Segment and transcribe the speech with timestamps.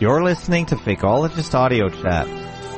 [0.00, 2.26] You're listening to Fakeologist Audio Chat.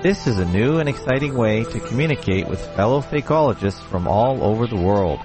[0.02, 4.66] This is a new and exciting way to communicate with fellow fakeologists from all over
[4.66, 5.20] the world.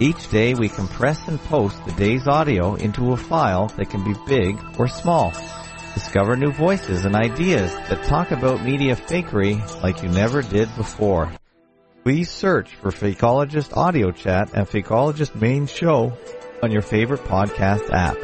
[0.00, 4.14] Each day we compress and post the day's audio into a file that can be
[4.26, 5.32] big or small.
[5.92, 11.30] Discover new voices and ideas that talk about media fakery like you never did before.
[12.08, 16.16] Please search for Fakeologist Audio Chat and Fakeologist Main Show
[16.62, 18.16] on your favorite podcast app.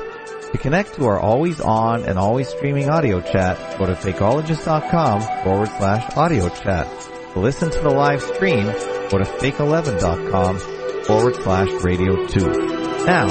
[0.53, 5.69] To connect to our always on and always streaming audio chat, go to fakeologist.com forward
[5.69, 6.89] slash audio chat.
[7.35, 13.05] To listen to the live stream, go to fake11.com forward slash radio 2.
[13.05, 13.27] Now,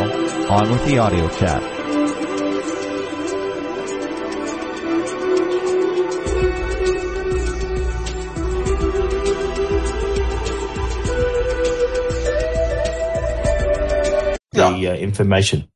[0.54, 1.73] on with the audio chat.
[15.14, 15.68] Information.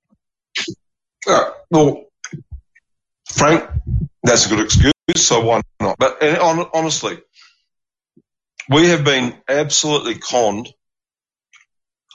[1.27, 2.05] Uh, well,
[3.29, 3.69] Frank,
[4.23, 5.97] that's a good excuse, so why not?
[5.99, 7.19] But hon- honestly,
[8.67, 10.69] we have been absolutely conned.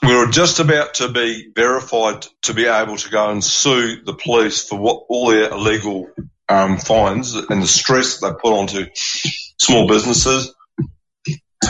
[0.01, 4.13] We were just about to be verified to be able to go and sue the
[4.13, 6.09] police for what all their illegal
[6.49, 10.53] um, fines and the stress they put onto small businesses,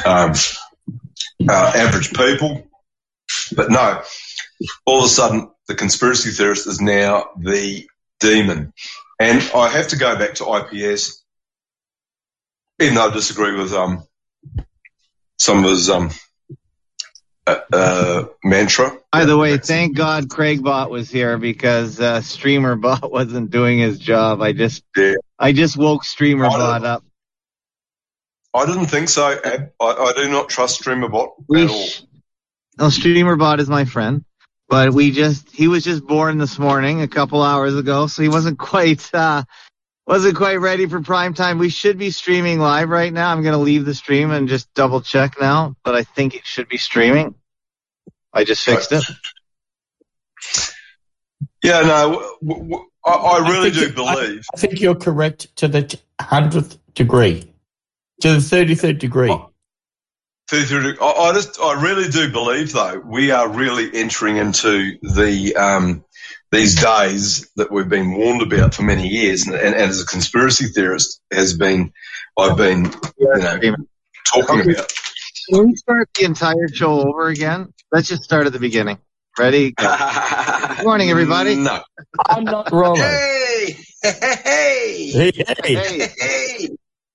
[0.03, 0.33] um,
[1.47, 2.67] uh, average people.
[3.55, 4.01] But no,
[4.85, 7.87] all of a sudden the conspiracy theorist is now the
[8.19, 8.73] demon.
[9.19, 11.23] And I have to go back to IPS,
[12.79, 14.03] even though I disagree with um,
[15.39, 16.09] some of his um,
[17.45, 18.97] uh, uh, mantra.
[19.11, 24.41] By the way, thank God Craigbot was here because uh, StreamerBot wasn't doing his job.
[24.41, 25.13] I just Yeah.
[25.37, 27.03] I just woke StreamerBot up.
[28.53, 29.23] I didn't think so.
[29.25, 31.85] I, I do not trust StreamerBot We at all.
[31.85, 32.01] sh-
[32.77, 34.23] no, StreamerBot is my friend,
[34.73, 38.27] but we just he was just born this morning a couple hours ago, so he
[38.27, 39.43] wasn't quite uh
[40.07, 41.59] wasn't quite ready for prime time.
[41.59, 43.31] We should be streaming live right now.
[43.31, 46.67] I'm gonna leave the stream and just double check now, but I think it should
[46.69, 47.35] be streaming.
[48.33, 49.03] I just fixed it.
[51.63, 54.45] Yeah, no, w- w- I, I really think do you- I- believe.
[54.55, 57.53] I think you're correct to the hundredth degree,
[58.21, 59.29] to the thirty-third degree.
[59.29, 59.51] Oh.
[60.49, 64.97] Through- through- I, I just, I really do believe though, we are really entering into
[65.01, 66.03] the, um,
[66.51, 69.47] these days that we've been warned about for many years.
[69.47, 71.91] And, and, as a conspiracy theorist has been,
[72.37, 72.85] I've been,
[73.17, 73.59] you know,
[74.25, 74.73] talking Okay.
[74.73, 74.91] about.
[75.49, 77.73] Can we start the entire show over again?
[77.91, 78.99] Let's just start at the beginning.
[79.37, 79.71] Ready?
[79.71, 79.83] Go.
[80.77, 81.55] Good morning, everybody.
[81.55, 81.81] No.
[82.29, 82.95] I'm not Rollo.
[83.03, 83.77] Hey!
[84.03, 85.11] Hey!
[85.11, 85.31] Hey,
[85.63, 85.75] hey.
[85.75, 86.69] Hey, Hey!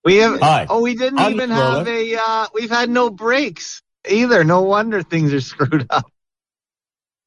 [0.08, 0.40] We have.
[0.40, 0.66] Hi.
[0.70, 1.78] Oh, we didn't I'm even Roller.
[1.78, 2.16] have a.
[2.18, 4.42] Uh, we've had no breaks either.
[4.42, 6.10] No wonder things are screwed up.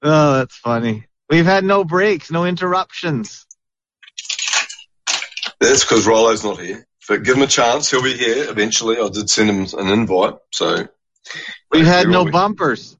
[0.01, 1.05] Oh, that's funny.
[1.29, 3.45] We've had no breaks, no interruptions.
[5.59, 6.85] That's because Rollo's not here.
[7.07, 7.91] But give him a chance.
[7.91, 8.97] He'll be here eventually.
[8.97, 10.35] I did send him an invite.
[10.51, 10.87] So
[11.71, 12.97] We've had no We- bumpers.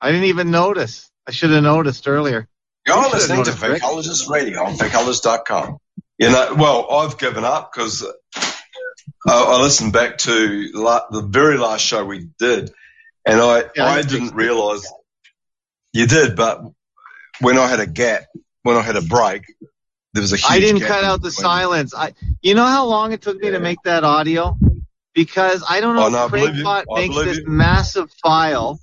[0.00, 1.08] I didn't even notice.
[1.28, 2.48] I should have noticed earlier.
[2.86, 3.82] You're You should listening to have noticed, Rick.
[3.82, 5.78] Fakeologist Radio on fakeologist.com.
[6.18, 8.04] You know, well, I've given up because
[9.26, 12.72] I, I listened back to la- the very last show we did,
[13.24, 14.84] and I Yeah, I didn't realize
[15.92, 16.62] you did, but
[17.40, 18.24] when I had a gap,
[18.62, 19.42] when I had a break,
[20.12, 20.50] there was a huge.
[20.50, 21.94] I didn't cut out the silence.
[21.94, 22.14] I.
[22.40, 24.58] You know how long it took me to make that audio?
[25.14, 26.64] Because I don't know Oh, no, I if believe you.
[26.64, 27.44] Craigbot makes this you.
[27.46, 28.80] massive file,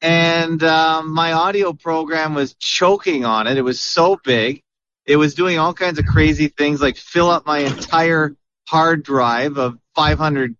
[0.00, 3.56] and um, my audio program was choking on it.
[3.56, 4.62] It was so big.
[5.06, 8.34] It was doing all kinds of crazy things, like fill up my entire
[8.68, 10.54] hard drive of 500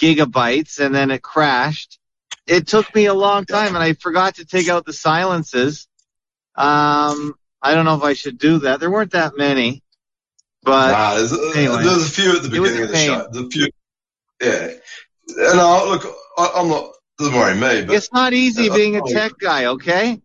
[0.00, 1.98] gigabytes, and then it crashed.
[2.46, 5.86] It took me a long time, and I forgot to take out the silences.
[6.56, 8.80] Um, I don't know if I should do that.
[8.80, 9.82] There weren't that many,
[10.62, 11.84] but Nah, there's, anyway.
[11.84, 13.28] there's a few at the beginning of the show.
[13.30, 13.68] The few,
[14.42, 14.68] yeah.
[15.50, 16.04] And I, look,
[16.36, 16.92] I, I'm not.
[17.18, 19.06] Doesn't worry me, but it's not easy Uh, being a oh.
[19.06, 20.20] tech guy, okay?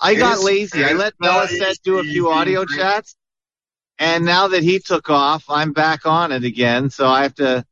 [0.00, 0.84] I got lazy.
[0.84, 1.46] I let Bella
[1.84, 3.14] do a few audio chats,
[4.02, 6.90] and now that he took off, I'm back on it again.
[6.90, 7.64] So I have to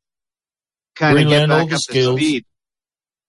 [0.94, 2.44] kind of get back the up to speed.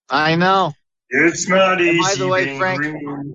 [0.08, 0.72] I know.
[1.10, 2.00] it's not And easy.
[2.00, 3.34] by the way, Frank, green.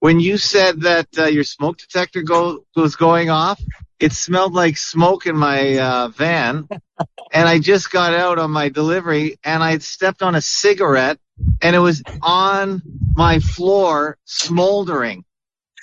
[0.00, 3.62] When you said that uh, your smoke detector go, was going off,
[4.00, 6.68] it smelled like smoke in my uh, van.
[7.32, 11.18] and I just got out on my delivery and I stepped on a cigarette
[11.62, 12.82] and it was on
[13.14, 15.24] my floor smoldering.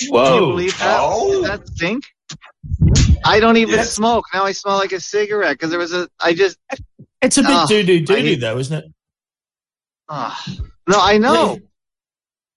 [0.01, 0.49] Can you Whoa.
[0.51, 0.99] believe that?
[1.01, 1.31] Oh.
[1.31, 2.03] Does that stink?
[3.25, 3.93] I don't even Yes.
[3.93, 4.25] smoke.
[4.33, 6.57] Now I smell like a cigarette because there was a, I just,
[7.21, 8.85] It's a bit Oh, doo doo I doo though, isn't it?
[10.09, 10.43] ah.
[10.87, 11.59] no, I know.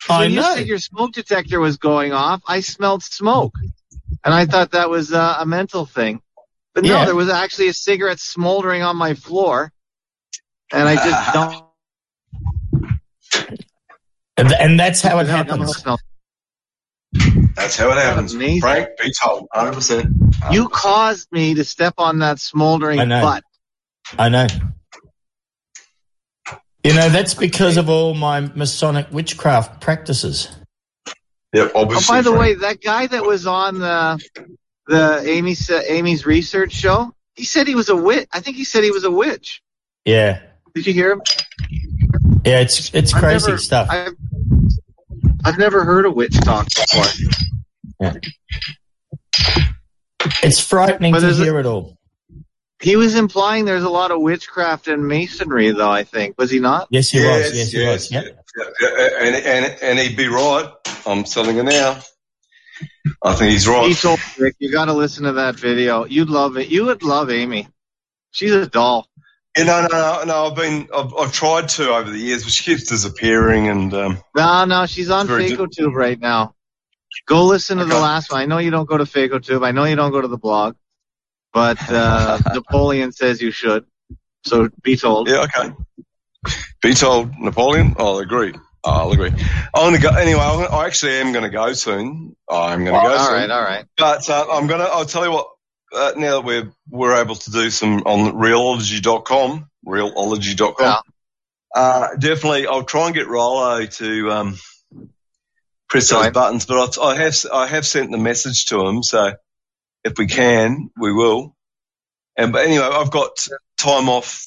[0.09, 3.55] I when you said your smoke detector was going off, I smelled smoke,
[4.25, 6.20] and I thought that was uh, a mental thing.
[6.75, 7.05] But no, Yeah.
[7.06, 9.73] there was actually a cigarette smoldering on my floor,
[10.73, 11.65] and I just don't.
[14.37, 15.85] And, and that's how it I don't happens.
[17.58, 17.66] Smell.
[17.66, 18.34] That's how it happens.
[18.34, 18.60] Amazing.
[18.60, 20.52] Frank, be told, 100%.
[20.52, 23.20] You caused me to step on that smoldering I know.
[23.22, 23.44] butt.
[24.19, 24.46] I know.
[26.84, 30.49] You know, that's because of all my Masonic witchcraft practices.
[31.52, 32.12] Yep, Oh, obviously.
[32.14, 32.40] by the Frank.
[32.40, 34.20] way, that guy that was on the
[34.87, 38.26] the Amy sa- Amy's research show, he said he was a witch.
[38.32, 39.60] I think he said he was a witch.
[40.05, 40.40] Yeah.
[40.75, 41.22] Did you hear him?
[42.44, 43.88] Yeah, it's it's I've crazy never- stuff.
[43.90, 44.12] I've,
[45.44, 47.05] I've never heard a witch talk before.
[50.43, 51.97] It's frightening But to there's a- hear it all.
[52.81, 55.91] He was implying there's a lot of witchcraft and masonry, though.
[55.91, 56.87] I think was he not?
[56.91, 57.53] Yes, he was.
[57.56, 58.12] Yes, he was.
[58.12, 60.71] yeah, yeah, yeah, and, and, and he'd be right.
[61.05, 61.99] I'm telling you now.
[63.25, 63.89] I think he's right.
[63.89, 66.05] He told Rick, "You got to listen to that video.
[66.05, 66.69] You'd love it.
[66.69, 67.67] You would love Amy.
[68.31, 69.09] She's a doll."
[69.56, 70.47] Yeah, no, no, no, no.
[70.47, 73.67] I've been, I've, I've tried to over the years, but she keeps disappearing.
[73.67, 76.55] And um, No, no, she's on Very FacoTube right now.
[77.26, 78.41] Go listen to the last one.
[78.41, 79.67] I know you don't go to FacoTube.
[79.67, 80.76] I know you don't go to the blog,
[81.53, 83.85] but uh, Napoleon says you should.
[84.44, 85.29] So be told.
[85.29, 85.75] yeah, okay.
[86.81, 87.97] Be told, Napoleon.
[87.99, 88.55] I'll agree.
[88.85, 89.31] I'll agree.
[89.75, 90.41] I'm gonna go anyway.
[90.41, 92.37] I'm gonna, I actually am going to go soon.
[92.49, 93.35] I'm going to go all soon.
[93.35, 93.85] right, all right.
[93.97, 94.85] But uh, I'm gonna.
[94.85, 95.49] I'll tell you what.
[95.93, 100.75] Uh, now that we're we're able to do some on realology.com, realology.com.
[100.81, 101.00] Yeah.
[101.75, 104.59] Uh, definitely, I'll try and get Rollo to um,
[105.88, 106.67] press those buttons.
[106.67, 109.32] But I, I have I have sent the message to him, so
[110.05, 111.56] if we can, we will.
[112.37, 113.32] And but anyway, I've got
[113.79, 114.44] time off.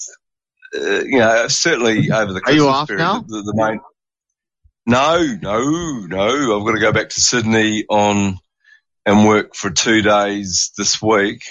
[0.73, 3.03] Uh, you know, certainly over the Christmas Are you off period.
[3.03, 3.19] now?
[3.27, 3.81] The, the main.
[4.85, 6.59] No, no, no.
[6.59, 8.39] I've got to go back to Sydney on
[9.05, 11.43] and work for two days this week,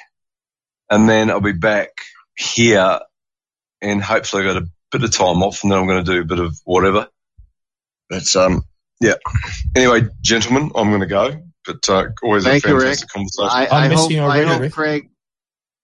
[0.89, 1.91] and then I'll be back
[2.37, 3.01] here,
[3.83, 6.21] and hopefully I got a bit of time off, and then I'm going to do
[6.23, 7.09] a bit of whatever.
[8.09, 8.65] But um,
[9.01, 9.15] yeah.
[9.75, 11.43] Anyway, gentlemen, I'm going to go.
[11.65, 12.83] But uh, always Thank a you, Rick.
[12.85, 13.51] fantastic conversation.
[13.51, 14.73] I, I'm I missing hope, you I already, hope Rick.
[14.73, 15.11] Craig.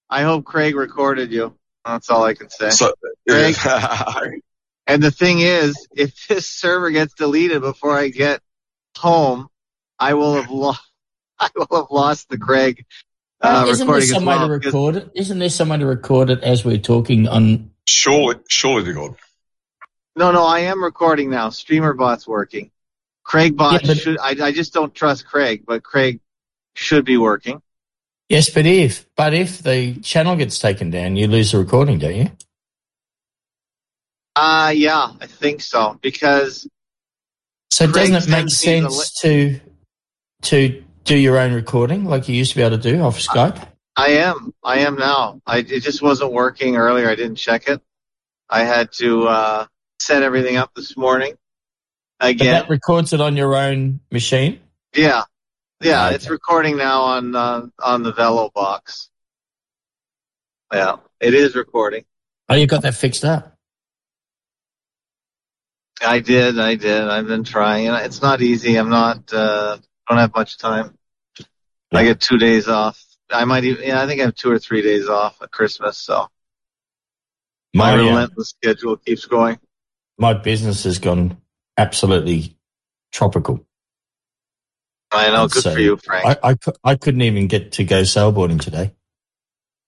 [0.09, 1.55] I hope Craig recorded you.
[1.85, 2.71] That's all I can say.
[2.71, 2.93] so,
[3.29, 3.55] Greg?
[3.65, 4.21] yeah.
[4.89, 8.41] And the thing is, if this server gets deleted before I get
[8.97, 9.49] home,
[9.99, 10.81] I will have lost.
[11.41, 12.87] I will have lost the Craig
[13.41, 14.47] uh, Isn't there recording some way well.
[14.47, 15.11] to record it?
[15.15, 17.71] Isn't there some way to record it as we're talking on?
[17.87, 19.17] surely, surely to God.
[20.17, 21.49] No, no, I am recording now.
[21.51, 22.71] StreamerBot's working.
[23.27, 24.19] Craig bot Yeah, but- should.
[24.19, 26.21] I, I just don't trust Craig, but Craig
[26.75, 27.61] should be working.
[28.29, 32.15] Yes, but if but if the channel gets taken down, you lose the recording, don't
[32.15, 32.31] you?
[34.35, 36.69] Uh yeah, I think so because
[37.71, 39.61] So Craig doesn't it make sends me the sense to
[40.43, 43.67] to do your own recording like you used to be able to do off Skype?
[43.97, 44.53] I am.
[44.63, 45.41] I am now.
[45.47, 47.09] I it just wasn't working earlier.
[47.09, 47.81] I didn't check it.
[48.51, 49.67] I had to uh,
[50.01, 51.35] set everything up this morning.
[52.19, 54.61] But that records it on your own machine.
[54.95, 55.25] yeah,
[55.83, 56.07] yeah.
[56.07, 56.15] Okay.
[56.15, 59.11] It's recording now on uh, on the Velo box.
[60.73, 62.05] Yeah, it is recording.
[62.49, 63.57] Oh, you got that fixed up.
[66.05, 66.59] I did.
[66.59, 67.03] I did.
[67.03, 67.87] I've been trying.
[67.87, 68.77] It's not easy.
[68.77, 69.33] I'm not.
[69.33, 69.79] Uh,
[70.09, 70.97] don't have much time.
[71.93, 73.03] I get two days off.
[73.31, 73.85] I might even.
[73.85, 75.99] Yeah, I think I have two or three days off at Christmas.
[75.99, 76.29] So
[77.75, 79.59] my My uh, relentless schedule keeps going.
[80.19, 81.37] my business has gone
[81.77, 82.57] absolutely
[83.13, 83.65] tropical.
[85.13, 85.49] I know.
[85.49, 86.39] Good So, for you, Frank.
[86.43, 88.93] I, I, I couldn't even get to go sailboarding today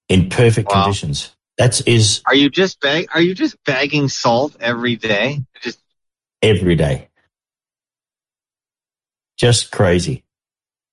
[0.09, 0.85] in perfect Wow.
[0.85, 1.35] conditions.
[1.57, 3.09] That's is Are you just bag?
[3.13, 5.43] Are you just bagging salt every day?
[5.61, 5.81] Just
[6.41, 7.09] every day.
[9.37, 10.25] Just crazy.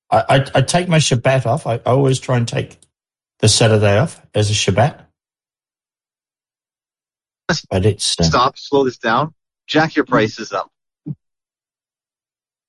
[0.10, 1.68] I, I, I take my Shabbat off.
[1.68, 2.78] I, I always try and take
[3.40, 5.06] the Saturday off as a Shabbat.
[7.70, 9.34] But it's uh, stop, slow this down,
[9.68, 10.72] jack your prices up.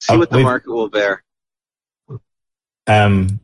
[0.09, 1.25] See Uh, what the market will bear
[2.87, 3.41] um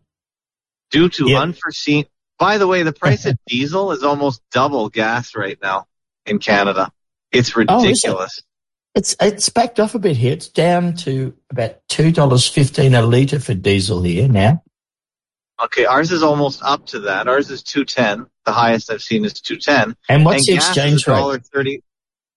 [0.90, 1.40] due to Yeah.
[1.40, 2.04] unforeseen.
[2.38, 5.86] By the way, the price of diesel is almost double gas right now
[6.26, 6.90] in Canada.
[7.32, 8.40] It's Oh, ridiculous.
[8.94, 10.32] it's it's backed off a bit here.
[10.34, 14.62] It's down to about two dollars fifteen a litre for diesel here now.
[15.62, 17.26] okay, ours is almost up to that.
[17.28, 18.26] Ours is two ten.
[18.44, 19.96] The highest I've seen is two ten.
[20.08, 21.14] And what's and gas exchange rate?
[21.14, 21.82] dollar thirty.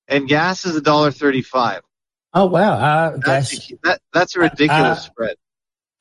[0.08, 1.82] And gas is a dollar thirty-five.
[2.38, 5.36] Oh wow, uh, That's gas a, that, that's a ridiculous Uh, spread.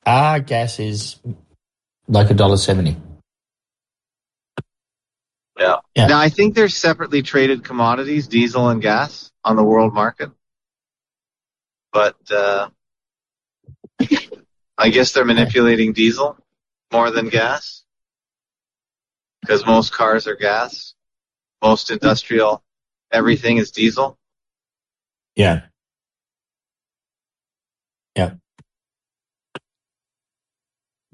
[0.05, 1.15] our gas is
[2.09, 2.97] like a dollar seventy.
[5.57, 5.77] Yeah.
[5.95, 6.07] Yeah.
[6.07, 10.29] Now I think there's separately traded commodities, diesel and gas, on the world market.
[11.93, 12.67] But uh,
[14.77, 16.37] I guess they're manipulating diesel
[16.91, 17.83] more than gas
[19.39, 20.95] because most cars are gas.
[21.63, 22.61] Most industrial,
[23.09, 24.17] everything is diesel.
[25.37, 25.61] Yeah.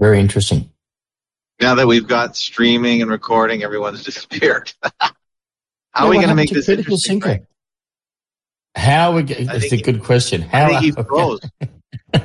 [0.01, 0.71] Very interesting.
[1.61, 4.73] Now that we've got streaming and recording, everyone's disappeared.
[4.99, 5.11] How
[6.07, 7.27] are we going to make this critical thinker?
[7.29, 7.45] Frank?
[8.75, 10.41] How we get, that's a he- good question.
[10.43, 11.41] I How think he froze.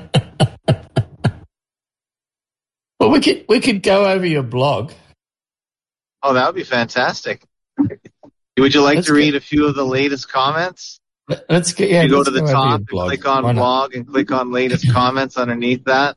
[2.98, 4.92] well, we could we could go over your blog.
[6.22, 7.42] Oh, that would be fantastic.
[8.58, 10.98] Would you like Let's to get- read a few of the latest comments?
[11.28, 12.02] Let- Let's get yeah.
[12.04, 15.36] you go to the your top and click on blog and click on latest comments
[15.36, 16.16] underneath that.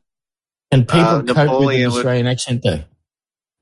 [0.72, 2.84] Can people Uh, cope with Napoleon an would- Australian accent though?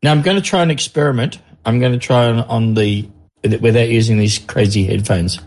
[0.04, 1.40] Now I'm going to try an experiment.
[1.66, 3.10] I'm going to try on, on the
[3.44, 5.40] without using these crazy headphones.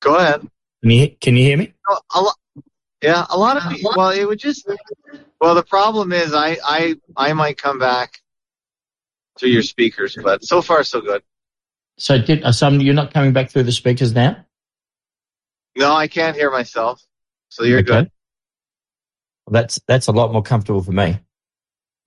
[0.00, 0.46] Go ahead.
[0.82, 1.72] Can you can you hear me?
[2.16, 2.30] Lo-
[3.02, 3.92] yeah, a lot of people.
[3.96, 4.68] Well, it would just.
[5.40, 8.20] Well, the problem is, I I I might come back
[9.38, 11.22] to your speakers, but so far so good.
[11.98, 14.44] So did uh, some you're not coming back through the speakers now?
[15.76, 17.02] No, I can't hear myself,
[17.48, 17.86] so you're Okay.
[18.02, 18.10] good.
[19.50, 21.18] That's that's a lot more comfortable for me.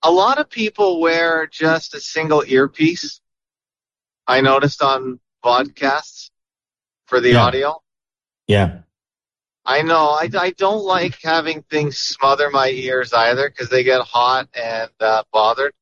[0.02, 3.20] A lot of people wear just a single earpiece.
[4.26, 6.30] I noticed on podcasts
[7.06, 7.42] for the Yeah.
[7.42, 7.82] audio.
[8.46, 8.78] Yeah.
[9.64, 10.10] I know.
[10.10, 14.90] I, I don't like having things smother my ears either because they get hot and
[15.00, 15.72] uh, bothered.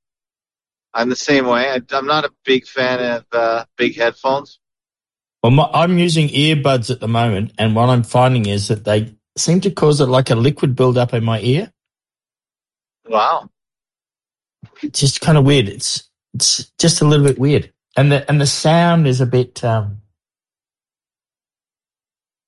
[0.95, 1.69] I'm the same way.
[1.71, 4.59] I, I'm not a big fan of uh, big headphones.
[5.43, 9.15] Well, my, I'm using earbuds at the moment, and what I'm finding is that they
[9.37, 11.73] seem to cause a, like a liquid buildup in my ear.
[13.09, 13.49] Wow.
[14.83, 15.69] It's just kind of weird.
[15.69, 19.63] It's it's just a little bit weird, and the and the sound is a bit.
[19.63, 20.01] Um,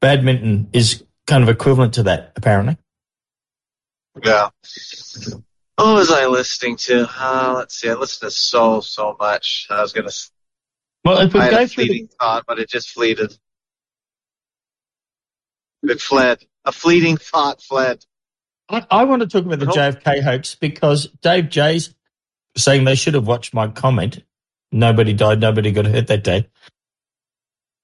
[0.01, 2.79] badminton is kind of equivalent to that, apparently.
[4.25, 4.49] Yeah.
[5.77, 7.07] What was I listening to?
[7.19, 7.91] Uh, let's see.
[7.91, 9.67] I listened to so, so much.
[9.69, 10.15] I was going to,
[11.05, 13.37] Well, if we I had a through the, fleeting thought, but it just fleeted.
[15.83, 16.39] It fled.
[16.65, 18.05] A fleeting thought fled.
[18.69, 21.95] I, I want to talk about the JFK hoax because Dave J's
[22.57, 24.23] saying they should have watched my comment.
[24.73, 26.49] Nobody died, nobody got hurt that day.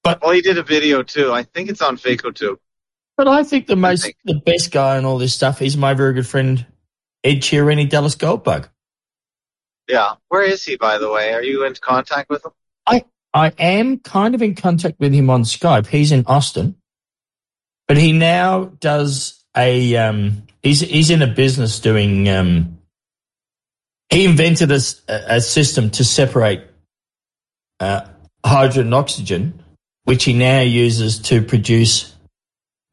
[0.02, 1.32] But well, he did a video too.
[1.32, 2.58] I think it's on Faco too.
[3.16, 5.94] But I think the most, think- the best guy in all this stuff is my
[5.94, 6.66] very good friend
[7.22, 8.68] Ed Chiarini, Dallas Goldbug.
[9.88, 10.14] Yeah.
[10.28, 11.32] Where is he, by the way?
[11.32, 12.52] Are you in contact with him?
[12.86, 15.86] I I am kind of in contact with him on Skype.
[15.86, 16.76] He's in Austin,
[17.88, 19.96] but he now does a.
[19.96, 22.28] Um, he's he's in a business doing.
[22.28, 22.78] Um,
[24.10, 26.64] he invented a system to separate
[27.80, 29.62] hydrogen and oxygen,
[30.04, 32.14] which he now uses to produce,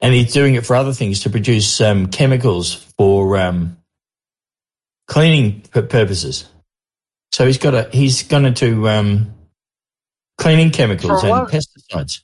[0.01, 3.77] and he's doing it for other things to produce um, chemicals for um,
[5.07, 6.47] cleaning purposes.
[7.31, 9.33] So he's got a he's going to um,
[10.37, 11.51] cleaning chemicals For and what?
[11.51, 12.23] pesticides.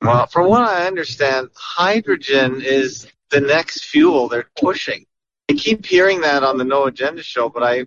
[0.00, 5.04] Well, from what I understand, hydrogen is the next fuel they're pushing.
[5.50, 7.86] I keep hearing that on the No Agenda show, but I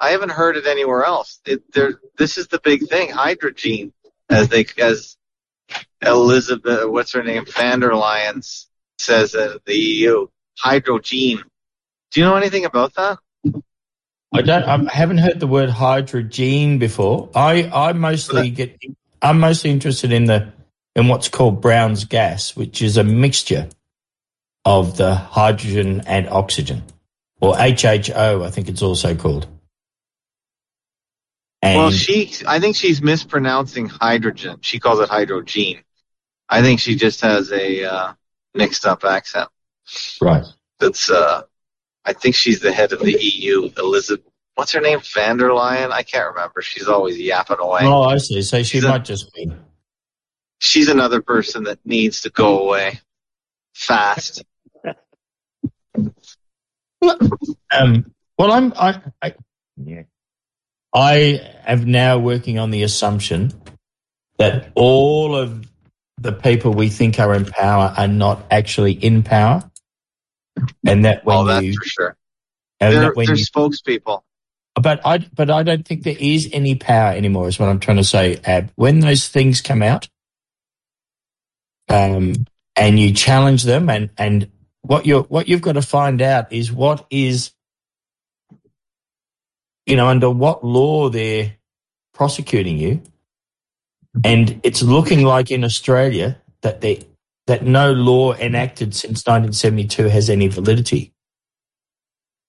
[0.00, 1.40] I haven't heard it anywhere else.
[1.44, 3.92] It, there, this is the big thing, hydrogen,
[4.30, 5.16] as they as
[6.02, 10.26] Elizabeth, what's her name, van der Lyons says in the EU,
[10.58, 11.42] hydrogen.
[12.10, 13.18] Do you know anything about that?
[14.32, 14.88] I don't.
[14.88, 17.30] I haven't heard the word hydrogen before.
[17.34, 18.78] I I mostly get.
[19.22, 20.52] I'm mostly interested in the
[20.94, 23.68] in what's called Brown's gas, which is a mixture
[24.64, 26.82] of the hydrogen and oxygen,
[27.40, 28.44] or HHO.
[28.44, 29.46] I think it's also called.
[31.62, 34.58] And well, she, I think she's mispronouncing hydrogen.
[34.60, 35.82] She calls it hydrogen.
[36.48, 38.12] I think she just has a uh,
[38.54, 39.48] mixed up accent.
[40.20, 40.44] right.
[40.78, 41.42] that's uh
[42.04, 44.24] I think she's the head of the EU, Elizabeth
[44.58, 44.98] what's her name?
[45.14, 45.92] Van der Leyen?
[45.92, 46.62] I can't remember.
[46.62, 47.82] She's always yapping away.
[47.84, 48.42] Oh, I see.
[48.42, 49.52] So she She's a- might just be.
[50.58, 53.00] she's another person that needs to go away
[53.74, 54.42] fast.
[57.70, 59.34] Um, well, I'm I, I
[59.76, 60.02] yeah.
[60.94, 63.52] I am now working on the assumption
[64.38, 65.66] that all of
[66.16, 69.68] the people we think are in power are not actually in power,
[70.86, 72.16] and that when oh, that's you for sure.
[72.80, 74.22] and They're, they're you, spokespeople.
[74.74, 77.48] but I but I don't think there is any power anymore.
[77.48, 78.40] Is what I'm trying to say.
[78.44, 80.08] Ab, when those things come out,
[81.88, 84.50] um, and you challenge them, and and
[84.82, 87.52] what you're what you've got to find out is what is,
[89.88, 91.56] you know, under what law they're
[92.12, 93.02] prosecuting you,
[94.22, 97.06] and it's looking like in Australia that they
[97.46, 101.14] that no law enacted since 1972 has any validity.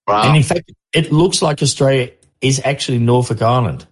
[0.06, 0.24] Wow.
[0.28, 3.88] And in fact, it looks like Australia is actually Norfolk Island,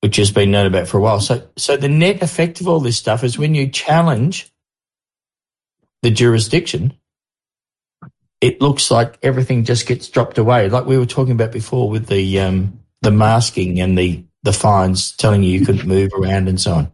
[0.00, 1.20] which has been known about for a while.
[1.20, 4.50] So, so the net effect of all this stuff is when you challenge
[6.02, 6.94] the jurisdiction,
[8.40, 10.68] it looks like everything just gets dropped away.
[10.68, 15.12] Like we were talking about before with the um, the masking and the the fines
[15.16, 16.92] telling you you couldn't move around and so on.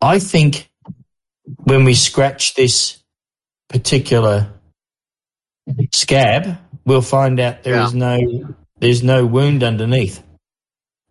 [0.00, 0.70] I think
[1.64, 2.98] when we scratch this
[3.68, 4.48] particular
[5.92, 8.16] scab, we'll find out there is Yeah.
[8.18, 10.22] no there's no wound underneath.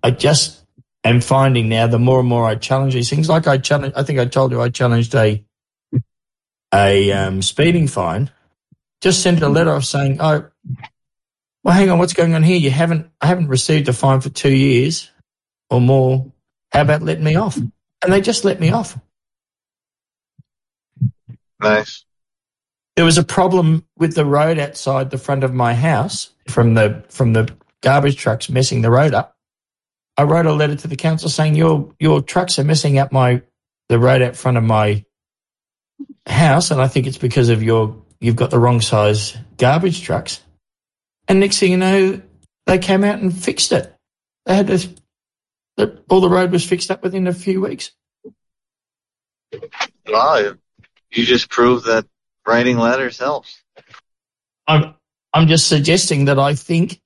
[0.01, 0.63] I just
[1.03, 4.03] am finding now the more and more I challenge these things, like I challenge I
[4.03, 5.43] think I told you I challenged a
[6.73, 8.29] a um, speeding fine.
[9.01, 10.49] Just sent a letter off saying, "Oh,
[11.63, 12.57] well, hang on, what's going on here?
[12.57, 15.09] You haven't I haven't received a fine for two years
[15.69, 16.31] or more.
[16.71, 18.97] How about letting me off?" And they just let me off.
[21.61, 22.05] Nice.
[22.95, 27.03] there was a problem with the road outside the front of my house from the
[27.09, 27.49] from the
[27.81, 29.37] garbage trucks messing the road up.
[30.17, 33.41] I wrote a letter to the council saying your your trucks are messing up my
[33.87, 35.05] the road out front of my
[36.27, 40.41] house, and I think it's because of your you've got the wrong size garbage trucks.
[41.27, 42.21] And next thing you know,
[42.65, 43.95] they came out and fixed it.
[44.45, 44.87] They had this,
[45.77, 47.91] the, all the road was fixed up within a few weeks.
[50.07, 50.53] Wow.
[51.11, 52.05] You just proved that
[52.45, 53.61] writing letters helps.
[54.67, 54.95] I'm
[55.33, 57.01] I'm just suggesting that I think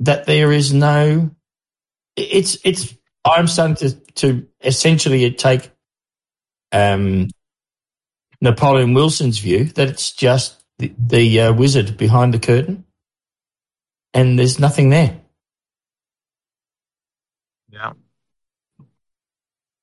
[0.00, 1.30] that there is no
[2.16, 5.70] it's it's I'm starting to to essentially take
[6.72, 7.28] um
[8.42, 12.84] Napoleon Wilson's view that it's just the, the uh, wizard behind the curtain
[14.12, 15.20] and there's nothing there.
[17.70, 17.92] Yeah.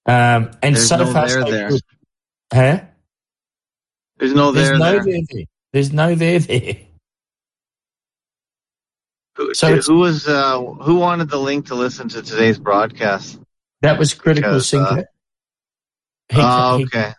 [0.05, 1.69] Um and There's so no far there so there.
[1.69, 1.81] good.
[2.53, 2.81] Huh?
[4.17, 5.03] There's no There's there no there.
[5.03, 5.43] there there.
[5.71, 6.75] There's no there there.
[9.37, 13.39] Who, So who was uh, who wanted the link to listen to today's broadcast?
[13.81, 14.95] That was critical Because, uh.
[14.95, 15.03] He-
[16.41, 17.13] Oh, okay.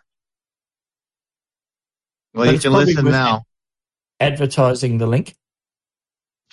[2.33, 3.43] Well, But you can listen now.
[4.19, 5.35] advertising the link.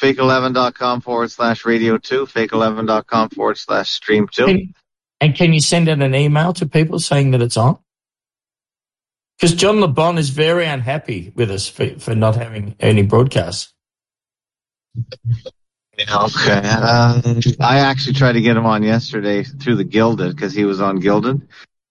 [0.00, 4.46] Fake11.com forward slash radio two, fake11.com forward slash stream two.
[4.46, 4.74] Can,
[5.20, 7.78] and can you send out an email to people saying that it's on?
[9.36, 13.72] Because John Le Bon is very unhappy with us for, for not having any broadcasts.
[15.96, 16.52] Yeah, okay.
[16.68, 20.80] Um, I actually tried to get him on yesterday through the Guilded because he was
[20.80, 21.46] on Guilded,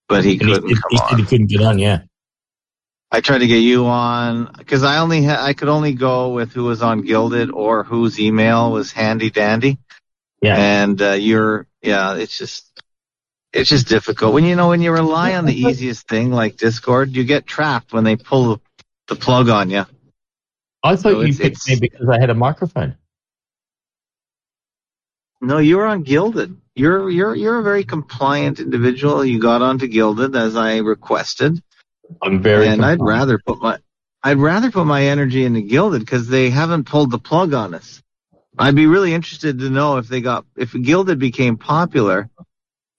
[0.07, 1.99] but he And couldn't he, come he he couldn't get on, yeah.
[3.11, 6.51] I tried to get you on because I only ha- I could only go with
[6.51, 9.77] who was on Guilded or whose email was handy dandy.
[10.41, 10.55] Yeah.
[10.57, 12.65] And uh, you're yeah, it's just
[13.53, 17.15] it's just difficult when you know when you rely on the easiest thing like Discord,
[17.15, 18.61] you get trapped when they pull the,
[19.07, 19.85] the plug on you.
[20.83, 22.97] I thought So you picked it's- me because I had a microphone.
[25.41, 26.57] No, you were on Guilded.
[26.75, 29.23] You're you're you're a very compliant individual.
[29.23, 31.61] You got onto Guilded as I requested,
[32.21, 33.77] I'm very and I'd rather put my
[34.23, 38.01] I'd rather put my energy into Guilded because they haven't pulled the plug on us.
[38.57, 42.29] I'd be really interested to know if they got if Guilded became popular,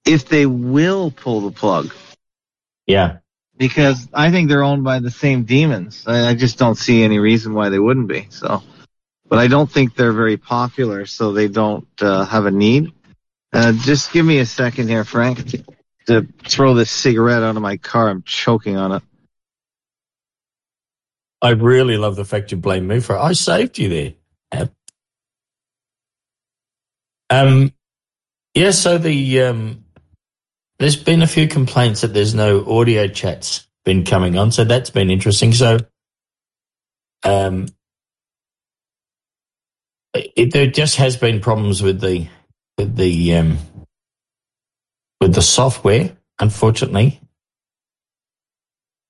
[0.06, 1.92] if they will pull the plug
[2.86, 3.18] Yeah.
[3.56, 6.04] because I think they're owned by the same demons.
[6.06, 8.28] I, I just don't see any reason why they wouldn't be.
[8.30, 8.62] So,
[9.28, 12.92] but I don't think they're very popular, so they don't uh, have a need.
[13.52, 15.54] Uh, just give me a second here, Frank,
[16.08, 18.08] to, throw this cigarette out of my car.
[18.08, 19.02] I'm choking on it.
[21.40, 23.20] I really love the fact you blame me for it.
[23.20, 24.14] I saved you there.
[27.30, 27.72] Um,
[28.54, 29.84] yeah, so the um,
[30.78, 34.90] there's been a few complaints that there's no audio chats been coming on, so that's
[34.90, 35.52] been interesting.
[35.52, 35.78] So,
[37.24, 37.66] um,
[40.14, 42.28] it, there just has been problems with the
[42.78, 43.58] with the um,
[45.20, 47.20] with the software, unfortunately.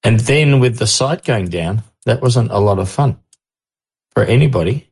[0.05, 3.19] And then with the site going down, that wasn't a lot of fun
[4.13, 4.91] for anybody.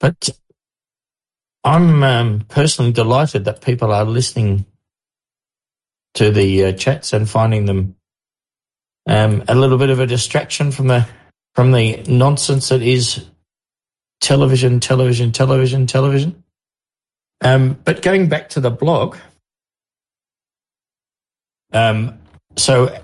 [0.00, 0.30] But
[1.64, 4.66] I'm um, personally delighted that people are listening
[6.14, 7.96] to the uh, chats and finding them
[9.06, 11.06] um, a little bit of a distraction from the
[11.54, 13.26] from the nonsense that is
[14.20, 16.42] television, television, television, television.
[17.42, 19.16] Um, but going back to the blog,
[21.72, 22.18] um,
[22.56, 22.98] so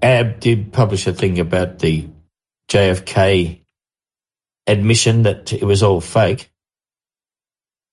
[0.00, 2.08] Ab did publish a thing about the
[2.68, 3.60] JFK
[4.66, 6.50] admission that it was all fake.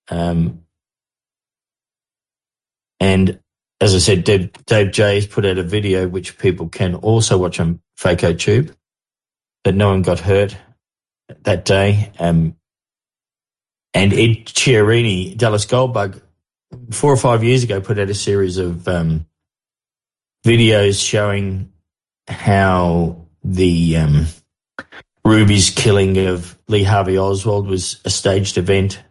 [0.09, 0.63] Um,
[2.99, 3.39] and
[3.81, 7.59] as I said, Dave, Dave J put out a video which people can also watch
[7.59, 8.75] on Faco Tube
[9.63, 10.57] that no one got hurt
[11.43, 12.11] that day.
[12.19, 12.55] Um,
[13.93, 16.21] and Ed Chiarini, Dallas Goldbug,
[16.91, 19.25] four or five years ago, put out a series of um,
[20.45, 21.71] videos showing
[22.27, 24.25] how the um,
[25.25, 29.01] Ruby's killing of Lee Harvey Oswald was a staged event,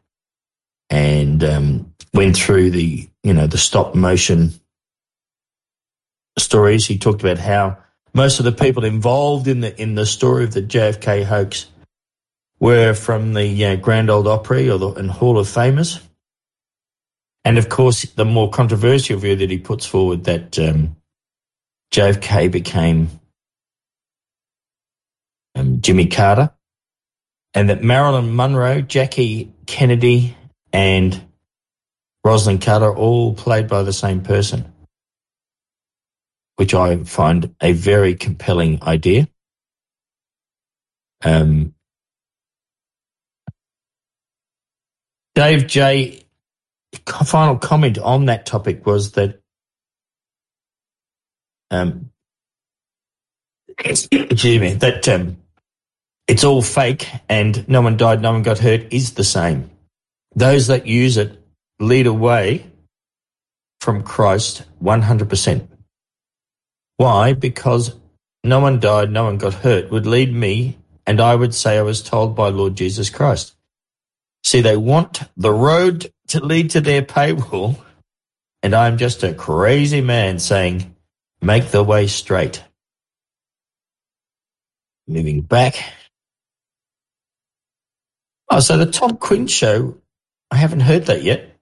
[0.90, 4.52] and um, went through the you know the stop motion
[6.38, 6.86] stories.
[6.86, 7.78] He talked about how
[8.14, 11.66] most of the people involved in the in the story of the JFK hoax
[12.60, 16.00] were from the uh, Grand Old Opry or the and Hall of Famers.
[17.44, 20.96] And of course, the more controversial view that he puts forward that um,
[21.92, 23.08] JFK became
[25.54, 26.50] um, Jimmy Carter,
[27.54, 30.36] and that Marilyn Monroe, Jackie Kennedy,
[30.72, 31.20] and
[32.26, 34.72] Rosalynn Carter all played by the same person,
[36.56, 39.28] which I find a very compelling idea.
[41.24, 41.74] Um,
[45.34, 46.24] Dave J.
[47.06, 49.37] Final comment on that topic was that
[51.70, 52.10] um,
[53.78, 55.36] excuse me, that um,
[56.26, 59.70] it's all fake and no one died, no one got hurt is the same.
[60.34, 61.40] Those that use it
[61.80, 62.66] lead away
[63.80, 65.68] from Christ 100%.
[66.96, 67.32] Why?
[67.32, 67.94] Because
[68.44, 71.82] no one died, no one got hurt would lead me, and I would say I
[71.82, 73.54] was told by Lord Jesus Christ.
[74.44, 77.78] See, they want the road to lead to their paywall,
[78.62, 80.94] and I'm just a crazy man saying,
[81.40, 82.62] make the way straight.
[85.06, 85.74] Moving back.
[88.50, 89.98] Oh, so the Tom Quinn show,
[90.50, 91.56] I haven't heard that yet.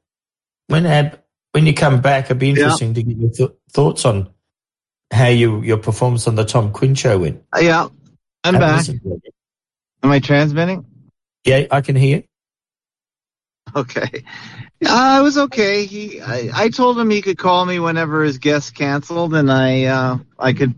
[0.69, 1.21] When Ab,
[1.53, 2.95] when you come back, it'd be interesting yeah.
[2.95, 4.31] to get your th- thoughts on
[5.13, 7.43] how you your performance on the Tom Quinn show went.
[7.59, 7.89] Yeah,
[8.45, 8.87] I'm back.
[8.89, 10.85] Am I transmitting?
[11.45, 12.25] Yeah, I can hear.
[13.75, 14.25] Okay.
[14.85, 15.87] Uh, it was okay.
[15.87, 19.85] He, I, I told him he could call me whenever his guest canceled, and I,
[19.85, 20.75] uh, I could,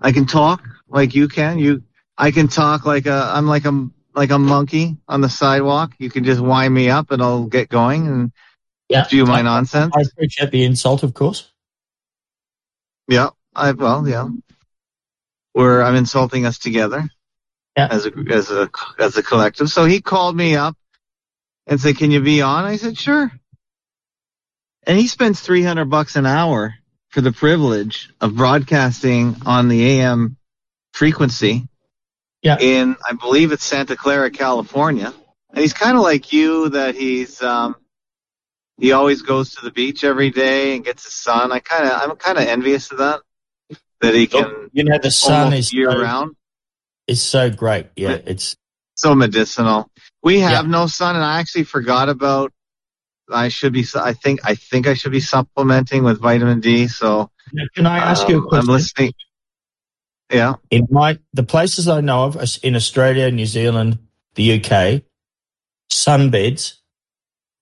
[0.00, 1.58] I can talk like you can.
[1.58, 1.82] You,
[2.16, 5.92] I can talk like a, I'm like a, like a monkey on the sidewalk.
[5.98, 8.32] You can just wind me up, and I'll get going and
[8.88, 9.06] yeah.
[9.08, 9.92] do my nonsense.
[9.96, 11.50] I appreciate the insult, of course.
[13.08, 13.30] Yeah.
[13.54, 14.28] I well, yeah.
[15.52, 17.08] Where I'm insulting us together.
[17.76, 17.88] Yeah.
[17.90, 19.70] As a as a as a collective.
[19.70, 20.76] So he called me up
[21.70, 23.32] and said, "Can you be on?" I said, "Sure."
[24.86, 26.74] And he spends 300 bucks an hour
[27.08, 30.36] for the privilege of broadcasting on the AM
[30.92, 31.66] frequency.
[32.42, 32.58] Yeah.
[32.58, 35.12] In I believe it's Santa Clara, California.
[35.50, 37.76] And he's kind of like you that he's um
[38.78, 41.52] he always goes to the beach every day and gets the sun.
[41.52, 43.20] I kind of I'm kind of envious of that
[44.00, 46.36] that he can you know the sun is year so, round.
[47.06, 47.88] It's so great.
[47.96, 48.56] Yeah, it's
[48.94, 49.90] so medicinal.
[50.22, 50.70] We have yeah.
[50.70, 52.52] no sun, and I actually forgot about.
[53.32, 53.86] I should be.
[53.94, 54.40] I think.
[54.44, 56.88] I think I should be supplementing with vitamin D.
[56.88, 57.30] So
[57.74, 58.68] can I ask um, you a question?
[58.68, 59.12] I'm listening.
[60.30, 60.54] Yeah.
[60.70, 63.98] In my the places I know of in Australia, New Zealand,
[64.34, 65.02] the UK,
[65.90, 66.74] sunbeds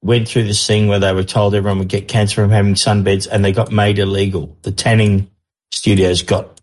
[0.03, 3.27] went through this thing where they were told everyone would get cancer from having sunbeds,
[3.31, 4.57] and they got made illegal.
[4.63, 5.31] The tanning
[5.71, 6.58] studios got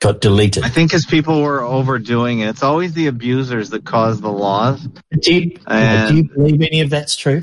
[0.00, 0.64] got deleted.
[0.64, 2.48] I think because people were overdoing it.
[2.48, 4.86] It's always the abusers that cause the laws.
[5.20, 7.42] Do you, and, do you believe any of that's true?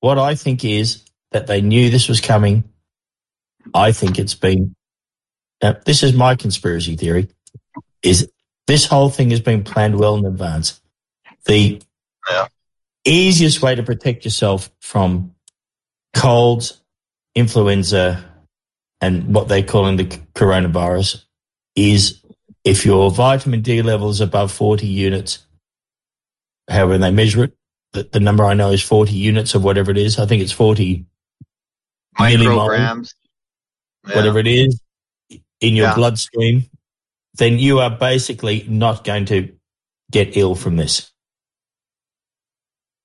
[0.00, 2.64] What I think is that they knew this was coming.
[3.74, 4.74] I think it's been.
[5.60, 7.28] Uh, this is my conspiracy theory.
[8.02, 8.28] Is
[8.66, 10.80] this whole thing has been planned well in advance?
[11.44, 11.80] The
[12.30, 12.46] yeah.
[13.04, 15.34] easiest way to protect yourself from
[16.14, 16.80] colds,
[17.34, 18.24] influenza,
[19.00, 21.24] and what they call in the coronavirus
[21.74, 22.22] is
[22.64, 25.46] if your vitamin D level is above 40 units,
[26.68, 27.54] however they measure it,
[27.92, 30.18] the, the number I know is 40 units of whatever it is.
[30.18, 31.04] I think it's 40
[32.18, 33.14] millimole, Micrograms.
[34.08, 34.16] Yeah.
[34.16, 34.80] whatever it is,
[35.60, 35.94] in your Yeah.
[35.94, 36.64] bloodstream,
[37.34, 39.54] then you are basically not going to
[40.10, 41.10] get ill from this.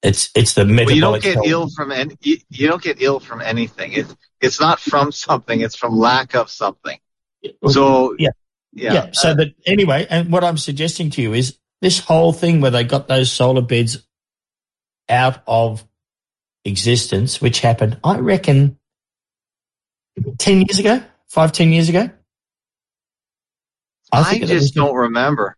[0.03, 0.87] It's it's the metabolic.
[0.87, 1.47] Well, you don't get health.
[1.47, 2.15] ill from any.
[2.21, 3.93] You, you don't get ill from anything.
[3.93, 5.61] It's it's not from something.
[5.61, 6.99] It's from lack of something.
[7.67, 8.29] So Yeah.
[8.77, 8.93] Yeah.
[8.93, 9.09] yeah.
[9.13, 12.71] So uh, that anyway, and what I'm suggesting to you is this whole thing where
[12.71, 13.97] they got those solar beds
[15.09, 15.85] out of
[16.63, 18.77] existence, which happened, I reckon,
[20.37, 22.09] ten years ago, five, ten years ago.
[24.11, 25.57] I, that just don't remember.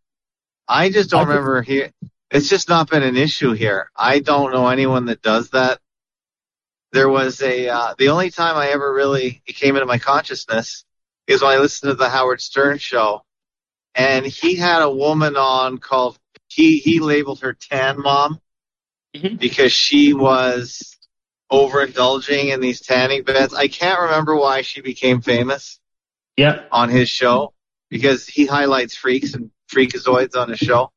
[0.67, 1.91] I just don't I remember here.
[2.31, 3.89] It's just not been an issue here.
[3.95, 5.79] I don't know anyone that does that.
[6.91, 10.85] There was a uh, the only time I ever really it came into my consciousness
[11.29, 13.23] is when I listened to the Howard Stern show,
[13.95, 18.41] and he had a woman on called he he labeled her tan mom
[19.15, 19.39] Mhm.
[19.39, 20.97] because she was
[21.51, 23.53] overindulging in these tanning beds.
[23.53, 25.79] I can't remember why she became famous
[26.37, 27.53] Yeah, on his show
[27.89, 30.91] because he highlights freaks and freakazoids on his show.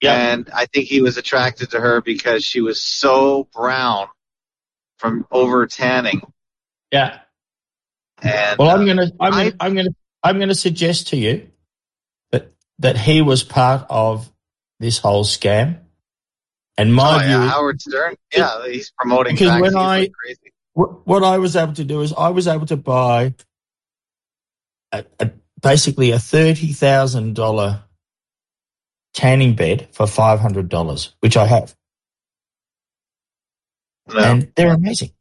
[0.00, 4.08] yeah, And I think he was attracted to her because she was so brown
[4.98, 6.20] from over tanning.
[6.92, 7.20] yeah.
[8.22, 9.90] And Well, I'm uh, gonna, I'm gonna, I'm gonna,
[10.22, 11.48] I'm gonna suggest to you
[12.32, 14.30] that that he was part of
[14.80, 15.80] this whole scam.
[16.78, 20.52] And oh, my yeah, view, Howard Stern, yeah, he's promoting Because when I- like crazy.
[20.74, 23.34] what, what I was able to do is I was able to buy
[24.92, 25.30] a, a,
[25.62, 27.82] basically a thirty thousand dollar
[29.14, 31.74] tanning bed for five hundred dollars, which I have,
[34.08, 34.18] No.
[34.18, 35.12] and they're amazing.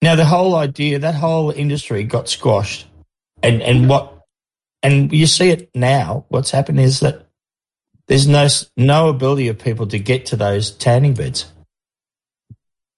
[0.00, 2.86] Now the whole idea, that whole industry got squashed,
[3.42, 4.22] and and what,
[4.82, 6.24] and you see it now.
[6.28, 7.26] What's happened is that
[8.06, 11.46] there's no no ability of people to get to those tanning beds.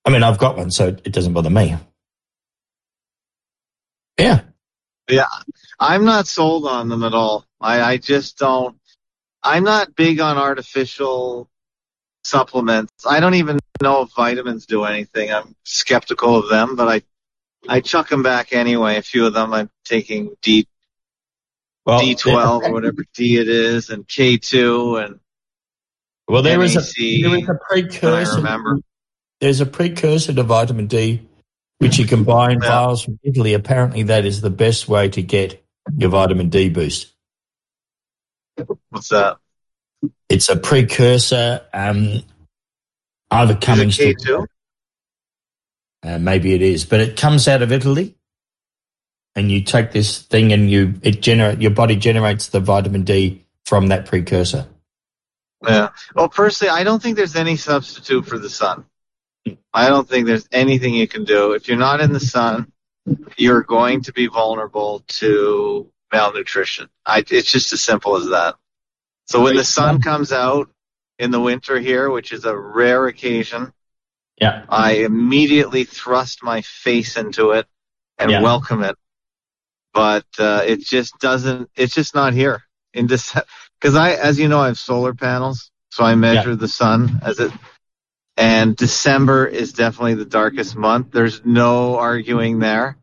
[0.04, 1.76] I mean, I've got one, so it doesn't bother me.
[4.18, 4.42] Yeah,
[5.08, 5.26] yeah,
[5.78, 7.46] I'm not sold on them at all.
[7.60, 8.76] I, I just don't.
[9.42, 11.48] I'm not big on artificial
[12.24, 12.92] supplements.
[13.09, 15.33] I don't even know if vitamins do anything.
[15.33, 17.02] I'm skeptical of them, but I
[17.68, 18.96] I chuck them back anyway.
[18.96, 20.66] A few of them I'm taking D
[21.85, 25.20] well, D12 or whatever D it is, and K2, and
[26.28, 28.37] Well, there is a there is a I precursor.
[28.37, 28.78] remember.
[29.40, 31.26] There's a precursor to vitamin D,
[31.78, 32.68] which you can buy in Yeah.
[32.68, 33.54] vials from Italy.
[33.54, 35.64] Apparently, that is the best way to get
[35.96, 37.12] your vitamin D boost.
[38.90, 39.38] What's that?
[40.28, 41.62] It's a precursor.
[41.72, 42.22] Um,
[43.30, 44.46] either coming K2?
[46.02, 48.16] uh, maybe it is, but it comes out of Italy,
[49.34, 53.44] and you take this thing and you it generate your body generates the vitamin D
[53.64, 54.66] from that precursor.
[55.66, 55.90] Yeah.
[56.14, 58.86] Well, personally, I don't think there's any substitute for the sun.
[59.72, 61.52] I don't think there's anything you can do.
[61.52, 62.72] If you're not in the sun,
[63.36, 66.88] you're going to be vulnerable to malnutrition.
[67.04, 68.56] I, it's just as simple as that.
[69.31, 70.69] So when the sun comes out
[71.21, 73.73] in the winter here, which is a rare occasion,
[74.40, 77.66] Yeah, I immediately thrust my face into it
[78.19, 78.43] and Yeah.
[78.43, 78.97] welcome it.
[79.95, 81.71] But uh, it just doesn't.
[81.77, 83.47] It's just not here in December.
[83.81, 87.38] Because I, as you know, I have solar panels, so I measure the sun as
[87.38, 87.53] it.
[88.37, 91.12] And December is definitely the darkest month.
[91.12, 92.97] There's no arguing there.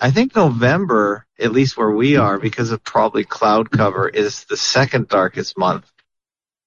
[0.00, 4.56] I think November, at least where we are, because of probably cloud cover, is the
[4.56, 5.90] second darkest month.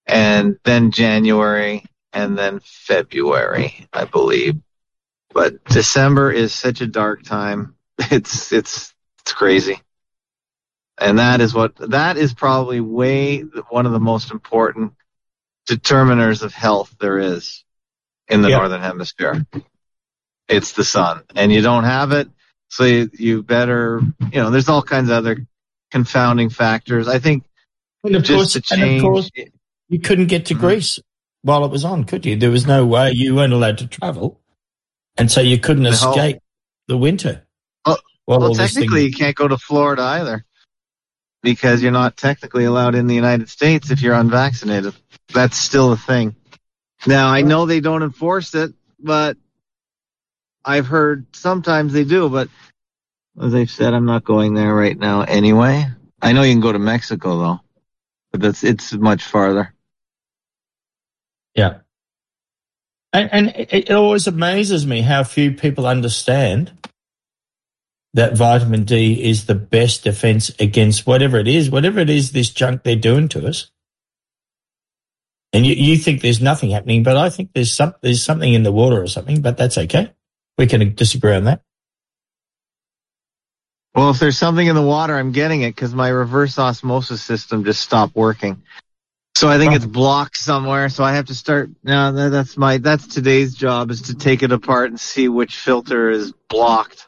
[0.05, 4.61] And then January, and then February, I believe.
[5.33, 7.75] But December is such a dark time.
[8.11, 9.79] It's it's it's crazy.
[10.97, 14.93] And that is what that is probably way one of the most important
[15.69, 17.63] determiners of health there is
[18.27, 18.57] in the Yeah.
[18.57, 19.45] northern hemisphere.
[20.47, 22.29] It's the sun, and you don't have it,
[22.73, 24.49] so you, you better you know.
[24.49, 25.45] There's all kinds of other
[25.91, 27.07] confounding factors.
[27.07, 27.43] I think
[28.03, 29.29] and of course, and of course,
[29.89, 30.59] you couldn't get to Mhm.
[30.59, 30.99] Greece
[31.43, 32.35] while it was on, could you?
[32.35, 34.41] There was no way you weren't allowed to travel,
[35.17, 35.89] and so you couldn't No.
[35.91, 36.37] escape
[36.87, 37.43] the winter.
[37.85, 40.45] Well- Well, technically, you can't go to Florida either
[41.41, 44.93] because you're not technically allowed in the United States if you're unvaccinated.
[45.33, 46.35] That's still a thing.
[47.05, 49.35] Now, I know they don't enforce it, but
[50.65, 52.29] I've heard sometimes they do.
[52.29, 52.49] But
[53.41, 55.85] as I've said, I'm not going there right now anyway.
[56.21, 57.59] I know you can go to Mexico though,
[58.31, 59.73] but that's it's much farther.
[61.55, 61.79] Yeah.
[63.11, 66.71] And, and it, it always amazes me how few people understand
[68.15, 72.49] that vitamin D is the best defense against whatever it is, whatever it is, this
[72.49, 73.71] junk they're doing to us.
[75.51, 78.63] And you, you think there's nothing happening, but I think there's some, there's something in
[78.63, 80.11] the water or something, but that's okay.
[80.57, 81.61] We can disagree on that.
[83.95, 87.63] Well, if there's something in the water, I'm getting it because my reverse osmosis system
[87.63, 88.63] just stopped working.
[89.35, 90.89] So I think it's blocked somewhere.
[90.89, 91.69] So I have to start.
[91.83, 92.11] now.
[92.29, 96.33] that's my that's today's job is to take it apart and see which filter is
[96.49, 97.07] blocked.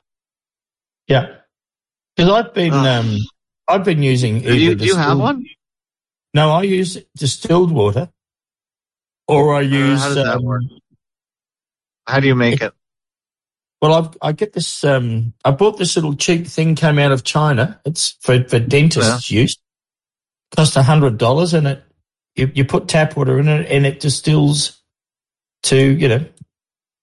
[1.07, 1.35] Yeah,
[2.15, 2.85] because I've been Ugh.
[2.85, 3.17] um,
[3.67, 4.41] I've been using.
[4.41, 5.45] Do you, do you have one?
[6.33, 8.09] No, I use distilled water,
[9.27, 9.99] or I use.
[10.01, 10.63] how does that um, work?
[12.07, 12.73] How do you make it?
[13.85, 14.83] Well, I've, I get this.
[14.83, 17.79] Um, I bought this little cheap thing came out of China.
[17.85, 19.57] It's for for dentists' use.
[20.55, 21.83] Cost a hundred dollars, and it
[22.35, 24.81] you, you put tap water in it, and it distills
[25.63, 26.25] to you know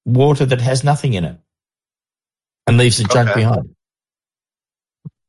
[0.04, 1.38] water that has nothing in it,
[2.66, 3.40] and leaves the junk Okay.
[3.40, 3.76] behind.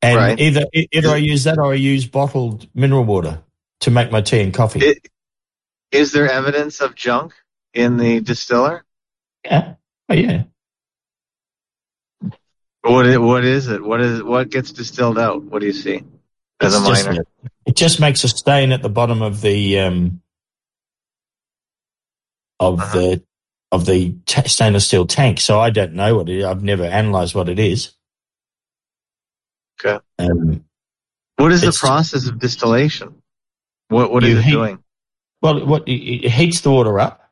[0.02, 0.40] And Right.
[0.40, 3.44] either either I use that or I use bottled mineral water
[3.82, 4.80] to make my tea and coffee.
[4.80, 5.08] It-
[5.92, 7.36] Is there evidence of junk
[7.76, 8.84] in the distiller?
[9.46, 9.76] yeah,
[10.10, 10.46] oh yeah.
[12.84, 13.82] What i- what is it?
[13.84, 15.42] What is what gets distilled out?
[15.44, 16.04] What do you see
[16.60, 17.20] as a It's just-
[17.66, 20.22] it just makes a stain at the bottom of the um,
[22.60, 22.94] of Uh-huh.
[23.00, 23.24] the
[23.72, 25.40] of the ta stainless steel tank.
[25.40, 26.46] So I don't know what it is.
[26.46, 27.92] I've never analysed what it is.
[29.84, 30.00] Okay.
[30.20, 30.64] Um,
[31.38, 33.22] What is the process of distillation?
[33.88, 34.84] What what You it heat- doing?
[35.42, 35.94] well, what it
[36.26, 37.32] it heats the water up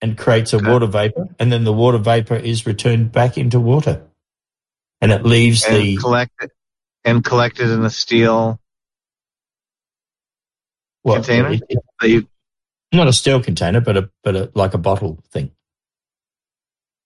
[0.00, 0.70] and creates a Okay.
[0.70, 4.06] water vapor, and then the water vapor is returned back into water,
[5.00, 6.50] and it leaves And the collect it
[7.04, 8.60] and collected in a steel
[11.02, 11.50] what, container?
[11.52, 11.78] it- it-
[12.10, 12.28] you
[12.92, 15.50] not a steel container, but a but a like a bottle thing.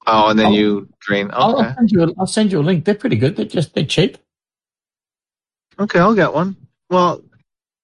[0.07, 0.51] oh and then Oh.
[0.55, 1.31] you drain.
[1.33, 1.69] I'll, Okay.
[1.69, 2.85] I'll send you a, I'll send you a link.
[2.85, 3.37] They're pretty good.
[3.37, 4.19] They're just they're cheap.
[5.79, 6.57] Okay, I'll get one.
[6.91, 7.23] Well,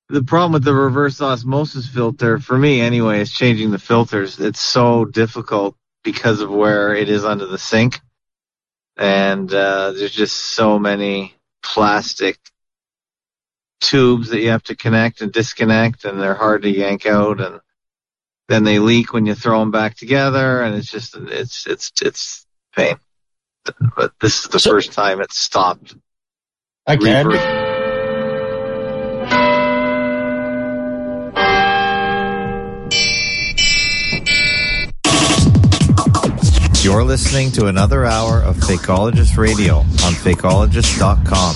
[0.09, 4.39] the problem with the reverse osmosis filter, for me anyway, is changing the filters.
[4.41, 8.01] It's so difficult because of where it is under the sink.
[8.99, 12.39] And uh, there's just so many plastic
[13.81, 17.41] tubes that you have to connect and disconnect, and they're hard to yank out.
[17.41, 17.61] And
[18.49, 22.47] then they leak when you throw them back together, and it's just, it's, it's, it's
[22.75, 22.97] pain.
[23.97, 25.95] But this is the So- first time it's stopped.
[26.89, 27.23] Okay.
[27.23, 27.58] Reverse-
[36.99, 41.55] You're listening to another hour of Fakeologist Radio on Fakeologist.com.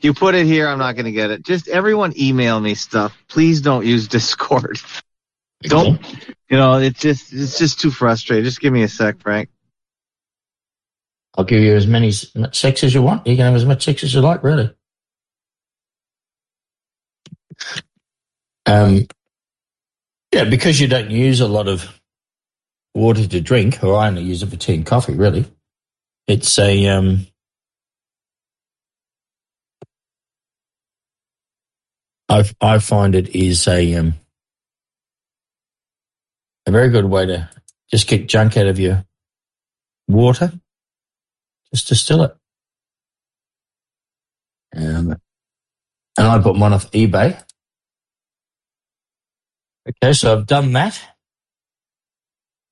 [0.00, 1.44] you put it here, I'm not going to get it.
[1.44, 3.16] Just everyone email me stuff.
[3.28, 4.80] Please don't use Discord.
[5.62, 6.04] Don't,
[6.50, 8.44] you know, it's just, it's just too frustrating.
[8.44, 9.48] Just give me a sec, Frank.
[11.36, 13.28] I'll give you as many sex as you want.
[13.28, 14.74] You can have as much sex as you like, really.
[18.66, 19.06] Um,
[20.32, 21.97] yeah, because you don't use a lot of
[22.94, 25.46] water to drink, or I only use it for tea and coffee, really.
[26.26, 27.26] It's a um,
[32.28, 34.14] I I find it is a um,
[36.66, 37.50] a very good way to
[37.90, 39.04] just get junk out of your
[40.08, 40.52] water
[41.72, 42.36] just distill it.
[44.76, 45.16] Um,
[46.16, 47.42] and I put one off eBay.
[49.88, 51.00] Okay, so I've done that.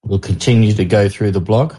[0.06, 1.74] We'll continue to go through the blog.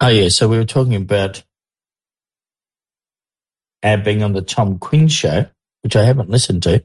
[0.00, 1.44] Oh yeah, so we were talking about
[3.84, 5.46] Ab being on the Tom Quinn show,
[5.82, 6.84] which I haven't listened to.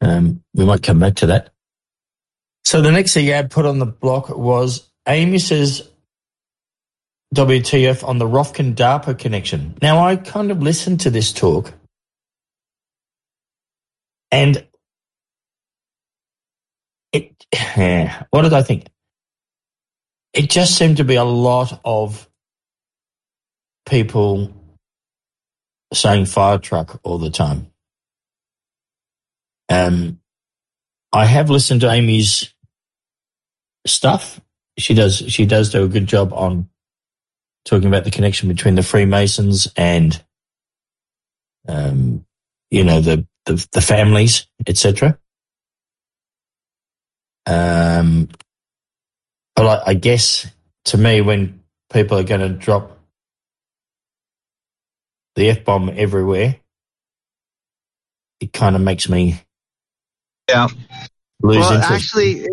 [0.00, 1.50] Um, we might come back to that.
[2.64, 5.88] So the next thing Ab put on the block was Amy says
[7.32, 9.76] WTF on the Rokfin DARPA connection.
[9.80, 11.72] Now I kind of listened to this talk
[14.30, 14.66] and
[17.12, 17.46] it
[18.30, 18.86] what did I think?
[20.32, 22.28] It just seemed to be a lot of
[23.86, 24.52] people
[25.94, 27.72] saying fire truck all the time.
[29.68, 30.20] Um,
[31.12, 32.54] I have listened to Amy's
[33.86, 34.40] stuff.
[34.78, 36.68] She does she does do a good job on
[37.64, 40.22] talking about the connection between the Freemasons and
[41.68, 42.24] um,
[42.70, 45.18] you know the the, the families, etc.
[47.46, 48.28] Um,
[49.54, 50.46] but I, I guess
[50.86, 52.98] to me, when people are going to drop
[55.36, 56.56] the f bomb everywhere,
[58.40, 59.40] it kind of makes me
[60.48, 60.68] Yeah.
[61.42, 61.92] lose well, interest.
[61.92, 62.46] actually,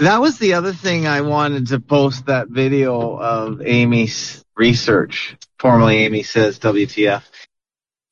[0.00, 5.98] that was the other thing I wanted to post that video of Amy's research, formerly
[5.98, 7.22] Amy Says WTF,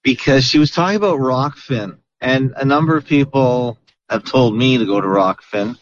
[0.02, 3.78] because she was talking about Rokfin, and a number of people
[4.08, 5.78] have told me to go to Rokfin.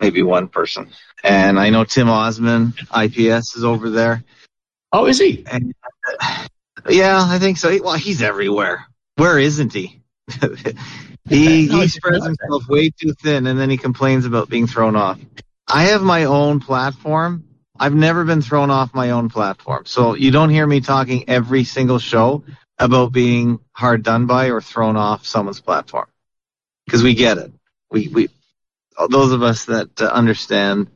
[0.00, 0.90] Maybe one person.
[1.22, 4.24] And I know Tim Osman, IPS, is over there.
[4.92, 5.44] Oh, is he?
[5.50, 5.74] And,
[6.20, 6.46] uh,
[6.88, 7.76] yeah, I think so.
[7.82, 8.86] Well, he's everywhere.
[9.16, 10.00] Where isn't he?
[11.28, 15.18] he he spreads himself way too thin, and then he complains about being thrown off.
[15.68, 17.44] I have my own platform.
[17.78, 21.64] I've never been thrown off my own platform, so you don't hear me talking every
[21.64, 22.44] single show
[22.80, 26.06] about being hard done by or thrown off someone's platform
[26.86, 27.52] because we get it.
[27.90, 28.28] We we
[29.08, 30.88] those of us that uh, understand.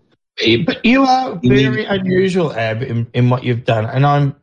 [0.67, 4.35] But you are very unusual, Ab, in, in what you've done, and I'm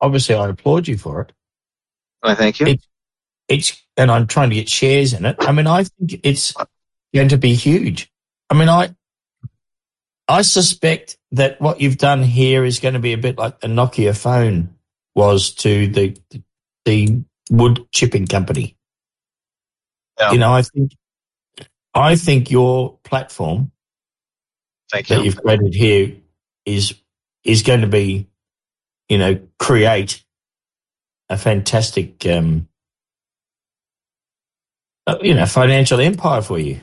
[0.00, 1.32] obviously I applaud you for it.
[2.22, 2.66] I thank you.
[2.66, 2.86] It,
[3.48, 5.36] it's and I'm trying to get shares in it.
[5.40, 6.54] I mean, I think it's
[7.14, 8.10] going to be huge.
[8.48, 8.94] I mean, I
[10.26, 13.66] I suspect that what you've done here is going to be a bit like the
[13.68, 14.76] Nokia phone
[15.14, 16.42] was to the the
[17.50, 18.76] wood chipping company.
[20.18, 20.32] Yeah.
[20.32, 20.92] You know, I think
[21.94, 23.72] I think your platform
[24.90, 25.24] Thank that you.
[25.24, 26.16] you've created here
[26.66, 26.94] is
[27.44, 28.28] is going to be,
[29.08, 30.24] you know, create
[31.28, 32.68] a fantastic, um,
[35.06, 36.80] uh, you know, financial empire for you.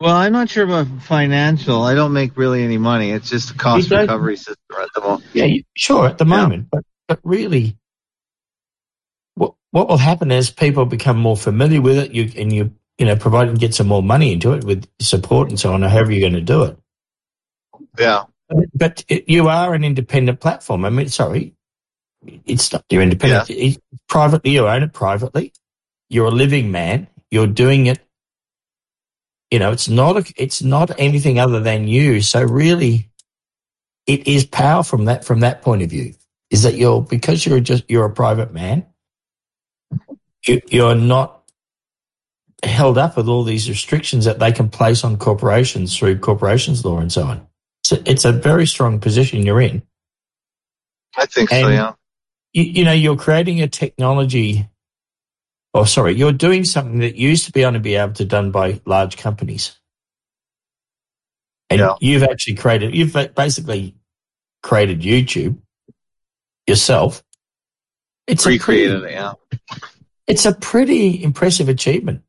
[0.00, 1.82] Well, I'm not sure about financial.
[1.82, 3.12] I don't make really any money.
[3.12, 5.24] It's just a cost recovery system at the moment.
[5.32, 6.36] Yeah, you- sure at the Yeah.
[6.42, 7.76] moment, but but really,
[9.72, 13.16] what will happen as people become more familiar with it, you and you you know,
[13.16, 16.12] provide and get some more money into it with support and so on, or however
[16.12, 16.78] you're going to do it.
[17.98, 18.24] Yeah.
[18.74, 20.84] But it, you are an independent platform.
[20.84, 21.54] I mean, sorry,
[22.44, 23.50] it's not you're independent.
[23.50, 25.52] It's privately, you own it privately.
[26.10, 27.08] You're a living man.
[27.30, 27.98] You're doing it.
[29.50, 32.20] You know, it's not a, it's not anything other than you.
[32.20, 33.10] So really,
[34.06, 36.14] it is power from that from that point of view.
[36.50, 38.86] Is that you're because you're just you're a private man.
[40.46, 41.42] You, you're not
[42.62, 46.98] held up with all these restrictions that they can place on corporations through corporations law
[46.98, 47.46] and so on.
[47.84, 49.82] So it's a very strong position you're in.
[51.16, 51.92] I think so, yeah.
[52.52, 54.68] You, you know, you're creating a technology,
[55.74, 58.80] or sorry, you're doing something that used to be only be able to done by
[58.86, 59.76] large companies.
[61.70, 61.94] And Yeah.
[62.00, 63.96] you've actually created, you've basically
[64.62, 65.58] created YouTube
[66.66, 67.22] yourself.
[68.26, 69.32] It's a pretty, Recreated it, yeah.
[70.26, 72.22] It's a pretty impressive achievement.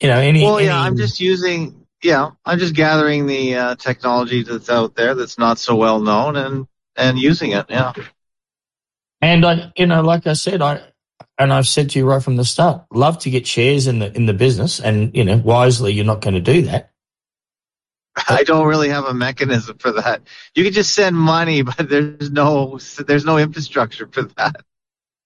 [0.00, 3.74] You know, any, Well, yeah, any- I'm just using, yeah, I'm just gathering the uh,
[3.76, 6.66] technology that's out there that's not so well known and,
[6.96, 7.92] and using it, yeah.
[9.20, 10.80] And I, you know, like I said, I,
[11.38, 14.14] and I've said to you right from the start, love to get shares in the
[14.16, 16.90] in the business, and you know, wisely, you're not going to do that.
[18.28, 20.22] I don't really have a mechanism for that.
[20.54, 24.64] You can just send money, but there's no there's no infrastructure for that.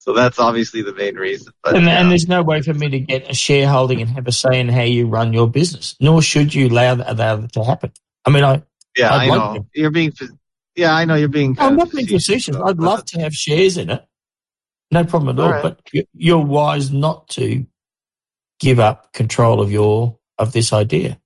[0.05, 1.53] So that's obviously the main reason.
[1.63, 4.33] But And, and there's no way for me to get a shareholding and have a
[4.33, 5.95] say in how you run your business.
[6.01, 7.93] Nor should you allow that, allow that to happen.
[8.25, 8.65] I mean, I,
[8.97, 9.65] yeah, I'd I know to.
[9.77, 10.13] you're being.
[10.75, 11.57] Yeah, I know you're being.
[11.61, 12.57] I'm not being facetious.
[12.57, 14.05] I'd love to have shares in it.
[14.91, 15.47] No problem at all.
[15.47, 15.63] All right.
[15.63, 17.65] But you- you're wise not to
[18.59, 21.21] give up control of your of this idea.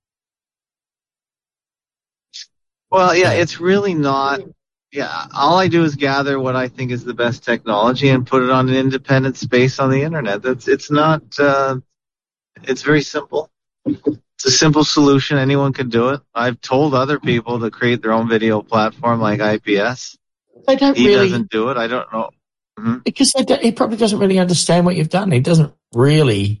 [2.91, 3.31] Well, Yeah.
[3.31, 4.39] it's really not.
[4.97, 8.41] Yeah, all I do is gather what I think is the best technology and put
[8.41, 10.41] it on an independent space on the internet.
[10.41, 11.21] That's it's not.
[11.37, 11.81] Uh,
[12.63, 13.51] it's very simple.
[13.85, 15.37] It's a simple solution.
[15.37, 16.21] Anyone can do it.
[16.33, 20.17] I've told other people to create their own video platform like IPS.
[20.65, 21.77] They don't He really doesn't do it.
[21.77, 22.31] I don't know.
[23.05, 25.29] because don't, he probably doesn't really understand what you've done.
[25.29, 26.59] He doesn't really.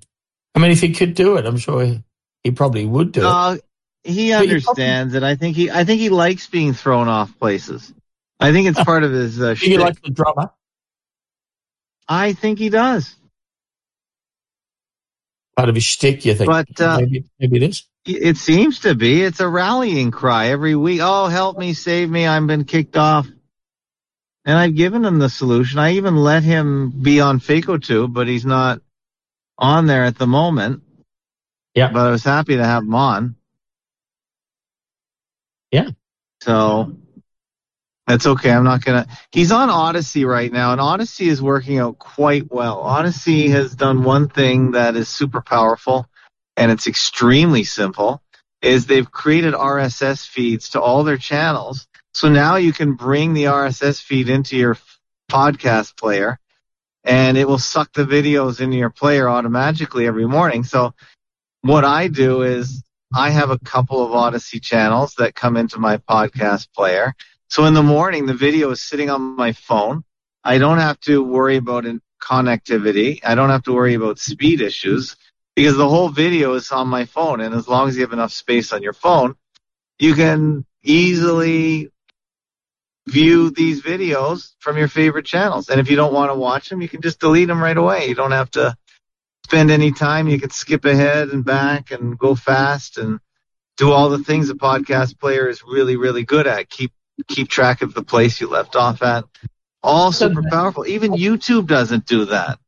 [0.53, 2.03] I mean, if he could do it, I'm sure he,
[2.43, 3.23] he probably would do it.
[3.23, 3.57] No,
[4.03, 5.23] he But understands it.
[5.23, 5.71] I think he.
[5.71, 7.91] I think he likes being thrown off places.
[8.39, 9.41] I think it's part of his.
[9.41, 9.79] Uh, Do you shtick.
[9.79, 10.51] like the drummer?
[12.07, 13.15] I think he does.
[15.55, 16.49] Part of his shtick, you think?
[16.49, 17.83] But, uh, maybe, maybe it is.
[18.05, 19.23] It seems to be.
[19.23, 21.01] It's a rallying cry every week.
[21.03, 22.25] Oh, help me, save me.
[22.25, 23.27] I've been kicked off.
[24.45, 25.77] And I've given him the solution.
[25.79, 28.81] I even let him be on FakeoTube, but he's not
[29.57, 30.83] on there at the moment.
[31.75, 31.91] Yeah.
[31.91, 33.35] But I was happy to have him on.
[35.71, 35.89] Yeah.
[36.41, 36.95] So
[38.07, 38.51] that's okay.
[38.51, 39.05] I'm not gonna.
[39.31, 42.81] He's on Odysee right now, and Odysee is working out quite well.
[42.81, 46.07] Odysee has done one thing that is super powerful,
[46.55, 48.21] and it's extremely simple.
[48.61, 53.43] Is they've created RSS feeds to all their channels, so now you can bring the
[53.43, 54.77] RSS feed into your
[55.29, 56.39] podcast player,
[57.03, 60.63] and it will suck the videos into your player automatically every morning.
[60.63, 60.93] So
[61.61, 62.83] what I do is
[63.13, 67.13] I have a couple of Odysee channels that come into my podcast player.
[67.49, 70.03] So in the morning, the video is sitting on my phone.
[70.43, 71.85] I don't have to worry about
[72.21, 73.19] connectivity.
[73.23, 75.15] I don't have to worry about speed issues.
[75.55, 77.41] because the whole video is on my phone.
[77.41, 79.35] And as long as you have enough space on your phone,
[79.97, 81.89] you can easily
[83.07, 85.69] view these videos from your favorite channels.
[85.69, 88.07] And if you don't want to watch them, you can just delete them right away.
[88.07, 88.75] You don't have to
[89.45, 90.27] spend any time.
[90.27, 93.19] You can skip ahead and back and go fast and
[93.77, 96.69] do all the things a podcast player is really, really good at.
[96.69, 96.91] Keep
[97.27, 99.25] keep track of the place you left off at.
[99.83, 100.85] All super powerful.
[100.87, 102.59] Even YouTube doesn't do that.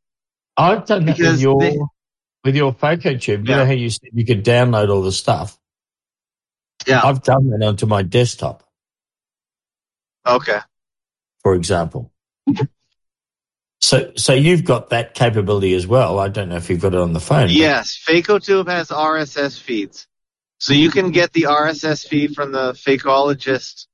[0.57, 1.77] I've done that Because with your they-
[2.45, 3.39] with your FakeoTube.
[3.39, 3.57] You Yeah.
[3.57, 5.57] know how you said you could download all the stuff.
[6.87, 7.01] Yeah.
[7.03, 8.63] I've done that onto my desktop,
[10.25, 10.59] Okay.
[11.43, 12.11] for example.
[13.81, 16.19] So, so you've got that capability as well.
[16.19, 17.49] I don't know if you've got it on the phone.
[17.49, 20.07] Yes, FakeoTube has RSS feeds.
[20.59, 23.87] So you can get the RSS feed from the Fakeologist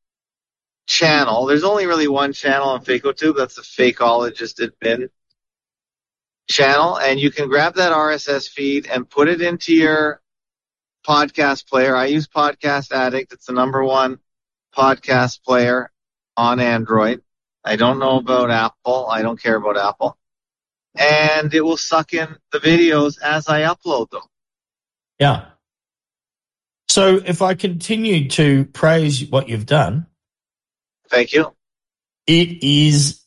[0.85, 1.45] channel.
[1.45, 3.35] There's only really one channel on FakeoTube.
[3.35, 5.09] That's the Fakeologist admin
[6.49, 6.97] channel.
[6.97, 10.21] And you can grab that RSS feed and put it into your
[11.05, 11.95] podcast player.
[11.95, 13.33] I use Podcast Addict.
[13.33, 14.19] It's the number one
[14.75, 15.91] podcast player
[16.37, 17.21] on Android.
[17.63, 19.07] I don't know about Apple.
[19.07, 20.17] I don't care about Apple
[20.97, 24.21] and it will suck in the videos as I upload them.
[25.19, 25.45] Yeah.
[26.87, 30.07] So if I continue to praise what you've done,
[31.15, 31.53] Thank you.
[32.27, 33.21] it is,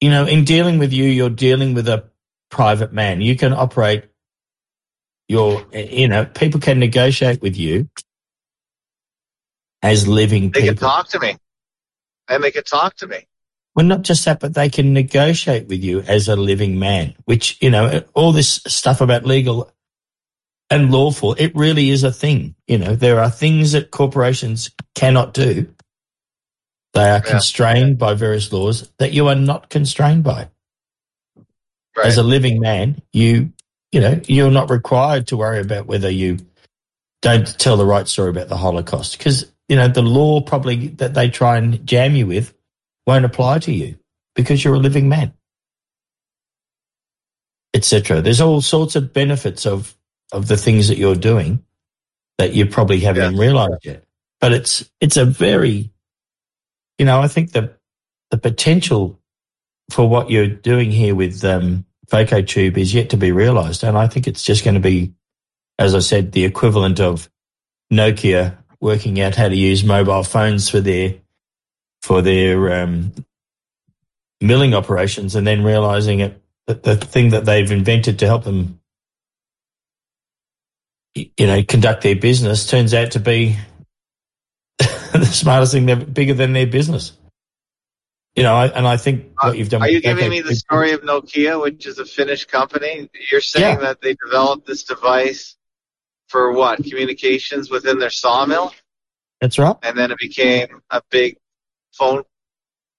[0.00, 2.08] you know, in dealing with you, you're dealing with a
[2.50, 3.20] private man.
[3.20, 4.04] You can operate
[5.28, 7.88] your, you know, people can negotiate with you
[9.82, 10.60] as living people.
[10.62, 10.78] They people.
[10.78, 11.36] can talk to me.
[12.28, 13.26] And they can talk to me.
[13.74, 17.58] Well, not just that, but they can negotiate with you as a living man, which,
[17.60, 19.70] you know, all this stuff about legal
[20.70, 22.54] and lawful, it really is a thing.
[22.66, 25.74] You know, there are things that corporations cannot do.
[26.94, 27.20] They are Yeah.
[27.20, 30.48] constrained by various laws that you are not constrained by.
[31.96, 32.06] Right.
[32.06, 33.52] As a living man, you,
[33.92, 36.38] you know, you're not required to worry about whether you
[37.22, 41.14] don't tell the right story about the Holocaust because, you know, the law probably that
[41.14, 42.54] they try and jam you with
[43.06, 43.98] won't apply to you
[44.34, 45.32] because you're a living man,
[47.74, 48.20] etc.
[48.22, 49.94] There's all sorts of benefits of
[50.32, 51.64] of the things that you're doing
[52.36, 53.40] that you probably haven't Yeah.
[53.40, 54.04] realized yet.
[54.40, 55.90] But it's it's a very,
[56.98, 57.76] you know, I think the
[58.30, 59.18] the potential
[59.90, 64.08] for what you're doing here with um, FakeoTube is yet to be realized, and I
[64.08, 65.14] think it's just going to be,
[65.78, 67.30] as I said, the equivalent of
[67.92, 71.14] Nokia working out how to use mobile phones for their
[72.02, 73.12] for their um,
[74.40, 78.80] milling operations, and then realizing it that the thing that they've invented to help them,
[81.14, 83.56] you know, conduct their business turns out to be
[85.26, 87.12] the smartest thing, they're bigger than their business.
[88.36, 89.82] You know, I, and I think what you've done.
[89.82, 93.10] Uh, Are you giving me the story of Nokia, which is a Finnish company?
[93.32, 93.80] You're saying Yeah.
[93.80, 95.56] that they developed this device
[96.28, 96.82] for what?
[96.84, 98.72] Communications within their sawmill?
[99.40, 99.76] That's right.
[99.82, 101.36] And then it became a big
[101.92, 102.22] phone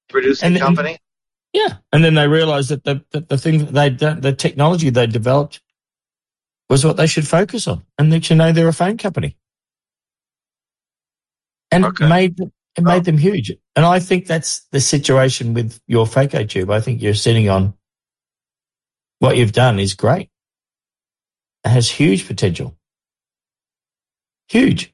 [0.09, 0.97] producing And company?
[1.53, 4.89] Yeah, and then they realized that the that the thing that they done, the technology
[4.89, 5.61] they developed
[6.69, 9.35] was what they should focus on, and that you know they're a phone company,
[11.71, 12.05] and Okay.
[12.05, 13.51] it made them- it made them huge.
[13.75, 16.71] And I think that's the situation with your FakeoTube.
[16.73, 17.73] I think you're sitting on
[19.19, 20.29] what you've done is great.
[21.65, 22.77] It has huge potential,
[24.47, 24.93] huge.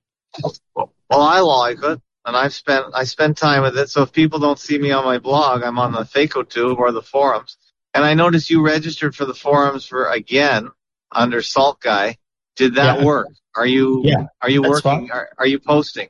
[0.73, 3.89] Well, I like it, and I've spent I spend time with it.
[3.89, 7.03] So if people don't see me on my blog, I'm on the FakeoTube or the
[7.03, 7.57] forums.
[7.93, 10.69] And I noticed you registered for the forums for again
[11.11, 12.17] under Salt Guy.
[12.55, 13.05] Did that Yeah.
[13.05, 13.27] work?
[13.55, 15.11] Are you Yeah, are you working?
[15.11, 16.09] Are, are you posting?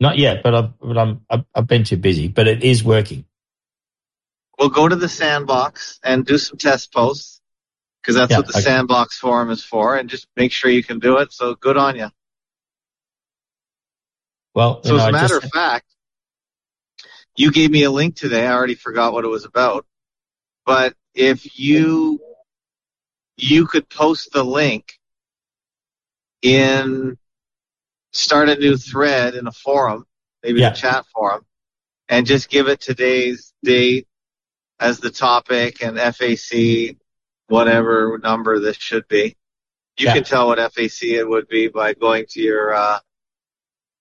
[0.00, 3.24] Not yet, but I've but I'm I've, I've been too busy, but it is working.
[4.58, 7.40] We'll go to the sandbox and do some test posts
[8.02, 8.60] because that's Yeah, what the okay.
[8.62, 11.32] sandbox forum is for, and just make sure you can do it.
[11.32, 12.08] So good on you.
[14.54, 15.86] Well, So you as a matter just- of fact,
[17.36, 18.46] you gave me a link today.
[18.46, 19.86] I already forgot what it was about.
[20.66, 22.20] But if you
[23.36, 24.98] you could post the link
[26.42, 27.18] in
[28.14, 30.06] start a new thread in a forum,
[30.42, 30.70] maybe Yeah.
[30.70, 31.44] a chat forum,
[32.08, 34.06] and just give it today's date
[34.80, 36.96] as the topic and FAC,
[37.48, 39.36] whatever number this should be.
[39.98, 40.14] You Yeah.
[40.14, 42.98] can tell what FAC it would be by going to your uh,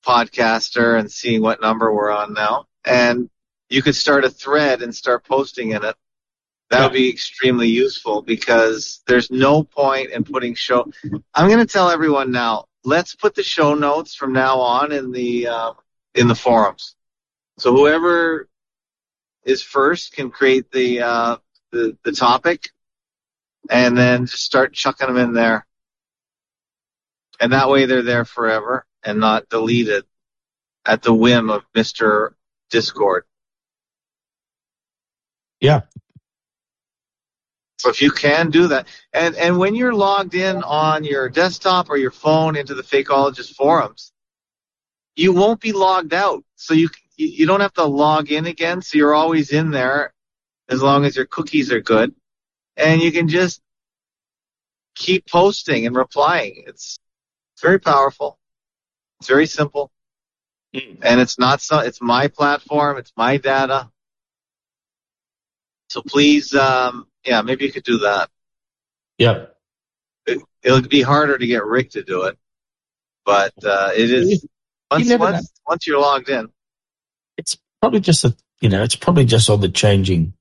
[0.06, 2.66] podcaster and seeing what number we're on now.
[2.86, 3.30] And
[3.70, 5.96] you could start a thread and start posting in it.
[6.70, 10.92] That would be extremely useful because there's no point in putting show.
[11.34, 12.66] I'm going to tell everyone now.
[12.84, 15.74] Let's put the show notes from now on in the uh,
[16.16, 16.96] in the forums.
[17.58, 18.50] So whoever
[19.44, 21.38] is first can create the uh,
[21.72, 22.70] the the topic,
[23.70, 25.66] and then just start chucking them in there.
[27.40, 30.06] And that way they're there forever and not deleted
[30.86, 32.34] at the whim of Mr.
[32.70, 33.26] Discord.
[35.60, 35.82] Yeah.
[37.84, 41.90] So if you can do that, and and when you're logged in on your desktop
[41.90, 44.14] or your phone into the Fakeologist forums,
[45.18, 46.46] you won't be logged out.
[46.56, 48.82] So you you don't have to log in again.
[48.82, 50.14] So you're always in there
[50.70, 52.16] as long as your cookies are good,
[52.78, 53.62] and you can just
[54.96, 56.64] keep posting and replying.
[56.66, 56.98] It's
[57.54, 58.40] it's very powerful.
[59.20, 59.92] It's very simple,
[60.74, 61.80] and it's not so.
[61.80, 62.98] It's my platform.
[62.98, 63.90] It's my data.
[65.90, 68.30] So please, um, yeah, maybe you could do that.
[69.18, 69.56] Yep.
[70.26, 72.38] It, it'll be harder to get Rick to do it,
[73.26, 74.46] but uh, it is
[74.92, 76.50] once once, once you're logged in.
[77.38, 80.34] It's probably just a, you know, it's probably just all the changing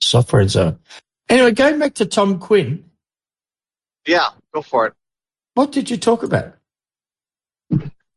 [0.00, 0.78] software and so.
[1.28, 2.84] Anyway, going back to Tom Quinn,
[4.06, 4.94] Yeah, go for it.
[5.54, 6.54] what did you talk about?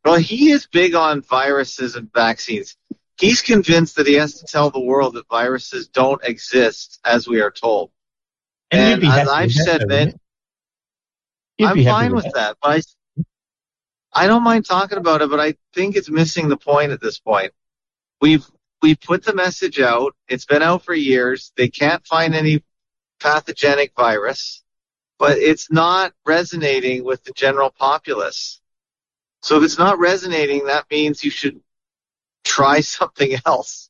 [0.06, 2.76] Well, he is big on viruses and vaccines.
[3.22, 7.40] He's convinced that he has to tell the world that viruses don't exist as we
[7.40, 7.92] are told.
[8.72, 10.22] And you'd as I've that, said, man, wouldn't
[11.60, 11.68] you?
[11.68, 12.58] You'd I'm fine with that.
[12.60, 12.84] But
[14.16, 17.00] I, I don't mind talking about it, but I think it's missing the point at
[17.00, 17.54] this point.
[18.22, 18.46] We've
[18.82, 20.16] we put the message out.
[20.28, 21.54] It's been out for years.
[21.56, 22.64] They can't find any
[23.20, 24.64] pathogenic virus,
[25.20, 28.60] but it's not resonating with the general populace.
[29.44, 31.62] So if it's not resonating, that means you should
[32.44, 33.90] try something else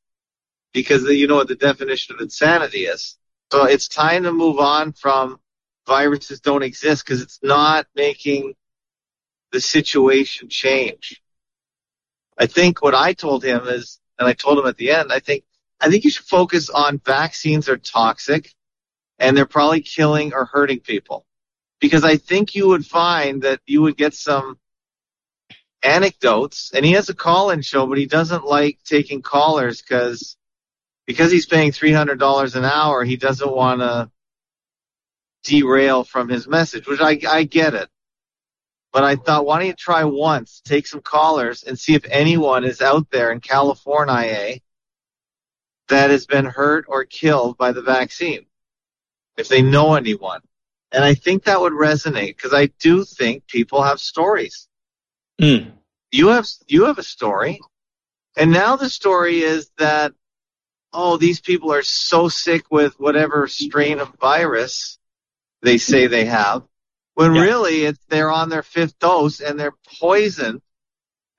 [0.74, 3.18] because you know what the definition of insanity is.
[3.52, 5.40] So it's time to move on from
[5.88, 8.54] viruses don't exist because it's not making
[9.52, 11.22] the situation change.
[12.38, 15.20] I think what I told him is, and I told him at the end, I
[15.20, 15.44] think,
[15.80, 18.54] I think you should focus on vaccines are toxic
[19.20, 21.26] and they're probably killing or hurting people.
[21.80, 24.58] Because I think you would find that you would get some
[25.84, 30.38] anecdotes and he has a call-in show, but he doesn't like taking callers because,
[31.06, 34.10] because he's paying $300 an hour, he doesn't want to
[35.44, 37.90] derail from his message, which I, I get it.
[38.92, 42.66] But I thought, why don't you try once, take some callers, and see if anyone
[42.66, 44.60] is out there in California
[45.88, 48.46] that has been hurt or killed by the vaccine,
[49.38, 50.42] if they know anyone.
[50.92, 54.68] And I think that would resonate because I do think people have stories.
[55.42, 55.72] Mm.
[56.12, 57.60] You have you have a story,
[58.38, 60.14] and now the story is that
[60.94, 65.00] oh, these people are so sick with whatever strain of virus
[65.62, 66.64] they say they have,
[67.14, 67.44] when Yeah.
[67.44, 70.62] really it's they're on their fifth dose and they're poisoned,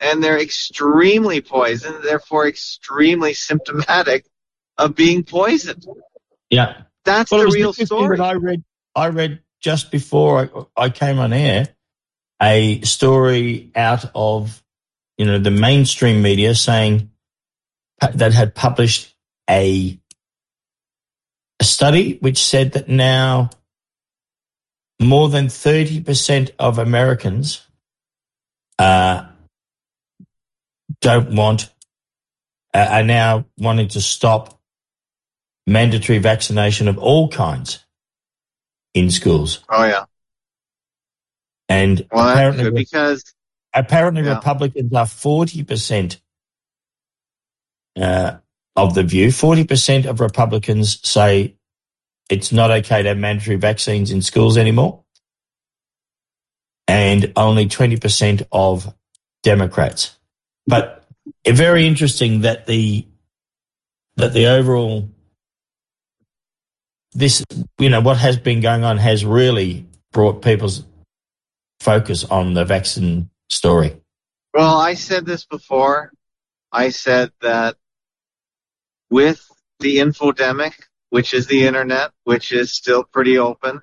[0.01, 4.25] and they're extremely poisoned, therefore extremely symptomatic
[4.79, 5.85] of being poisoned.
[6.51, 6.83] Yeah.
[7.05, 8.17] That's Well, the real interesting story.
[8.17, 8.65] that I read.
[8.95, 11.69] I read just before I, I came on air
[12.43, 14.63] a story out of
[15.17, 17.11] you know the mainstream media saying
[18.15, 19.15] that had published
[19.49, 19.99] a
[21.61, 23.51] a study which said that now
[25.01, 27.67] more than thirty percent of Americans
[28.79, 29.27] uh,
[31.01, 31.71] don't want
[32.75, 34.59] uh, are now wanting to stop
[35.67, 37.85] mandatory vaccination of all kinds
[38.95, 39.65] in schools.
[39.69, 40.05] oh yeah.
[41.73, 43.25] And Well, apparently, because
[43.73, 44.35] apparently Yeah.
[44.35, 46.21] Republicans are 40%
[47.97, 48.37] uh,
[48.77, 49.29] of the view.
[49.29, 51.57] 40% of Republicans say
[52.29, 55.03] it's not okay to have mandatory vaccines in schools anymore.
[56.87, 58.93] And only 20% of
[59.43, 60.19] Democrats.
[60.67, 61.07] But
[61.43, 63.07] it's very interesting that the,
[64.17, 65.09] that the overall,
[67.15, 67.43] this,
[67.79, 70.85] you know, what has been going on has really brought people's
[71.83, 74.01] focus on the vaccine story.
[74.55, 76.13] Well, I said this before.
[76.71, 77.77] I said that
[79.11, 79.45] with
[79.81, 80.75] the infodemic,
[81.11, 83.81] which is the internet, which is still pretty open,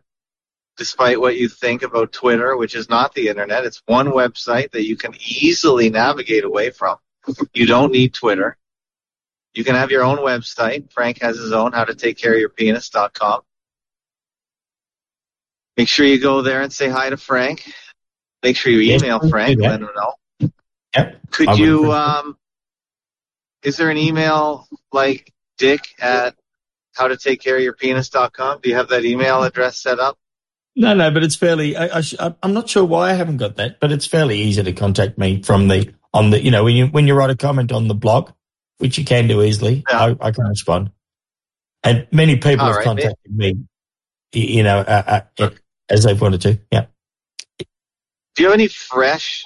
[0.78, 4.88] despite what you think about Twitter, which is not the internet, it's one website that
[4.88, 6.97] you can easily navigate away from.
[7.54, 8.58] You don't need Twitter.
[9.54, 10.91] You can have your own website.
[10.93, 13.41] Frank has his own, how to take care of your penis.com.
[15.76, 17.72] Make sure you go there and say hi to Frank.
[18.44, 20.50] Make sure you email Frank, let him know.
[20.96, 21.22] Yep.
[21.32, 22.38] Could I you, um,
[23.64, 26.36] is there an email like dick at
[26.96, 28.60] how to take care of your penis.com?
[28.62, 30.18] Do you have that email address set up?
[30.76, 31.76] No, no, but it's fairly.
[31.76, 34.64] I, I, sh- I'm not sure why I haven't got that, but it's fairly easy
[34.64, 36.42] to contact me from the on the.
[36.42, 38.32] You know, when you when you write a comment on the blog,
[38.78, 40.16] which you can do easily, Yeah.
[40.22, 40.92] I, I can respond.
[41.84, 43.66] And many people All have right, contacted me.
[44.32, 45.50] You know, uh, uh,
[45.90, 46.60] as they've wanted to.
[46.72, 46.86] Yeah.
[48.40, 49.44] Do you have any fresh,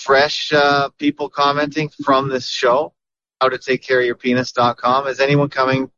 [0.00, 2.92] fresh uh, people commenting from this show?
[3.40, 5.06] How to take care of your penis.com.
[5.06, 5.92] Is anyone coming,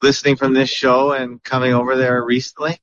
[0.00, 2.78] listening from this show and coming over there recently?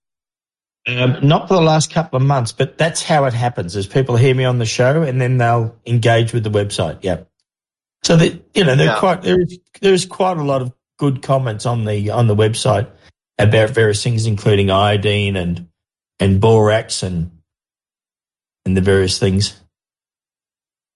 [0.86, 3.78] Um, not for the last couple of months, but that's how it happens.
[3.78, 6.98] Is people hear me on the show and then they'll engage with the website.
[7.04, 7.22] Yeah.
[8.04, 9.00] So that you know, Yeah.
[9.00, 12.90] quite there's there's quite a lot of good comments on the on the website
[13.40, 15.70] about various things, including iodine and
[16.20, 17.32] and borax and
[18.66, 19.60] and the various things.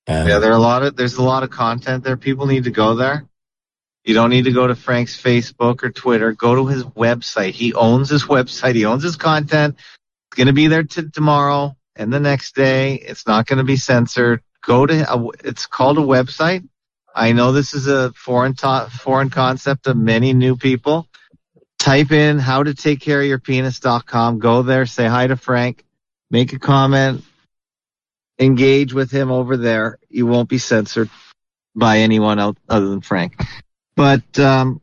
[0.07, 2.17] Um, Yeah, there are a lot of there's a lot of content there.
[2.17, 3.25] People need to go there.
[4.03, 6.31] You don't need to go to Frank's Facebook or Twitter.
[6.33, 7.51] Go to his website.
[7.53, 8.75] He owns his website.
[8.75, 9.75] He owns his content.
[9.77, 12.95] It's going to be there t- tomorrow and the next day.
[12.95, 14.43] It's not going to be censored.
[14.63, 16.67] Go to a, it's called a website.
[17.15, 21.07] I know this is a foreign to- foreign concept of many new people.
[21.79, 24.37] Type in how to take care of your penis.com.
[24.37, 25.83] Go there, say hi to Frank,
[26.29, 27.23] make a comment,
[28.39, 29.97] engage with him over there.
[30.09, 31.09] You won't be censored
[31.75, 33.41] by anyone else other than Frank.
[33.95, 34.81] But um,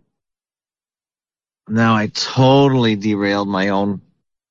[1.68, 4.00] now I totally derailed my own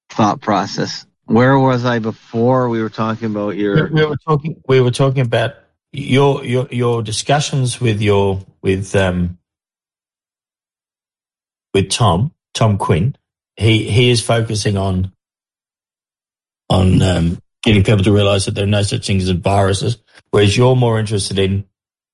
[0.10, 1.06] thought process.
[1.26, 3.88] Where was I before we were talking about your?
[3.90, 5.56] we were talking we were talking about
[5.94, 9.38] your your your discussions with your with um
[11.74, 13.16] with Tom Tom Quinn.
[13.56, 15.12] He he is focusing on
[16.70, 19.98] on um, getting people to realize that there are no such things as viruses,
[20.32, 21.66] whereas you're more interested in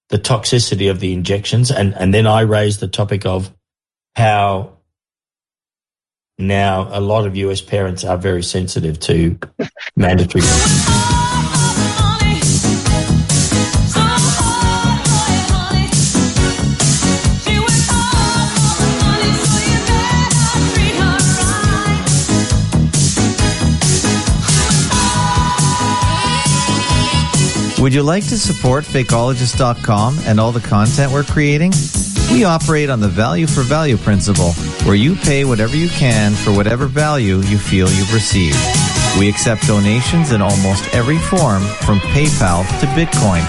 [0.10, 3.54] the toxicity of the injections, and and then I raised the topic of
[4.16, 4.78] how
[6.38, 9.38] now a lot of US parents are very sensitive to
[9.96, 10.44] mandatory.
[27.88, 31.72] Would you like to support Fakeologist.com and all the content we're creating?
[32.34, 34.52] We operate on the value for value principle,
[34.86, 38.58] where you pay whatever you can for whatever value you feel you've received.
[39.18, 43.46] We accept donations in almost every form, from PayPal to Bitcoin.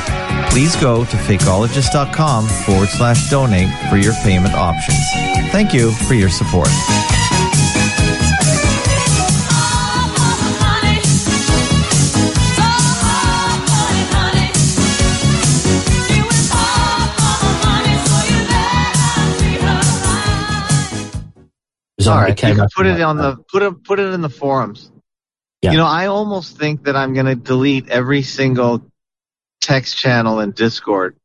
[0.51, 5.05] Please go to fakeologist.com forward slash donate for your payment options.
[5.51, 6.69] Thank you for your support.
[22.07, 24.91] All right, you can put it on the put it put it in the forums.
[25.63, 25.73] Yeah.
[25.73, 28.83] You know, I almost think that I'm going to delete every single
[29.61, 31.17] text channel in Discord,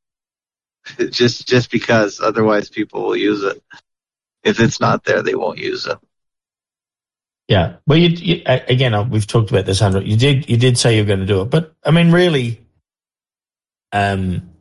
[1.11, 3.61] just just because otherwise people will use it.
[4.43, 5.97] If it's not there, they won't use it.
[7.47, 7.75] Yeah.
[7.85, 10.07] Well, you, you again, uh, we've talked about this hundred.
[10.07, 12.65] You did, you did say you're going to do it, but I mean, really,
[13.91, 14.52] um,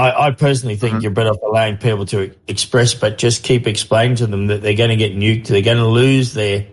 [0.00, 1.02] I, I personally think Mhm.
[1.02, 4.74] you're better off allowing people to express, but just keep explaining to them that they're
[4.74, 5.46] going to get nuked.
[5.48, 6.66] They're going to lose their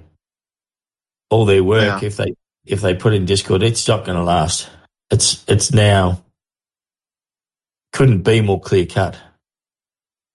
[1.29, 2.07] all their work Yeah.
[2.07, 2.33] if they
[2.65, 3.63] if they put in Discord.
[3.63, 4.69] It's not going to last.
[5.11, 6.23] It's it's now
[7.91, 9.17] couldn't be more clear cut.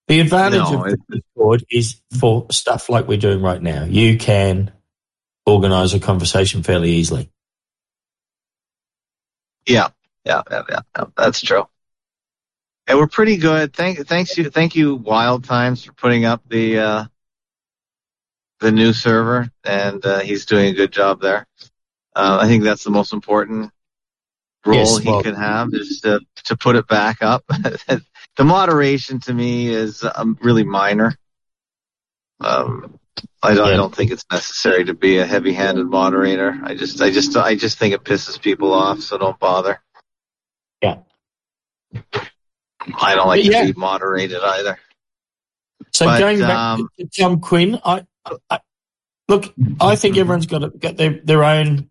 [0.09, 3.85] The advantage No, of Discord is for stuff like we're doing right now.
[3.85, 4.71] You can
[5.47, 7.31] organize a conversation fairly easily.
[9.67, 9.89] Yeah,
[10.25, 11.67] yeah, yeah, yeah, yeah, that's true.
[12.87, 13.73] And we're pretty good.
[13.73, 17.05] Thank, thanks you, thank you, Wild Times, for putting up the uh,
[18.61, 21.47] the new server, and uh, he's doing a good job there.
[22.15, 23.71] Uh, I think that's the most important
[24.67, 27.45] role Yes, he well- can have is to to put it back up.
[27.49, 31.17] the moderation to me is um, really minor.
[32.41, 32.99] Um,
[33.43, 36.59] I don't, I don't think it's necessary to be a heavy-handed moderator.
[36.63, 39.81] I just, I just, I just think it pisses people off, so don't bother.
[40.81, 40.99] Yeah.
[43.01, 43.67] I don't like Yeah.
[43.67, 44.79] to be moderated either.
[45.93, 48.05] So But, going back um, to Tom Quinn, I,
[48.51, 48.61] I
[49.29, 49.53] look.
[49.81, 51.91] I think everyone's got to, got their, their own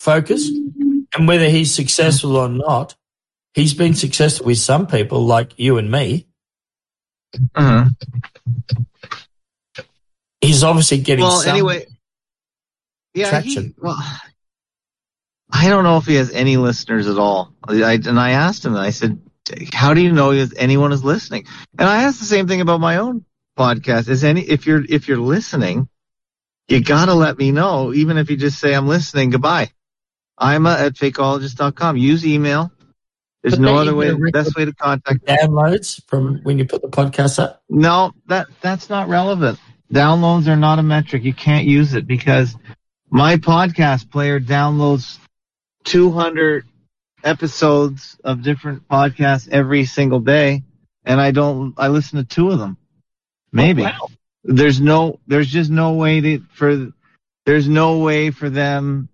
[0.00, 2.94] focus, and whether he's successful or not,
[3.54, 6.26] he's been successful with some people like you and me.
[7.36, 7.88] Mm-hmm.
[10.40, 11.86] He's obviously getting Well, anyway,
[13.14, 13.66] yeah, traction.
[13.66, 13.96] He, well,
[15.50, 17.54] I don't know if he has any listeners at all.
[17.66, 19.20] I, and I asked him, I said,
[19.72, 21.46] "How do you know if anyone is listening?"
[21.78, 23.24] And I asked the same thing about my own
[23.58, 24.08] podcast.
[24.08, 25.88] Is any if you're if you're listening,
[26.68, 29.30] you gotta let me know, even if you just say I'm listening.
[29.30, 29.70] Goodbye.
[30.38, 31.96] I'm at fakeologist.com.
[31.96, 32.72] Use email.
[33.42, 34.12] There's no other way.
[34.30, 35.24] Best way to contact.
[35.24, 37.62] downloads from when you put the podcast up.
[37.68, 39.58] No, that that's not relevant.
[39.92, 41.22] Downloads are not a metric.
[41.24, 42.56] You can't use it because
[43.14, 45.18] My podcast player downloads
[45.84, 46.64] 200
[47.24, 50.62] episodes of different podcasts every single day,
[51.04, 51.74] and I don't.
[51.76, 52.76] I listen to two of them,
[53.52, 53.82] maybe.
[53.82, 54.08] Oh, wow.
[54.44, 55.20] There's no.
[55.26, 56.92] There's just no way to for.
[57.44, 59.08] There's no way for them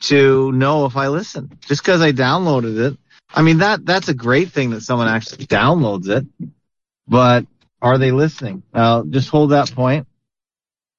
[0.00, 2.98] to know if I listen just because I downloaded it.
[3.34, 6.26] I mean that that's a great thing that someone actually downloads it,
[7.08, 7.46] but
[7.82, 8.62] are they listening?
[8.72, 10.06] Uh, just hold that point,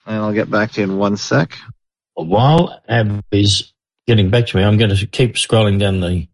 [0.05, 1.57] and I'll get back to you in one sec.
[2.15, 3.73] While Abby's
[4.07, 6.27] getting back to me, I'm going to keep scrolling down the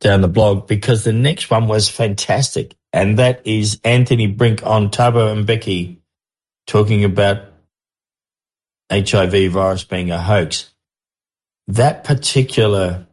[0.00, 4.90] down the blog because the next one was fantastic, and that is Anthony Brink on
[4.90, 5.98] Thabo Mbeki
[6.66, 7.44] talking about
[8.90, 10.70] HIV virus being a hoax.
[11.68, 13.06] That particular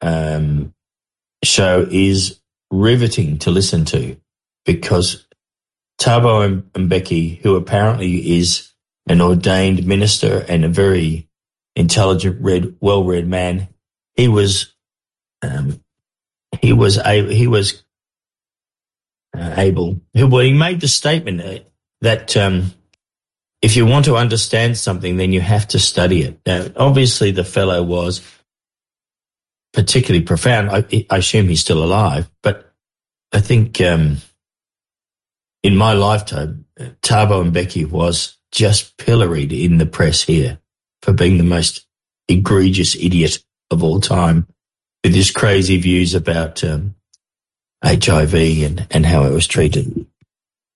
[0.00, 0.74] um,
[1.44, 2.40] show is
[2.70, 4.16] riveting to listen to
[4.64, 5.26] because
[6.00, 8.73] Thabo Mbeki, who apparently is
[9.06, 11.28] an ordained minister and a very
[11.76, 13.68] intelligent, read, well-read man,
[14.14, 14.74] he was,
[15.42, 15.80] um,
[16.60, 17.84] he was a, he was
[19.36, 20.00] uh, able.
[20.14, 21.66] Well, he made the statement
[22.00, 22.72] that um,
[23.60, 26.40] if you want to understand something, then you have to study it.
[26.46, 28.20] Now, obviously, the fellow was
[29.72, 30.70] particularly profound.
[30.70, 32.72] I, I assume he's still alive, but
[33.32, 34.18] I think um,
[35.62, 36.66] in my lifetime,
[37.02, 40.58] Thabo Mbeki was just pilloried in the press here
[41.02, 41.86] for being the most
[42.28, 44.46] egregious idiot of all time
[45.02, 46.94] with his crazy views about um,
[47.84, 50.06] HIV and, and how it was treated.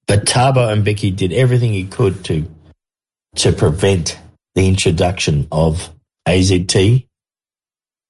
[0.08, 2.50] But Thabo Mbeki did everything he could to
[3.36, 4.18] to prevent
[4.54, 5.90] the introduction of
[6.26, 7.06] AZT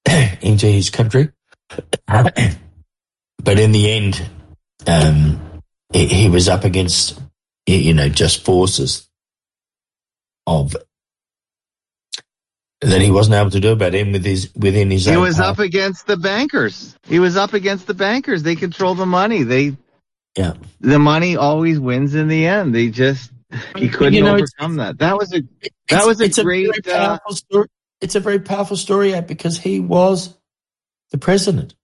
[0.41, 1.29] into his country.
[2.07, 4.27] but in the end,
[4.87, 5.61] um,
[5.93, 7.21] he, he was up against,
[7.67, 9.08] you know, just forces
[10.49, 10.75] of
[12.81, 15.05] that he wasn't able to do about him with his within his.
[15.05, 15.47] He own was power.
[15.51, 16.95] up against the bankers.
[17.07, 18.41] He was up against the bankers.
[18.43, 19.43] They control the money.
[19.43, 19.75] They
[20.37, 20.53] Yeah.
[20.79, 22.73] the money always wins in the end.
[22.73, 23.31] They just
[23.75, 24.99] he couldn't You know, overcome that.
[24.99, 25.41] That was a
[25.89, 26.69] that was a it's great.
[26.83, 27.67] very uh, powerful story.
[28.01, 30.33] It's a very powerful story because he was
[31.11, 31.75] the president.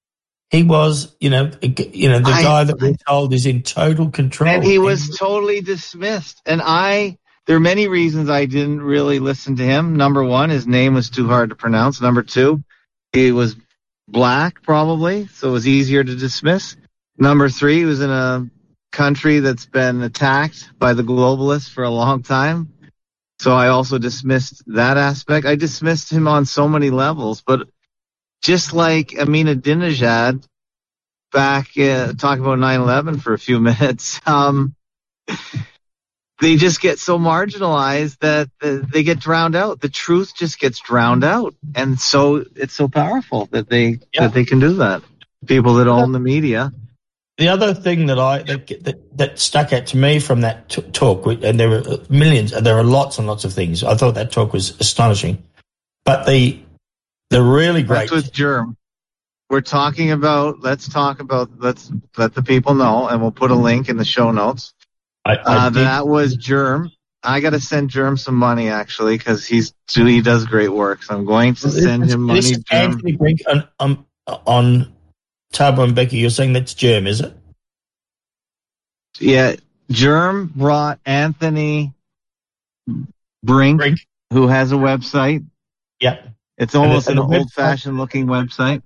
[0.51, 4.11] He was, you know, you know, the I- guy that we're told is in total
[4.11, 4.49] control.
[4.49, 6.39] and he was totally dismissed.
[6.45, 9.96] And I, there are many reasons I didn't really listen to him.
[9.96, 12.02] Number one, his name was too hard to pronounce.
[12.02, 12.64] Number two,
[13.14, 13.56] he was
[14.08, 16.76] black probably, so it was easier to dismiss.
[17.18, 18.50] Number three, he was in a
[18.91, 22.74] country that's been attacked by the globalists for a long time.
[23.39, 25.46] So I also dismissed that aspect.
[25.46, 27.68] I dismissed him on so many levels, but
[28.41, 30.46] just like Ahmadinejad
[31.32, 34.76] back uh, talking about 9/11 for a few minutes, um,
[36.41, 39.79] they just get so marginalized that uh, they get drowned out.
[39.79, 44.21] The truth just gets drowned out, and so it's so powerful that they Yeah.
[44.21, 45.01] that they can do that.
[45.45, 46.73] People that own the media.
[47.38, 50.81] The other thing that I that, that, that stuck out to me from that t-
[50.81, 53.83] talk, and there were millions, there are lots and lots of things.
[53.83, 55.43] I thought that talk was astonishing,
[56.05, 56.59] but the
[57.29, 58.77] the really great That's with Germ.
[59.49, 60.61] We're talking about.
[60.61, 61.49] Let's talk about.
[61.59, 64.73] Let's let the people know, and we'll put a link in the show notes.
[65.26, 66.91] I, I Uh, did- that was Germ.
[67.23, 71.01] I got to send Germ some money actually because he's he does great work.
[71.01, 72.41] So I'm going to send him money.
[72.41, 72.91] This Germ.
[72.91, 74.05] Anthony Brink on on,
[74.45, 74.93] on
[75.51, 76.19] Thabo Mbeki.
[76.21, 77.36] You're saying that's Germ, is it?
[79.19, 79.55] Yeah,
[79.89, 81.93] Germ brought Anthony
[83.43, 83.99] Brink, Brink.
[84.32, 85.45] who has a website.
[85.99, 86.21] Yeah.
[86.57, 88.84] It's almost And an the website- old fashioned looking website.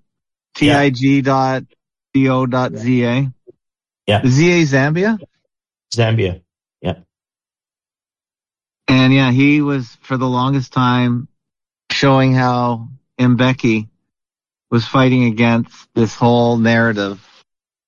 [0.56, 1.64] Tig dot
[2.14, 2.70] Yeah.
[2.78, 3.32] z a.
[4.08, 4.22] Yeah.
[4.26, 5.20] ZA Zambia.
[5.94, 6.42] Zambia.
[6.82, 7.00] Yeah.
[8.88, 11.28] And yeah, he was for the longest time
[11.92, 13.88] showing how Mbeki
[14.72, 17.26] was fighting against this whole narrative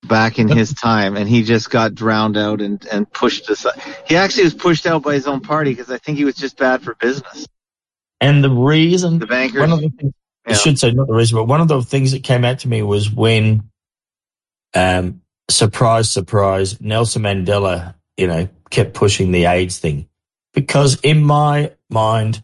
[0.02, 3.80] back in his time, and he just got drowned out and, and pushed aside.
[4.06, 6.56] He actually was pushed out by his own party because I think he was just
[6.56, 7.46] bad for business.
[8.20, 9.60] And the reason, The bankers.
[9.60, 10.12] one of the things,
[10.46, 12.68] I should say not the reason, but one of the things that came out to
[12.68, 13.70] me was when,
[14.74, 15.21] um,
[15.52, 20.08] surprise, surprise, Nelson Mandela, you know, kept pushing the AIDS thing.
[20.54, 22.42] Because in my mind,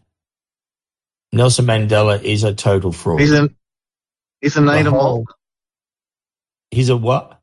[1.31, 3.19] Nelson Mandela is a total fraud.
[3.19, 3.49] He's a
[4.41, 5.33] he's a knight The of whole- Malta.
[6.71, 7.39] He's a what?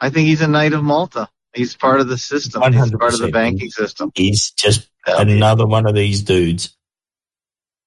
[0.00, 1.28] I think he's a knight of Malta.
[1.54, 2.62] He's part of the system.
[2.72, 4.12] He's part of the banking system.
[4.14, 5.20] He's just Yeah.
[5.22, 6.76] another one of these dudes.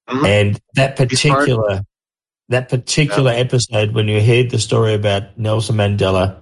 [0.09, 0.26] Mhm.
[0.26, 1.82] And that He's part- particular
[2.49, 6.41] that particular episode when you heard the story about Nelson Mandela, p-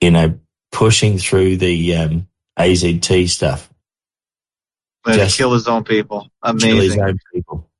[0.00, 0.38] you know,
[0.72, 2.28] pushing through the um,
[2.58, 3.70] AZT stuff,
[5.04, 6.28] But Just kill his own people.
[6.44, 7.00] kill his Amazing.
[7.02, 7.70] own people.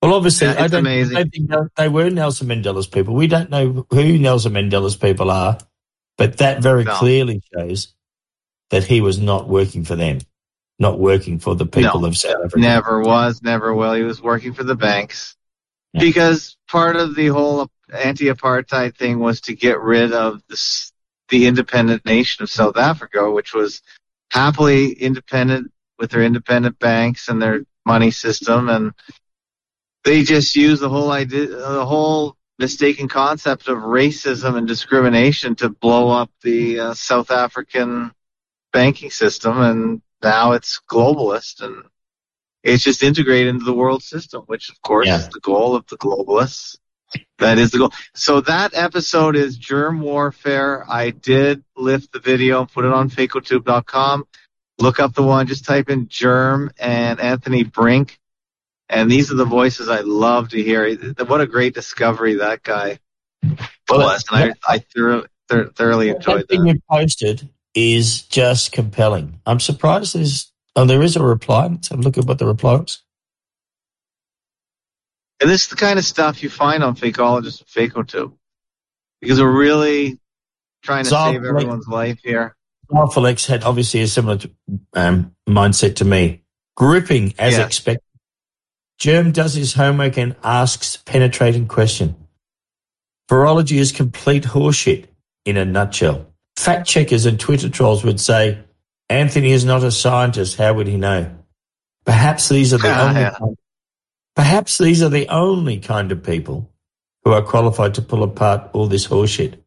[0.00, 0.86] Well, obviously, Yeah, I don't.
[0.86, 3.14] I don't think they were Nelson Mandela's people.
[3.14, 5.58] We don't know who Nelson Mandela's people are,
[6.16, 6.94] but that very No.
[6.94, 7.94] clearly shows
[8.70, 10.18] that he was not working for them,
[10.78, 12.08] not working for the people No.
[12.08, 12.58] of South Africa.
[12.60, 13.94] Never was, never will.
[13.94, 15.34] He was working for the banks.
[15.94, 16.00] Yeah.
[16.02, 20.87] Because part of the whole anti-apartheid thing was to get rid of this,
[21.28, 23.82] the independent nation of South Africa, which was
[24.30, 28.68] happily independent with their independent banks and their money system.
[28.68, 28.92] And
[30.04, 35.68] they just used the whole idea, the whole mistaken concept of racism and discrimination to
[35.68, 38.12] blow up the uh, South African
[38.72, 39.60] banking system.
[39.60, 41.84] And now it's globalist and
[42.62, 45.18] it's just integrated into the world system, which of course Yeah.
[45.18, 46.76] is the goal of the globalists.
[47.38, 47.92] That is the goal.
[48.14, 50.84] So that episode is Jerm Warfare.
[50.88, 54.24] I did lift the video and put it on fakeotube.com.
[54.78, 58.18] Look up the one, just type in Jerm and Anthony Brink.
[58.88, 60.94] And these are the voices I love to hear.
[61.26, 62.98] What a great discovery that guy
[63.88, 64.24] Well, was.
[64.30, 69.40] And I, I thorough, thor- thoroughly enjoyed that thing you posted is just compelling.
[69.46, 71.66] I'm surprised there's, oh, there is a reply.
[71.66, 73.02] Let's have a look at what the reply was.
[75.40, 78.32] And this is the kind of stuff you find on Fakeologist and FakeoTube.
[79.20, 80.18] Because we're really
[80.82, 82.56] trying to save everyone's life here.
[82.94, 84.38] Alpha had obviously a similar
[84.94, 86.42] um, mindset to me.
[86.76, 87.66] Gripping as Yeah.
[87.66, 88.02] expected.
[89.00, 92.16] Jerm does his homework and asks penetrating question.
[93.30, 95.06] Virology is complete horseshit
[95.44, 96.26] in a nutshell.
[96.56, 98.58] Fact checkers and Twitter trolls would say,
[99.08, 100.56] Anthony is not a scientist.
[100.56, 101.30] How would he know?
[102.04, 103.00] Perhaps these are the
[103.40, 103.56] only
[104.38, 106.70] perhaps these are the only kind of people
[107.24, 109.58] who are qualified to pull apart all this horseshit.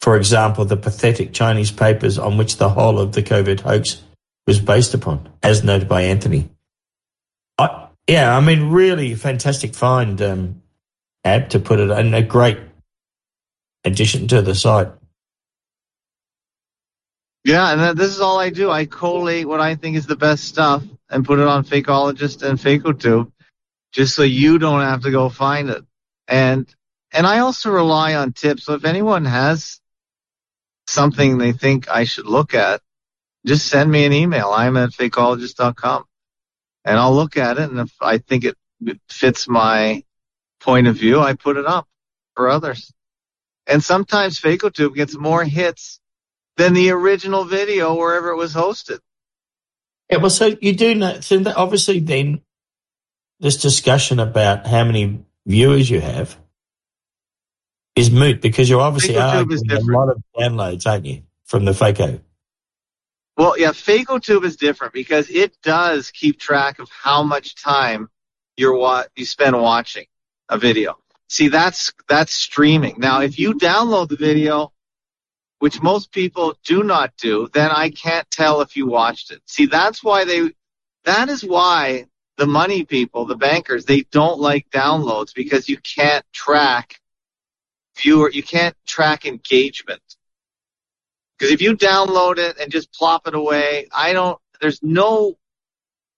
[0.00, 4.02] For example, the pathetic Chinese papers on which the whole of the COVID hoax
[4.46, 6.48] was based upon, as noted by Anthony.
[7.58, 10.62] I, yeah, I mean, really fantastic find, um,
[11.22, 12.58] Ab, to put it, and a great
[13.84, 14.88] addition to the site.
[17.44, 18.70] Yeah, and this is all I do.
[18.70, 22.58] I collate what I think is the best stuff and put it on Fakeologist and
[22.58, 23.30] FakeoTube
[23.92, 25.84] just so you don't have to go find it.
[26.28, 26.72] And
[27.12, 28.64] and I also rely on tips.
[28.64, 29.80] So if anyone has
[30.86, 32.80] something they think I should look at,
[33.46, 34.50] just send me an email.
[34.50, 36.04] I'm at fakeologist.com
[36.84, 37.70] and I'll look at it.
[37.70, 38.56] And if I think it
[39.08, 40.04] fits my
[40.60, 41.88] point of view, I put it up
[42.34, 42.92] for others.
[43.66, 46.00] And sometimes FakeoTube gets more hits
[46.56, 48.98] than the original video wherever it was hosted.
[50.10, 52.42] Yeah, well, so you do know, so obviously then
[53.40, 56.36] this discussion about how many viewers you have
[57.96, 61.22] is moot because you obviously are FakeoTube is getting a lot of downloads, aren't you,
[61.44, 62.20] from the Faco?
[63.36, 68.10] Well, yeah, FakeoTube is different because it does keep track of how much time
[68.56, 70.04] you're wa- you spend watching
[70.48, 70.98] a video.
[71.28, 72.96] See, that's that's streaming.
[72.98, 74.72] Now, if you download the video,
[75.58, 79.40] which most people do not do, then I can't tell if you watched it.
[79.46, 80.50] See, that's why they
[81.04, 82.06] that is why
[82.40, 86.98] the money people, the bankers, they don't like downloads because you can't track
[87.98, 90.00] viewer, you can't track engagement.
[91.38, 94.38] Because if you download it and just plop it away, I don't.
[94.58, 95.36] There's no,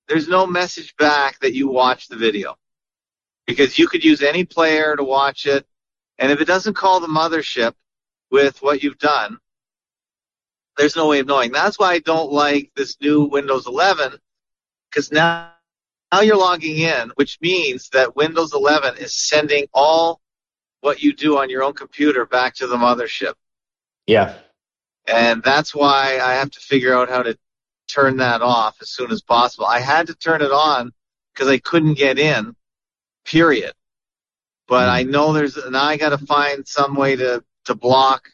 [0.07, 2.55] there's no message back that you watch the video,
[3.49, 5.67] because you could use any player to watch it,
[6.19, 7.75] and if it doesn't call the mothership
[8.31, 9.39] with what you've done,
[10.77, 11.51] there's no way of knowing.
[11.51, 14.13] That's why I don't like this new Windows 11,
[14.89, 15.49] because now,
[16.13, 20.21] now you're logging in, which means that Windows 11 is sending all
[20.83, 23.33] what you do on your own computer back to the mothership.
[24.07, 24.35] Yeah.
[25.07, 27.39] And that's why I have to figure out how to
[27.89, 29.67] turn that off as soon as possible.
[29.67, 30.93] I had to turn it on
[31.33, 32.55] because I couldn't get in,
[33.25, 33.73] period.
[34.69, 38.29] But I know there's, now I got to find some way to, to block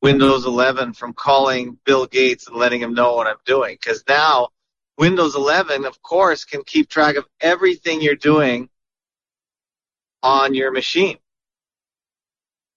[0.00, 3.74] Windows 11 from calling Bill Gates and letting him know what I'm doing.
[3.80, 4.48] Because now
[4.98, 8.68] Windows 11, of course, can keep track of everything you're doing
[10.22, 11.18] on your machine,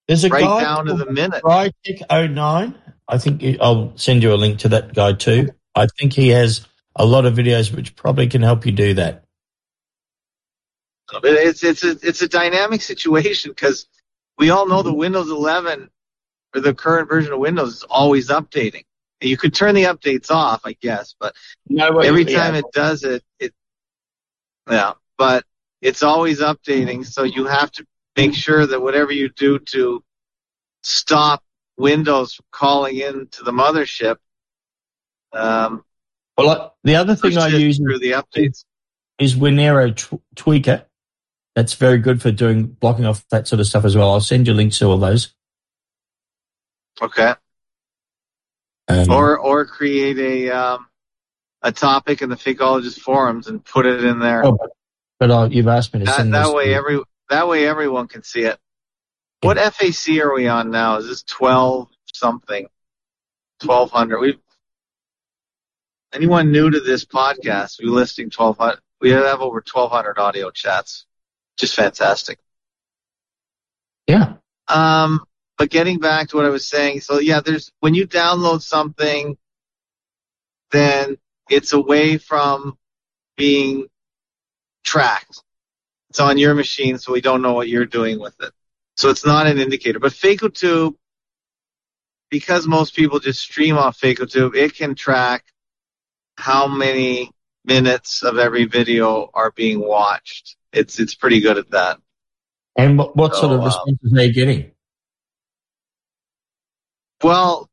[0.08, 1.42] There's a right guy down to the minute.
[1.44, 2.76] Crytek09.
[3.08, 5.50] I think you- I'll send you a link to that guy too.
[5.76, 9.24] I think he has a lot of videos which probably can help you do that.
[11.12, 13.88] But it's it's a it's a dynamic situation because
[14.38, 15.90] we all know the Windows 11
[16.54, 18.86] or the current version of Windows is always updating.
[19.22, 21.36] You could turn the updates off, I guess, but
[22.06, 23.54] every time it does it, it
[24.70, 25.44] yeah, but
[25.82, 27.06] it's always updating.
[27.06, 30.04] So you have to make sure that whatever you do to
[30.84, 31.44] stop
[31.78, 34.18] Windows from calling in to the mothership,
[35.34, 35.84] um,
[36.38, 38.64] Well, the other thing I use through the updates.
[39.20, 40.86] is Winaero tw- Tweaker.
[41.56, 44.12] That's very good for doing blocking off that sort of stuff as well.
[44.12, 45.34] I'll send you links to all those.
[47.02, 47.34] Okay.
[48.90, 50.88] Um, Or or create a um,
[51.62, 54.44] a topic in the Fakeologist forums and put it in there.
[54.46, 54.72] Oh, but,
[55.20, 58.08] but uh, you've asked me to that send that way to- every that way everyone
[58.08, 58.58] can see it.
[59.42, 60.98] What FAC are we on now?
[60.98, 62.68] Is this twelve something?
[63.62, 64.20] Twelve hundred.
[64.20, 64.40] We
[66.12, 67.80] anyone new to this podcast?
[67.80, 68.80] We listing twelve hundred.
[69.00, 71.06] We have over twelve hundred audio chats.
[71.58, 72.40] Just fantastic.
[74.08, 74.34] Yeah.
[74.68, 75.22] Um,
[75.60, 79.38] but getting back to what I was saying, so yeah, there's when you download something,
[80.72, 81.18] then
[81.50, 82.78] it's away from
[83.36, 83.88] being
[84.86, 85.44] tracked.
[86.10, 88.52] It's on your machine, so we don't know what you're doing with it.
[88.96, 90.00] So it's not an indicator.
[90.00, 90.96] But FakeoTube,
[92.30, 95.44] because most people just stream off FakeoTube, it can track
[96.38, 97.32] how many
[97.66, 100.56] minutes of every video are being watched.
[100.72, 102.00] It's it's pretty good at that.
[102.78, 104.72] And what, what sort So, of uh, responses are you getting?
[107.24, 107.70] Well,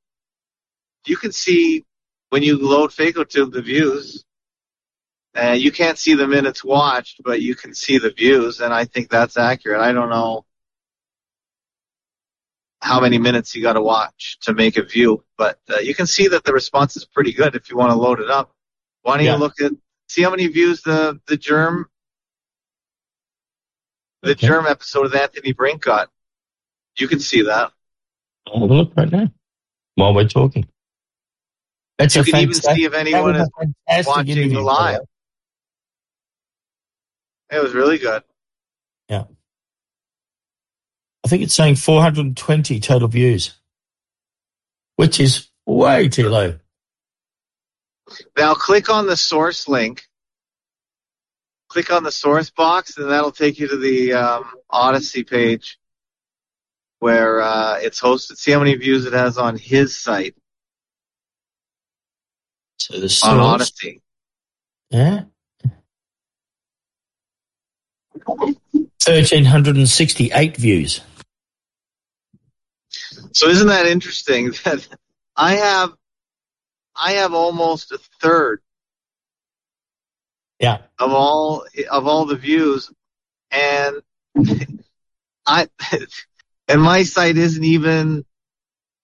[1.07, 1.85] you can see
[2.31, 4.25] when you load FakeoTube the views.
[5.37, 8.87] Uh, you can't see the minutes watched, but you can see the views, and I
[8.87, 9.81] think that's accurate.
[9.81, 10.47] I don't know
[12.81, 16.07] how many minutes you got to watch to make a view, but uh, you can
[16.07, 18.53] see that the response is pretty good if you want to load it up.
[19.03, 19.35] Why don't Yeah.
[19.35, 19.73] you look at
[20.09, 21.85] see how many views the the Jerm
[24.23, 24.47] the Okay.
[24.47, 26.11] Jerm episode of Anthony Brink got?
[26.99, 27.73] You can see that.
[28.47, 29.29] I'll look right now
[29.97, 30.67] while we're talking.
[31.99, 35.01] That's You a can even see if anyone is watching interview, live.
[37.51, 38.23] It was really good.
[39.09, 39.25] Yeah.
[41.25, 43.59] I think it's saying 420 total views,
[44.97, 46.59] which is way too low.
[48.37, 50.05] Now click on the source link.
[51.69, 55.79] Click on the source box, and that'll take you to the um, Odysee page
[57.01, 58.37] where uh, it's hosted.
[58.39, 60.35] See how many views it has on his site
[62.79, 64.01] So the on source, Odysee.
[64.91, 65.25] yeah,
[69.35, 71.01] 1368 views.
[73.33, 74.87] So isn't that interesting that
[75.37, 75.93] I have
[76.95, 78.61] I have almost a third
[80.61, 80.79] Yeah.
[80.99, 82.91] of all of all the views
[83.51, 83.97] and
[85.47, 85.69] I
[86.69, 88.25] and my site isn't even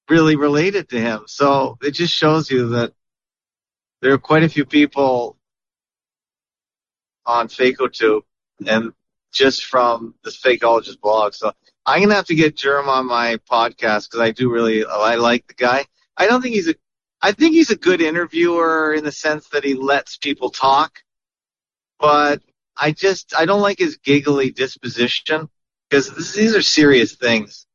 [0.08, 1.22] really related to him.
[1.26, 2.92] So it just shows you that
[4.00, 5.36] there are quite a few people
[7.24, 8.22] on FakeOtube
[8.66, 8.92] and
[9.32, 11.34] just from the Fakeologist blog.
[11.34, 11.52] So
[11.86, 15.46] I'm gonna have to get Jerm on my podcast because I do really I like
[15.46, 15.86] the guy.
[16.16, 16.74] I don't think he's a
[17.22, 20.98] I think he's a good interviewer in the sense that he lets people talk,
[22.00, 22.42] but
[22.76, 25.48] I just I don't like his giggly disposition
[25.92, 27.66] because these are serious things,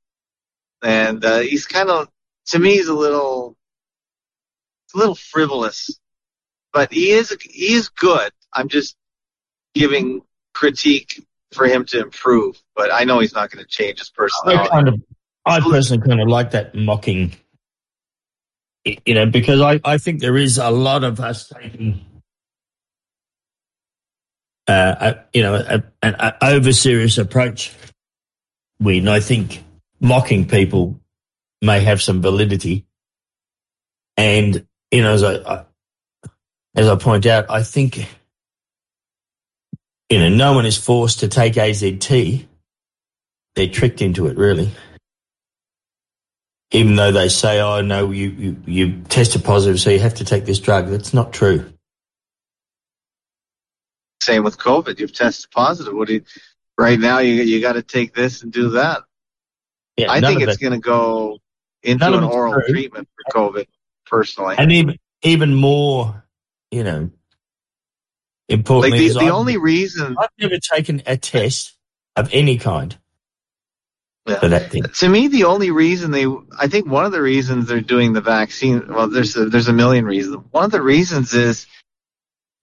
[0.82, 2.09] and uh, he's kind of
[2.47, 3.55] to me he's a little
[4.95, 5.99] a little frivolous,
[6.74, 8.32] but he is he is good.
[8.51, 8.95] I'm just
[9.76, 10.22] giving
[10.55, 14.18] critique for him to improve, but I know he's not going to change his I
[14.18, 14.69] personality.
[14.69, 15.02] kind of,
[15.45, 17.35] I personally kind of like that mocking,
[18.84, 22.03] you know, because I, I think there is a lot of us taking,
[24.68, 27.72] uh, a, you know, a, an over serious approach.
[28.79, 29.63] When I think
[29.99, 30.99] mocking people
[31.61, 32.85] may have some validity,
[34.17, 35.65] and you know, as I, I
[36.75, 38.07] as I point out, I think
[40.09, 42.45] you know, no one is forced to take AZT.
[43.55, 44.71] They're tricked into it, really.
[46.71, 50.25] Even though they say, "Oh no, you you, you tested positive, so you have to
[50.25, 51.71] take this drug." That's not true.
[54.21, 54.99] Same with COVID.
[54.99, 55.93] You've tested positive.
[55.93, 56.23] What do you,
[56.77, 59.03] right now you you got to take this and do that.
[59.97, 61.39] Yeah, I think it's going to go
[61.83, 62.67] into None an oral true.
[62.69, 63.65] treatment for COVID.
[64.05, 66.23] Personally, and even even more,
[66.71, 67.11] you know, like
[68.47, 71.75] importantly, the, is the I've, only reason I've never taken a test
[72.15, 72.97] of any kind
[74.25, 74.39] Yeah.
[74.39, 74.83] for that thing.
[74.83, 76.25] to me the only reason they
[76.57, 79.73] I think one of the reasons they're doing the vaccine well there's a, there's a
[79.73, 80.37] million reasons.
[80.51, 81.67] One of the reasons is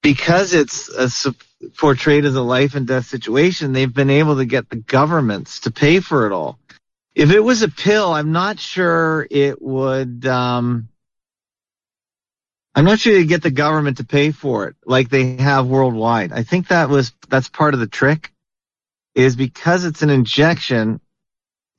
[0.03, 0.89] because it's
[1.27, 1.35] a,
[1.77, 5.71] portrayed as a life and death situation, they've been able to get the governments to
[5.71, 6.59] pay for it all.
[7.15, 10.27] If it was a pill, I'm not sure it would.
[10.27, 10.89] Um,
[12.75, 16.33] I'm not sure you get the government to pay for it like they have worldwide.
[16.33, 18.33] I think that was that's part of the trick,
[19.15, 21.01] is because it's an injection,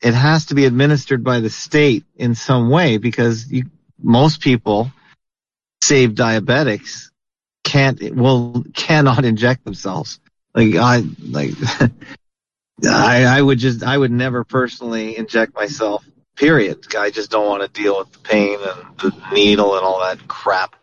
[0.01, 3.65] it has to be administered by the state in some way because you,
[4.01, 4.91] most people,
[5.81, 7.09] save diabetics,
[7.75, 10.21] can't will cannot inject themselves.
[10.53, 11.51] Like I like
[12.87, 16.05] I I would just I would never personally inject myself.
[16.37, 16.95] Period.
[16.97, 20.25] I just don't want to deal with the pain and the needle and all that
[20.27, 20.75] crap.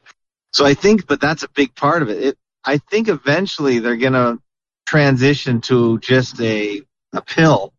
[0.52, 2.22] So I think, but that's a big part of it.
[2.22, 4.38] It I think eventually they're gonna
[4.84, 6.82] transition to just a
[7.14, 7.72] a pill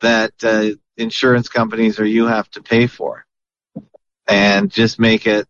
[0.00, 3.24] that uh, insurance companies or you have to pay for,
[4.26, 5.46] and just make it.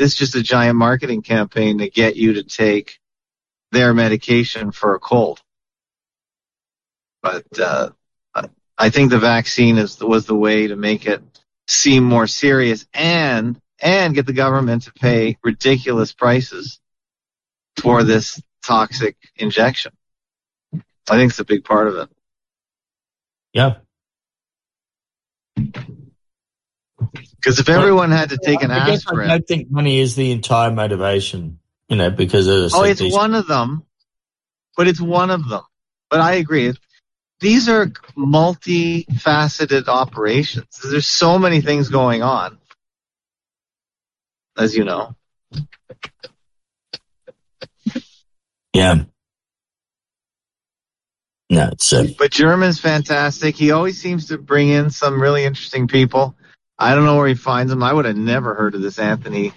[0.00, 2.98] This is just a giant marketing campaign to get you to take
[3.70, 5.42] their medication for a cold.
[7.22, 7.90] But uh,
[8.78, 11.22] I think the vaccine is was the way to make it
[11.68, 16.80] seem more serious and and get the government to pay ridiculous prices
[17.76, 19.92] for this toxic injection.
[20.72, 22.08] I think it's a big part of it.
[23.52, 23.74] Yeah.
[27.36, 30.30] Because if everyone had to take an I guess I don't think money is the
[30.30, 31.58] entire motivation,
[31.88, 33.84] you know, because I oh, it's these- one of them,
[34.76, 35.62] but it's one of them.
[36.10, 36.72] But I agree.
[37.40, 37.86] These are
[38.16, 40.66] multifaceted operations.
[40.82, 42.58] There's so many things going on,
[44.58, 45.16] as you know.
[48.74, 49.04] yeah.
[51.48, 53.56] No, it's uh, But German's fantastic.
[53.56, 56.36] He always seems to bring in some really interesting people.
[56.80, 57.82] I don't know where he finds them.
[57.82, 59.52] I would have never heard of this Anthony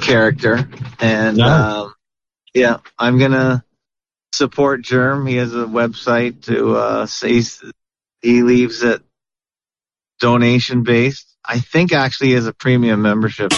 [0.00, 0.66] character.
[0.98, 1.46] And No.
[1.46, 1.94] um,
[2.54, 3.62] yeah, I'm gonna
[4.32, 5.28] support Jerm.
[5.28, 7.42] He has a website to uh, say
[8.22, 9.02] he leaves it
[10.20, 11.36] donation based.
[11.44, 13.52] I think actually he has a premium membership.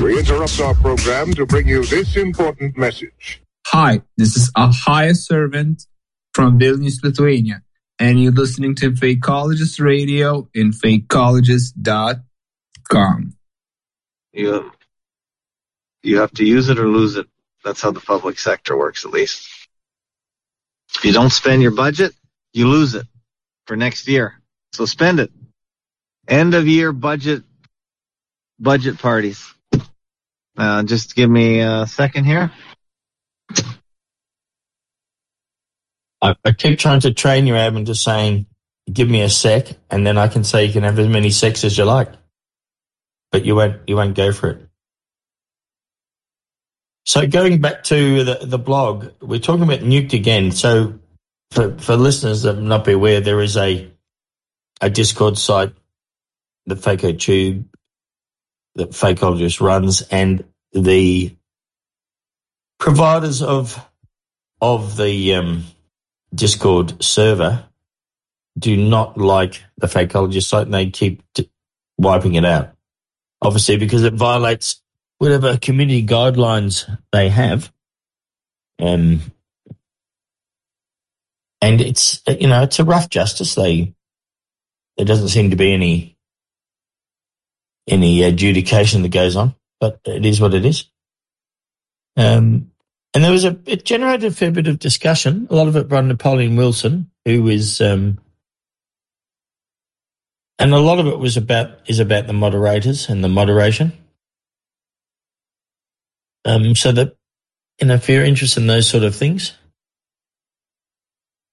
[0.00, 3.42] We interrupt our program to bring you this important message.
[3.66, 5.86] Hi, this is a higher servant
[6.34, 7.62] from Vilnius, Lithuania,
[7.98, 13.34] and you're listening to Fakeologist Radio in fakeologist.com.
[14.32, 14.72] You
[16.02, 17.26] you have to use it or lose it.
[17.64, 19.48] That's how the public sector works, at least.
[20.96, 22.12] If you don't spend your budget,
[22.52, 23.06] you lose it
[23.66, 24.34] for next year.
[24.72, 25.30] So spend it.
[26.28, 27.42] End of year budget
[28.58, 29.52] budget parties.
[30.56, 32.52] Uh, just give me a second here.
[36.24, 38.46] I, I keep trying to train you, Ab, into saying,
[38.90, 41.64] "Give me a sec," and then I can say you can have as many secs
[41.64, 42.08] as you like,
[43.30, 43.82] but you won't.
[43.86, 44.68] You won't go for it.
[47.04, 50.50] So going back to the the blog, we're talking about nuked again.
[50.50, 50.98] So
[51.50, 53.92] for for listeners that not be aware, there is a
[54.80, 55.74] a Discord site,
[56.64, 57.66] the Faco Tube,
[58.76, 61.36] that Fakeologist runs, and the
[62.78, 63.78] providers of
[64.62, 65.64] of the um,
[66.34, 67.64] Discord server
[68.58, 71.50] do not like the Fakeologist site, and they keep t-
[71.98, 72.72] wiping it out.
[73.42, 74.80] Obviously, because it violates
[75.18, 77.72] whatever community guidelines they have.
[78.78, 79.20] Um,
[81.60, 83.54] and it's you know it's a rough justice.
[83.54, 83.94] They
[84.96, 86.16] there doesn't seem to be any
[87.88, 90.86] any adjudication that goes on, but it is what it is.
[92.16, 92.70] Um,
[93.14, 95.46] and there was a it generated a fair bit of discussion.
[95.48, 98.18] A lot of it by Napoleon Wilson, who is um,
[100.58, 103.92] and a lot of it was about is about the moderators and the moderation.
[106.44, 107.16] Um, so that
[107.80, 109.52] you know, if you're interested in those sort of things,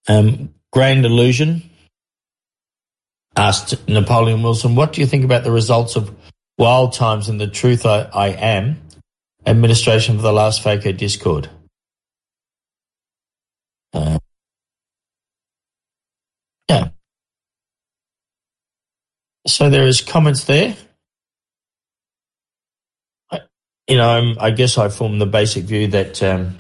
[0.08, 1.70] um, Grand Illusion
[3.36, 6.14] asked Napoleon Wilson, "What do you think about the results of
[6.58, 8.82] Wild Times and the Truth I, I Am
[9.46, 11.50] administration for the last FACO Discord?"
[13.94, 14.20] Uh,
[16.70, 16.90] yeah.
[19.48, 20.76] So there is comments there.
[23.88, 26.56] You know, I'm, I guess I form the basic view that, um,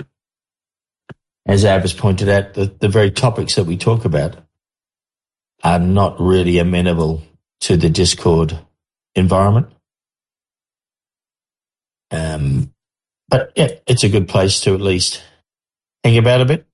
[1.45, 4.36] as Ab has pointed out, the, the very topics that we talk about
[5.64, 7.22] are not really amenable
[7.62, 8.58] to the Discord
[9.16, 9.68] environment.
[12.10, 12.70] Um,
[13.32, 15.24] but yeah, it's a good place to at least
[16.03, 16.66] think about a bit.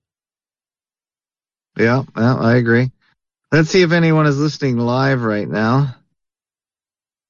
[1.77, 2.91] Yeah, yeah, I agree.
[3.51, 5.95] Let's see if anyone is listening live right now.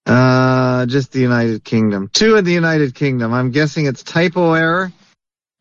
[0.06, 2.10] Uh, just the United Kingdom.
[2.14, 3.34] Two in the United Kingdom.
[3.34, 4.92] I'm guessing it's typo error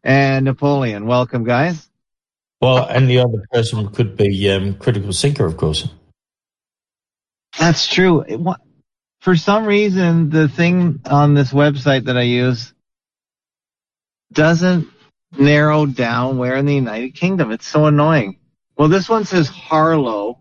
[0.04, 1.06] and Napoleon.
[1.06, 1.90] Welcome, guys.
[2.60, 5.88] Well, and the other person could be um, Critical Sinker, of course.
[7.58, 8.22] That's true.
[8.22, 8.56] It, wa-
[9.20, 12.72] for some reason, the thing on this website that I use
[14.32, 14.88] doesn't
[15.38, 17.50] narrow down where in the United Kingdom.
[17.50, 18.38] It's so annoying.
[18.76, 20.38] Well, this one says Harlow,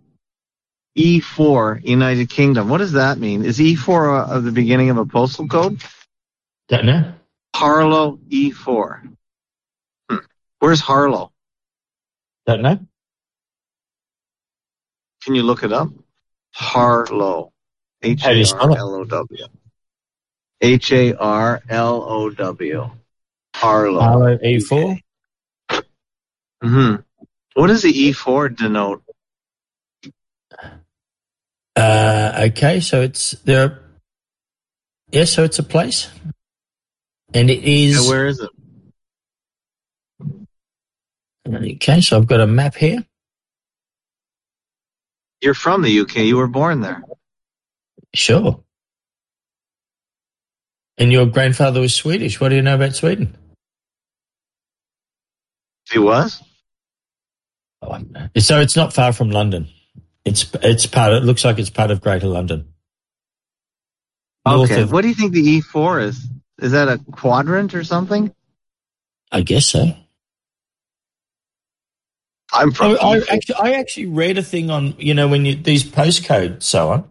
[0.98, 2.70] E4, United Kingdom.
[2.70, 3.44] What does that mean?
[3.46, 5.82] Is E4 a, a, the beginning of a postal code?
[6.68, 7.14] Don't know.
[7.56, 9.16] Harlow E4.
[10.10, 10.18] Hmm.
[10.60, 11.32] Where's Harlow?
[12.46, 12.80] Don't know.
[15.24, 15.90] Can you look it up?
[16.54, 17.52] Harlow.
[18.04, 18.78] H How do you A R?
[18.78, 19.46] L O W.
[20.62, 22.92] H A R L O W.
[23.56, 24.02] Harlow.
[24.02, 25.00] Harlow E4.
[26.62, 26.96] hmm
[27.54, 29.02] What does the E4 denote?
[31.76, 33.82] Uh, okay, so it's there.
[35.12, 36.10] Yeah, so it's a place,
[37.34, 38.04] and it is.
[38.04, 38.50] Yeah, where is it?
[41.48, 43.06] Okay, so I've got a map here.
[45.42, 46.18] You're from the UK.
[46.18, 47.04] You were born there.
[48.14, 48.64] Sure.
[50.98, 52.40] And your grandfather was Swedish.
[52.40, 53.38] What do you know about Sweden?
[55.92, 56.42] He was?
[57.82, 58.00] Oh,
[58.38, 59.68] so it's not far from London.
[60.24, 61.14] It's it's part.
[61.14, 62.74] Of, it looks like it's part of Greater London.
[64.46, 64.82] North Okay.
[64.82, 66.28] of- What do you think the E4 is?
[66.60, 68.34] Is that a quadrant or something?
[69.32, 69.96] I guess so.
[72.54, 73.30] I'm from I, I E4.
[73.30, 77.10] actually, I actually read a thing on you know when you these postcodes so on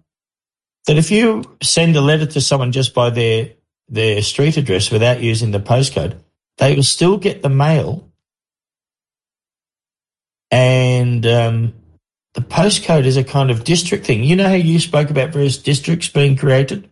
[0.87, 3.51] that if you send a letter to someone just by their
[3.89, 6.19] their street address without using the postcode,
[6.59, 8.11] they will still get the mail.
[10.55, 11.74] And um,
[12.35, 14.22] the postcode is a kind of district thing.
[14.22, 16.89] You know how you spoke about various districts being created,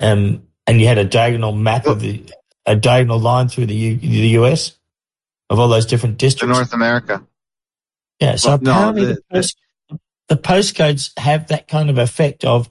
[0.00, 2.24] um, and you had a diagonal map of the
[2.66, 4.72] a diagonal line through the U, the US
[5.50, 6.56] of all those different districts.
[6.56, 7.22] North America.
[8.18, 9.56] Yeah, so Well, no, the- the, post,
[10.28, 12.68] the postcodes have that kind of effect of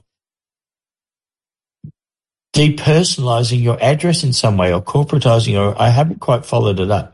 [2.54, 5.80] depersonalizing your address in some way or corporatizing your.
[5.80, 7.13] I haven't quite followed it up,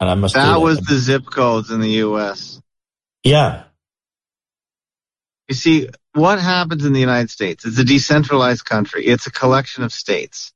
[0.00, 0.34] and I must.
[0.34, 2.60] That was the zip codes in the US.
[3.22, 3.64] yeah,
[5.48, 7.64] You see, what happens in the United States?
[7.64, 9.06] It's a decentralized country.
[9.06, 10.52] It's a collection of states.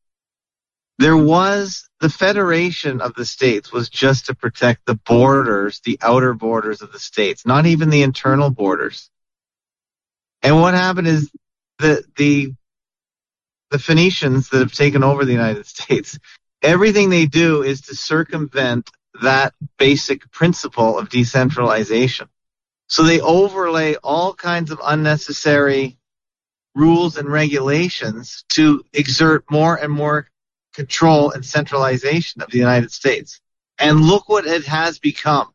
[0.98, 6.34] There was the federation of the states was just to protect the borders, the outer
[6.34, 9.10] borders of the states, not even the internal borders.
[10.42, 11.30] And what happened is
[11.78, 12.54] the the
[13.70, 16.18] the Phoenicians that have taken over the United States,
[16.62, 18.90] everything they do is to circumvent
[19.22, 22.28] that basic principle of decentralization.
[22.86, 25.98] So they overlay all kinds of unnecessary
[26.74, 30.28] rules and regulations to exert more and more
[30.72, 33.40] control and centralization of the United States.
[33.78, 35.52] And look what it has become.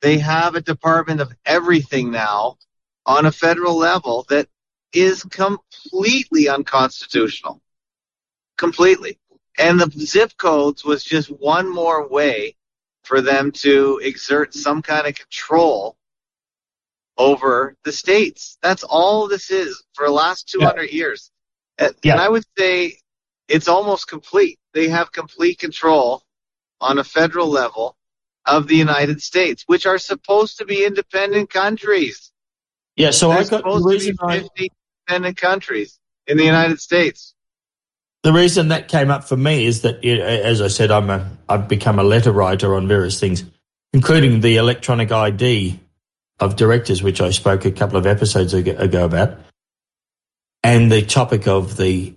[0.00, 2.58] They have a department of everything now
[3.04, 4.48] on a federal level that
[4.92, 7.60] is completely unconstitutional.
[8.56, 9.18] Completely.
[9.58, 12.54] And the zip codes was just one more way
[13.02, 15.96] for them to exert some kind of control
[17.16, 18.56] over the states.
[18.62, 21.30] That's all this is for the last 200 years.
[21.80, 22.12] Uh, and, Yeah.
[22.12, 22.98] and I would say
[23.48, 24.58] it's almost complete.
[24.74, 26.22] They have complete control
[26.80, 27.96] on a federal level
[28.46, 32.30] of the United States, which are supposed to be independent countries.
[32.96, 33.10] yeah.
[33.10, 34.70] So They're I got the supposed to be I, 50
[35.08, 35.98] independent countries
[36.28, 37.34] in the United States.
[38.28, 41.66] The reason that came up for me is that, as I said, I'm a I've
[41.66, 43.42] become a letter writer on various things,
[43.94, 45.80] including the electronic ID
[46.38, 49.38] of directors, which I spoke a couple of episodes ago, about,
[50.62, 52.16] and the topic of the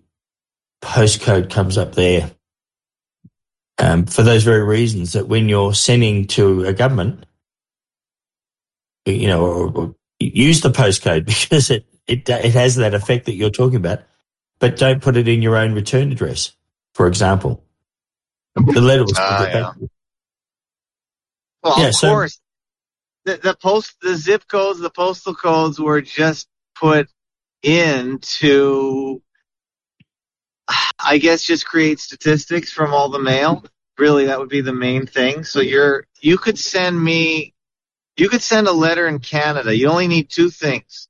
[0.83, 2.29] postcode comes up there.
[3.77, 7.25] Um, for those very reasons that when you're sending to a government,
[9.05, 13.77] you know, use the postcode because it, it it has that effect that you're talking
[13.77, 14.01] about
[14.61, 16.53] but don't put it in your own return address,
[16.93, 17.65] for example.
[18.55, 19.71] The letter was ah, put yeah.
[21.63, 22.39] Well, Yeah, of so- course,
[23.25, 27.09] the, the post, the zip codes, the postal codes were just put
[27.61, 29.21] in to,
[30.99, 33.63] I guess, just create statistics from all the mail.
[33.97, 35.43] Really, that would be the main thing.
[35.43, 37.53] So you're, you could send me,
[38.17, 39.75] you could send a letter in Canada.
[39.75, 41.07] You only need two things: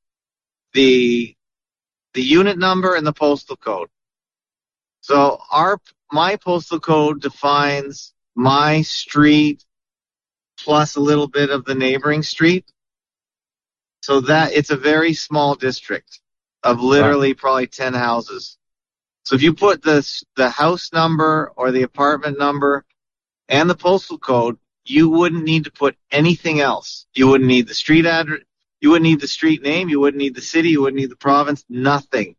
[0.73, 1.35] the,
[2.13, 3.89] the unit number and the postal code.
[5.01, 5.79] So our,
[6.11, 9.65] my postal code defines my street
[10.57, 12.65] plus a little bit of the neighboring street.
[14.03, 16.21] So that it's a very small district
[16.63, 18.57] of literally probably 10 houses.
[19.23, 22.85] So if you put the the house number or the apartment number
[23.47, 27.05] and the postal code, you wouldn't need to put anything else.
[27.13, 28.41] You wouldn't need the street address,
[28.81, 31.15] you wouldn't need the street name, you wouldn't need the city, you wouldn't need the
[31.15, 32.35] province, nothing.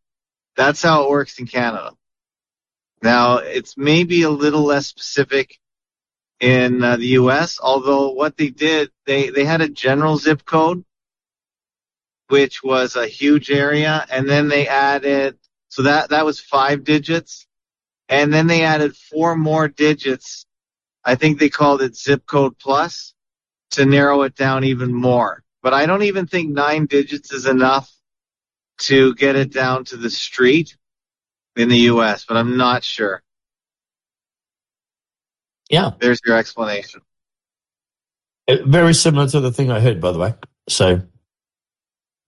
[0.56, 1.92] That's how it works in Canada.
[3.02, 5.58] Now, it's maybe a little less specific
[6.40, 7.58] in uh, the U.S.
[7.62, 10.84] Although what they did, they they had a general zip code,
[12.28, 15.38] which was a huge area, and then they added
[15.68, 17.46] so that that was five digits,
[18.08, 20.44] and then they added four more digits.
[21.04, 23.14] I think they called it zip code plus
[23.70, 25.41] to narrow it down even more.
[25.62, 27.90] But I don't even think nine digits is enough
[28.80, 30.76] to get it down to the street
[31.56, 33.22] in the U.S., but I'm not sure.
[35.70, 35.90] Yeah.
[35.98, 37.00] There's your explanation.
[38.48, 40.34] Uh, Very similar to the thing I heard, by the way.
[40.68, 41.02] So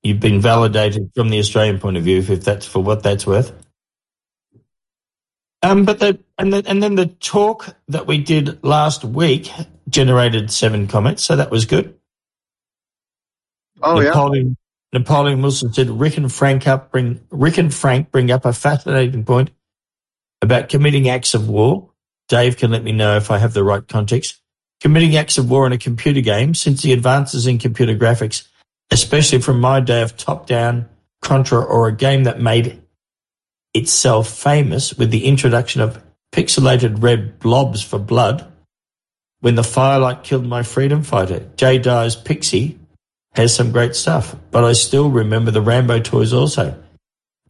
[0.03, 3.53] you've been validated from the Australian point of view, if that's for what that's worth.
[5.63, 9.51] Um, but the and the, and then the talk that we did last week
[9.89, 11.99] generated seven comments, so that was good.
[13.85, 14.09] Oh yeah.
[14.09, 14.57] Napoleon,
[14.93, 19.25] Napoleon Wilson said Rick and Frank up bring Rick and Frank bring up a fascinating
[19.25, 19.51] point
[20.41, 21.91] about committing acts of war.
[22.29, 24.41] Dave can let me know if I have the right context.
[24.81, 28.47] Committing acts of war in a computer game, since the advances in computer graphics,
[28.91, 30.89] especially from my day of top-down
[31.23, 32.83] Contra or a game that made
[33.73, 36.03] itself famous with the introduction of
[36.33, 38.51] pixelated red blobs for blood.
[39.41, 42.79] When the firelight killed my freedom fighter, Jay Dyer's Pixie
[43.35, 46.81] has some great stuff, but I still remember the Rambo toys also.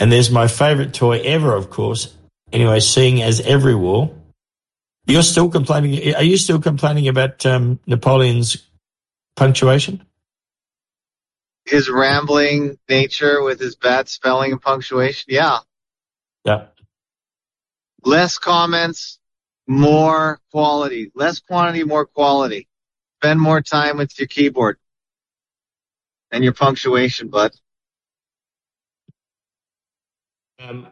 [0.01, 2.15] And there's my favorite toy ever, of course.
[2.53, 4.15] Anyway, seeing as every war.
[5.07, 6.15] You're still complaining.
[6.15, 8.67] Are you still complaining about um, Napoleon's
[9.37, 10.03] punctuation?
[11.67, 15.27] His rambling nature with his bad spelling and punctuation.
[15.29, 15.59] Yeah.
[16.45, 16.67] Yeah.
[18.03, 19.19] Less comments,
[19.67, 21.11] more quality.
[21.15, 22.69] Less quantity, more quality.
[23.21, 24.79] Spend more time with your keyboard
[26.35, 27.53] and your punctuation, bud.
[30.59, 30.89] Um,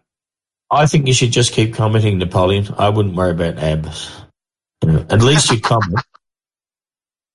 [0.71, 2.67] I think you should just keep commenting, Napoleon.
[2.79, 4.11] I wouldn't worry about abs.
[4.85, 6.01] You know, at least you comment.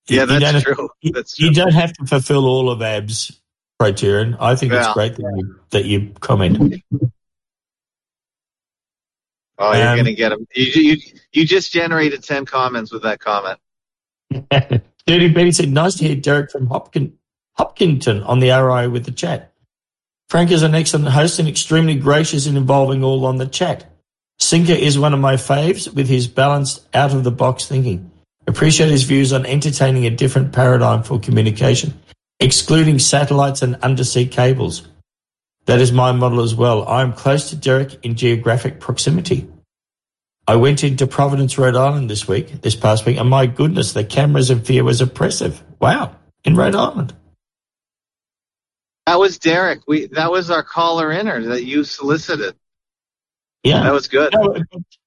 [0.10, 0.90] Yeah, You- you that's have- true.
[1.02, 1.56] You, That's you true.
[1.66, 3.42] don't have to fulfill all of abs
[3.78, 4.38] criterion.
[4.40, 6.82] I think it's great that you, that you comment.
[9.58, 10.48] Oh, you're Um, gonna get them.
[10.56, 10.98] You, you
[11.34, 13.60] you just generated ten comments with that comment.
[15.06, 17.12] Dirty Betty said, nice to hear Derek from Hopkin,
[17.58, 19.54] Hopkinton on the RI with the chat.
[20.30, 23.90] Frank is an excellent host and extremely gracious in involving all on the chat.
[24.40, 28.12] Sinker is one of my faves with his balanced, out of the box thinking.
[28.46, 31.94] Appreciate his views on entertaining a different paradigm for communication,
[32.40, 34.88] excluding satellites and undersea cables.
[35.66, 36.88] That is my model as well.
[36.88, 39.50] I am close to Derek in geographic proximity.
[40.48, 44.06] I went into Providence, Rhode Island this week, this past week, and my goodness, the
[44.06, 45.62] cameras and fear was oppressive.
[45.82, 46.16] Wow,
[46.46, 47.14] in Rhode Island.
[49.08, 49.80] That was Derek.
[49.88, 52.56] We that was our caller inner that you solicited.
[53.64, 53.84] Yeah.
[53.84, 54.34] That was good.
[54.34, 54.50] No,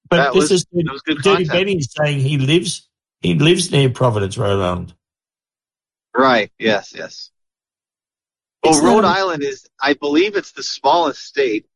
[0.09, 1.51] but That this was- is that was good Dirty content.
[1.51, 2.89] Benny is saying he lives
[3.21, 4.95] he lives near Providence, Rhode Island.
[6.17, 6.51] Right.
[6.57, 6.93] Yes.
[6.97, 7.29] Yes.
[8.63, 11.67] Well, It's Rhode not- Island is, I believe, it's the smallest state.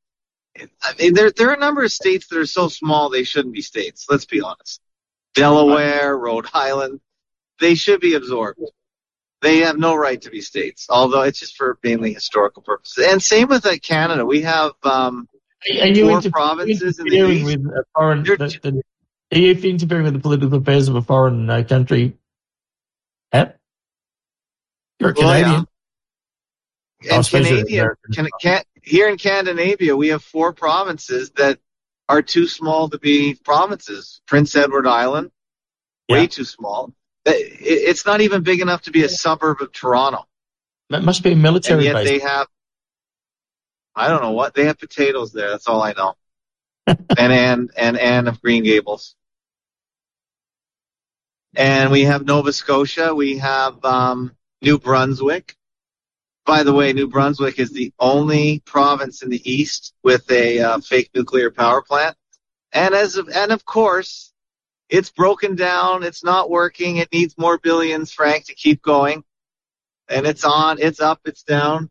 [0.60, 3.54] I mean, there there are a number of states that are so small they shouldn't
[3.54, 4.08] be states.
[4.10, 4.82] Let's be honest.
[5.36, 7.02] Delaware, Rhode Island,
[7.60, 8.60] they should be absorbed.
[9.46, 13.06] They have no right to be states, although it's just for mainly historical purposes.
[13.08, 14.26] And same with uh, Canada.
[14.26, 15.30] We have um,
[15.62, 17.46] four provinces in the east.
[17.46, 18.24] with a foreign?
[18.24, 18.82] The, the,
[19.32, 22.18] are you interfering with the political affairs of a foreign uh, country?
[23.32, 23.60] At?
[25.00, 25.44] You're a Well, yeah.
[25.44, 25.68] Canadian.
[27.12, 28.14] I And suppose you're Canadian, American.
[28.16, 31.60] can, can, here in Scandinavia, we have four provinces that
[32.10, 34.22] are too small to be provinces.
[34.26, 35.30] Prince Edward Island,
[36.10, 36.96] way too small.
[37.26, 40.26] It- It's not even big enough to be a suburb of Toronto.
[40.90, 42.10] That must be a military And yet base.
[42.10, 42.48] they have,
[43.96, 45.50] I don't know what, they have potatoes there.
[45.50, 46.16] That's all I know.
[46.88, 47.00] and
[47.34, 49.16] Anne, and Anne of Green Gables.
[51.56, 53.16] And we have Nova Scotia.
[53.16, 55.56] We have um, New Brunswick.
[56.46, 60.80] By the way, New Brunswick is the only province in the east with a uh,
[60.80, 62.16] fake nuclear power plant.
[62.72, 64.32] And as of, and of course,
[64.90, 66.04] it's broken down.
[66.04, 66.98] It's not working.
[66.98, 69.24] It needs more billions, Frank, to keep going.
[70.08, 70.78] And it's on.
[70.80, 71.22] It's up.
[71.26, 71.90] It's down.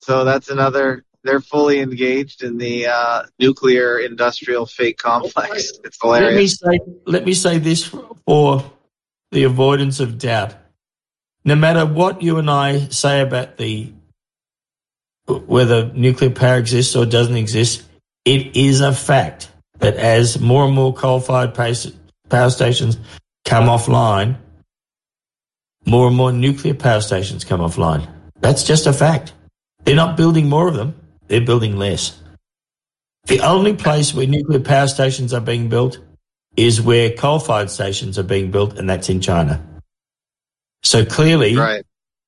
[0.00, 1.04] So that's another.
[1.24, 5.72] They're fully engaged in the uh, nuclear industrial fake complex.
[5.84, 6.60] It's hilarious.
[6.62, 7.94] Let me say, let me say this
[8.26, 8.70] for
[9.30, 10.54] the avoidance of doubt.
[11.44, 13.92] No matter what you and I say about the
[15.26, 17.84] whether nuclear power exists or doesn't exist,
[18.24, 19.51] it is a fact
[19.82, 22.98] that as more and more coal-fired power stations
[23.44, 24.36] come offline,
[25.84, 28.08] more and more nuclear power stations come offline.
[28.40, 29.32] That's just a fact.
[29.84, 30.94] They're not building more of them;
[31.26, 32.16] they're building less.
[33.24, 35.98] The only place where nuclear power stations are being built
[36.56, 39.60] is where coal-fired stations are being built, and that's in China.
[40.84, 41.84] So clearly, Right.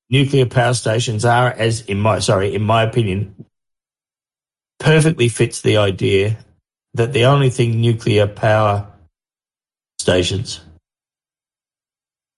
[0.09, 3.45] nuclear power stations are, as in my sorry, in my opinion,
[4.79, 6.37] perfectly fits the idea
[6.95, 8.87] that the only thing nuclear power
[9.99, 10.61] stations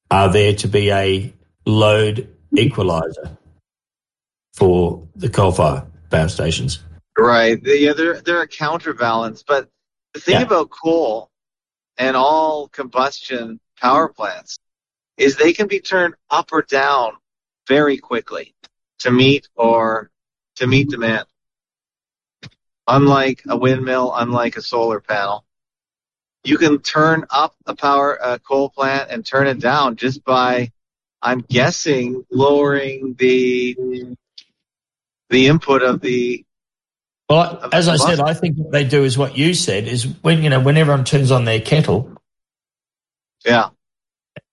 [0.09, 1.34] are there to be a
[1.65, 3.38] load equalizer
[4.55, 6.79] for the coal fire power stations.
[7.17, 7.59] Right.
[7.63, 9.43] Yeah, they're they're a counterbalance.
[9.43, 9.69] But
[10.13, 10.47] the thing Yeah.
[10.47, 11.29] about coal
[11.97, 14.59] and all combustion power plants
[15.17, 17.13] is they can be turned up or down
[17.67, 18.55] very quickly
[18.99, 20.09] to meet or
[20.55, 21.25] to meet demand.
[22.88, 25.43] Unlike a windmill, unlike a solar panel,
[26.43, 30.72] you can turn up a power a coal plant and turn it down just by,
[31.22, 34.15] I'm guessing, lowering the
[35.30, 36.45] the input of the
[37.30, 40.41] Well, as I said, I think what they do is what you said is when
[40.41, 42.18] you know when everyone turns on their kettle,
[43.45, 43.69] yeah.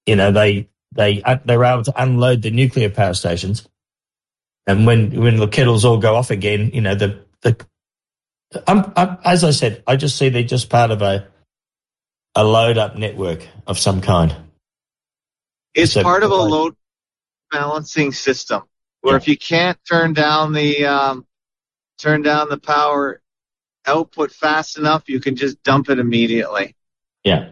[0.07, 3.69] You know they they uh, they're able to unload the nuclear power stations,
[4.67, 7.57] and when when the kettles all go off again, you know the the
[8.67, 11.29] I'm, I'm as I said, I just see they're just part of a
[12.35, 14.35] a load up network of some kind.
[15.75, 16.77] It's So- part of a load
[17.51, 18.63] balancing system
[19.01, 21.27] where if you can't turn down the um,
[21.99, 23.21] turn down the power
[23.87, 26.75] output fast enough, you can just dump it immediately
[27.23, 27.51] Yeah,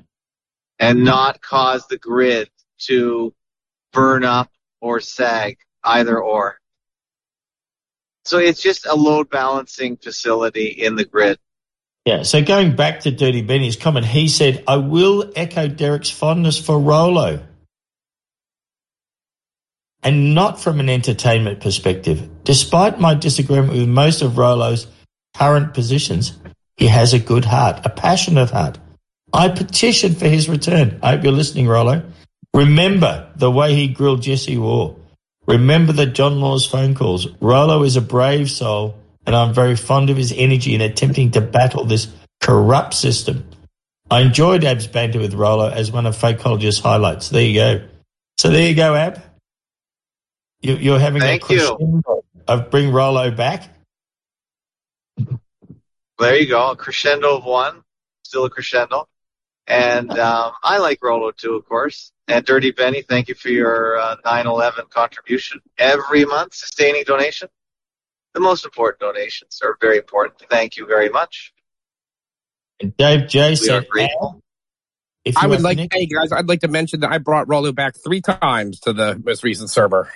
[0.79, 2.49] and not cause the grid
[2.87, 3.35] to
[3.93, 4.51] burn up
[4.81, 6.59] or sag, either or.
[8.25, 11.39] So it's just a load balancing facility in the grid.
[12.05, 12.23] yeah.
[12.23, 16.79] So going back to Dirty Benny's comment, he said, "I will echo Derek's fondness for
[16.79, 17.41] Rolo."
[20.03, 22.29] and not from an entertainment perspective.
[22.45, 24.87] Despite my disagreement with most of Rolo's
[25.35, 26.37] current positions,
[26.77, 28.79] he has a good heart, a passionate heart.
[29.33, 30.99] I petition for his return.
[31.03, 32.03] I hope you're listening, Rolo.
[32.53, 34.97] Remember the way he grilled Jesse War.
[35.47, 37.27] Remember the John Law's phone calls.
[37.41, 38.97] Rolo is a brave soul,
[39.27, 42.09] and I'm very fond of his energy in attempting to battle this
[42.41, 43.49] corrupt system.
[44.11, 47.31] I enjoyed Ab's banter with Rolo as one of Fakeologist's highlights.
[47.31, 47.89] There you go.
[48.39, 49.23] So there you go, Ab.
[50.61, 51.61] You, you're having Thank a you.
[51.61, 53.69] crescendo of bring Rolo back.
[56.19, 57.83] There you go, a crescendo of one,
[58.23, 59.09] still a crescendo.
[59.67, 62.13] And um, I like Rolo too, of course.
[62.33, 67.49] And Dirty Benny, thank you for your uh, 9/11 contribution every month, sustaining donation.
[68.33, 70.43] The most important donations are very important.
[70.49, 71.53] Thank you very much.
[72.81, 74.41] And Dave J We are said, grateful.
[75.27, 77.71] if I would like, connected- hey guys, I'd like to mention that I brought Rolo
[77.73, 80.11] back three times to the most recent server.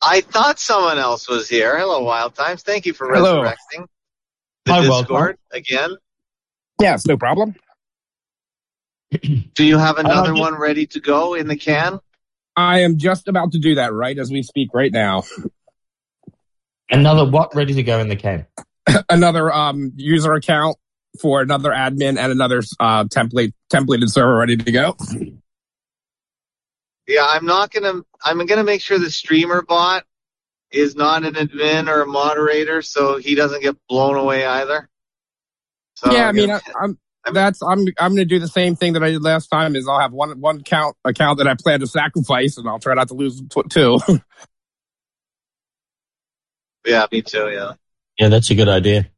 [0.00, 1.78] I thought someone else was here.
[1.78, 2.62] Hello, Wild Times.
[2.62, 3.42] Thank you for Hello.
[3.42, 3.86] resurrecting
[4.64, 5.96] the Hi, Wild Discord again.
[6.80, 7.54] Yes, no problem.
[9.54, 12.00] Do you have another get- one ready to go in the can?
[12.56, 15.24] I am just about to do that right as we speak right now.
[16.90, 18.46] another what ready to go in the can?
[19.10, 20.76] another um, user account
[21.20, 24.96] for another admin and another uh, template templated server ready to go.
[27.06, 28.00] Yeah, I'm not gonna.
[28.24, 30.04] I'm gonna make sure the streamer bot
[30.70, 34.88] is not an admin or a moderator, so he doesn't get blown away either.
[35.94, 36.98] So yeah, I I'm mean, gonna- I, I'm
[37.32, 39.76] that's I'm I'm going to do the same thing that I did last time.
[39.76, 42.94] Is I'll have one one account account that I plan to sacrifice, and I'll try
[42.94, 43.98] not to lose two.
[46.86, 47.50] yeah, me too.
[47.50, 47.72] Yeah,
[48.18, 49.08] Yeah, that's a good idea.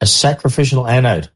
[0.00, 1.28] A sacrificial anode.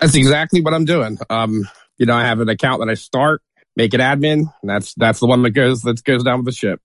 [0.00, 1.18] that's exactly what I'm doing.
[1.30, 3.42] Um, you know, I have an account that I start,
[3.74, 6.52] make it admin, and that's that's the one that goes that goes down with the
[6.52, 6.80] ship.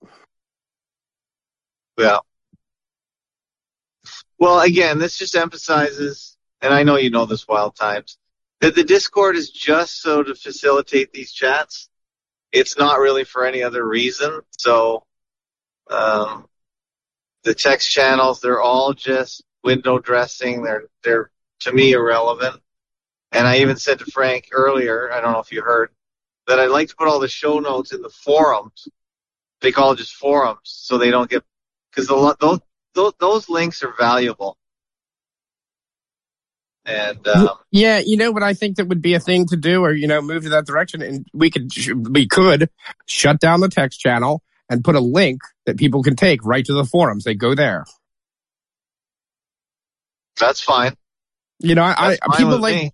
[1.98, 2.20] yeah.
[4.40, 8.18] Well, again, this just emphasizes, and I know you know this, Wild Times,
[8.62, 11.90] that the Discord is just so to facilitate these chats.
[12.52, 14.42] It's not really for any other reason.
[14.52, 15.06] So,
[15.90, 16.48] um,
[17.44, 20.64] the text channels, they're all just window dressing.
[20.64, 21.32] They're, they're
[21.62, 22.62] to me irrelevant.
[23.32, 25.90] And I even said to Frank earlier, I don't know if you heard,
[26.48, 28.88] that I'd like to put all the show notes in the forums.
[29.62, 31.44] They call it just forums so they don't get,
[31.96, 32.60] cause the, those,
[32.96, 34.58] those, those links are valuable.
[36.90, 39.84] And, um, Yeah, you know what I think that would be a thing to do,
[39.84, 41.72] or you know, move to that direction, and we could
[42.10, 42.70] we could
[43.06, 46.74] shut down the text channel and put a link that people can take right to
[46.74, 47.24] the forums.
[47.24, 47.86] They go there.
[50.40, 50.96] that's fine.
[51.60, 52.92] You know, I, I people like me.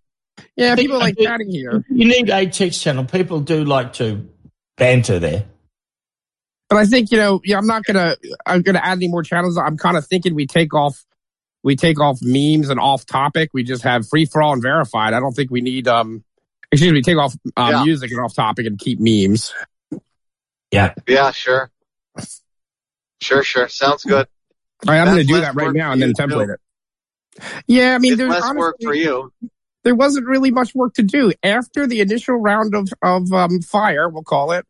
[0.58, 1.86] yeah, I think people like chatting here.
[1.90, 3.06] You need a text channel.
[3.06, 4.28] People do like to
[4.76, 5.46] banter there.
[6.68, 9.58] But I think you know, yeah, I'm not gonna I'm gonna add any more channels.
[9.58, 11.06] I'm kind of thinking we take off
[11.66, 13.50] we take off memes and off topic.
[13.52, 15.14] We just have free for all and verified.
[15.14, 16.24] I don't think we need um
[16.72, 17.84] excuse me, take off um, Yeah.
[17.84, 19.54] music and off topic and keep memes.
[20.72, 21.72] Yeah, Yeah, sure.
[23.22, 23.68] Sure, sure.
[23.68, 24.28] Sounds good.
[24.88, 26.54] All right, I'm That's gonna do that right now and then template do.
[26.54, 26.60] it.
[27.68, 29.32] Yeah, I mean, It's there's less honestly, work for you.
[29.84, 34.08] there wasn't really much work to do after the initial round of of um, fire.
[34.08, 34.66] We'll call it.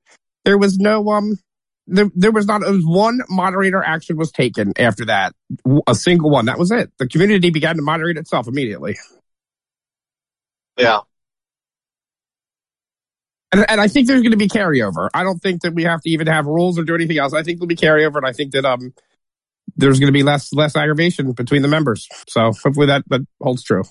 [0.45, 1.39] There was no um.
[1.87, 5.33] There, there was not was one moderator action was taken after that.
[5.87, 6.45] A single one.
[6.45, 6.91] That was it.
[6.97, 8.97] The community began to moderate itself immediately.
[10.77, 11.01] Yeah.
[13.51, 15.09] And, and I think there's going to be carryover.
[15.13, 17.33] I don't think that we have to even have rules or do anything else.
[17.33, 18.93] I think there'll be carryover, and I think that um,
[19.77, 22.07] there's going to be less less aggravation between the members.
[22.27, 23.83] So hopefully that that holds true.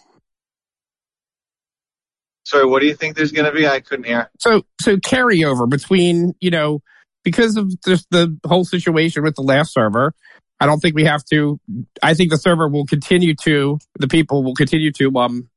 [2.44, 3.66] Sorry, what do you think there's going to be?
[3.66, 4.30] I couldn't hear.
[4.38, 6.82] So so carryover between you know
[7.24, 10.14] because of just the whole situation with the last server.
[10.60, 11.58] I don't think we have to.
[12.02, 15.48] I think the server will continue to the people will continue to um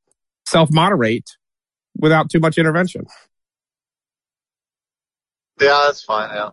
[0.46, 1.30] self moderate
[1.96, 3.06] without too much intervention.
[5.60, 6.30] Yeah, that's fine.
[6.34, 6.50] Yeah.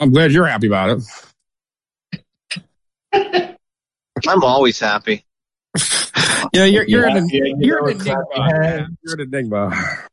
[0.00, 1.00] I'm glad you're happy about
[3.12, 3.58] it.
[4.26, 5.24] I'm always happy.
[6.52, 8.88] Yeah, you're you're Yeah, an, yeah, you you're an enigma.
[9.02, 10.07] You're an enigma.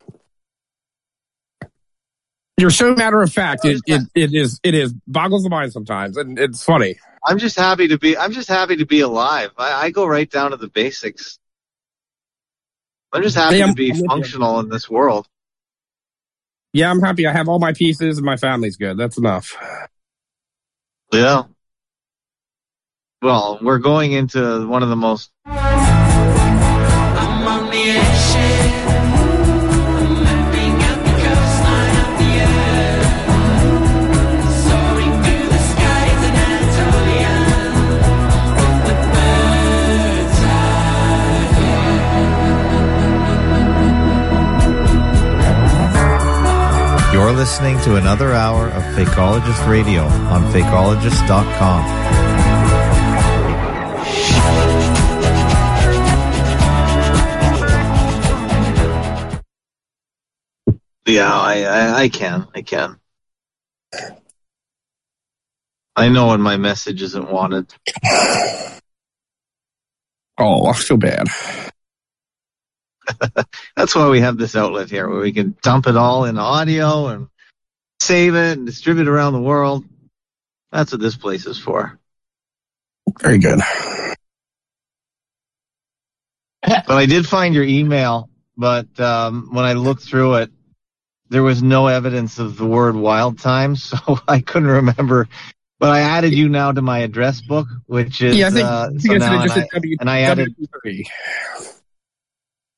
[2.58, 3.66] You're so matter of fact.
[3.66, 6.96] It, it it is it is boggles the mind sometimes, and it's funny.
[7.26, 8.18] I'm just happy to be.
[8.18, 9.52] I'm just happy to be alive.
[9.58, 11.38] I, I go right down to the basics.
[13.12, 15.28] I'm just happy Hey, I'm- to be I'm functional in this world.
[16.72, 17.26] Yeah, I'm happy.
[17.26, 18.98] I have all my pieces, and my family's good.
[18.98, 19.56] That's enough.
[21.14, 21.44] Yeah.
[23.22, 25.32] Well, we're going into one of the most
[47.36, 51.84] listening to another hour of Fakeologist Radio on fakeologist.com.
[61.06, 62.48] Yeah, I, I, I can.
[62.56, 63.00] I can.
[65.96, 67.74] I know when my message isn't wanted.
[70.38, 71.28] Oh, I feel bad.
[73.76, 77.08] That's why we have this outlet here where we can dump it all in audio
[77.08, 77.28] and
[78.00, 79.86] save it and distribute it around the world.
[80.72, 82.00] That's what this place is for.
[83.22, 83.60] Very good.
[86.62, 90.52] But I did find your email, but um, when I looked through it,
[91.30, 95.28] there was no evidence of the word wild time, so I couldn't remember.
[95.80, 98.90] But I added you now to my address book, which is Yeah, I think, uh,
[98.94, 99.98] I so think now, it's and just I, a W.
[100.00, 100.56] and I added
[100.86, 101.06] W3.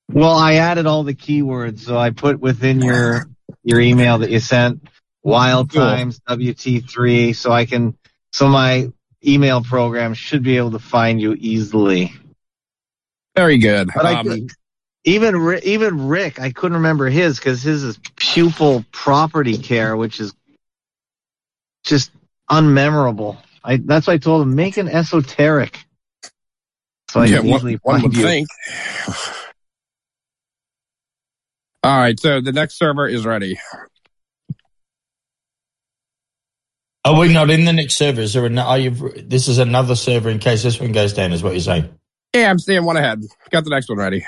[0.10, 3.28] Well, I added all the keywords, so I put within your
[3.64, 4.88] your email that you sent
[5.24, 5.82] wild Cool.
[5.82, 7.98] times WT3, so I can
[8.32, 8.92] so my
[9.26, 12.14] email program should be able to find you easily.
[13.36, 13.90] Very good.
[13.94, 14.52] But I Um, could-
[15.04, 20.34] even even Rick, I couldn't remember his because his is pupil property care, which is
[21.86, 22.12] just
[22.50, 23.38] unmemorable.
[23.64, 25.86] I that's why I told him make an esoteric,
[27.10, 28.24] so I yeah, can one, easily one find would you.
[28.24, 28.48] think.
[31.88, 33.58] All right, so the next server is ready.
[37.06, 38.20] Are we not in the next server?
[38.20, 41.32] Is there an, are you, this is another server in case this one goes down,
[41.32, 41.88] is what you're saying?
[42.36, 43.22] Yeah, I'm staying one ahead.
[43.52, 44.26] Got the next one ready.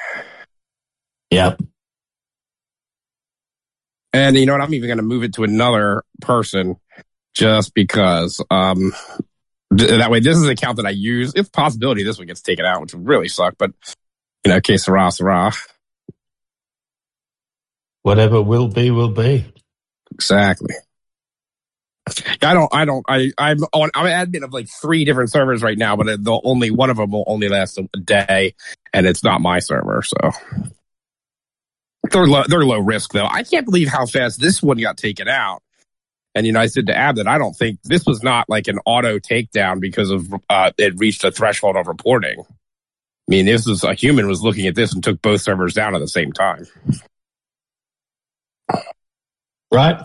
[1.30, 1.58] Yeah.
[4.14, 4.62] And you know what?
[4.62, 6.78] I'm even going to move it to another person
[7.34, 8.42] just because.
[8.50, 8.94] Um,
[9.78, 11.34] th- that way, this is an account that I use.
[11.36, 13.56] It's a possibility this one gets taken out, which would really suck.
[13.58, 13.72] But
[14.46, 15.52] you know, okay, Sarah, Sarah.
[18.04, 19.46] Whatever will be, will be.
[20.12, 20.76] Exactly.
[22.42, 22.74] I don't.
[22.74, 23.06] I don't.
[23.08, 23.32] I.
[23.38, 23.92] I'm on.
[23.94, 27.12] I'm admin of like three different servers right now, but the only one of them
[27.12, 28.56] will only last a day,
[28.94, 30.02] and it's not my server.
[30.02, 30.32] So
[32.12, 32.44] they're low.
[32.48, 33.28] They're low risk though.
[33.28, 35.62] I can't believe how fast this one got taken out.
[36.36, 38.68] And you know, I said to Ab that I don't think this was not like
[38.68, 42.40] an auto takedown because of uh, it reached a threshold of reporting.
[42.40, 42.46] I
[43.28, 46.00] mean, this is a human was looking at this and took both servers down at
[46.00, 46.66] the same time.
[49.72, 50.02] Right?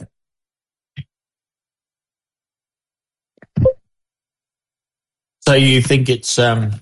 [5.41, 6.73] So you think it's, um,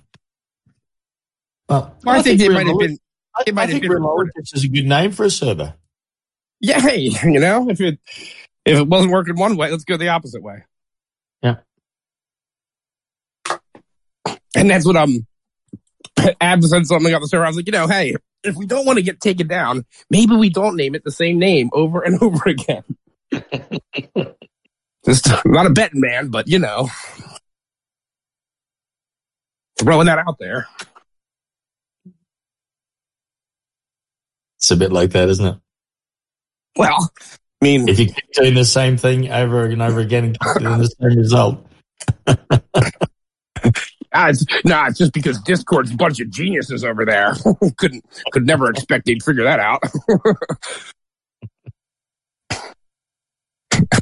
[1.68, 2.98] well, Well, I, think, it might have been.
[3.34, 5.74] I, it might I have think been remote is a good name for a server.
[6.60, 7.98] Yeah, hey, you know, if it
[8.64, 10.64] if it wasn't working one way, let's go the opposite way.
[11.42, 11.56] Yeah.
[14.54, 15.26] And that's what um
[16.40, 17.44] Ab said something on the server.
[17.44, 20.34] I was like, you know, hey, if we don't want to get taken down, maybe
[20.36, 22.84] we don't name it the same name over and over again.
[25.04, 26.88] Just I'm not a betting man, but you know.
[29.78, 30.68] throwing that out there.
[34.58, 35.56] It's a bit like that, isn't it?
[36.76, 37.10] Well,
[37.60, 40.54] I mean, If you keep doing the same thing over and over again and keep
[40.54, 41.66] getting the same result.
[44.14, 47.34] ah, it's, nah, it's just because Discord's a bunch of geniuses over there.
[47.76, 49.82] Couldn't, could never expect they'd figure that out.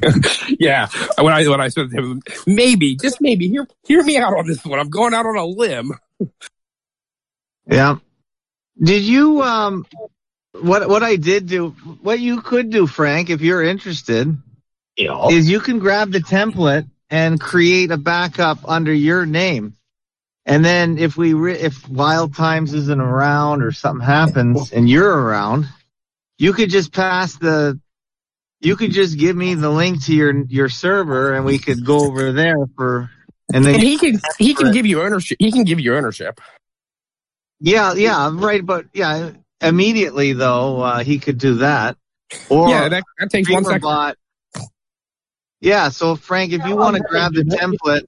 [0.58, 0.88] yeah,
[1.18, 4.46] when I when I said to him, maybe, just maybe, hear hear me out on
[4.46, 4.78] this one.
[4.78, 5.92] I'm going out on a limb.
[7.66, 7.96] Yeah.
[8.82, 9.86] Did you um
[10.52, 11.70] what what I did do
[12.02, 14.36] what you could do, Frank, if you're interested,
[14.96, 15.28] Yeah.
[15.28, 19.74] is you can grab the template and create a backup under your name.
[20.50, 25.08] And then if we re- if Wild Times isn't around or something happens and you're
[25.08, 25.68] around,
[26.38, 27.78] you could just pass the
[28.60, 32.00] you could just give me the link to your your server and we could go
[32.00, 33.08] over there for
[33.54, 35.36] and then And he can he can give you ownership.
[35.38, 36.40] He can give you ownership.
[37.60, 38.66] Yeah, yeah, right.
[38.66, 41.96] But yeah, immediately though, uh, he could do that.
[42.48, 43.82] Or yeah, that, that takes one second.
[43.82, 44.14] Streamerbot-
[45.60, 48.06] Yeah, so Frank, if you want to grab the template,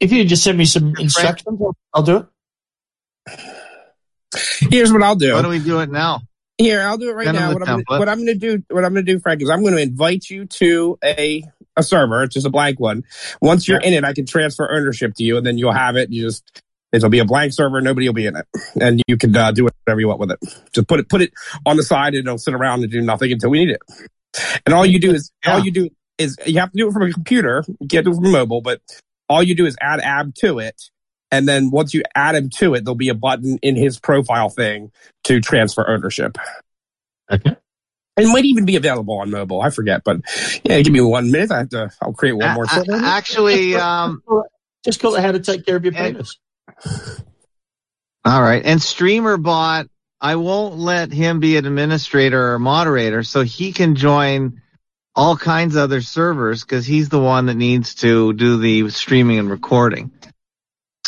[0.00, 2.26] If you just send me some instructions, I'll- I'll do it.
[4.70, 5.34] Here's what I'll do.
[5.34, 6.20] why don't we do it now?
[6.58, 7.52] Here, I'll do it right Send now.
[7.52, 9.76] What I'm, gonna, what I'm gonna do, what I'm gonna do, Frank, is I'm gonna
[9.76, 11.44] invite you to a
[11.76, 12.24] a server.
[12.24, 13.04] It's just a blank one.
[13.40, 16.10] Once you're in it, I can transfer ownership to you, and then you'll have it.
[16.10, 16.60] You just
[16.92, 17.80] it'll be a blank server.
[17.80, 18.46] Nobody will be in it,
[18.80, 20.38] and you can uh, do whatever you want with it.
[20.72, 21.32] Just put it put it
[21.64, 23.80] on the side, and it'll sit around and do nothing until we need it.
[24.66, 25.88] And all you do is all you do
[26.18, 27.64] is you have to do it from a computer.
[27.80, 28.80] You can't do it from mobile, but
[29.28, 30.80] all you do is add ab to it.
[31.30, 34.48] And then once you add him to it, there'll be a button in his profile
[34.48, 34.90] thing
[35.24, 36.38] to transfer ownership.
[37.30, 37.54] Okay.
[38.16, 39.60] It might even be available on mobile.
[39.60, 40.22] I forget, but
[40.64, 41.52] yeah, give me one minute.
[41.52, 41.90] I have to.
[42.02, 42.64] I'll create one more.
[42.64, 42.92] A- server.
[42.94, 44.22] actually, um,
[44.84, 46.36] Just call ahead how to take care of your And- penis.
[48.24, 48.62] all right.
[48.64, 49.88] And Streamerbot,
[50.20, 54.62] I won't let him be an administrator or moderator, so he can join
[55.18, 59.40] all kinds of other servers because he's the one that needs to do the streaming
[59.40, 60.12] and recording.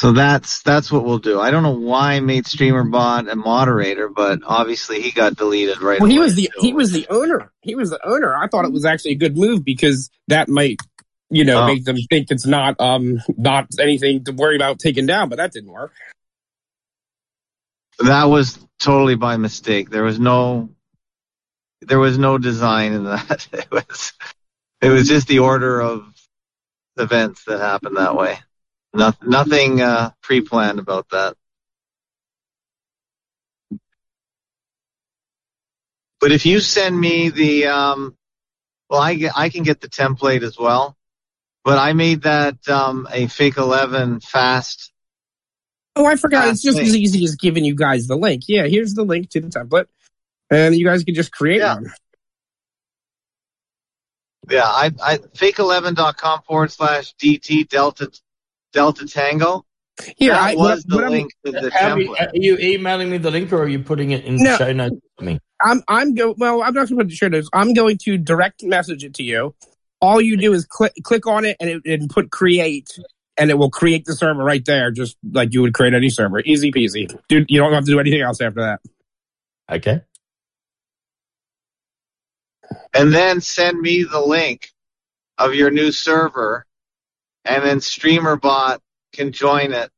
[0.01, 1.39] So that's that's what we'll do.
[1.39, 6.01] I don't know why I made Streamerbot a moderator, but obviously he got deleted right
[6.01, 7.53] Well, he was the he was the owner.
[7.61, 8.35] He was the owner.
[8.35, 10.79] I thought it was actually a good move because that might,
[11.29, 11.67] you know, Oh.
[11.67, 15.29] make them think it's not um not anything to worry about taking down.
[15.29, 15.93] But that didn't work.
[18.01, 19.91] That was totally by mistake.
[19.91, 20.71] There was no,
[21.81, 23.47] there was no design in that.
[23.53, 24.13] It was,
[24.81, 26.13] it was just the order of
[26.97, 28.39] events that happened that way.
[28.93, 31.37] No, nothing uh, pre-planned about that.
[36.21, 38.17] But if you send me the, um,
[38.91, 40.97] well, I get, I can get the template as well.
[41.65, 44.93] But I made that um, a fake eleven fast.
[45.95, 46.49] Oh, I forgot.
[46.49, 46.91] It's just thanks.
[46.91, 48.45] as easy as giving you guys the link.
[48.49, 49.87] Yeah, here's the link to the template,
[50.51, 51.75] and you guys can just create Yeah.
[51.75, 51.93] one.
[54.51, 58.11] Yeah, I, I fake11.com forward slash DT Delta
[58.73, 59.65] Delta Tango.
[60.17, 62.27] Here, that I, was what, the what I'm- link to the How are, you, template.
[62.29, 64.57] are you emailing me the link or are you putting it in No.
[64.57, 65.39] show notes for me?
[65.63, 66.63] I'm I'm go well.
[66.63, 67.51] I'm not going to put the show notes.
[67.53, 69.55] I'm going to direct message it to you.
[70.01, 72.89] All you do is click click on it and it, and put create,
[73.37, 76.41] and it will create the server right there, just like you would create any server.
[76.41, 77.45] Easy peasy, dude.
[77.51, 78.81] You don't have to do anything else after that.
[79.71, 80.01] Okay.
[82.95, 84.69] And then send me the link
[85.39, 86.67] of your new server,
[87.45, 88.79] and then StreamerBot
[89.13, 89.91] can join it.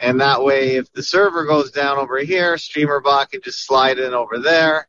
[0.00, 4.14] And that way, if the server goes down over here, StreamerBot can just slide in
[4.14, 4.88] over there.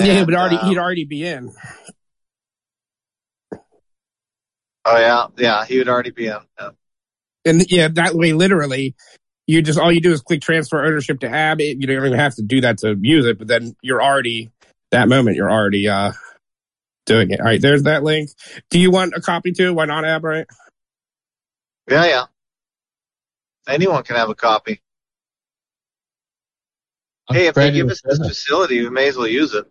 [0.00, 1.52] yeah, but already um, he'd already be in.
[4.84, 6.38] oh yeah, yeah, he would already be in.
[6.58, 6.70] Yeah.
[7.46, 8.94] And yeah, that way, literally,
[9.46, 11.60] you just all you do is click transfer ownership to Ab.
[11.60, 14.50] It, you don't even have to do that to use it, but then you're already
[14.94, 15.36] that moment.
[15.36, 16.12] You're already uh
[17.06, 17.40] doing it.
[17.40, 18.30] All right, there's that link.
[18.70, 19.74] Do you want a copy too?
[19.74, 20.24] Why not Ab?
[20.24, 20.46] Right?
[21.90, 22.24] Yeah, yeah.
[23.68, 24.80] Anyone can have a copy.
[27.30, 29.64] Hey, if they give us this facility, we may as well use it.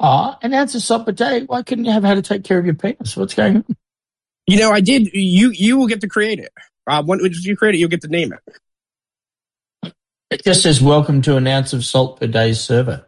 [0.00, 1.42] Ah, and that's a sub a day.
[1.46, 3.16] Why couldn't you have had to take care of your penis?
[3.16, 3.76] What's going on?
[4.46, 5.12] You know, I did.
[5.12, 6.52] You you will get to create it.
[6.86, 9.92] Uh, when, when you create it, you'll get to name it.
[10.30, 13.07] It just says welcome to an ounce of salt per day server.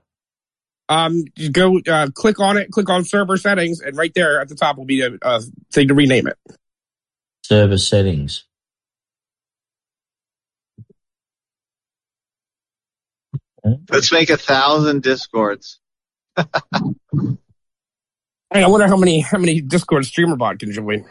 [0.91, 4.49] Um, you go uh, click on it, click on server settings, and right there at
[4.49, 5.41] the top will be a, a
[5.73, 6.37] thing to rename it.
[7.45, 8.45] Server settings.
[13.89, 15.79] Let's make a thousand discords.
[18.53, 21.05] Hey, I wonder how many how many Discord streamer bot can join.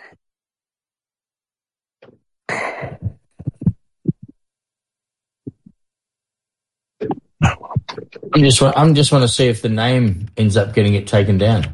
[8.33, 11.37] I'm just I'm just want to see if the name ends up getting it taken
[11.37, 11.73] down.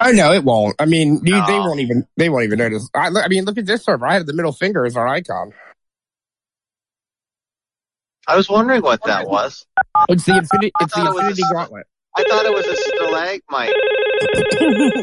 [0.00, 0.76] Oh no, it won't.
[0.78, 2.88] I mean, you, they won't even they won't even notice.
[2.94, 4.06] I, I mean, look at this server.
[4.06, 5.52] I have the middle finger as our icon.
[8.28, 9.66] I was wondering what that was.
[10.08, 10.72] It's the infinity.
[10.80, 11.86] It's the thought it infinity a- gauntlet.
[12.16, 13.74] I thought it was a stalagmite.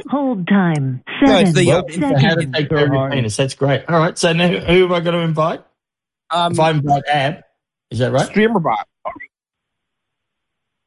[0.09, 1.03] Hold time.
[1.21, 1.65] No, Seven it's the,
[1.99, 3.37] So how to take care of your penis?
[3.37, 3.85] That's great.
[3.87, 4.17] All right.
[4.17, 5.63] So now who am I going to invite?
[6.29, 7.43] Um, If I invite Ab,
[7.89, 8.25] is that right?
[8.27, 8.87] streamer bot.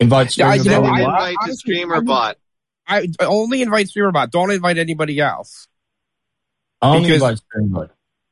[0.00, 0.90] Invite streamer you know, bot.
[0.92, 2.38] I- invite to honestly, streamer I'm- bot.
[2.86, 4.30] I I only invite streamer bot.
[4.30, 5.66] Don't invite anybody else.
[6.80, 7.90] I only because- invite streamer bot.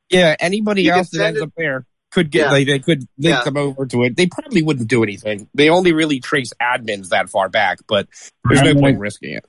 [0.09, 2.51] Yeah, anybody You else that ends it- up there could get Yeah.
[2.51, 3.43] like they could link Yeah.
[3.43, 4.15] them over to it.
[4.15, 5.49] They probably wouldn't do anything.
[5.53, 8.07] They only really trace admins that far back, but
[8.47, 9.45] there's no point in risking it.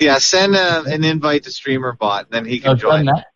[0.00, 3.06] Yeah, send a, an invite to streamer bot, and then he can I've join.
[3.06, 3.26] that.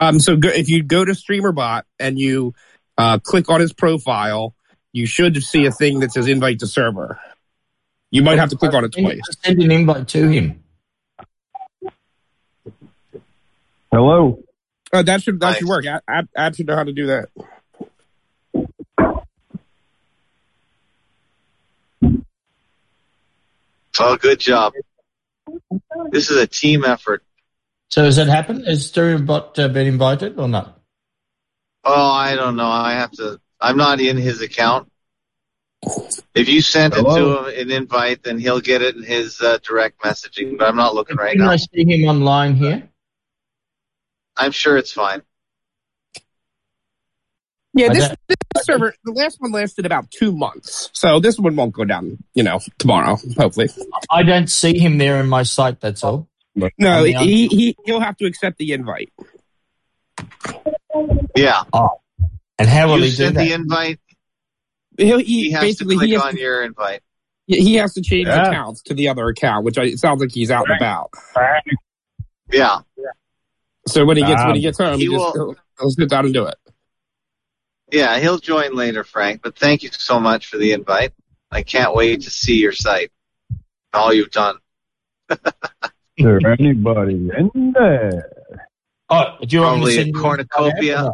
[0.00, 2.54] Um, so go, if you go to StreamerBot and you
[2.96, 4.54] uh, click on his profile,
[4.98, 7.20] you should see a thing that says invite to server.
[8.10, 9.20] You might have to click on it twice.
[9.24, 10.64] just Send an invite to him.
[13.92, 14.42] Hello.
[14.92, 15.58] Uh, that should that Nice.
[15.58, 15.86] should work.
[15.86, 17.28] I, Ab, Ab should know how to do that.
[24.00, 24.72] Oh, good job.
[26.10, 27.22] This is a team effort.
[27.90, 28.66] So has that happened?
[28.66, 30.80] Has streamer bot uh, been invited or not?
[31.84, 32.66] Oh, I don't know.
[32.68, 33.40] I have to.
[33.60, 34.90] I'm not in his account.
[36.34, 39.58] If you sent it to him an invite, then he'll get it in his uh,
[39.62, 40.58] direct messaging.
[40.58, 41.50] But I'm not looking right Can now.
[41.50, 42.88] I see him online here?
[44.36, 45.22] I'm sure it's fine.
[47.74, 51.72] Yeah, this, this server, the last one lasted about two months, so this one won't
[51.72, 52.18] go down.
[52.34, 53.68] You know, tomorrow, hopefully.
[54.10, 55.80] I don't see him there in my site.
[55.80, 56.28] That's all.
[56.56, 59.12] No, I mean, he, he he'll have to accept the invite.
[61.36, 61.62] Yeah,
[62.58, 63.44] And how will you he do sent that?
[63.44, 64.00] the invite.
[64.96, 67.00] He'll, He he, has to basically click he has on to, your invite.
[67.46, 68.48] he has to change Yeah.
[68.48, 71.10] accounts to the other account, which I, it sounds like he's out and about.
[72.50, 72.78] Yeah,
[73.86, 75.90] So when he gets when he Um, gets home, he, he just will- he'll, he'll
[75.90, 76.56] sit down and do it.
[77.92, 79.42] yeah, he'll join later, Frank.
[79.42, 81.12] But thank you so much for the invite.
[81.50, 83.12] I can't wait to see your site.
[83.94, 84.56] All you've done.
[85.30, 85.38] Is
[86.18, 88.30] there anybody in there?
[89.08, 91.10] Oh, do you want me to Probably a send you cornucopia.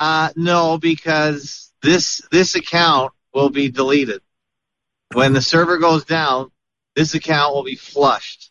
[0.00, 4.22] Uh, no, because this this account will be deleted
[5.12, 6.50] when the server goes down.
[6.96, 8.50] This account will be flushed.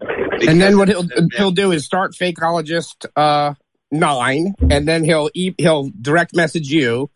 [0.00, 1.06] and then what he'll
[1.36, 3.54] he'll do is start fakeologist uh
[3.92, 7.10] nine, and then he'll e- he'll direct message you,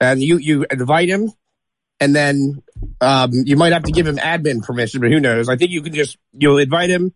[0.00, 1.32] and you you invite him,
[2.00, 2.62] and then
[3.02, 5.50] um you might have to give him admin permission, but who knows?
[5.50, 7.12] I think you can just you'll invite him,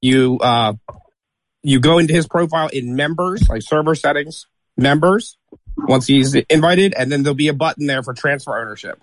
[0.00, 0.74] you uh
[1.62, 5.36] you go into his profile in members like server settings members
[5.76, 9.00] once he's invited, and then there'll be a button there for transfer ownership.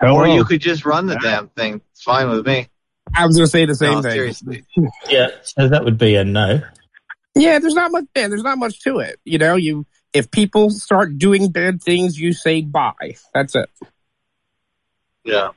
[0.00, 0.16] Hello.
[0.16, 1.80] Or you could just run the damn thing.
[1.92, 2.68] It's fine with me.
[3.14, 4.12] I was gonna say the same No, thing.
[4.12, 4.64] seriously.
[5.08, 6.60] Yeah, so that would be a no.
[7.34, 8.04] Yeah, there's not much.
[8.14, 9.20] Yeah, there's not much to it.
[9.24, 13.16] You know, you if people start doing bad things, you say bye.
[13.32, 13.70] That's it.
[15.24, 15.50] Yeah.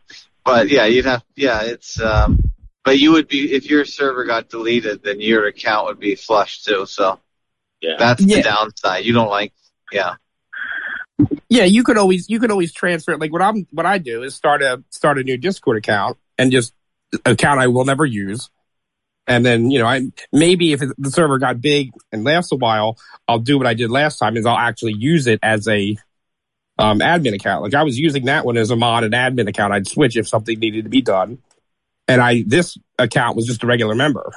[0.45, 2.39] But yeah, you'd have yeah, it's um
[2.88, 6.64] but you would be if your server got deleted, then your account would be flushed
[6.64, 6.85] too.
[6.85, 7.19] So
[7.81, 7.97] Yeah.
[7.99, 8.38] that's Yeah.
[8.38, 9.03] the downside.
[9.03, 9.51] You don't like
[9.91, 10.15] yeah.
[11.49, 13.19] Yeah, you could always you could always transfer it.
[13.19, 16.49] Like what I'm what I do is start a start a new Discord account and
[16.49, 16.73] just
[17.26, 18.49] account I will never use.
[19.27, 22.97] And then you know I maybe if the server got big and lasts a while,
[23.27, 25.97] I'll do what I did last time is I'll actually use it as a
[26.80, 27.64] um, admin account.
[27.64, 29.73] Like I was using that one as a mod and admin account.
[29.73, 31.39] I'd switch if something needed to be done.
[32.07, 34.31] And I this account was just a regular member.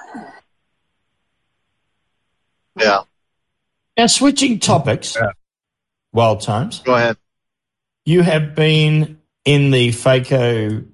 [2.76, 3.02] Yeah.
[3.96, 5.16] Now, switching topics,
[6.12, 6.80] wild times.
[6.80, 7.16] Go ahead.
[8.04, 10.84] You have been in the FACO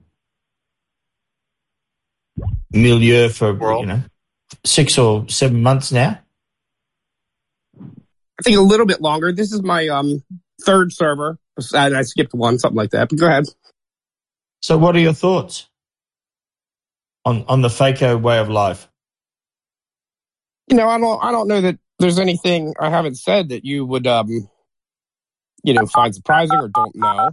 [2.72, 3.82] milieu for World.
[3.82, 4.02] you know
[4.64, 6.18] six or seven months now.
[7.80, 9.32] I think a little bit longer.
[9.32, 10.22] This is my um
[10.62, 11.38] third server.
[11.74, 13.08] I, I skipped one, something like that.
[13.08, 13.44] But go ahead.
[14.60, 15.68] So, what are your thoughts
[17.26, 18.88] on on the FACO way of life?
[20.68, 23.84] You know, I don't I don't know that there's anything I haven't said that you
[23.84, 24.48] would um
[25.62, 27.30] you know find surprising or don't know.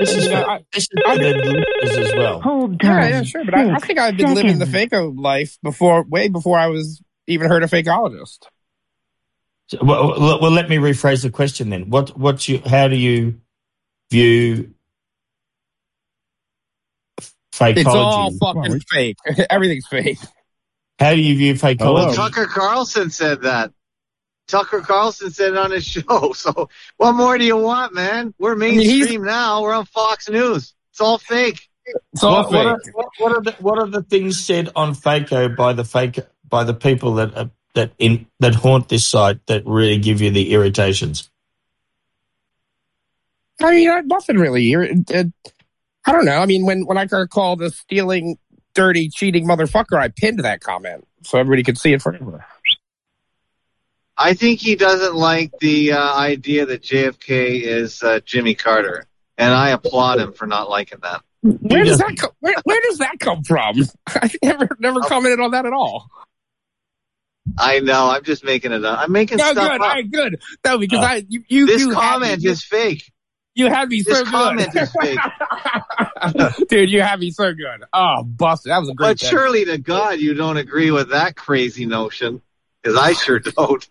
[0.00, 1.66] This is You know, for, I- this is for the
[2.08, 2.40] as well.
[2.42, 3.44] Hold Yeah, yeah, sure.
[3.44, 4.92] But I, I think I've been living the seconds.
[4.92, 8.46] Faco life before, way before I was even heard a fakeologist.
[9.68, 11.88] So, well, well, well, let me rephrase the question then.
[11.90, 12.60] What what's you?
[12.66, 13.40] How do you
[14.10, 14.74] view
[17.58, 17.76] fakeology?
[17.78, 19.16] It's all fucking fake.
[19.50, 20.18] Everything's fake.
[20.98, 21.94] How do you view fakeology?
[21.94, 23.72] Well, Tucker Carlson said that.
[24.48, 26.32] Tucker Carlson said it on his show.
[26.32, 28.34] So what more do you want, man?
[28.38, 29.62] We're mean, he's- mainstream now.
[29.62, 30.74] We're on Fox News.
[30.90, 31.68] It's all fake.
[32.12, 32.96] It's all what, what, are, fake.
[32.96, 36.18] what, what are the what are the things said on Faco by the fake
[36.48, 40.30] by the people that are, that in that haunt this site that really give you
[40.30, 41.30] the irritations?
[43.60, 44.62] I mean, uh, nothing really.
[44.62, 45.32] You're- It, it,
[46.06, 46.38] I don't know.
[46.38, 48.38] I mean, when when I got called a stealing,
[48.74, 52.44] dirty, cheating motherfucker, I pinned that comment so everybody could see it forever.
[54.16, 59.06] I think he doesn't like the uh, idea that JFK is uh, Jimmy Carter,
[59.36, 61.22] and I applaud him for not liking that.
[61.42, 62.30] Where does that come?
[62.40, 63.82] Where, where does that come from?
[64.06, 66.08] I never never commented on that at all.
[67.58, 68.10] I know.
[68.10, 68.98] I'm just making it up.
[69.00, 69.82] I'm making No, stuff good.
[69.82, 70.10] up.
[70.10, 70.40] Good.
[70.64, 73.12] No, because I you you, this you comment is fake.
[73.56, 75.18] You had me This so comment good, is fake.
[76.68, 76.90] dude.
[76.90, 77.84] You had me so good.
[77.92, 78.70] Oh, busted.
[78.70, 79.08] That was a great.
[79.08, 79.28] But bit.
[79.30, 82.42] surely to God, you don't agree with that crazy notion,
[82.82, 83.88] because I sure don't.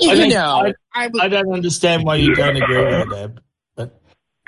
[0.00, 3.40] you think- know, I, I don't understand why you don't agree with it, Deb.
[3.76, 4.00] But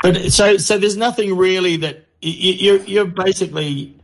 [0.03, 3.97] but so so there's nothing really that you you you're basically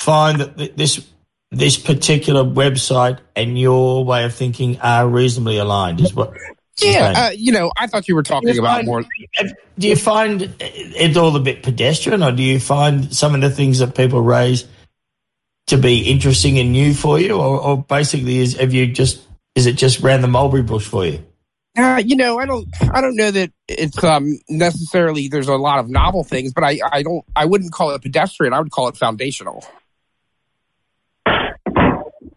[0.00, 1.06] find that this
[1.52, 6.00] this particular website and your way of thinking are reasonably aligned.
[6.00, 6.32] Is what?
[6.82, 9.04] You're yeah, uh, you know, I thought you were talking you about find- more.
[9.78, 13.50] Do you find it all a bit pedestrian, or do you find some of the
[13.50, 14.66] things that people raise
[15.68, 19.66] to be interesting and new for you, or, or basically is have you just is
[19.66, 21.24] it just round the mulberry bush for you?
[21.78, 25.78] Uh, you know, I don't, I don't know that it's um necessarily there's a lot
[25.78, 28.52] of novel things, but I, I don't, I wouldn't call it pedestrian.
[28.52, 29.64] I would call it foundational.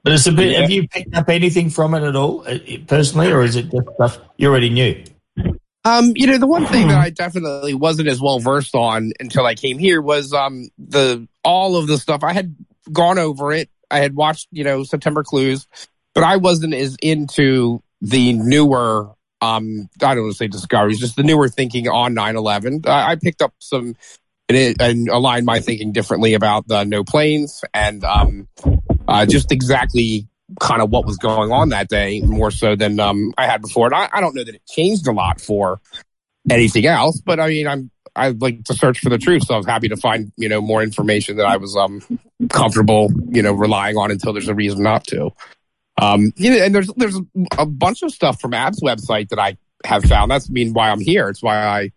[0.03, 0.59] But it's a bit.
[0.59, 2.57] Have you picked up anything from it at all, uh,
[2.87, 5.01] personally, or is it just stuff you already knew?
[5.85, 9.45] Um, you know, the one thing that I definitely wasn't as well versed on until
[9.45, 12.55] I came here was um the all of the stuff I had
[12.91, 13.69] gone over it.
[13.91, 15.67] I had watched, you know, September Clues,
[16.13, 21.15] but I wasn't as into the newer um I don't want to say discoveries, just
[21.15, 22.87] the newer thinking on 9/11.
[22.87, 23.95] I, I picked up some
[24.49, 28.47] and, it, and aligned my thinking differently about the no planes and um
[29.07, 30.27] uh, just exactly
[30.59, 33.87] kind of what was going on that day more so than um, I had before.
[33.87, 35.79] And I, I don't know that it changed a lot for
[36.49, 39.57] anything else, but I mean, I'm I like to search for the truth, so I
[39.57, 42.01] was happy to find you know more information that I was um
[42.49, 45.31] comfortable you know relying on until there's a reason not to.
[45.99, 47.19] Um, you know, and there's there's
[47.57, 50.29] a bunch of stuff from Ab's website that I have found.
[50.29, 51.29] That's mean why I'm here.
[51.29, 51.91] It's why I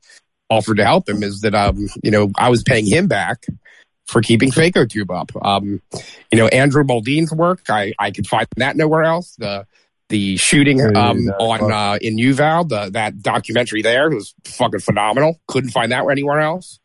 [0.49, 1.23] offered to help him.
[1.23, 3.45] Is that um you know I was paying him back
[4.07, 5.33] for keeping FakeoTube up.
[5.45, 5.83] Um,
[6.31, 9.37] you know, Andrew Muldine's work, I, I could find that nowhere else.
[9.37, 9.67] The
[10.09, 15.41] the shooting um, on uh, in Uval, the, that documentary there was fucking phenomenal.
[15.49, 16.79] Couldn't find that anywhere else.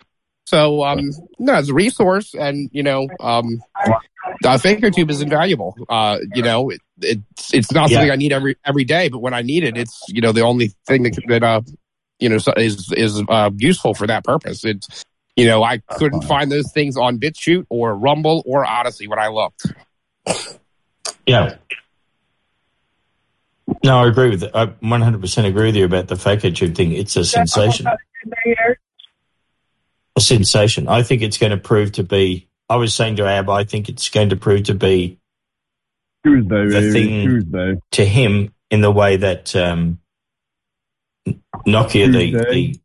[0.47, 5.75] So um, no, it's a resource, and you know, um, uh, FakeoTube is invaluable.
[5.87, 7.97] Uh, you know, it, it's it's not Yeah.
[7.97, 10.41] something I need every every day, but when I need it, it's you know the
[10.41, 11.61] only thing that that uh,
[12.19, 14.65] you know is is uh, useful for that purpose.
[14.65, 19.19] It's you know I couldn't find those things on BitChute or Rumble or Odysee when
[19.19, 19.65] I looked.
[21.25, 21.55] Yeah.
[23.83, 24.51] No, I agree with it.
[24.53, 26.91] I 100% agree with you about the fake tube thing.
[26.91, 27.87] It's a sensation.
[30.17, 30.87] A sensation.
[30.89, 32.49] I think it's going to prove to be.
[32.69, 35.19] I was saying to Ab, I think it's going to prove to be
[36.25, 36.91] Tuesday, The baby.
[36.91, 37.73] thing- Tuesday.
[37.91, 39.99] to him in the way that um,
[41.65, 42.51] Nokia, the, Tuesday.
[42.73, 42.79] the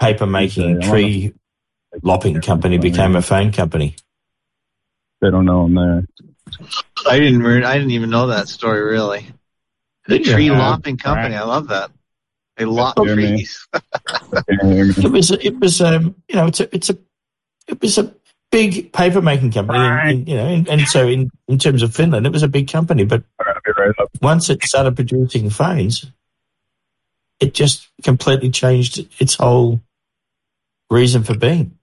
[0.00, 1.34] paper making tree
[2.02, 3.96] lopping company, became a phone company.
[5.20, 6.04] They don't know I'm there.
[7.08, 7.42] I didn't.
[7.42, 8.82] Re- I didn't even know that story.
[8.82, 9.26] Really,
[10.06, 10.32] the Didn't you?
[10.34, 11.34] tree lopping company.
[11.34, 11.90] I love that.
[12.56, 13.66] They lop Yeah, trees.
[13.72, 13.82] Can
[14.62, 14.94] you hear me?
[14.96, 16.98] It was it was um you know it's a it's a
[17.68, 18.14] it was a
[18.52, 21.94] big paper making company and, and, you know and, and so in in terms of
[21.94, 23.24] Finland it was a big company but
[23.76, 26.06] right once it started producing phones
[27.40, 29.82] it just completely changed its whole
[30.90, 31.76] reason for being.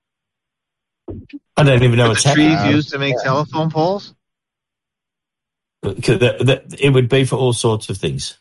[1.57, 2.57] I don't even know Are what's the happening.
[2.57, 4.13] trees used to make telephone poles.
[5.81, 8.37] that- that- it would be for all sorts of things.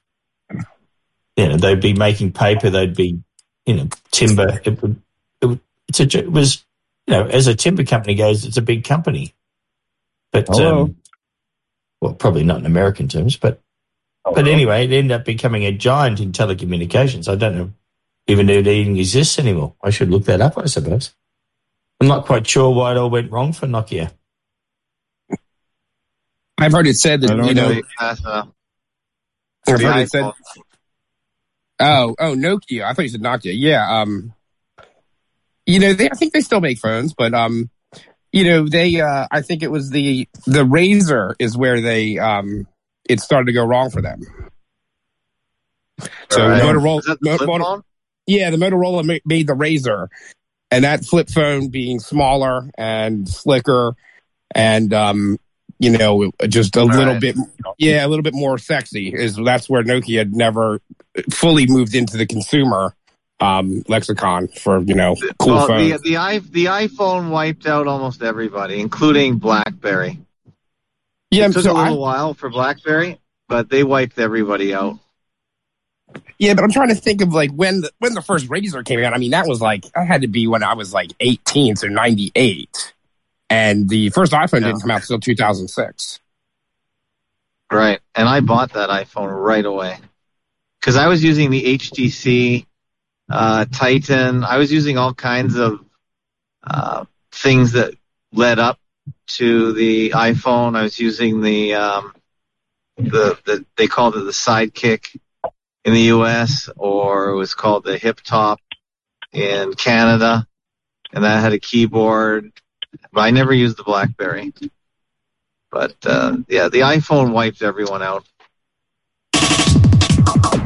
[1.37, 2.69] You know, they'd be making paper.
[2.71, 3.21] They'd be,
[3.67, 4.61] you know, timber.
[4.65, 5.01] It would.
[5.41, 6.65] It, would, it's a, it was,
[7.07, 9.35] you know, as a timber company goes, it's a big company.
[10.31, 10.97] But um,
[12.01, 13.61] well, probably not in American terms, but
[14.25, 17.29] Oh, but anyway, it ended up becoming a giant in telecommunications.
[17.29, 17.73] I don't know
[18.29, 19.75] even if it even exists anymore.
[19.83, 21.13] I should look that up, I suppose.
[22.03, 24.11] I'm not quite sure why it all went wrong for Nokia.
[26.59, 27.69] I've heard it said that you know.
[27.69, 28.17] They uh,
[29.69, 30.25] I've the heard it said.
[31.79, 32.83] Oh, oh, Nokia.
[32.83, 33.53] I thought you said Nokia.
[33.55, 34.01] Yeah.
[34.01, 34.35] Um,
[35.65, 37.71] you know, they, I think they still make phones, but um,
[38.33, 42.67] you know, they, uh, I think it was the, the Razr is where they, um,
[43.09, 44.23] it started to go wrong for them.
[46.31, 46.61] So Right.
[46.61, 47.83] Motorola, Is the Mo- flip Motor- phone?
[48.27, 50.09] yeah, the Motorola made the Razr,
[50.73, 53.95] and that flip phone being smaller and slicker,
[54.55, 55.39] and um,
[55.79, 57.21] you know, just a little Right.
[57.21, 57.37] bit,
[57.79, 59.13] yeah, a little bit more sexy.
[59.15, 60.81] Is that's where Nokia had never
[61.31, 62.95] fully moved into the consumer
[63.41, 66.01] um, lexicon for you know cool well, phones.
[66.03, 70.21] the the i the iPhone wiped out almost everybody, including BlackBerry.
[71.31, 74.99] yeah, It took so a I, little while for BlackBerry, but they wiped everybody out.
[76.39, 79.03] Yeah, but I'm trying to think of like when the, when the first Razr came
[79.05, 79.15] out.
[79.15, 81.89] I mean, that was like I had to be when I was like 18, so
[81.89, 82.93] 98,
[83.49, 84.69] and the first iPhone Yeah.
[84.69, 86.21] didn't come out until 2006.
[87.71, 88.01] Right.
[88.15, 89.97] And I bought that iPhone right away
[90.81, 92.67] because I was using the HTC
[93.31, 94.45] uh, Titan.
[94.45, 95.81] I was using all kinds of
[96.65, 97.95] uh, things that
[98.33, 98.79] led up
[99.27, 100.77] to the iPhone.
[100.77, 102.13] I was using the um,
[102.97, 105.17] the, the they called it the Sidekick
[105.85, 106.69] in the U.S.
[106.77, 108.59] or it was called the Hiptop
[109.33, 110.47] in Canada,
[111.13, 112.53] and that had a keyboard.
[113.13, 114.53] But I never used the BlackBerry.
[115.71, 118.25] But uh, yeah, the iPhone wiped everyone out.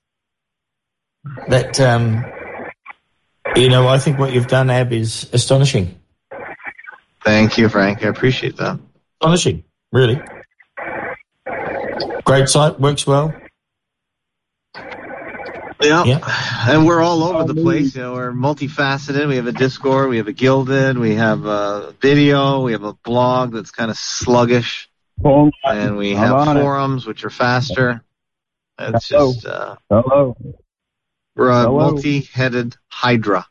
[1.48, 2.24] that, um,
[3.56, 6.00] you know, I think what you've done, Ab, is astonishing.
[7.24, 8.04] Thank you, Frank.
[8.04, 8.80] I appreciate that.
[9.20, 10.20] Astonishing, really.
[12.24, 13.34] Great site, works well.
[15.80, 16.04] Yeah.
[16.04, 16.20] Yeah.
[16.68, 17.96] And we're all over the place.
[17.96, 19.26] You know, we're multifaceted.
[19.28, 22.94] We have a Discord, we have a Guilded, we have a video, we have a
[22.94, 24.88] blog that's kind of sluggish,
[25.64, 26.60] and we have on it.
[26.60, 28.02] forums which are faster.
[28.78, 29.32] It's Hello.
[29.32, 30.36] just uh, Hello.
[31.36, 31.78] we're a Hello.
[31.92, 33.46] multi-headed hydra.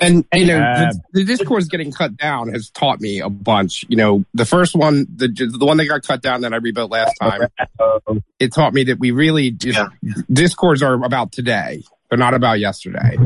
[0.00, 3.84] And you know, Uh, the, the Discord's getting cut down has taught me a bunch.
[3.88, 6.90] You know, the first one, the the one that got cut down that I rebuilt
[6.90, 7.48] last time,
[8.38, 10.12] it taught me that we really just Yeah.
[10.32, 11.82] Discords are about today.
[12.08, 13.18] They're not about yesterday.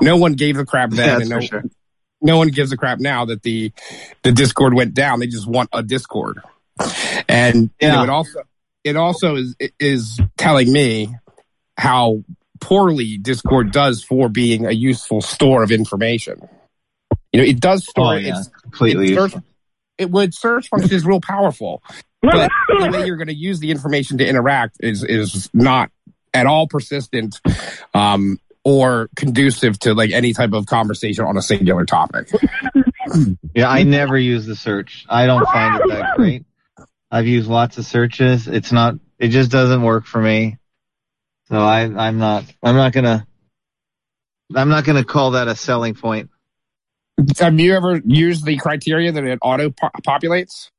[0.00, 1.64] No one gave a crap then, That's and for no, sure.
[2.20, 3.72] no one gives a crap now that the
[4.22, 5.20] the Discord went down.
[5.20, 6.40] They just want a Discord,
[7.28, 8.42] and you know, it also
[8.84, 11.14] it also is is telling me
[11.76, 12.22] how
[12.60, 16.40] poorly Discord does for being a useful store of information.
[17.32, 18.38] You know, it does store Oh, yeah.
[18.38, 19.12] it's Completely.
[19.12, 19.34] it search,
[19.98, 21.82] it would search function is real powerful,
[22.22, 25.90] but the way you're going to use the information to interact is is not
[26.34, 27.40] at all persistent
[27.94, 32.28] um, or conducive to like any type of conversation on a singular topic.
[33.56, 35.04] Yeah, I never use the search.
[35.08, 36.44] I don't find it that great.
[37.10, 38.46] I've used lots of searches.
[38.48, 38.94] It's not.
[39.18, 40.58] It just doesn't work for me.
[41.48, 42.44] So I, I'm not.
[42.62, 43.26] I'm not gonna.
[44.54, 46.30] I'm not gonna call that a selling point.
[47.38, 50.70] Have you ever used the criteria that it auto po- populates?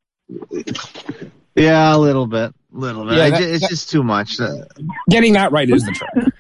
[1.56, 3.16] Yeah, a little bit, little bit.
[3.18, 4.40] Yeah, that- ju- it's that- just too much.
[4.40, 4.66] Uh,
[5.10, 6.34] Getting that right is the trick.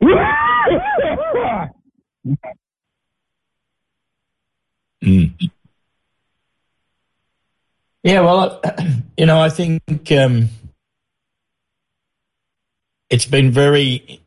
[5.04, 5.50] Mm.
[8.02, 8.60] Yeah, well,
[9.16, 10.48] you know, I think um,
[13.10, 14.20] it's been very,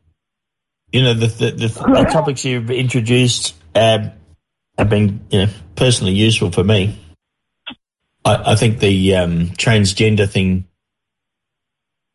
[0.92, 4.12] you know, the the, the, the topics you've introduced um,
[4.76, 6.98] have been, you know, personally useful for me.
[8.24, 10.66] I, I think the um, transgender thing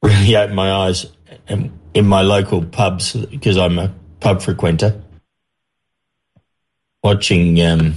[0.01, 1.05] really opened my eyes
[1.47, 5.01] in, in my local pubs because I'm a pub frequenter.
[7.03, 7.95] Watching um,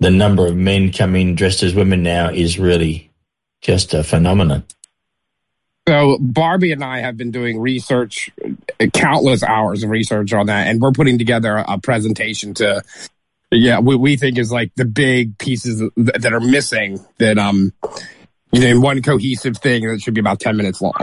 [0.00, 3.10] the number of men coming dressed as women now is really
[3.60, 4.64] just a phenomenon.
[5.86, 8.30] So Barbie and I have been doing research,
[8.92, 12.82] countless hours of research on that, and we're putting together a presentation to,
[13.50, 17.72] yeah, we, we think is like the big pieces th- that are missing that, um,
[18.52, 20.94] you know, in one cohesive thing that should be about 10 minutes long.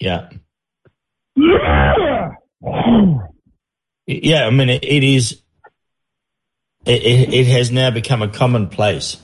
[0.00, 0.28] Yeah.
[4.06, 5.40] Yeah, I mean, it, it is,
[6.86, 9.16] it, it, it has now become a commonplace.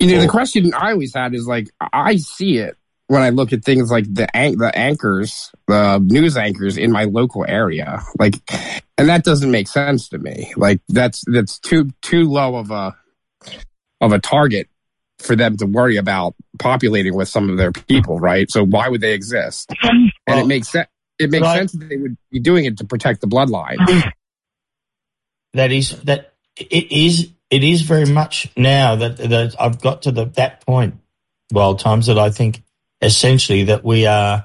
[0.00, 2.76] You know, the question I always had is like, I see it
[3.06, 7.04] when I look at things like the an- the anchors, the news anchors in my
[7.04, 8.34] local area, like,
[8.98, 10.52] and that doesn't make sense to me.
[10.56, 12.96] Like, that's that's too too low of a
[14.00, 14.68] of a target
[15.20, 18.50] for them to worry about populating with some of their people, right?
[18.50, 19.70] So why would they exist?
[19.82, 20.10] And
[20.40, 20.88] it makes sense.
[21.18, 21.58] It makes Right.
[21.58, 23.78] sense that they would be doing it to protect the bloodline.
[25.54, 30.12] that is that it is it is very much now that that I've got to
[30.12, 30.96] the that point,
[31.52, 32.62] wild times that I think
[33.00, 34.44] essentially that we are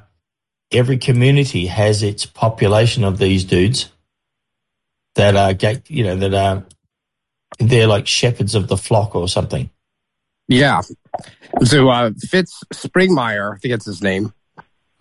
[0.72, 3.90] every community has its population of these dudes
[5.16, 5.54] that are
[5.88, 6.64] you know that are
[7.60, 9.70] they're like shepherds of the flock or something.
[10.48, 10.82] Yeah.
[11.64, 14.34] So uh, Fitz Springmeier, I think that's his name.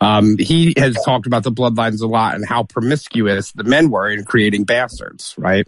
[0.01, 4.09] Um, he has talked about the bloodlines a lot and how promiscuous the men were
[4.09, 5.67] in creating bastards, right?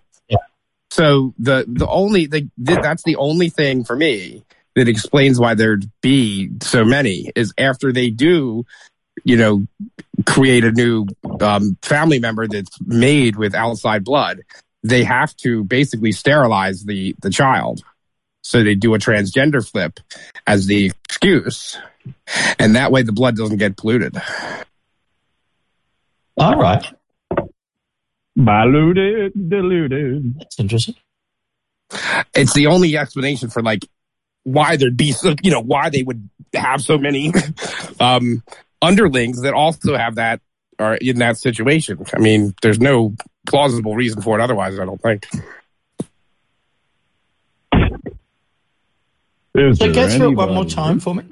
[0.91, 4.45] So the the only the, that's the only thing for me
[4.75, 8.65] that explains why there'd be so many is after they do,
[9.25, 9.67] you know,
[10.27, 11.07] create a new
[11.41, 14.43] um, family member that's made with outside blood,
[14.83, 17.83] they have to basically sterilize the the child.
[18.43, 20.01] So they do a transgender flip
[20.47, 21.79] as the excuse,
[22.59, 24.21] and that way the blood doesn't get polluted.
[26.37, 26.85] All right,
[28.45, 30.35] Diluted, diluted.
[30.39, 30.95] that's interesting.
[32.35, 33.85] It's the only explanation for like
[34.45, 37.33] why there'd be so you know why they would have so many
[38.01, 38.43] um
[38.81, 40.41] underlings that also have that
[40.79, 42.05] are in that situation.
[42.15, 43.15] I mean, there's no
[43.47, 44.79] plausible reason for it otherwise.
[44.79, 45.27] I don't think.
[49.55, 51.25] Is So there go through it one more time for me.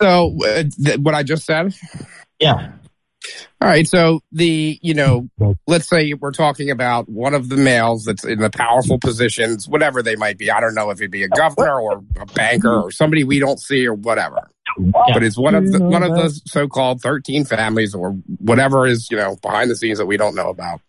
[0.00, 1.74] So uh, th- what I just said.
[2.38, 2.72] Yeah.
[3.60, 3.86] All right.
[3.88, 5.28] So the, you know,
[5.66, 10.02] let's say we're talking about one of the males that's in the powerful positions, whatever
[10.02, 10.50] they might be.
[10.50, 13.58] I don't know if it'd be a governor or a banker or somebody we don't
[13.60, 14.50] see or whatever.
[14.78, 19.16] But it's one of the, one of the so-called 13 families or whatever is, you
[19.16, 20.82] know, behind the scenes that we don't know about.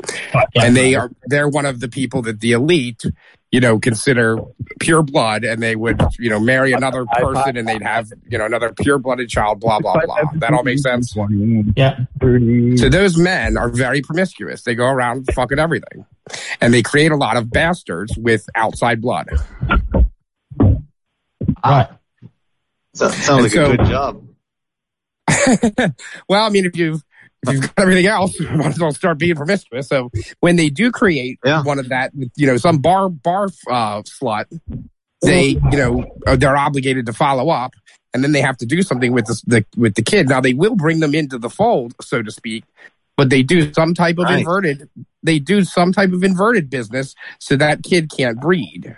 [0.55, 3.03] And they are, they're one of the people that the elite,
[3.51, 4.37] you know, consider
[4.79, 8.45] pure blood and they would, you know, marry another person and they'd have, you know,
[8.45, 10.17] another pure blooded child, blah, blah, blah.
[10.35, 11.15] That all makes sense?
[11.75, 11.99] Yeah.
[12.21, 14.63] So those men are very promiscuous.
[14.63, 16.05] They go around fucking everything.
[16.59, 19.29] And they create a lot of bastards with outside blood.
[21.63, 21.87] Right.
[22.93, 24.23] So, sounds And like so- a good job.
[26.27, 27.03] well, I mean, if you've
[27.43, 29.87] if you've got everything else, you might as well start being promiscuous.
[29.87, 31.63] So when they do create Yeah.
[31.63, 34.45] one of that, you know, some bar bar uh, slut,
[35.21, 37.73] they you know uh, they're obligated to follow up,
[38.13, 40.27] and then they have to do something with the, the with the kid.
[40.29, 42.63] Now they will bring them into the fold, so to speak,
[43.15, 44.39] but they do some type of Right.
[44.39, 44.89] inverted.
[45.23, 48.95] They do some type of inverted business so that kid can't breed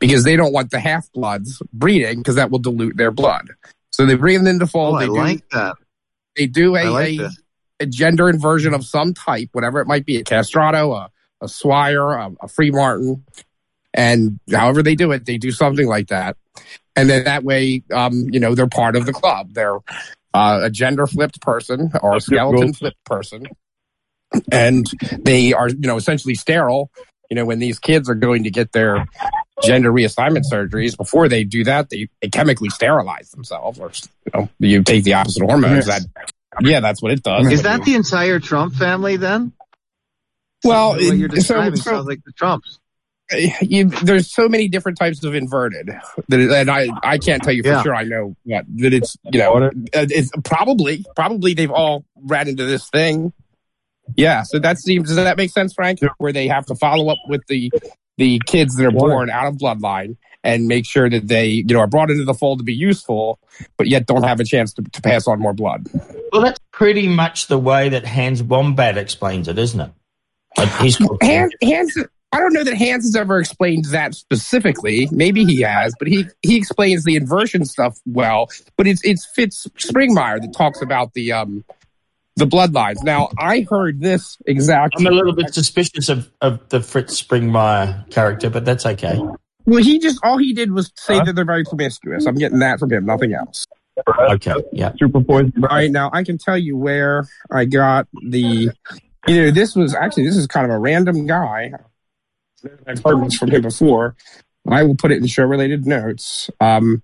[0.00, 3.50] because they don't want the half bloods breeding because that will dilute their blood.
[3.92, 4.96] So they bring them into Oh, fold.
[4.96, 5.76] I they do like that.
[6.36, 7.30] they do a, I like a.
[7.80, 11.10] a gender inversion of some type, whatever it might be, a castrato, a,
[11.42, 13.24] a swire, a, a free martin,
[13.94, 16.36] and however they do it, they do something like that.
[16.94, 19.54] And then that way, um, you know, they're part of the club.
[19.54, 19.78] They're
[20.34, 23.46] uh, a gender flipped person or a skeleton flipped person.
[24.52, 24.86] And
[25.18, 26.90] they are, you know, essentially sterile.
[27.30, 29.06] You know, when these kids are going to get their
[29.62, 33.92] gender reassignment surgeries, before they do that, they, they chemically sterilize themselves, or
[34.26, 35.86] you know, you take the opposite hormones.
[35.86, 36.02] That,
[36.60, 37.50] yeah, that's what it does.
[37.50, 39.52] Is that the entire Trump family then?
[40.64, 42.78] Well, what you're describing so- sounds like the Trumps.
[43.62, 45.88] you, there's so many different types of inverted
[46.28, 47.82] that, and I, I can't tell you for Yeah.
[47.84, 47.94] sure.
[47.94, 52.64] I know what that it's, you know, uh, it's probably, probably they've all ran into
[52.64, 53.32] this thing.
[54.16, 54.42] Yeah.
[54.42, 56.00] So that seems, does that make sense, Frank?
[56.18, 57.70] Where they have to follow up with the,
[58.18, 61.80] the kids that are born out of bloodline and make sure that they, you know,
[61.80, 63.38] are brought into the fold to be useful,
[63.76, 65.86] but yet don't have a chance to, to pass on more blood.
[66.32, 69.90] Well, that's pretty much the way that Hans Wombat explains it, isn't it?
[70.56, 71.96] Like he's Hans, Hans,
[72.32, 75.08] I don't know that Hans has ever explained that specifically.
[75.10, 78.48] Maybe he has, but he he explains the inversion stuff well.
[78.76, 81.64] But it's it's Fitz Springmeier that talks about the um
[82.36, 83.02] the bloodlines.
[83.02, 85.06] Now I heard this exactly.
[85.06, 89.20] I'm a little bit suspicious of, of the Fritz Springmeier character, but that's okay.
[89.66, 92.26] Well, he just all he did was say that they're very promiscuous.
[92.26, 93.66] I'm getting that from him, nothing else.
[94.08, 94.92] Okay, yeah.
[94.98, 95.52] Super poison.
[95.58, 98.70] Right now, I can tell you where I got the.
[99.28, 101.72] You know, this was actually this is kind of a random guy.
[102.86, 104.16] I've heard this from him before.
[104.68, 106.50] I will put it in show related notes.
[106.60, 107.02] Um,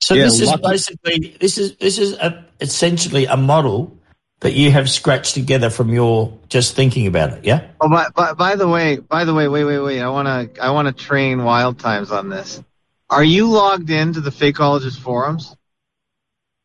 [0.00, 3.96] So Yeah, this is lucky- basically this is this is a, essentially a model
[4.44, 7.44] that you have scratched together from your just thinking about it.
[7.46, 7.70] Yeah.
[7.80, 10.00] Oh, by, by, by the way, by the way, wait, wait, wait.
[10.02, 12.62] I want to, I want to train Wild Times on this.
[13.08, 15.56] Are you logged into the Fakeologist forums?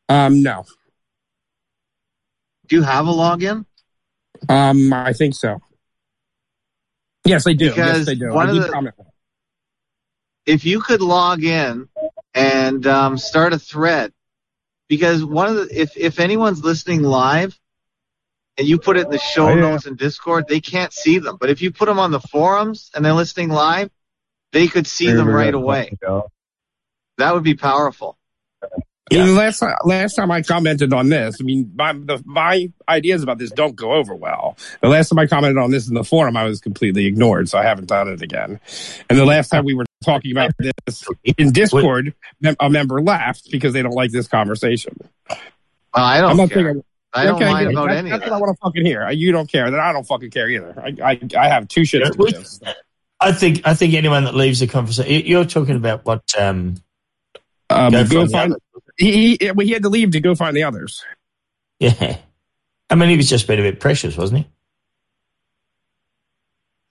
[0.09, 0.65] um, no.
[2.67, 3.65] Do you have a login?
[4.49, 5.59] Um, I think so.
[7.23, 7.65] Yes, they do.
[7.65, 8.33] yes, Because they do.
[8.33, 8.95] one I of do the- comment.
[10.45, 11.87] If you could log in
[12.33, 14.11] and um, start a thread,
[14.87, 17.58] because one of the, if if anyone's listening live,
[18.59, 19.61] and you put it in the show Oh, yeah.
[19.61, 21.37] notes and Discord, they can't see them.
[21.39, 23.89] But if you put them on the forums and they're listening live,
[24.51, 25.97] they could see them right away.
[27.17, 28.17] That would be powerful.
[29.11, 33.23] You know, last last time I commented on this, I mean, my the, my ideas
[33.23, 34.55] about this don't go over well.
[34.81, 37.57] The last time I commented on this in the forum, I was completely ignored, so
[37.57, 38.59] I haven't done it again.
[39.09, 41.03] And the last time we were talking about this
[41.37, 42.13] in Discord,
[42.59, 44.95] a member left because they don't like this conversation.
[45.27, 45.35] Uh,
[45.95, 46.65] I don't I'm not care.
[46.65, 46.83] thinking-
[47.13, 47.73] I don't Okay, mind good.
[47.73, 48.31] about That's- any of That's that.
[48.31, 49.09] what I want to fucking hear.
[49.09, 50.73] You don't care, then I don't fucking care either.
[50.79, 52.59] I I, I have two shits to this.
[53.19, 56.75] I think I think anyone that leaves the conversation, you're talking about what um,
[57.69, 58.55] Um, Go go find find.
[58.97, 61.03] He, he he had to leave to go find the others.
[61.79, 62.17] yeah.
[62.91, 64.49] I mean, he was just being a bit precious, wasn't he?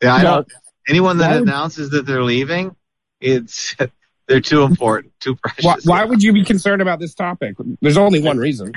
[0.03, 0.35] Yeah, I No.
[0.37, 0.53] don't.
[0.89, 2.75] Anyone that Why would- announces that they're leaving,
[3.21, 3.75] it's
[4.29, 5.65] they're too important, too precious.
[5.65, 7.57] Why, why would you be concerned about this topic?
[7.81, 8.73] There's only one reason.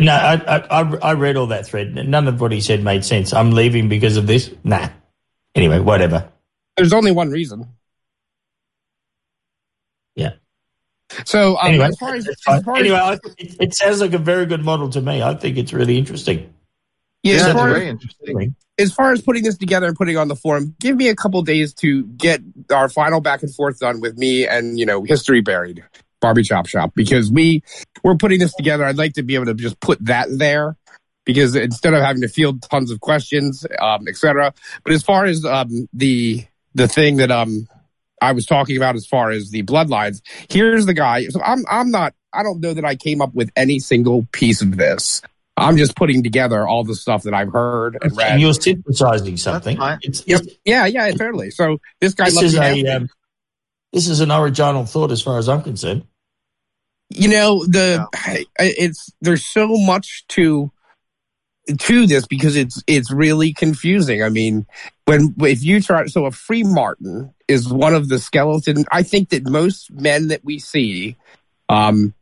[0.00, 1.94] No, I, I I I read all that thread.
[1.94, 3.32] None of what he said made sense.
[3.32, 4.52] I'm leaving because of this.
[4.64, 4.88] Nah.
[5.54, 6.28] Anyway, whatever.
[6.76, 7.66] There's only one reason.
[10.16, 10.32] Yeah.
[11.24, 14.12] So um, Anyway, as far as, as far anyway, I think it, it sounds like
[14.14, 15.22] a very good model to me.
[15.22, 16.52] I think it's really interesting.
[17.22, 18.56] yeah, Yeah, it's very as, interesting.
[18.78, 21.42] As far as putting this together and putting on the forum, give me a couple
[21.42, 22.40] days to get
[22.72, 25.84] our final back and forth done with me and you know history buried
[26.20, 27.62] Barbie Chop Shop because we
[28.02, 28.84] we're putting this together.
[28.84, 30.76] I'd like to be able to just put that there
[31.24, 34.54] because instead of having to field tons of questions, um, etc.
[34.84, 36.44] But as far as um, the
[36.74, 37.68] the thing that um
[38.20, 41.26] I was talking about as far as the bloodlines, here's the guy.
[41.28, 44.62] So I'm I'm not I don't know that I came up with any single piece
[44.62, 45.22] of this.
[45.60, 48.32] I'm just putting together all the stuff that I've heard and read.
[48.32, 49.78] And you're synthesizing something.
[50.02, 50.40] It's, Yep.
[50.42, 51.50] it's- Yeah, yeah, totally.
[51.50, 53.08] So this guy this loves is a um,
[53.92, 56.04] this is an original thought as far as I'm concerned.
[57.10, 60.70] you know the I- it's there's so much to
[61.78, 64.22] to this because it's it's really confusing.
[64.22, 64.66] I mean,
[65.04, 68.84] when if you try so a freemartin is one of the skeleton.
[68.92, 71.16] I think that most men that we see
[71.68, 72.14] um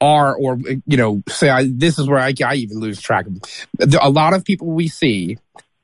[0.00, 3.40] are or you know say I, this is where I, I even lose track of
[3.78, 5.38] The- a lot of people we see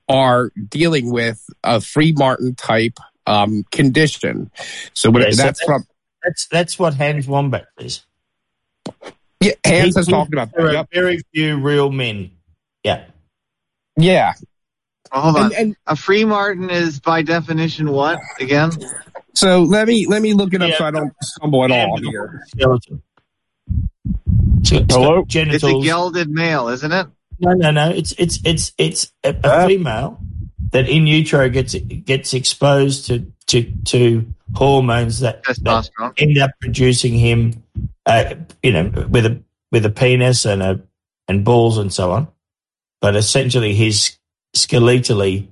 [0.08, 4.50] are dealing with a freemartin type um condition.
[4.94, 5.84] So what Yeah, so that's from
[6.22, 8.06] That's that's what Hans Wormhat is.
[9.40, 10.70] yeah, Hans has He- talked about There that.
[10.70, 10.88] are Yep.
[10.92, 12.30] very few real men.
[12.84, 13.04] Yeah.
[13.96, 14.32] Yeah.
[15.12, 15.44] Oh, hold on.
[15.46, 18.70] And, and a freemartin is by definition what again?
[19.34, 20.78] so let me let me look it up Yeah.
[20.78, 22.42] so I don't stumble at all here.
[22.48, 23.02] Skeleton.
[24.66, 24.94] So it's?
[25.54, 27.06] It's a gelded male, isn't it?
[27.38, 27.90] No, no, no.
[27.90, 29.66] It's it's it's it's a, a Uh.
[29.66, 30.18] female
[30.72, 35.88] that in utero gets gets exposed to to to hormones that, that
[36.18, 37.62] end up producing him,
[38.06, 39.40] uh, you know, with a
[39.70, 40.80] with a penis and a
[41.28, 42.28] and balls and so on.
[43.00, 44.18] But essentially, he's
[44.54, 45.48] skeletally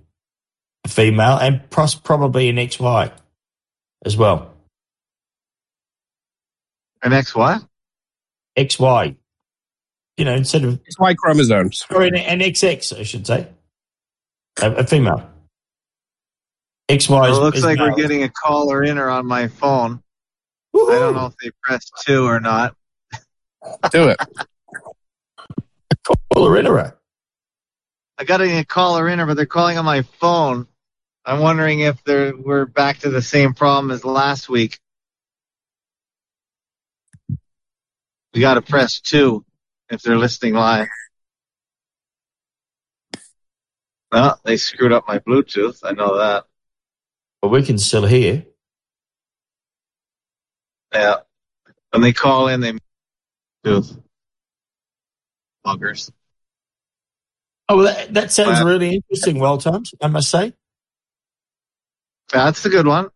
[0.86, 3.12] female and pros- probably an XY
[4.04, 4.52] as well.
[7.02, 7.62] An X what?
[8.56, 9.16] XY.
[10.16, 11.84] You know, instead of XY chromosomes.
[11.90, 13.48] or an, an XX, I should say,
[14.62, 15.28] a, a female.
[16.88, 17.10] XY.
[17.10, 20.02] Well, is, it looks is like we're getting a caller in or on my phone.
[20.74, 22.74] I don't know if they pressed two or not.
[23.90, 24.18] Do it.
[26.32, 26.98] Caller in her.
[28.18, 30.66] I got a caller inner, but they're calling on my phone.
[31.24, 34.78] I'm wondering if they're we're back to the same problem as last week.
[38.34, 39.44] We got to press two
[39.90, 40.88] if they're listening live.
[44.12, 45.80] No, they screwed up my Bluetooth.
[45.84, 46.44] I know that.
[47.40, 48.44] But we can still hear.
[50.92, 51.16] Yeah.
[51.90, 52.72] When they call in, they
[53.64, 54.00] Bluetooth.
[55.64, 56.10] Buggers.
[57.68, 58.66] Oh, well, that, that sounds Wow.
[58.66, 59.38] really interesting.
[59.38, 60.52] Well timed, I must say.
[62.32, 63.10] That's a good one.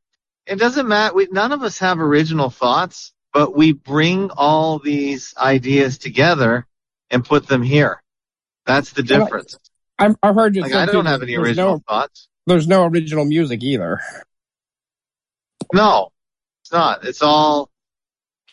[0.46, 1.14] It doesn't matter.
[1.14, 6.66] We, none of us have original thoughts, but we bring all these ideas together
[7.08, 8.02] and put them here.
[8.66, 9.56] That's the difference.
[9.96, 12.26] I've, I've heard you Like, I don't have any original No, thoughts.
[12.48, 14.00] there's no original music either.
[15.72, 16.08] No,
[16.64, 17.04] it's not.
[17.04, 17.70] It's all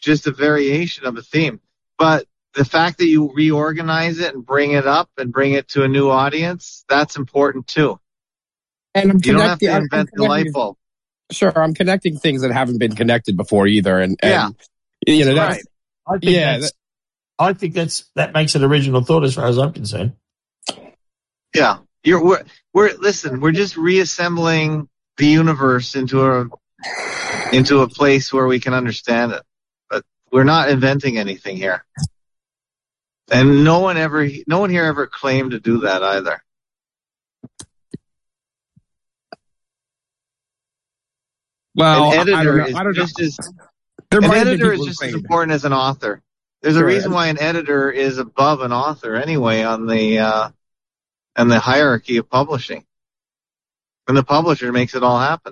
[0.02, 1.62] just a variation of a theme.
[1.98, 5.82] But the fact that you reorganize it and bring it up and bring it to
[5.82, 8.00] a new audience, that's important too.
[8.94, 9.68] And I'm You don't have connecting.
[9.70, 10.78] to I'm- I'm invent the light bulb.
[11.32, 14.56] Sure, I'm connecting things that haven't been connected before either, and, and
[15.06, 15.64] you know, that's,
[16.08, 16.74] I think yeah, that's, that,
[17.40, 20.14] I think that's that makes it original thought as far as I'm concerned.
[21.56, 22.44] Yeah, you're we're,
[22.74, 23.40] we're listen.
[23.42, 26.46] We're just reassembling the universe into a
[27.54, 29.44] into a place where we can understand it,
[29.90, 31.86] but we're not inventing anything here.
[33.32, 36.42] And no one ever, no one here ever claimed to do that either.
[41.76, 42.78] Well, editor I don't know.
[42.78, 43.04] I don't know.
[43.04, 43.38] As,
[44.16, 46.22] there an might have been editor is just as important as an author.
[46.62, 46.88] There's a Sure.
[46.88, 50.50] reason why an editor is above an author anyway on the uh,
[51.36, 52.86] on the hierarchy of publishing.
[54.08, 55.52] And the publisher makes it all happen.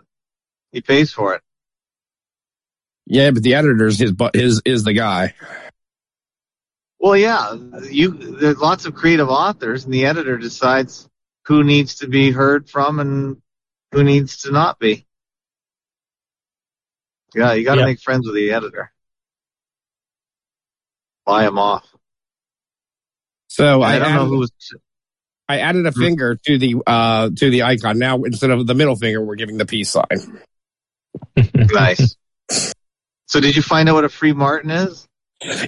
[0.71, 1.41] He pays for it.
[3.05, 5.33] Yeah, but the editor's his bu- is is the guy.
[6.99, 7.57] Well, yeah,
[7.89, 11.09] you there's lots of creative authors, and the editor decides
[11.47, 13.41] who needs to be heard from and
[13.91, 15.05] who needs to not be.
[17.35, 17.85] Yeah, you got to Yeah.
[17.87, 18.91] make friends with the editor.
[21.25, 21.85] Buy him off.
[23.47, 24.51] So I, I don't know who who's.
[25.47, 27.99] I added a finger to the uh to the icon.
[27.99, 30.05] Now instead of the middle finger, we're giving the peace sign.
[31.53, 32.15] nice.
[33.27, 35.07] So, did you find out what a freemartin is?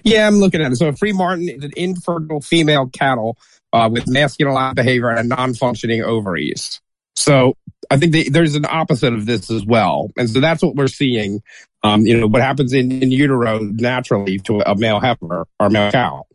[0.03, 0.75] Yeah, I'm looking at it.
[0.75, 3.37] So a freemartin is an infertile female cattle
[3.73, 6.81] uh, with masculine behavior and non-functioning ovaries.
[7.15, 7.55] So
[7.89, 10.87] I think they, there's an opposite of this as well, and so that's what we're
[10.87, 11.41] seeing.
[11.83, 15.91] Um, you know, what happens in, in utero naturally to a male heifer or male
[15.91, 16.25] cow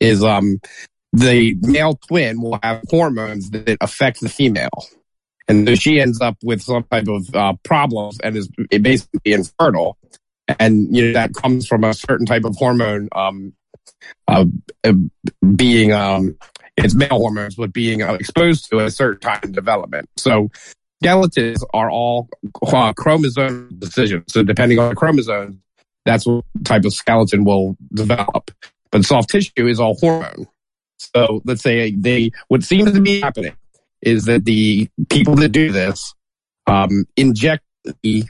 [0.00, 0.58] is um,
[1.12, 4.84] the male twin will have hormones that affect the female.
[5.46, 9.96] And so she ends up with some type of uh, problems and is basically infertile
[10.48, 13.52] and you know that comes from a certain type of hormone um
[14.28, 14.44] uh,
[14.84, 14.92] uh,
[15.54, 16.36] being um
[16.76, 20.08] it's male hormones but being uh, exposed to a certain time in development.
[20.16, 20.50] So
[21.02, 22.28] skeletons are all
[22.66, 24.24] uh, chromosome decisions.
[24.32, 25.62] So depending on the chromosome
[26.04, 28.50] that's what type of skeleton will develop.
[28.92, 30.46] But soft tissue is all hormone.
[30.98, 33.56] So let's say they what seems to be happening
[34.02, 36.14] is that the people that do this
[36.66, 37.64] um inject
[38.02, 38.24] the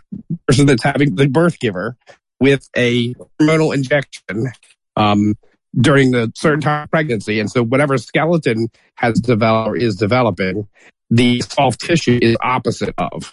[0.47, 1.97] person that's having the birth giver
[2.41, 4.53] with a hormonal injection
[4.97, 5.35] um,
[5.79, 7.39] during the certain time of pregnancy.
[7.41, 10.67] And so whatever skeleton has developed or is developing,
[11.11, 13.33] the soft tissue is opposite of.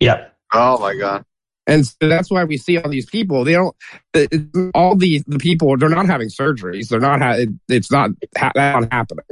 [0.00, 0.28] Yeah.
[0.52, 1.24] Oh my god.
[1.66, 3.44] And so that's why we see all these people.
[3.44, 3.74] They don't.
[4.14, 6.88] it- it- All the the people they're not having surgeries.
[6.88, 7.20] They're not.
[7.20, 9.24] Ha- it, it's not ha- that not happening.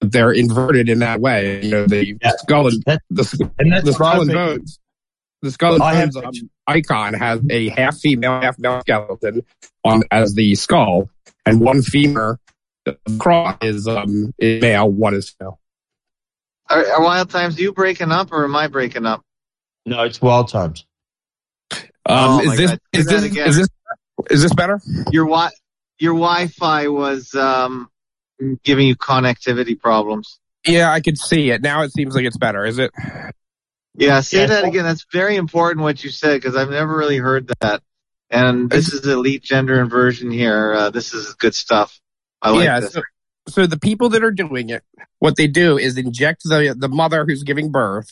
[0.00, 1.64] They're inverted in that way.
[1.64, 2.32] You know, the Yeah.
[2.36, 4.78] skull and That- the, And that's the what skull I've and been- bones.
[5.40, 9.42] The skull and bones icon has a half female, half male skeleton
[9.84, 11.08] on as the skull,
[11.46, 12.38] and one femur
[13.18, 15.58] cross is um is male, one is female.
[16.70, 19.22] Are, are Wild Times you breaking up or am I breaking up?
[19.86, 20.86] No, it's wild times.
[21.72, 22.80] Um, Oh is this God.
[22.92, 23.68] Do is this is this
[24.30, 24.80] is this better?
[25.12, 25.50] Your wi
[25.98, 27.88] your Wi-Fi was um,
[28.64, 30.40] giving you connectivity problems.
[30.66, 31.82] Yeah, I could see it now.
[31.82, 32.64] It seems like it's better.
[32.64, 32.90] Is it?
[33.96, 34.84] Yeah, say that again.
[34.84, 37.82] That's very important what you said because I've never really heard that.
[38.30, 40.74] And this is elite gender inversion here.
[40.74, 42.00] Uh, this is good stuff.
[42.42, 42.80] I like yeah.
[42.80, 42.92] this.
[42.92, 43.02] So,
[43.48, 44.82] so the people that are doing it,
[45.20, 48.10] what they do is inject the the mother who's giving birth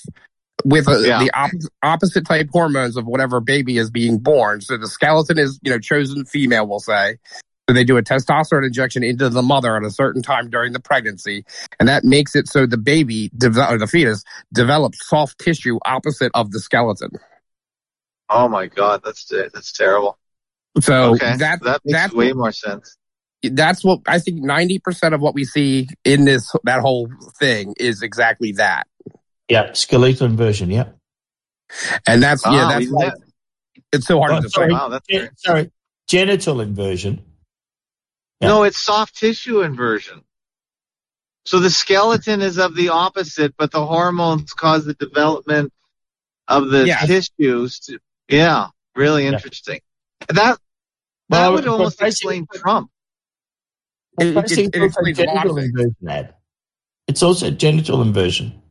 [0.64, 1.18] with a, Yeah.
[1.18, 4.60] the opposite, opposite type hormones of whatever baby is being born.
[4.60, 7.16] So the skeleton is, you know, chosen female, we'll say.
[7.68, 10.80] So they do a testosterone injection into the mother at a certain time during the
[10.80, 11.44] pregnancy,
[11.78, 16.51] and that makes it so the baby or the fetus develops soft tissue opposite of
[16.51, 17.10] the skeleton.
[18.28, 20.18] Oh my god, that's that's terrible.
[20.80, 22.97] So okay, that that makes that's way more sense.
[23.44, 24.43] that's what I think.
[24.43, 27.09] Ninety percent of what we see in this that whole
[27.39, 28.89] thing is exactly that,
[29.48, 30.68] Yeah, skeletal inversion.
[30.70, 30.89] Yeah.
[32.09, 33.12] and that's yeah, Ah, that's we- why
[33.93, 34.68] it's so hard Oh, to sorry.
[34.68, 34.80] define.
[34.82, 35.30] Wow, that's Gen- great.
[35.39, 35.70] sorry,
[36.09, 37.24] genital inversion.
[38.43, 38.48] Yeah.
[38.48, 40.23] No, it's soft tissue inversion.
[41.44, 45.73] So the skeleton is of the opposite, but the hormones cause the development
[46.48, 46.98] of the Yeah.
[47.06, 47.78] tissues.
[47.81, 47.98] To,
[48.28, 49.32] yeah, really Yeah.
[49.32, 49.81] interesting.
[50.28, 50.59] That that
[51.31, 52.90] Well, would almost basically- explain Trump.
[54.20, 56.35] It- it- Basically, it it's also explains a lot of things.
[57.09, 58.61] It's also genital inversion.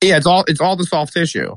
[0.00, 1.56] Yeah, it's all it's all the soft tissue,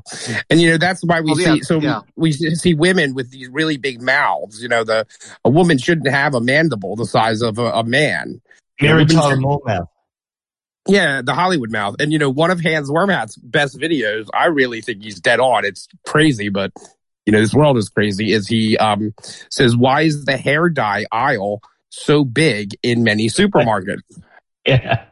[0.50, 2.00] and you know that's why we Oh, yeah, see so yeah.
[2.16, 4.60] we see women with these really big mouths.
[4.60, 5.06] You know, the
[5.44, 8.40] a woman shouldn't have a mandible the size of a, a man.
[8.80, 9.88] Mary Tyler Moore mouth.
[10.88, 14.28] Yeah, the Hollywood mouth, and you know one of Hans Wormhat's best videos.
[14.34, 15.64] I really think he's dead on.
[15.64, 16.72] It's crazy, but
[17.26, 18.32] you know this world is crazy.
[18.32, 19.14] Is he um
[19.50, 24.02] says why is the hair dye aisle so big in many supermarkets?
[24.66, 25.04] Yeah.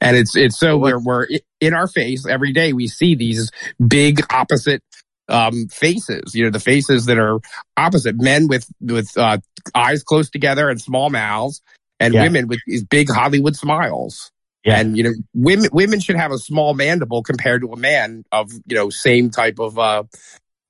[0.00, 1.26] And it's it's so we're we're
[1.60, 2.72] in our face every day.
[2.72, 3.50] We see these
[3.86, 4.82] big opposite
[5.28, 6.34] um faces.
[6.34, 7.40] You know, the faces that are
[7.76, 9.38] opposite men with with uh,
[9.74, 11.60] eyes close together and small mouths,
[12.00, 12.22] and Yeah.
[12.22, 14.30] women with these big Hollywood smiles.
[14.64, 14.80] Yeah.
[14.80, 18.50] And you know, women women should have a small mandible compared to a man of
[18.66, 20.02] you know same type of uh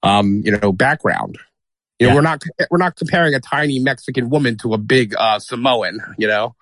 [0.03, 1.39] um you know background.
[1.99, 2.15] You know, Yeah.
[2.17, 6.01] we're not we're not comparing a tiny Mexican woman to a big uh Samoan.
[6.19, 6.55] You know.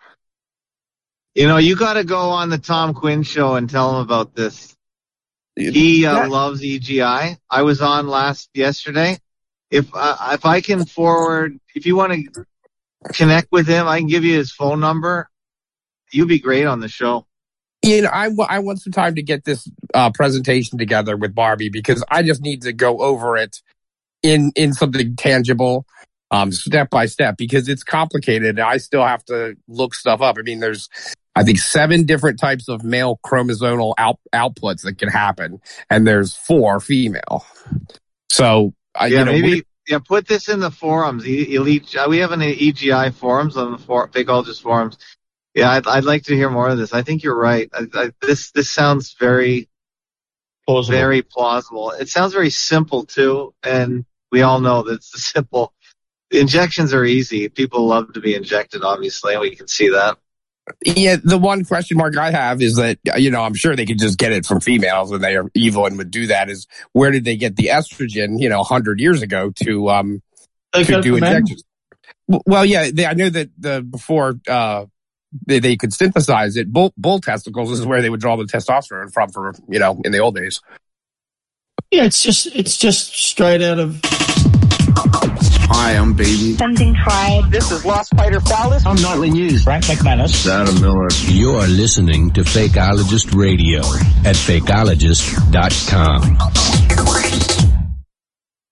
[1.35, 4.35] You know, you got to go on the Tom Quinn show and tell him about
[4.35, 4.75] this.
[5.57, 7.37] He uh, loves EGI.
[7.51, 9.19] I was on last yesterday.
[9.71, 12.47] If uh, if I can forward, if you want to
[13.13, 15.29] connect with him, I can give you his phone number.
[16.13, 17.27] You'd be great on the show.
[17.83, 21.71] you know, I, I want some time to get this uh, presentation together with Barbie
[21.71, 23.61] because I just need to go over it
[24.23, 25.87] in in something tangible,
[26.31, 28.59] um, step by step because it's complicated.
[28.59, 30.37] I still have to look stuff up.
[30.39, 30.89] I mean, there's
[31.37, 36.37] I think seven different types of male chromosomal out, outputs that can happen, and there's
[36.37, 37.45] four female.
[38.31, 39.99] So I, Yeah, you know, maybe we- yeah.
[39.99, 41.27] Put this in the forums.
[41.27, 41.95] E- Elite.
[41.97, 44.97] uh, We have an EGI forums on the for, Fakeologist forums.
[45.55, 46.93] Yeah, I'd, I'd like to hear more of this.
[46.95, 47.69] I think you're right.
[47.73, 49.69] I, I, this this sounds very
[50.67, 50.97] Plausible.
[50.99, 51.91] very plausible.
[51.91, 55.73] It sounds very simple too, and we all know that it's simple.
[56.31, 57.49] Injections are easy.
[57.51, 60.17] People love to be injected, obviously, and we can see that.
[60.85, 63.99] Yeah, the one question mark I have is that you know I'm sure they could
[63.99, 66.49] just get it from females and they are evil and would do that.
[66.49, 68.41] Is where did they get the estrogen?
[68.41, 70.23] You know, hundred years ago to um
[70.73, 71.37] They to do the men.
[71.37, 71.65] injections.
[72.27, 74.87] Well, yeah, they, I know that the before uh
[75.47, 76.73] they, they could synthesize it.
[76.73, 80.13] Bull, bull testicles is where they would draw the testosterone from for you know in
[80.13, 80.63] the old days.
[81.91, 84.01] Yeah, it's just it's just straight out of
[85.85, 86.55] Hi, I'm Baby.
[86.57, 87.51] Something fried.
[87.51, 88.87] This is Lost Fighter Phallus.
[88.87, 89.65] I'm Nightly News.
[89.65, 90.47] Frank McManus.
[90.49, 91.09] Adam Miller.
[91.27, 93.81] You're listening to Fakeologist Radio
[94.25, 96.39] at fakeologist.com.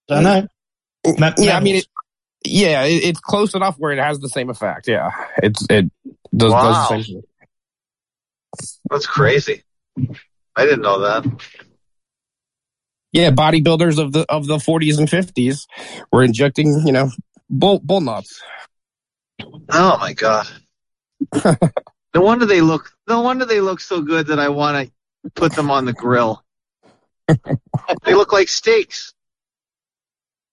[0.08, 0.46] don't know.
[1.18, 1.86] Ma- yeah, I mean, it,
[2.46, 4.88] yeah, it, it's close enough where it has the same effect.
[4.88, 5.90] Yeah, it's it
[6.34, 6.62] does, Wow.
[6.62, 7.22] does the same thing.
[8.88, 9.62] That's crazy.
[10.56, 11.26] I didn't know that.
[13.12, 15.66] Yeah, bodybuilders of the of the 40s and 50s
[16.10, 17.10] were injecting, you know,
[17.50, 18.40] bull bull nuts.
[19.70, 20.46] Oh my god.
[22.14, 22.90] no wonder they look.
[23.08, 26.42] No wonder they look so good that I want to put them on the grill.
[27.28, 29.12] they look like steaks.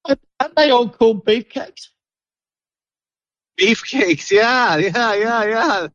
[0.06, 1.88] Aren't they all called beefcakes?
[3.60, 4.32] Beefcakes.
[4.32, 5.88] Yeah, yeah, yeah, yeah.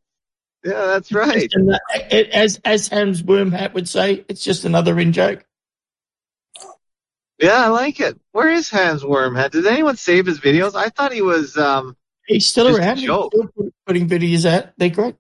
[0.65, 1.43] Yeah, that's right.
[1.43, 1.79] Just an-
[2.11, 5.45] it- as as Wormhat would say, it's just another in joke.
[7.45, 8.19] Yeah, I like it.
[8.33, 9.51] Where is Hans Wormhat?
[9.51, 10.75] Did anyone save his videos?
[10.75, 11.59] I thought he was.
[11.59, 11.95] um
[12.27, 12.97] He's still around.
[12.97, 13.31] He's still
[13.87, 14.69] putting videos out.
[14.79, 15.17] They're great.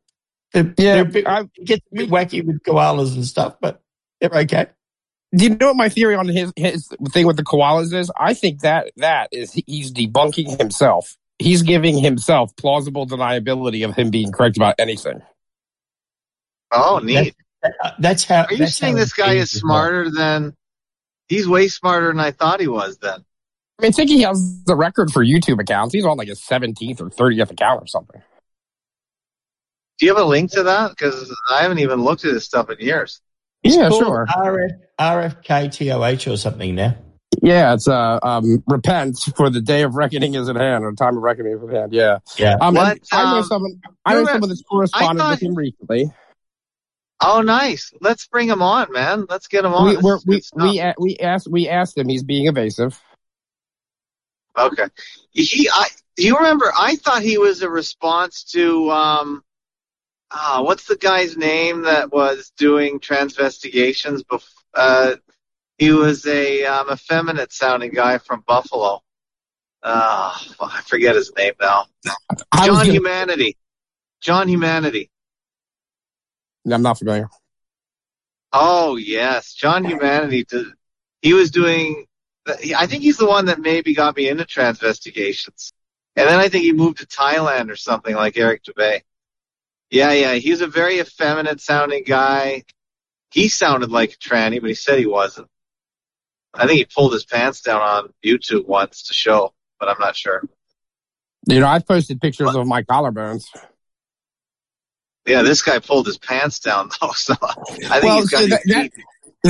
[0.54, 3.82] They're, Yeah, they're a bit, it gets a bit wacky with koalas and stuff, but
[4.22, 4.68] they're okay.
[5.36, 8.10] Do you know what my theory on his his thing with the koalas is?
[8.18, 11.18] I think that that is he's debunking himself.
[11.38, 15.20] He's giving himself plausible deniability of him being correct about anything.
[16.70, 17.34] Oh, neat.
[17.98, 18.44] That's how.
[18.44, 19.72] Are you saying this guy is as well.
[19.72, 20.54] smarter than?
[21.28, 22.98] He's way smarter than I thought he was.
[22.98, 23.24] Then.
[23.78, 25.94] I mean, I think he has the record for YouTube accounts.
[25.94, 28.22] He's on like his 17th or 30th account or something.
[29.98, 30.90] Do you have a link to that?
[30.90, 33.20] Because I haven't even looked at his stuff in years.
[33.62, 34.26] It's Yeah, called sure.
[34.28, 34.70] RF,
[35.00, 36.96] RFKTOH or something now.
[37.42, 41.16] Yeah, it's uh um repent for the day of reckoning is at hand or time
[41.16, 41.92] of reckoning is at hand.
[41.92, 42.18] Yeah.
[42.38, 42.56] Yeah.
[42.60, 45.42] Um, What, and I know um, someone I know you're someone that's corresponded I with
[45.42, 46.12] him recently.
[47.26, 47.92] Oh, nice.
[48.00, 49.26] Let's bring him on, man.
[49.28, 49.88] Let's get him on.
[49.88, 49.96] We
[50.26, 52.08] we we we asked we asked him.
[52.08, 53.00] He's being evasive.
[54.56, 54.84] Okay.
[55.32, 55.86] He, I,
[56.16, 56.72] you remember?
[56.78, 59.42] I thought he was a response to, um,
[60.30, 64.22] ah, what's the guy's name that was doing transvestigations?
[64.22, 65.16] Bef- uh,
[65.78, 69.02] he was a um, effeminate sounding guy from Buffalo.
[69.82, 71.86] Ah, I forget his name now.
[72.54, 73.56] John gonna- Humanity.
[74.20, 75.10] John Humanity.
[76.70, 77.28] I'm not familiar.
[78.52, 80.44] Oh yes, John Humanity.
[80.44, 80.66] Did,
[81.22, 82.06] he was doing.
[82.46, 85.72] I think he's the one that maybe got me into transvestigations,
[86.14, 89.02] and then I think he moved to Thailand or something like Eric Dubay.
[89.90, 92.64] Yeah, yeah, he was a very effeminate sounding guy.
[93.32, 95.48] He sounded like a tranny, but he said he wasn't.
[96.52, 100.14] I think he pulled his pants down on YouTube once to show, but I'm not
[100.16, 100.44] sure.
[101.48, 103.44] You know, I've posted pictures of my collarbones.
[105.26, 108.44] Yeah, this guy pulled his pants down though, so I think Well, he's got see,
[108.44, 108.90] his that, that,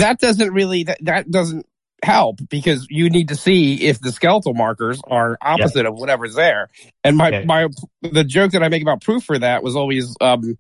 [0.01, 1.67] that doesn't really that, that doesn't
[2.03, 6.69] help because you need to see if the skeletal markers are opposite of whatever's there.
[7.03, 7.45] And my Yeah.
[7.45, 7.69] my
[8.03, 10.57] the joke that I make about proof for that was always um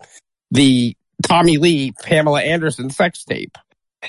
[0.50, 3.56] the Tommy Lee Pamela Anderson sex tape.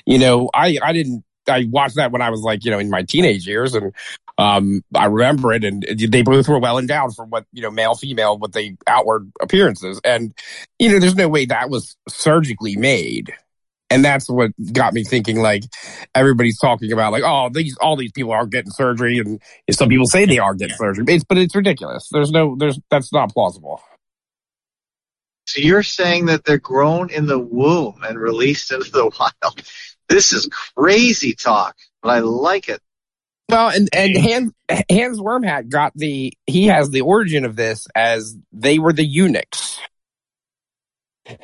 [0.05, 2.89] You know, I I didn't I watched that when I was like you know in
[2.89, 3.93] my teenage years and
[4.37, 7.95] um I remember it and they both were well endowed for what you know male
[7.95, 9.99] female what they outward appearances.
[10.03, 10.33] And
[10.79, 13.33] you know there's no way that was surgically made.
[13.91, 15.63] And that's what got me thinking like
[16.15, 19.39] everybody's talking about like oh these all these people are getting surgery and
[19.71, 22.09] some people say they are getting surgery it's, but it's ridiculous.
[22.11, 23.81] There's no there's that's not plausible.
[25.47, 29.61] So you're saying that they're grown in the womb and released into the wild.
[30.09, 32.81] This is crazy talk, but I like it.
[33.49, 34.53] Well, and and Hans
[34.89, 39.79] Hans Wormhat got the he has the origin of this as they were the eunuchs.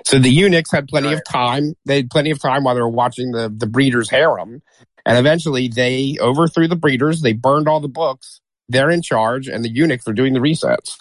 [0.06, 1.74] So the eunuchs had plenty of time.
[1.86, 4.62] They had plenty of time while they were watching the the breeders' harem,
[5.06, 7.22] and eventually they overthrew the breeders.
[7.22, 8.42] They burned all the books.
[8.68, 10.98] They're in charge, and the eunuchs are doing the resets.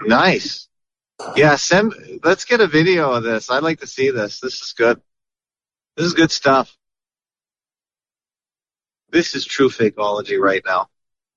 [0.00, 0.68] Nice.
[1.36, 1.94] Yeah, send.
[2.24, 3.50] Let's get a video of this.
[3.50, 4.40] I'd like to see this.
[4.40, 5.00] This is good.
[5.96, 6.74] This is good stuff.
[9.10, 10.88] This is true fakeology right now.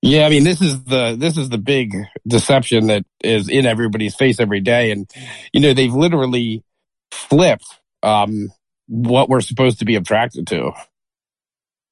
[0.01, 1.95] Yeah, I mean this is the this is the big
[2.27, 5.09] deception that is in everybody's face every day, and
[5.51, 6.63] you know they've literally
[7.11, 7.65] flipped
[8.03, 8.51] um,
[8.87, 10.71] what we're supposed to be attracted to.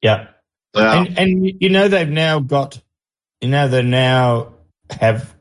[0.02, 0.28] Yeah.
[0.76, 1.02] Yeah.
[1.02, 2.82] And, and you know they've now got,
[3.42, 4.54] you know they now
[4.90, 5.34] have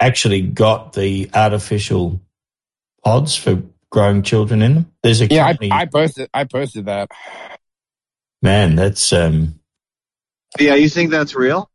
[0.00, 2.20] actually got the artificial
[3.04, 4.92] pods for growing children in them.
[5.02, 7.10] There's a Yeah, company, I, I posted I posted that.
[8.42, 9.60] man, that's um,
[10.60, 11.70] Yeah, you think that's real?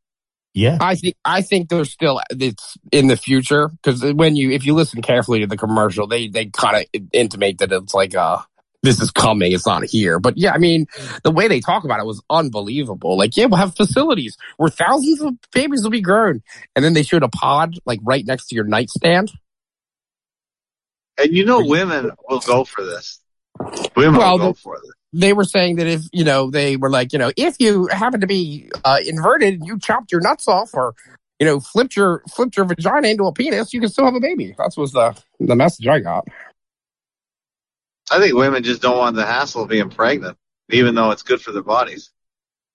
[0.54, 4.68] yeah, I think I think there's still it's in the future because when you if
[4.68, 8.40] you listen carefully to the commercial, they they kind of intimate that it's like uh
[8.84, 10.20] this is coming, it's not here.
[10.20, 10.88] But yeah, I mean
[11.24, 13.18] the way they talk about it was unbelievable.
[13.18, 16.44] Like yeah, we'll have facilities where thousands of babies will be grown,
[16.78, 19.34] and then they showed a pod like right next to your nightstand.
[21.18, 23.20] And you know, women will go for this.
[23.96, 24.92] Women Well, will go for this.
[25.14, 28.20] They were saying that if you know they were like you know if you happen
[28.20, 30.94] to be uh, inverted and you chopped your nuts off or
[31.40, 34.20] you know flipped your flipped your vagina into a penis, you can still have a
[34.20, 34.54] baby.
[34.58, 36.28] That was the the message I got.
[38.12, 40.38] I think women just don't want the hassle of being pregnant,
[40.70, 42.12] even though it's good for their bodies.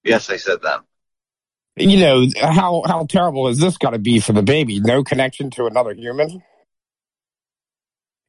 [0.03, 0.81] Yes, I said that.
[1.77, 4.81] you know how how terrible is this got to be for the baby?
[4.81, 6.43] No connection to another human.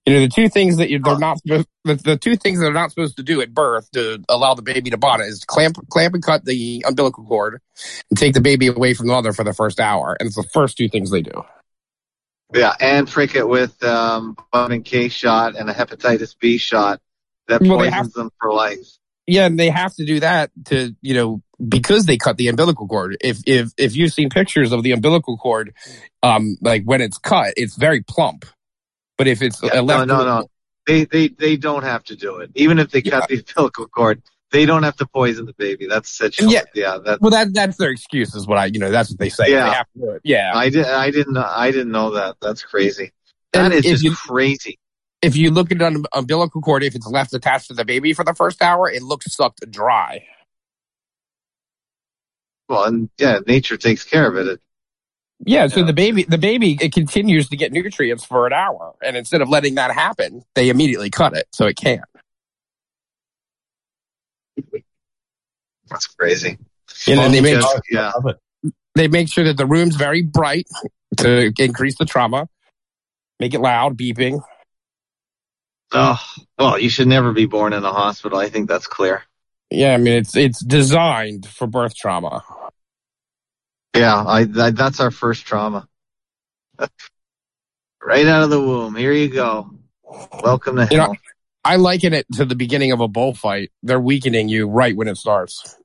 [0.05, 2.73] You know the two things that you, they're not supposed the, the two things they're
[2.73, 6.15] not supposed to do at birth to allow the baby to bond is clamp clamp
[6.15, 7.61] and cut the umbilical cord
[8.09, 10.47] and take the baby away from the mother for the first hour, and it's the
[10.53, 11.43] first two things they do.
[12.53, 16.99] Yeah, and prick it with um, vitamin K shot and a hepatitis B shot
[17.47, 18.79] that Well, poisons have- them for life.
[19.27, 22.87] Yeah, and they have to do that to you know because they cut the umbilical
[22.87, 23.17] cord.
[23.21, 25.73] If if if you've seen pictures of the umbilical cord,
[26.23, 28.45] um, like when it's cut, it's very plump.
[29.21, 30.47] But if it's Yeah, uh, no, left, no, no.
[30.87, 32.49] They, they, they don't have to do it.
[32.55, 35.85] Even if they cut the umbilical cord, they don't have to poison the baby.
[35.85, 36.41] That's such.
[36.41, 36.63] Yeah.
[36.73, 36.97] yeah.
[37.05, 39.51] That Well, that that's their excuse, is what I you know that's what they say.
[39.51, 39.65] Yeah.
[39.69, 40.21] They have to do it.
[40.23, 40.51] Yeah.
[40.55, 40.85] I did.
[40.87, 41.33] I didn't.
[41.33, 42.37] know- I didn't know that.
[42.41, 43.11] That's crazy.
[43.53, 44.79] That And is just you- crazy.
[45.21, 48.25] if you look at an umbilical cord, if it's left attached to the baby for
[48.25, 50.25] the first hour, it looks sucked dry.
[52.67, 54.47] Well, and yeah, nature takes care of it.
[54.47, 54.61] It-
[55.45, 59.17] Yeah, so the baby, the baby, it continues to get nutrients for an hour, and
[59.17, 62.01] instead of letting that happen, they immediately cut it so it can't.
[65.89, 66.57] That's crazy.
[67.07, 68.11] And then they make oh, Just- yeah.
[68.95, 70.67] they make sure that the room's very bright
[71.17, 72.47] to increase the trauma,
[73.39, 74.41] make it loud, beeping.
[75.91, 76.19] Oh,
[76.57, 78.37] well, you should never be born in a hospital.
[78.39, 79.23] I think that's clear.
[79.69, 82.43] Yeah, I mean it's it's designed for birth trauma.
[83.95, 85.87] Yeah, I, I that's our first trauma.
[88.03, 88.95] right out of the womb.
[88.95, 89.71] Here you go.
[90.43, 91.07] Welcome to You hell.
[91.09, 91.15] know,
[91.63, 93.71] I liken it to the beginning of a bullfight.
[93.83, 95.75] They're weakening you right when it starts.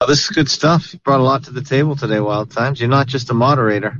[0.00, 0.94] Oh, this is good stuff.
[0.94, 2.80] You brought a lot to the table today, Wild Times.
[2.80, 3.98] You're not just a moderator.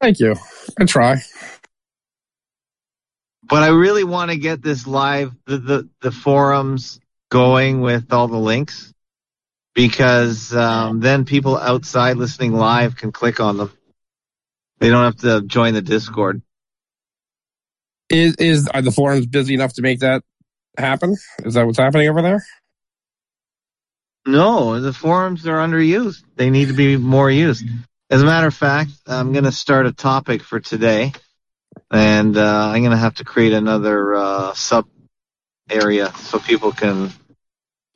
[0.00, 0.34] Thank you.
[0.78, 1.22] I try.
[3.44, 8.28] But I really want to get this live, the, the, the forums going with all
[8.28, 8.92] the links
[9.74, 13.72] because um, then people outside listening live can click on them.
[14.78, 16.42] They don't have to join the Discord.
[18.10, 20.22] Is is are the forums busy enough to make that
[20.76, 21.16] happen?
[21.44, 22.44] Is that what's happening over there?
[24.26, 26.22] No, the forums are underused.
[26.36, 27.66] They need to be more used.
[28.10, 31.12] As a matter of fact, I'm going to start a topic for today,
[31.90, 34.86] and uh, I'm going to have to create another uh, sub
[35.70, 37.10] area so people can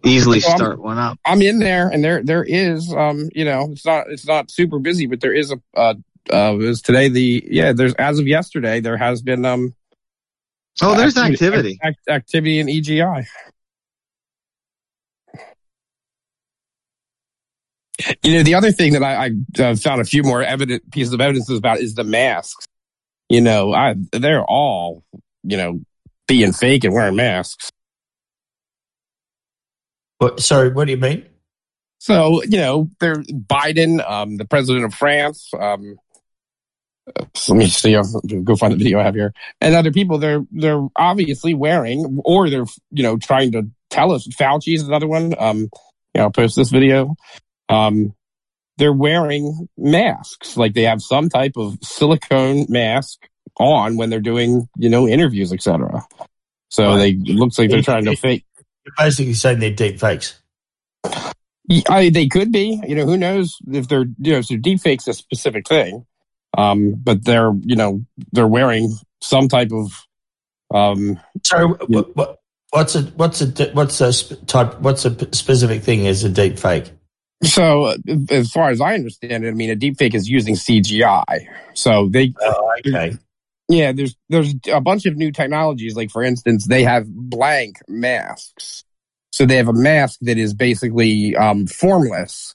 [0.05, 1.19] easily I'm- start one up.
[1.25, 4.79] I'm in there, and there there is um you know it's not it's not super
[4.79, 5.95] busy, but there is a uh
[6.33, 9.75] uh was today the yeah there's as of yesterday there has been um
[10.81, 11.77] Oh, there's activity.
[11.83, 13.27] act- activity in EGI.
[18.23, 21.13] You know, the other thing that I, I uh, found a few more evident pieces
[21.13, 22.65] of evidence about is the masks.
[23.29, 25.03] You know, I, they're all,
[25.43, 25.81] you know,
[26.29, 27.73] being fake and wearing masks.
[30.19, 31.27] What, sorry, what do you mean?
[31.99, 35.51] So you know, they're Biden, um, the president of France.
[35.59, 35.97] Um,
[37.49, 37.97] let me see.
[37.97, 38.05] I'll
[38.45, 40.19] go find the video I have here, and other people.
[40.19, 44.29] They're they're obviously wearing, or they're you know trying to tell us.
[44.29, 45.35] Fauci is another one.
[45.39, 45.71] Um, you
[46.17, 47.17] know, I'll post this video.
[47.69, 48.15] Um,
[48.77, 54.69] they're wearing masks, like they have some type of silicone mask on when they're doing
[54.77, 56.07] you know interviews, etc.
[56.69, 58.45] So they it looks like they're trying to fake.
[58.85, 60.41] You're basically saying they're deep fakes.
[61.89, 62.81] I, they could be.
[62.87, 66.07] You know, who knows if they're you know so deepfake's a specific thing.
[66.57, 70.07] Um, but they're you know they're wearing some type of
[70.75, 71.21] um.
[71.45, 72.39] So what, what,
[72.71, 76.91] what's a what's a what's a type what's a specific thing as a deep fake?
[77.45, 77.95] So
[78.31, 81.47] as far as I understand it, I mean a deep fake is using CGI.
[81.75, 83.17] So they Oh, okay.
[83.69, 85.97] Yeah, there's there's a bunch of new technologies.
[85.97, 88.85] Like for instance, they have blank masks.
[89.31, 92.55] So they have a mask that is basically um, formless,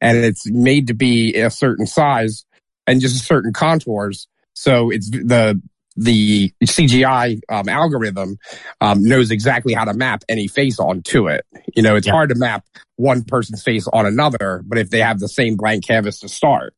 [0.00, 2.44] and it's made to be a certain size
[2.86, 4.26] and just certain contours.
[4.54, 5.60] So it's the
[5.96, 8.38] the CGI um, algorithm
[8.80, 11.44] um, knows exactly how to map any face onto it.
[11.76, 12.64] You know, it's hard to map
[12.96, 16.74] one person's face on another, but if they have the same blank canvas to start,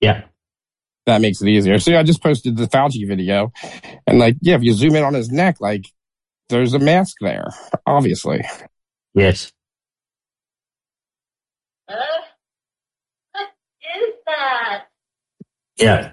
[0.00, 0.24] Yeah.
[1.06, 1.78] That makes it easier.
[1.78, 3.52] So yeah, I just posted the Fauci video,
[4.06, 5.86] and like, yeah, if you zoom in on his neck, like,
[6.48, 7.48] there's a mask there,
[7.86, 8.44] obviously.
[9.14, 9.52] Yes.
[11.88, 11.96] is
[14.26, 14.84] that?
[15.76, 16.12] Yeah.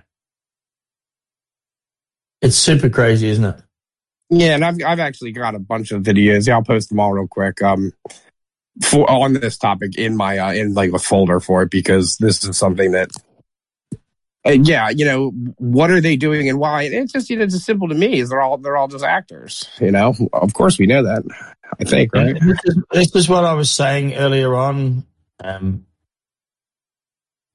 [2.42, 3.62] It's super crazy, isn't it?
[4.30, 6.48] Yeah, and I've I've actually got a bunch of videos.
[6.48, 7.62] Yeah, I'll post them all real quick.
[7.62, 7.92] Um,
[8.84, 12.44] for on this topic in my uh, in like a folder for it because this
[12.44, 13.12] is something that.
[14.46, 16.84] Uh, yeah, you know what are they doing and why?
[16.84, 18.20] It's just you know, it's just simple to me.
[18.20, 19.70] Is they're all they're all just actors.
[19.82, 21.24] You know, of course we know that.
[21.80, 22.34] I think right.
[22.40, 25.06] This is, this is what I was saying earlier on.
[25.44, 25.86] Um,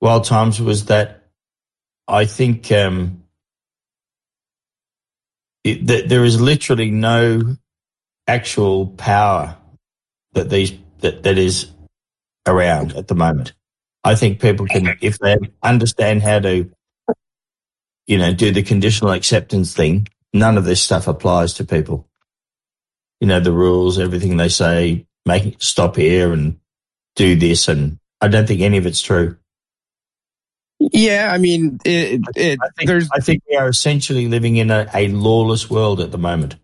[0.00, 1.24] Wild Times was that
[2.06, 3.24] I think um,
[5.64, 7.56] it, that there is literally no
[8.26, 9.56] actual power
[10.34, 11.70] that these that, that is
[12.46, 13.54] around at the moment.
[14.04, 16.70] I think people can, if they understand how to,
[18.06, 22.06] you know, do the conditional acceptance thing, none of this stuff applies to people.
[23.20, 26.58] You know, the rules, everything they say, make it stop here and
[27.16, 27.66] do this.
[27.68, 29.38] And I don't think any of it's true.
[30.78, 34.90] Yeah, I mean, it, it, I think, I think we are essentially living in a,
[34.92, 36.56] a lawless world at the moment.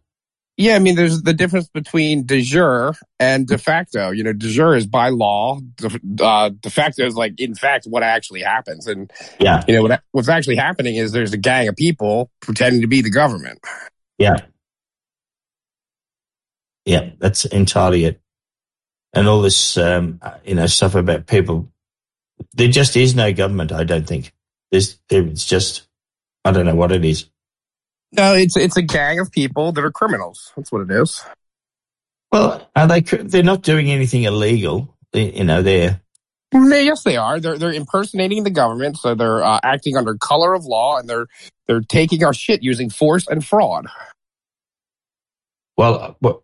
[0.61, 4.11] Yeah, I mean, there's the difference between de jure and de facto.
[4.11, 5.59] You know, de jure is by law.
[5.77, 8.87] De, uh, de facto is like, in fact, what actually happens.
[8.87, 9.65] And, Yeah.
[9.67, 13.01] you know, what, what's actually happening is there's a gang of people pretending to be
[13.01, 13.59] the government.
[14.19, 14.37] Yeah.
[16.85, 18.21] Yeah, that's entirely it.
[19.15, 21.73] And all this, um, you know, stuff about people.
[22.53, 23.73] There just is no government.
[23.73, 24.35] I don't think
[24.71, 24.99] there's.
[25.09, 25.89] It's just.
[26.45, 27.31] I don't know what it is.
[28.13, 30.53] No, it's it's a gang of people that are criminals.
[30.57, 31.23] That's what it is.
[32.33, 33.01] Well, are they?
[33.01, 34.97] They're not doing anything illegal.
[35.13, 36.01] They- You know, they're.
[36.53, 37.39] Yes, they are.
[37.39, 41.27] They're they're impersonating the government, so they're uh, acting under color of law, and they're
[41.69, 43.87] they're taking our shit using force and fraud.
[45.77, 46.41] Well, uh, what?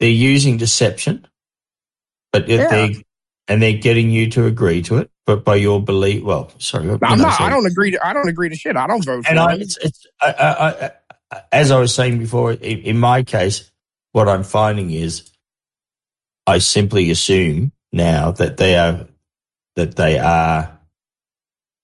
[0.00, 1.28] They're using deception,
[2.32, 2.68] but Yeah.
[2.68, 3.04] they
[3.46, 5.11] and they're getting you to agree to it.
[5.24, 7.40] But by your belief, well, sorry, I'm not.
[7.40, 7.92] I don't agree.
[7.92, 8.76] To, I don't agree to shit.
[8.76, 10.90] I don't vote for and I, it's, it's I,
[11.30, 13.70] I, as I was saying before, in, in my case,
[14.10, 15.30] what I'm finding is,
[16.46, 19.06] I simply assume now that they are
[19.76, 20.76] that they are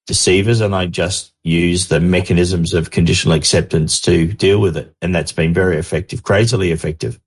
[0.09, 5.15] deceivers, and I just use the mechanisms of conditional acceptance to deal with it, and
[5.15, 7.21] that's been very effective, crazily effective.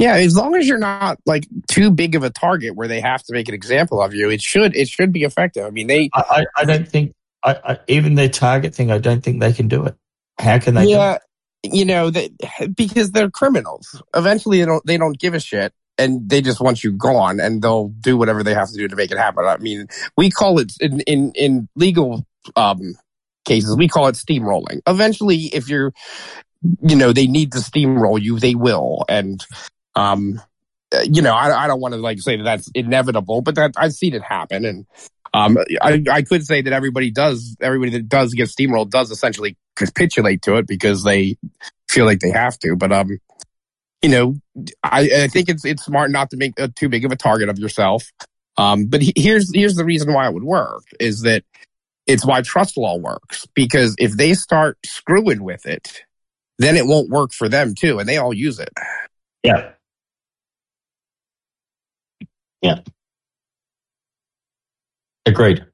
[0.00, 3.22] Yeah, as long as you're not like too big of a target where they have
[3.24, 5.66] to make an example of you, it should it should be effective.
[5.66, 7.12] I mean, they I, I, don't think
[7.44, 8.90] I, I, even their target thing.
[8.90, 9.94] I don't think they can do it.
[10.38, 10.86] How can they?
[10.86, 10.94] do it?
[10.94, 11.18] yeah,
[11.62, 12.30] you know that
[12.74, 14.02] because they're criminals.
[14.16, 17.60] Eventually, they don't they don't give a shit, and they just want you gone, and
[17.60, 19.44] they'll do whatever they have to do to make it happen.
[19.44, 22.24] I mean, we call it in in, in legal
[22.56, 22.94] um,
[23.44, 24.80] cases, we call it steamrolling.
[24.86, 25.92] Eventually, if you're,
[26.82, 29.44] you know, they need to steamroll you, they will, and
[30.00, 30.40] um,
[30.92, 33.72] uh, you know, I, I don't want to like say that that's inevitable, but that
[33.76, 34.86] I've seen it happen, and
[35.32, 39.56] um, I, I could say that everybody does, everybody that does get steamrolled does essentially
[39.76, 41.36] capitulate to it because they
[41.88, 42.74] feel like they have to.
[42.76, 43.18] But um,
[44.02, 44.36] you know,
[44.82, 47.48] I, I think it's it's smart not to make a, too big of a target
[47.48, 48.10] of yourself.
[48.56, 51.44] Um, but he, here's here's the reason why it would work is that
[52.06, 56.02] it's why trust law works because if they start screwing with it,
[56.58, 58.72] then it won't work for them too, and they all use it.
[59.44, 59.72] Yeah.
[62.62, 62.80] Yeah.
[65.26, 65.64] Agreed.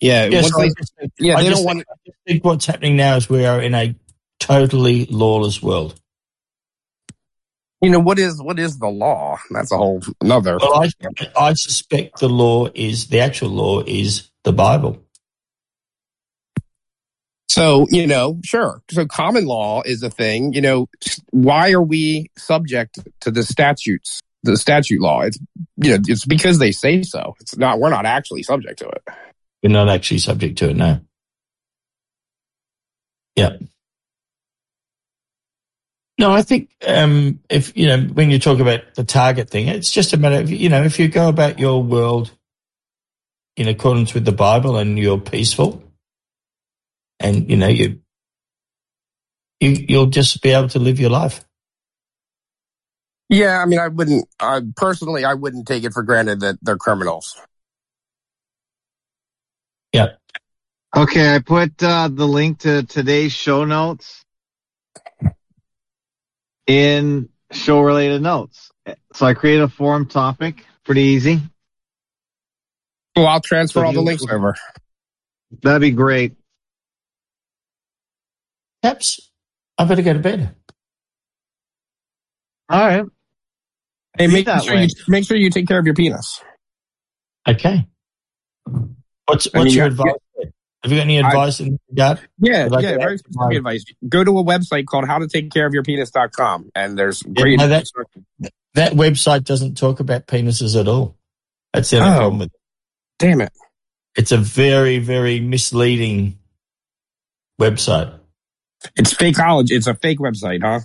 [0.00, 2.96] Yeah, Yes, once I just yeah, I they don't think, I just think what's happening
[2.96, 3.94] now is we are in a
[4.38, 5.98] totally lawless world.
[7.80, 9.38] you know what is what is the law?
[9.50, 10.58] That's a whole another.
[10.60, 10.90] Well, I,
[11.34, 15.02] I suspect the law is the actual law is the Bible.
[17.48, 18.82] So, you know, sure.
[18.90, 20.52] So common law is a thing.
[20.52, 20.88] You know,
[21.30, 25.22] why are we subject to the statutes, the statute law?
[25.22, 25.38] It's,
[25.76, 27.34] you know, it's because they say so.
[27.40, 29.02] It's not, we're not actually subject to it.
[29.62, 31.00] We're not actually subject to it now.
[33.36, 33.56] Yeah.
[36.18, 39.90] No, I think um, if you know when you talk about the target thing, it's
[39.90, 42.32] just a matter of you know if you go about your world
[43.56, 45.84] in accordance with the Bible and you're peaceful,
[47.20, 48.00] and you know you
[49.60, 51.45] you you'll just be able to live your life.
[53.28, 53.58] Yeah.
[53.60, 57.36] I mean, I wouldn't, I personally, I wouldn't take it for granted that they're criminals.
[59.92, 60.08] Yeah.
[60.96, 64.24] Okay, I put uh, the link to today's show notes
[66.66, 68.70] in show related notes.
[69.14, 71.40] So I created a forum topic, pretty easy.
[73.14, 74.54] Well, I'll transfer So all the you- links over.
[75.62, 76.34] That'd be great.
[78.82, 79.30] Perhaps
[79.78, 80.54] I better go to bed.
[82.68, 83.04] All right.
[84.18, 84.84] Hey, make that sure way.
[84.84, 86.40] you, make sure you take care of your penis.
[87.48, 87.86] Okay.
[89.26, 90.12] What's I mean, your yeah, advice?
[90.82, 92.20] Have you got any I- advice in that?
[92.38, 93.84] Yeah, Like yeah, very specific advice.
[94.08, 97.84] Go to a website called howtotakecareofyourpenis.com and there's Yeah, great no, that,
[98.74, 101.16] that website doesn't talk about penises at all.
[101.72, 102.18] That's the only Oh.
[102.18, 102.60] problem with it.
[103.18, 103.52] Damn it.
[104.16, 106.38] It's a very, very misleading
[107.60, 108.18] website.
[108.94, 109.70] It's fake college.
[109.72, 110.80] It's a fake website, huh?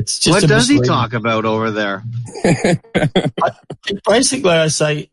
[0.00, 2.02] It's just What a does he talk about over there?
[4.08, 5.10] Basically, I say,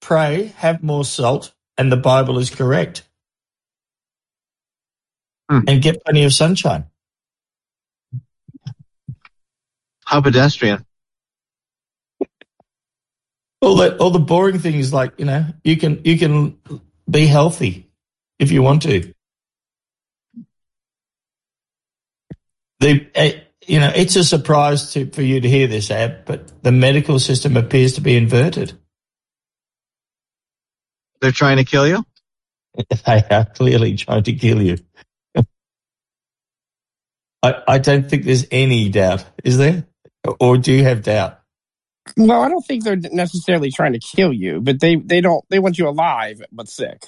[0.00, 3.06] pray, have more salt, and the Bible is correct.
[5.50, 5.60] Hmm.
[5.68, 6.86] And get plenty of sunshine.
[10.06, 10.86] How pedestrian.
[13.60, 16.58] All the all the boring things like you know, you can you can
[17.10, 17.90] be healthy
[18.38, 19.12] if you want to.
[22.80, 26.62] The eh, you know, it's a surprise to for you to hear this, Ab, but
[26.62, 28.72] the medical system appears to be inverted.
[31.20, 32.04] They're trying to kill you?
[33.06, 34.78] They are clearly trying to kill you.
[37.42, 39.86] I, I don't think there's any doubt, is there?
[40.40, 41.40] Or do you have doubt?
[42.16, 45.58] well, I don't think they're necessarily trying to kill you, but they, they don't, they
[45.58, 47.04] want you alive, but sick.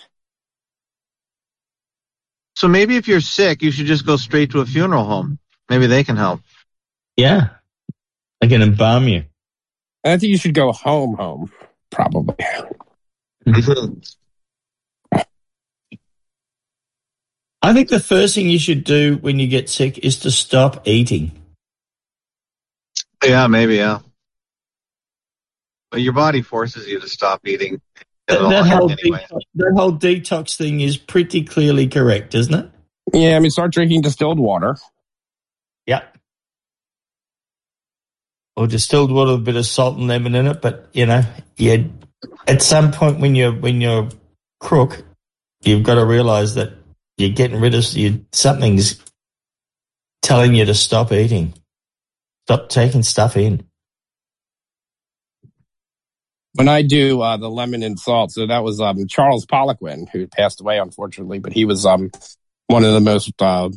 [2.55, 5.39] So maybe if you're sick, you should just go straight to a funeral home.
[5.69, 6.41] Maybe they can help.
[7.17, 7.49] Yeah.
[8.43, 9.25] I can embalm you.
[10.05, 11.51] I think you should go home, home,
[11.91, 12.37] probably.
[17.63, 20.87] I think the first thing you should do when you get sick is to stop
[20.87, 21.33] eating.
[23.25, 24.01] Yeah, maybe, yeah.
[25.91, 27.81] But your body forces you to stop eating.
[28.29, 29.25] That, that whole Anyway.
[29.29, 32.71] detox, that whole detox thing is pretty clearly correct, isn't it?
[33.13, 34.77] Yeah, I mean, start drinking distilled water.
[35.87, 36.03] Yeah.
[38.57, 41.23] Or distilled water with a bit of salt and lemon in it, but you know,
[41.57, 41.77] yeah,
[42.47, 44.09] at some point when you're when you're
[44.61, 45.05] crook,
[45.63, 46.73] you've got to realize that
[47.19, 49.03] you're getting rid of you, something's
[50.23, 51.55] telling you to stop eating,
[52.47, 53.65] stop taking stuff in.
[56.55, 60.27] When I do uh, the lemon and salt, so that was um, Charles Poliquin, who
[60.27, 62.11] passed away unfortunately, but he was um,
[62.67, 63.69] one of the most uh,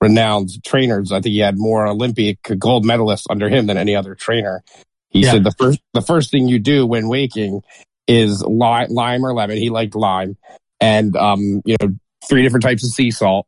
[0.00, 1.12] renowned trainers.
[1.12, 4.62] I think he had more Olympic gold medalists under him than any other trainer.
[5.10, 5.32] He Yeah.
[5.32, 7.62] said the first the first thing you do when waking
[8.06, 9.56] is li- lime or lemon.
[9.58, 10.36] He liked lime,
[10.80, 11.88] and um, you know
[12.28, 13.46] three different types of sea salt.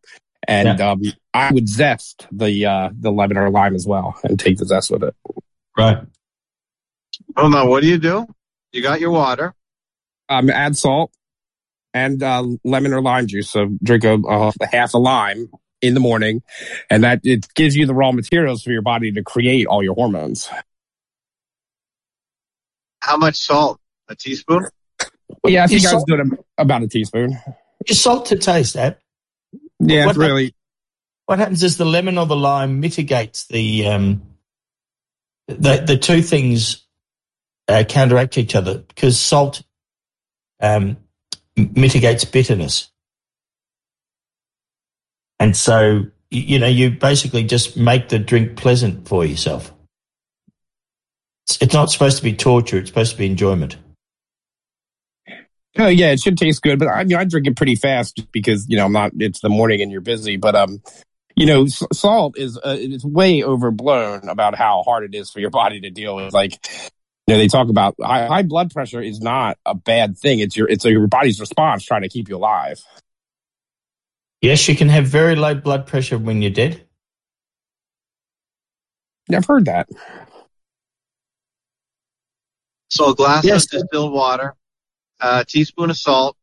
[0.49, 1.01] And um,
[1.33, 4.91] I would zest the uh, the lemon or lime as well, and take the zest
[4.91, 5.15] with it.
[5.79, 5.99] Right.
[7.37, 8.27] Well, now what do you do?
[8.73, 9.55] You got your water.
[10.29, 11.13] um, add salt
[11.95, 13.51] and uh, lemon or lime juice.
[13.51, 15.49] So drink a, a half a lime
[15.83, 16.43] in the morning,
[16.89, 19.95] and that it gives you the raw materials for your body to create all your
[19.95, 20.49] hormones.
[23.01, 23.81] How much salt?
[24.09, 24.67] A teaspoon?
[25.47, 27.39] Yeah, I think You I was salt- doing about a teaspoon.
[27.89, 29.01] You salt to taste that.
[29.81, 30.55] Yeah, What it's really.
[31.27, 34.23] What happens is the lemon or the lime mitigates the um,
[35.49, 36.85] the the two things
[37.69, 39.63] uh, counteract each other because salt
[40.61, 40.97] um,
[41.57, 42.91] mitigates bitterness,
[45.43, 49.73] and so you know you basically just make the drink pleasant for yourself.
[51.61, 53.77] It's, not supposed to be torture; it's supposed to be enjoyment.
[55.79, 58.69] Oh yeah, it should taste good, but I mean, I drink it pretty fast because
[58.69, 59.11] you know I'm not.
[59.19, 60.81] It's the morning and you're busy, but um,
[61.35, 65.51] you know, salt is uh, it's way overblown about how hard it is for your
[65.51, 66.33] body to deal with.
[66.33, 66.53] Like,
[67.27, 70.39] you know, they talk about high, high blood pressure is not a bad thing.
[70.39, 72.81] It's your it's your body's response trying to keep you alive.
[74.43, 76.85] Yes, you can have very low blood pressure when you're dead.
[79.33, 79.89] I've heard that.
[82.91, 83.65] So a glass Yes.
[83.65, 84.55] of distilled water,
[85.21, 86.37] a teaspoon of salt,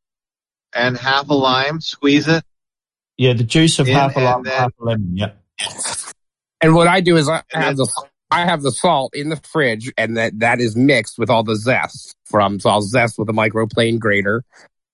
[0.74, 1.82] and half a lime.
[1.82, 2.44] Squeeze it.
[3.18, 5.18] Yeah, the juice of In half a lime, then- half a lemon.
[5.18, 5.34] Yeah.
[6.62, 7.88] And what I do is I have the
[8.32, 11.56] I have the salt in the fridge, and that that is mixed with all the
[11.56, 12.60] zest from.
[12.60, 14.44] So I'll zest with a microplane grater.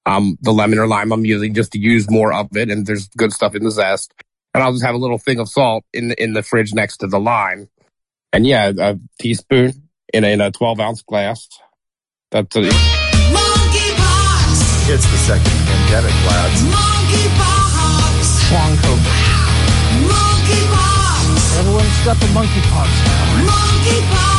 [0.05, 3.07] Um, the lemon or lime I'm using just to use more of it, and there's
[3.09, 4.13] good stuff in the zest.
[4.53, 6.97] And I'll just have a little thing of salt in the in the fridge next
[6.97, 7.69] to the lime.
[8.31, 11.49] And yeah, a teaspoon in a, in a 12 ounce glass.
[12.31, 14.89] That's a, Monkeypox.
[14.93, 16.61] It's the second pandemic, lads.
[16.61, 18.51] Monkeypox.
[18.51, 19.15] Long COVID.
[20.07, 21.59] Monkeypox.
[21.59, 23.47] Everyone's got the monkeypox now.
[23.47, 24.34] Monkeypox.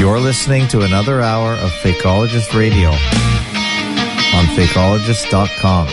[0.00, 5.88] You're listening to another hour of Fakeologist Radio on fakeologist.com.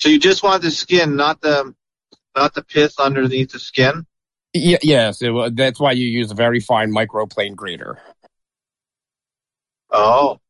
[0.00, 1.72] So you just want the skin, not the
[2.34, 4.04] not the pith underneath the skin.
[4.52, 8.00] yeah, yes, it, that's why you use a very fine microplane grater.
[9.92, 10.40] Oh, okay.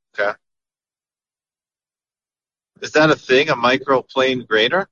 [2.87, 3.49] Is that a thing?
[3.49, 4.87] A microplane grater?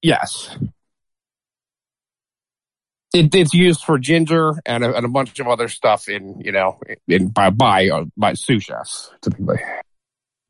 [0.00, 0.56] Yes.
[3.12, 6.52] It, it's used for ginger and a, and a bunch of other stuff in, you
[6.52, 9.58] know, in by by, uh, by sous chefs typically.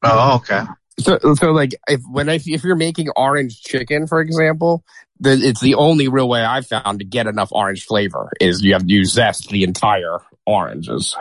[0.03, 0.65] Oh, okay.
[0.99, 4.85] So, so like if when if, if you're making orange chicken, for example,
[5.19, 8.75] then it's the only real way I've found to get enough orange flavor is you
[8.75, 11.17] have to use zest the entire oranges.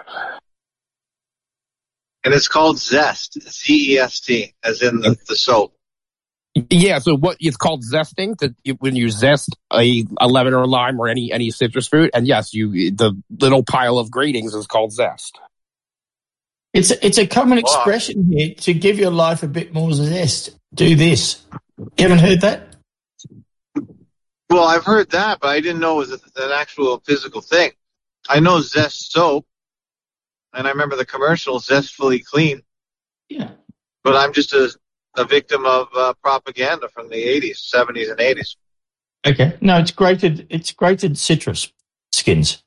[2.26, 5.74] And it's called zest, Z E S T, as in the, the soap.
[6.70, 10.68] Yeah, so what it's called zesting to when you zest a, a lemon or a
[10.68, 14.66] lime or any any citrus fruit, and yes, you the little pile of gratings is
[14.66, 15.40] called zest.
[16.74, 17.64] It's a, it's a common Wow.
[17.64, 20.58] expression here to give your life a bit more zest.
[20.74, 21.42] Do this.
[21.78, 22.76] You haven't heard that?
[24.50, 27.72] Well, I've heard that, but I didn't know it was an actual physical thing.
[28.28, 29.46] I know Zest soap,
[30.56, 32.62] and I remember the commercial, Zestfully Clean,
[33.30, 33.52] Yeah.
[34.04, 34.72] but I'm just a,
[35.18, 38.56] a victim of uh, propaganda from the 80s, 70s, and 80s.
[39.28, 39.58] Okay.
[39.62, 40.48] No, it's grated.
[40.50, 41.72] It's grated citrus
[42.12, 42.64] skins.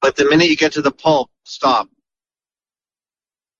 [0.00, 1.88] But the minute you get to the pulp, stop.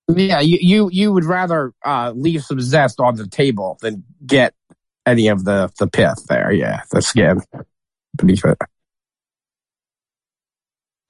[0.08, 4.54] Yeah, you you, you would rather uh, leave some zest on the table than get
[5.06, 6.50] any of the the pith there.
[6.52, 7.40] Yeah, the skin
[8.16, 8.58] beneath it.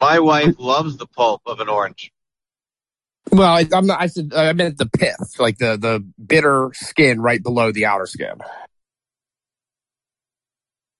[0.02, 2.10] My wife loves the pulp of an orange.
[3.31, 4.00] Well, I, I'm not.
[4.00, 8.06] I said I meant the pith, like the the bitter skin right below the outer
[8.06, 8.34] skin.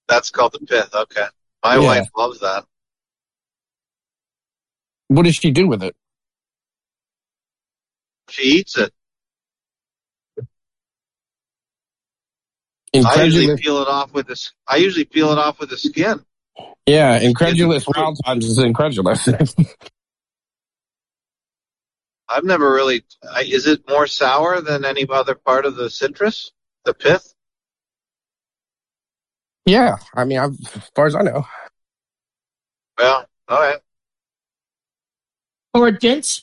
[0.07, 0.95] That's called the pith.
[0.95, 1.27] Okay.
[1.65, 1.85] My Yeah.
[1.85, 2.65] wife loves that.
[5.09, 5.97] What does she do with it?
[8.29, 8.93] She eats it.
[12.95, 14.53] I usually peel it off with this.
[14.69, 16.25] I usually peel it off with the skin.
[16.87, 19.29] Yeah, incredulous wild times is incredulous.
[22.29, 23.05] I've never really.
[23.31, 26.51] I, is it more sour than any other part of the citrus?
[26.85, 27.35] The pith?
[29.67, 31.47] yeah, I mean, I've, as far as I know.
[32.99, 33.79] Well, all right.
[35.75, 36.43] All right, gents.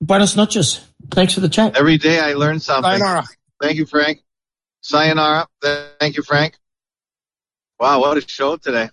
[0.00, 0.86] Buenos noches.
[1.10, 1.76] Thanks for the chat.
[1.76, 2.90] Every day I learn something.
[2.90, 3.24] Sayonara.
[3.60, 4.22] Thank you, Frank.
[4.80, 5.46] Sayonara.
[5.62, 6.56] Thank you, Frank.
[7.78, 8.90] Wow, what a show today.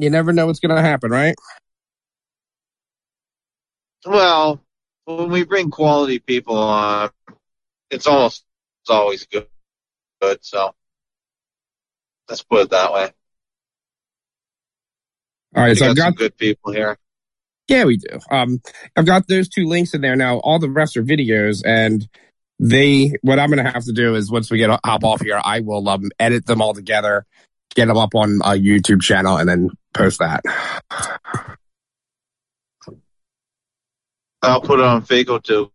[0.00, 1.34] You never know what's going to happen, right?
[4.06, 4.62] Well,
[5.04, 7.10] when we bring quality people on,
[7.90, 8.44] it's almost
[8.82, 9.46] it's always good.
[10.22, 10.74] Good, so
[12.28, 13.10] let's put it that way.
[15.56, 16.96] All right, so got I've some got good people here.
[17.68, 18.18] Yeah, we do.
[18.30, 18.60] Um,
[18.96, 20.38] I've got those two links in there now.
[20.38, 22.06] All the rest are videos, and
[22.58, 23.14] they.
[23.22, 25.60] What I'm going to have to do is once we get hop off here, I
[25.60, 27.26] will um edit them all together,
[27.74, 30.42] get them up on a YouTube channel, and then post that.
[34.42, 35.70] I'll put it on FakeoTube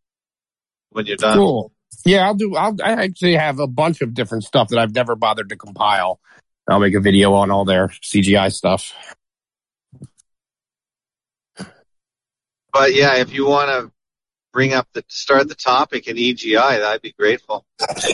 [0.90, 1.38] when you're done.
[1.38, 1.72] Cool.
[2.04, 2.56] Yeah, I'll do.
[2.56, 2.76] I'll.
[2.84, 6.20] I actually have a bunch of different stuff that I've never bothered to compile.
[6.68, 8.94] I'll make a video on all their CGI stuff.
[12.74, 13.95] But yeah, if you want to
[14.56, 17.66] bring up the start the topic in EGI, I'd be grateful.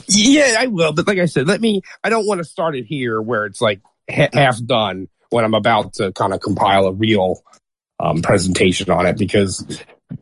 [0.10, 0.92] Yeah, I will.
[0.92, 1.82] But like I said, let me.
[2.04, 3.80] I don't want to start it here where it's like
[4.10, 7.42] ha- half done when I'm about to kind of compile a real
[8.00, 9.80] um, presentation on it because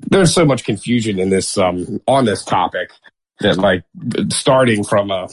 [0.09, 2.91] there's so much confusion in this um, on this topic
[3.39, 3.85] that like
[4.29, 5.29] starting from a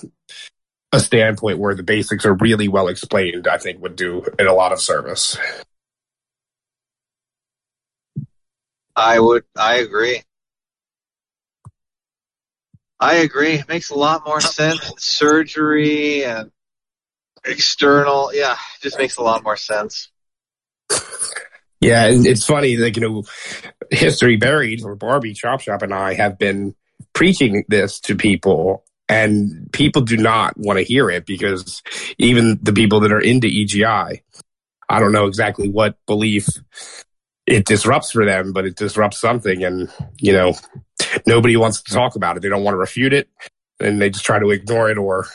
[0.93, 4.55] a standpoint where the basics are really well explained, I think would do it a
[4.55, 5.37] lot of service.
[8.95, 9.45] I would.
[9.57, 10.23] I agree.
[12.99, 13.55] I agree.
[13.55, 14.93] It makes a lot more sense.
[14.99, 16.51] Surgery and
[17.45, 20.11] external, yeah, just makes a lot more sense.
[21.81, 23.25] Yeah, it's funny, like, you know,
[23.91, 26.75] History Buried or Barbie Chop Shop and I have been
[27.13, 31.83] preaching this to people and people do not want to hear it because
[32.19, 34.23] even the people that are into EGI,
[34.89, 36.49] I don't know exactly what belief
[37.47, 40.55] it disrupts for them, but it disrupts something and, you know,
[41.27, 42.43] nobody wants to talk about it.
[42.43, 43.29] They don't want to refute it
[43.81, 45.27] and they just try to ignore it or,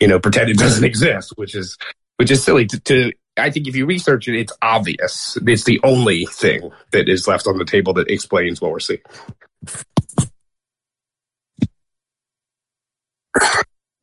[0.00, 1.76] you know, pretend it doesn't exist, which is,
[2.16, 5.38] which is silly to, to I think if you research it, it's obvious.
[5.46, 9.00] It's the only thing that is left on the table that explains what we're seeing.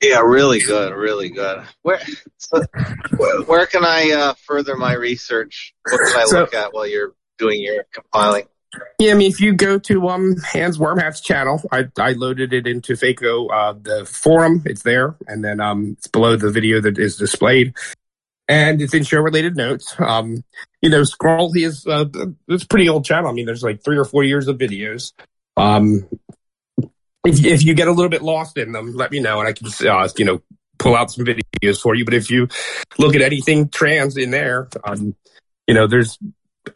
[0.01, 1.63] Yeah, really good, really good.
[1.81, 1.99] Where
[2.37, 2.63] so,
[3.45, 5.73] where, can I uh, further my research?
[5.89, 8.45] What can I So- look at while you're doing your compiling?
[8.99, 12.67] Yeah, I mean, if you go to um Hans Wormhat's channel, I I loaded it
[12.67, 14.63] into Faco uh the forum.
[14.65, 17.73] It's there, and then um it's below the video that is displayed,
[18.47, 19.95] and it's in show related notes.
[19.99, 20.43] Um,
[20.81, 21.53] you know, scroll.
[21.53, 22.05] He is uh
[22.47, 23.29] it's pretty old channel.
[23.29, 25.13] I mean, there's like three or four years of videos.
[25.55, 26.07] Um,
[27.25, 29.53] if if you get a little bit lost in them, let me know, and I
[29.53, 30.41] can uh you know
[30.77, 32.05] pull out some videos for you.
[32.05, 32.47] But if you
[32.97, 35.15] look at anything trans in there, um,
[35.67, 36.17] you know, there's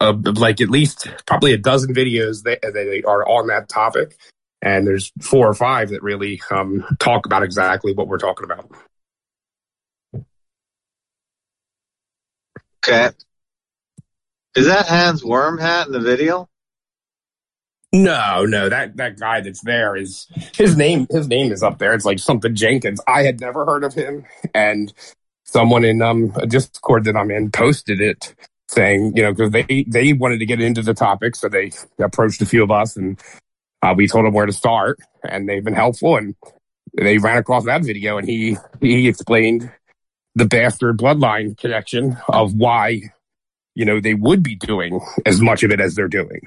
[0.00, 4.16] uh, like at least probably a dozen videos that, that are on that topic.
[4.60, 8.70] And there's four or five that really um, talk about exactly what we're talking about.
[12.84, 13.10] Okay.
[14.54, 16.48] Is that Hans Wormhat in the video?
[17.92, 21.06] No, no, that that guy that's there is his name.
[21.10, 21.92] His name is up there.
[21.92, 23.00] It's like something Jenkins.
[23.06, 24.92] I had never heard of him, and
[25.44, 28.34] someone in um a Discord that I'm in posted it,
[28.72, 32.40] saying you know because they they wanted to get into the topic, so they approached
[32.42, 33.20] a few of us, and
[33.82, 36.34] uh, we told them where to start, and they've been helpful, and
[36.94, 39.70] they ran across that video, and he he explained
[40.34, 43.02] the bastard bloodline connection of why
[43.74, 46.40] you know they would be doing as much of it as they're doing.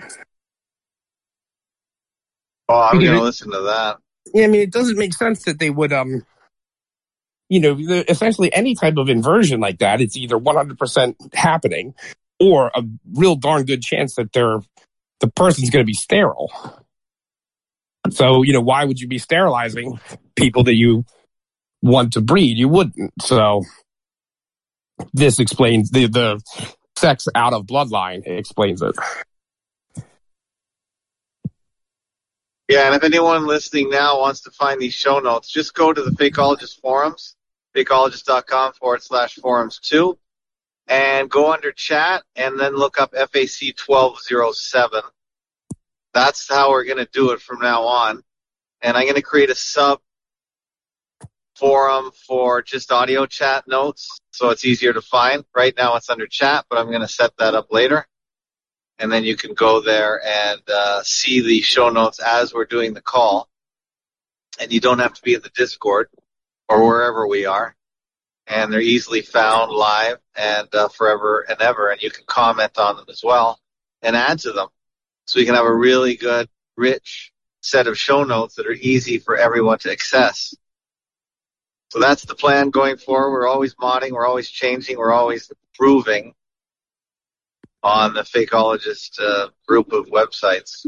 [2.68, 3.98] Oh, I'm going to listen to that.
[4.34, 6.26] Yeah, I mean, it doesn't make sense that they would, um,
[7.50, 11.94] you know, essentially any type of inversion like that, it's either 100% happening
[12.40, 12.84] or a
[13.14, 14.60] real darn good chance that they're,
[15.20, 16.52] the person's going to be sterile.
[18.12, 20.00] So, you know, why would you be sterilizing
[20.36, 21.06] people that you
[21.82, 22.58] want to breed?
[22.58, 23.14] You wouldn't.
[23.22, 23.64] So
[25.14, 26.42] this explains the, the
[26.96, 28.96] sex out of bloodline explains it.
[32.68, 36.02] Yeah, and if anyone listening now wants to find these show notes, just go to
[36.02, 37.36] the Fakeologist forums,
[37.76, 40.18] fakeologist.com forward slash forums two,
[40.88, 45.02] and go under chat and then look up FAC 1207.
[46.14, 48.24] That's how we're going to do it from now on.
[48.82, 50.00] And I'm going to create a sub
[51.56, 55.46] forum for just audio chat notes so it's easier to find.
[55.56, 58.08] Right now it's under chat, but I'm going to set that up later
[59.00, 62.94] and then you can go there and uh, see the show notes as we're doing
[62.94, 63.50] the call.
[64.60, 66.08] And you don't have to be in the Discord
[66.70, 67.76] or wherever we are.
[68.48, 71.90] And they're easily found live and uh, forever and ever.
[71.90, 73.60] And you can comment on them as well
[74.02, 74.68] and add to them.
[75.26, 79.18] So we can have a really good, rich set of show notes that are easy
[79.18, 80.56] for everyone to access.
[81.90, 83.32] So that's the plan going forward.
[83.32, 86.34] We're always modding, we're always changing, we're always improving
[87.86, 90.88] on the Fakeologist uh, group of websites.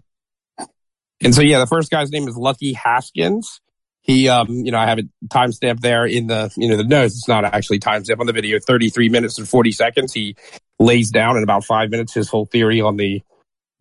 [1.22, 3.62] And so, yeah, the first guy's name is Lucky Haskins.
[4.02, 7.16] He, um, you know, I have a timestamp there in the, you know, the notes.
[7.16, 8.60] It's not actually timestamped on the video.
[8.60, 10.14] 33 minutes and 40 seconds.
[10.14, 10.36] He
[10.80, 13.22] lays down in about five minutes his whole theory on the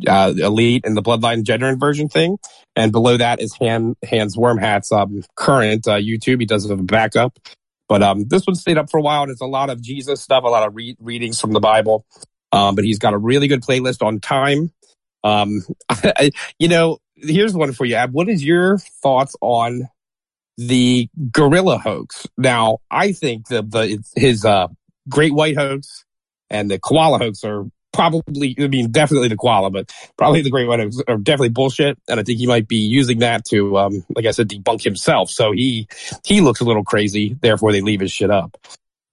[0.07, 2.39] uh, elite and the bloodline gender inversion thing.
[2.75, 6.41] And below that is Han, Hans Wormhat's um, current uh, YouTube.
[6.41, 7.39] He does have a backup.
[7.89, 10.21] But um, this one stayed up for a while, and it's a lot of Jesus
[10.21, 12.05] stuff, a lot of re- readings from the Bible.
[12.53, 14.73] Um, but he's got a really good playlist on time.
[15.25, 15.63] Um,
[16.59, 18.13] you know, here's one for you, Ab.
[18.13, 19.89] What is your thoughts on
[20.57, 22.27] the gorilla hoax?
[22.39, 24.69] Now, I think the, the his uh,
[25.09, 26.05] great white hoax
[26.51, 30.69] and the koala hoax are probably, I mean, definitely the koala, but probably the great
[30.69, 31.99] white are definitely bullshit.
[32.09, 35.31] And I think he might be using that to, um, like I said, debunk himself.
[35.31, 35.89] So he,
[36.25, 37.37] he looks a little crazy.
[37.41, 38.57] Therefore they leave his shit up.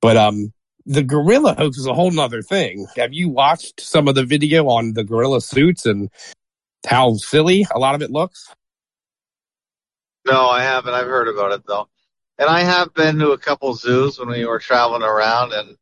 [0.02, 0.52] But, um,
[0.86, 2.88] the gorilla hoax is a whole nother thing.
[2.96, 6.10] Have you watched some of the video on the gorilla suits and
[6.86, 8.54] how silly a lot of it looks?
[10.26, 10.94] No, I haven't.
[10.94, 11.88] I've heard about it though.
[12.38, 15.78] And I have been to a couple zoos when we were traveling around and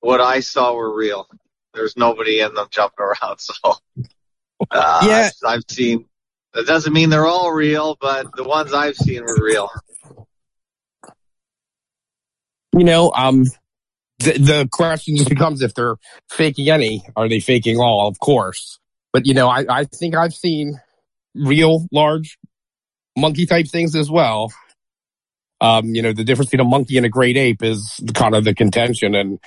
[0.00, 1.28] what I saw were real.
[1.74, 3.38] There's nobody in them jumping around.
[3.40, 3.74] So,
[4.70, 5.30] uh, Yeah.
[5.44, 6.06] I've, I've seen,
[6.54, 9.68] that doesn't mean they're all real, but the ones I've seen were real.
[12.72, 13.44] you know, um,
[14.18, 15.96] the, the question just becomes if they're
[16.30, 18.08] faking any, are they faking all?
[18.08, 18.78] Of course.
[19.12, 20.80] But, you know, I, I think I've seen
[21.34, 22.38] real large
[23.16, 24.52] monkey type things as well.
[25.60, 28.44] Um, you know, the difference between a monkey and a great ape is kind of
[28.44, 29.14] the contention.
[29.14, 29.38] And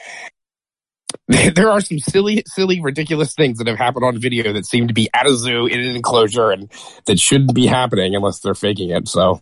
[1.55, 4.93] there are some silly, silly, ridiculous things that have happened on video that seem to
[4.93, 6.71] be at a zoo in an enclosure and
[7.05, 9.07] that shouldn't be happening unless they're faking it.
[9.07, 9.39] So,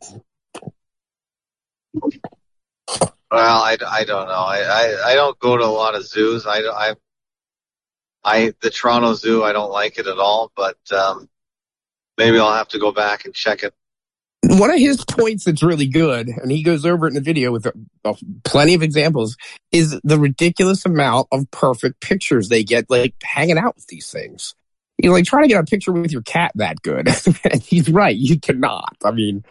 [3.32, 4.34] Well, I, I don't know.
[4.34, 6.46] I, I, I don't go to a lot of zoos.
[6.46, 6.96] I, I,
[8.24, 11.30] I, the Toronto Zoo, I don't like it at all, but, um,
[12.18, 13.74] maybe I'll have to go back and check it.
[14.44, 17.52] one of his points that's really good, and he goes over it in the video
[17.52, 17.68] with
[18.06, 19.36] uh, plenty of examples,
[19.72, 24.56] is the ridiculous amount of perfect pictures they get, like hanging out with these things.
[24.98, 27.08] You know, like trying to get a picture with your cat that good.
[27.62, 28.96] he's right, you cannot.
[29.04, 29.44] I mean,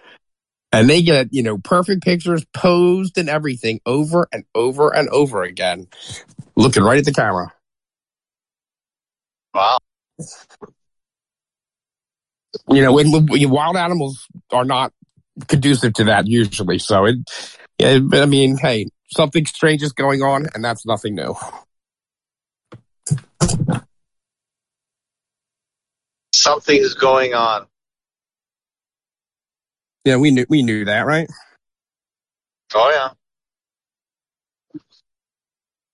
[0.77, 5.43] and they get, you know, perfect pictures posed and everything over and over and over
[5.43, 5.89] again,
[6.55, 7.53] looking right at the camera.
[9.55, 9.79] Wow.
[12.69, 14.93] You know, when, when wild animals are not
[15.49, 16.79] conducive to that usually.
[16.79, 17.17] So it,
[17.79, 21.35] but I mean, hey, something strange is going on, and that's nothing new.
[26.35, 27.67] Something's going on.
[30.07, 31.29] Yeah, we knew we knew that, right?
[32.77, 33.11] Oh yeah.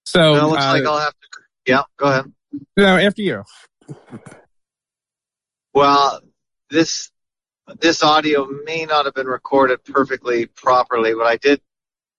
[0.04, 1.28] So Well, it looks uh, like I'll have to.
[1.66, 2.32] Yeah, go ahead.
[2.76, 3.42] no, after you.
[5.72, 6.20] Well,
[6.68, 7.10] this
[7.80, 11.62] this audio may not have been recorded perfectly properly, but I did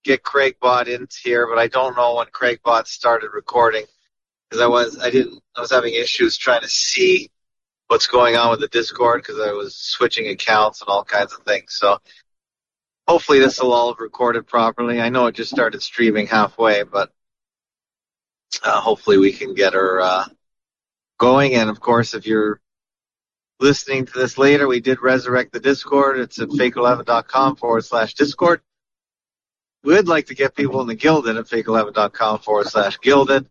[0.03, 3.85] get Craig CraigBot into here, but I don't know when Craig CraigBot started recording
[4.49, 7.29] because I was I didn't I was having issues trying to see
[7.93, 11.43] what's going on with the Discord because I was switching accounts and all kinds of
[11.43, 11.75] things.
[11.75, 11.99] So
[13.07, 14.99] hopefully this will all have recorded properly.
[14.99, 17.11] I know it just started streaming halfway, but
[18.63, 20.25] uh, hopefully we can get her uh,
[21.19, 21.53] going.
[21.53, 22.59] And of course, if you're
[23.59, 26.17] listening to this later, we did resurrect the Discord.
[26.17, 28.61] It's at fake11.com forward slash Discord.
[29.83, 33.47] We'd like to get people in the Guilded at fake11.com forward slash Guilded.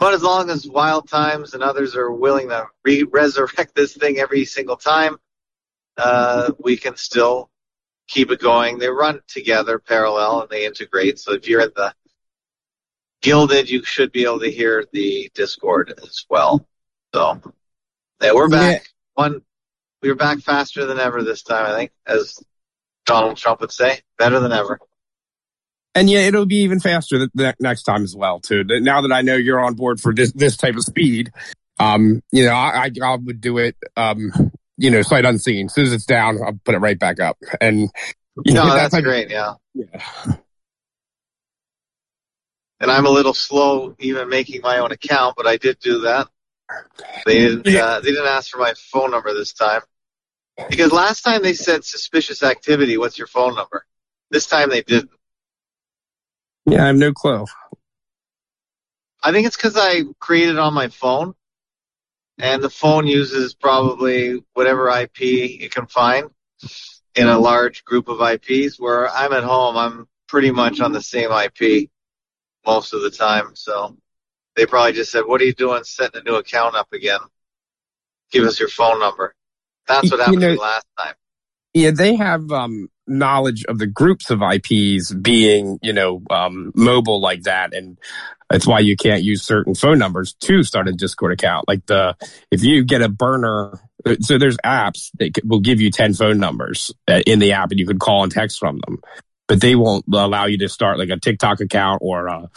[0.00, 4.18] But as long as Wild Times and others are willing to re- resurrect this thing
[4.18, 5.18] every single time,
[5.98, 7.50] uh, we can still
[8.08, 8.78] keep it going.
[8.78, 11.18] They run together parallel and they integrate.
[11.18, 11.94] So if you're at the
[13.20, 16.66] Guilded, you should be able to hear the Discord as well.
[17.14, 17.38] So
[18.22, 18.88] yeah, we're back.
[19.12, 19.42] One,
[20.00, 21.66] we were back faster than ever this time.
[21.66, 22.42] I think, as
[23.04, 24.80] Donald Trump would say, better than ever.
[25.94, 28.62] And yeah, it'll be even faster the, the next time as well, too.
[28.64, 31.30] Now that I know you're on board for this, this type of speed,
[31.80, 35.66] um, you know, I, I, I would do it, um, you know, sight unseen.
[35.66, 37.38] As soon as it's down, I'll put it right back up.
[37.60, 37.90] And,
[38.44, 39.30] you No, know, that's type- great.
[39.30, 39.54] Yeah.
[39.74, 39.86] Yeah.
[42.80, 46.28] And I'm a little slow even making my own account, but I did do that.
[47.26, 47.66] They didn't.
[47.66, 49.80] Uh, they didn't ask for my phone number this time
[50.70, 52.96] because last time they said suspicious activity.
[52.96, 53.84] What's your phone number?
[54.30, 55.10] This time they didn't.
[56.66, 57.46] Yeah, I have no clue.
[59.22, 61.34] I think it's because I created it on my phone,
[62.38, 66.30] and the phone uses probably whatever IP it can find
[67.14, 68.78] in a large group of IPs.
[68.78, 71.90] Where I'm at home, I'm pretty much on the same IP
[72.64, 73.54] most of the time.
[73.54, 73.96] So
[74.56, 77.20] they probably just said, "What are you doing, setting a new account up again?
[78.30, 79.34] Give us your phone number."
[79.86, 81.14] That's what happened to know- last time.
[81.74, 87.20] Yeah, they have um, knowledge of the groups of IPs being, you know, um, mobile
[87.20, 87.98] like that, and
[88.50, 91.68] that's why you can't use certain phone numbers to start a Discord account.
[91.68, 92.16] Like the
[92.50, 93.80] if you get a burner,
[94.20, 97.78] so there's apps that will give you ten phone numbers uh, in the app, and
[97.78, 98.98] you can call and text from them.
[99.46, 102.50] But they won't allow you to start like a TikTok account or a,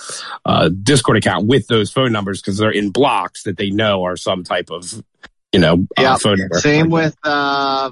[0.46, 4.16] a Discord account with those phone numbers because they're in blocks that they know are
[4.16, 5.04] some type of,
[5.52, 6.60] you know, Yeah, uh, phone number.
[6.60, 7.90] Same with uh,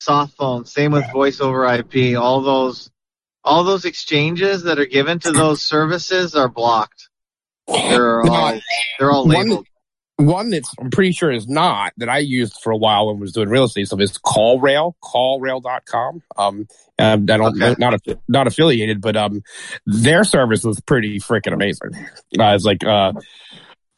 [0.00, 0.64] soft phone.
[0.64, 2.18] Same with voice over IP.
[2.18, 2.90] All those,
[3.44, 7.08] all those exchanges that are given to those services are blocked.
[7.68, 8.58] They're all,
[8.98, 9.66] they're all One- labeled.
[10.16, 13.20] one that's I'm pretty sure is not that I used for a while when I
[13.20, 16.22] was doing real estate stuff is CallRail, callrail.com.
[16.36, 17.76] Um, um, I don't Okay.
[17.78, 19.42] not not affiliated, but um,
[19.86, 21.94] their service was pretty freaking amazing.
[22.38, 23.12] Uh, it's like uh,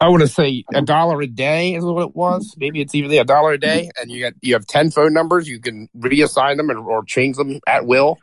[0.03, 2.57] I want to say a dollar a day is what it was.
[2.59, 5.49] Maybe it's even a dollar a day, and you got you have ten phone numbers.
[5.49, 8.19] You can reassign them or change them at will.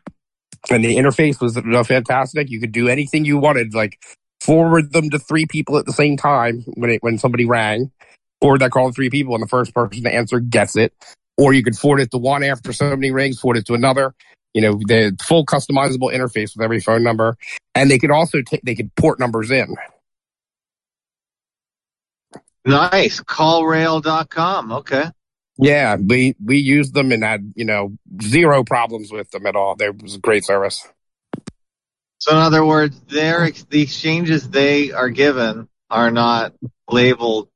[0.69, 2.49] And the interface was uh, fantastic.
[2.49, 3.97] You could do anything you wanted, like
[4.41, 7.91] forward them to three people at the same time when it, when somebody rang,
[8.41, 10.91] or that call to three people, and the first person to answer gets it.
[11.37, 14.13] Or you could forward it to one after somebody rings, forward it to another.
[14.53, 17.37] You know, the full customizable interface with every phone number,
[17.73, 19.77] and they could also they could port numbers in.
[22.65, 23.21] Nice.
[23.21, 24.71] Callrail.com.
[24.71, 25.05] Okay.
[25.61, 29.75] Yeah, we we used them and had you know zero problems with them at all.
[29.75, 30.87] There was a great service.
[32.19, 36.53] So in other words, their ex- the exchanges they are given are not
[36.89, 37.49] labeled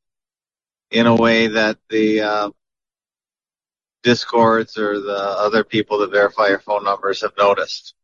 [0.92, 2.50] in a way that the uh,
[4.04, 7.96] discords or the other people that verify your phone numbers have noticed.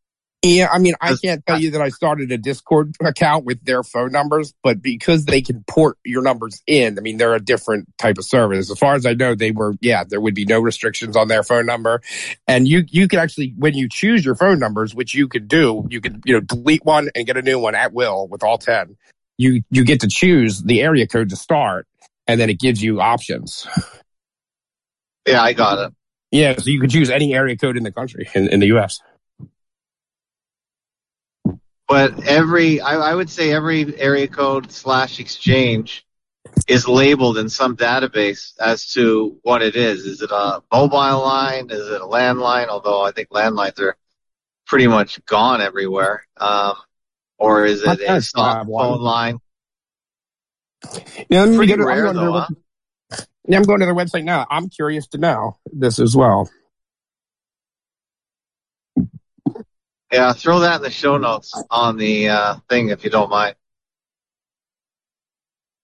[0.42, 3.84] Yeah, I mean, I can't tell you that I started a Discord account with their
[3.84, 7.90] phone numbers, but because they can port your numbers in, I mean, they're a different
[7.98, 8.72] type of service.
[8.72, 11.44] As far as I know, they were, yeah, there would be no restrictions on their
[11.44, 12.02] phone number.
[12.48, 15.86] And you, you can actually, when you choose your phone numbers, which you could do,
[15.90, 18.58] you can, you know, delete one and get a new one at will with all
[18.58, 18.96] 10.
[19.38, 21.86] You, you get to choose the area code to start
[22.28, 23.68] and then it gives you options.
[25.28, 25.94] Yeah, I got it.
[26.32, 29.02] Yeah, so you could choose any area code in the country, in, in the US.
[31.90, 36.06] But every, I, I would say every area code slash exchange
[36.68, 40.06] is labeled in some database as to what it is.
[40.06, 41.72] Is it a mobile line?
[41.72, 42.68] Is it a landline?
[42.68, 43.98] Although I think landlines are
[44.68, 46.28] pretty much gone everywhere.
[46.38, 46.76] Um,
[47.40, 49.40] or is it a soft phone line?
[51.28, 52.48] Yeah, Pretty I'm rare going to though, huh?
[53.52, 54.46] I'm going to their website now.
[54.52, 56.52] I'm curious to know this as well.
[60.12, 63.56] Yeah, throw that in the show notes on the uh, thing if you don't mind.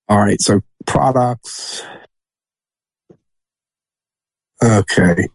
[0.10, 1.84] All right, so products.
[4.64, 5.28] Okay.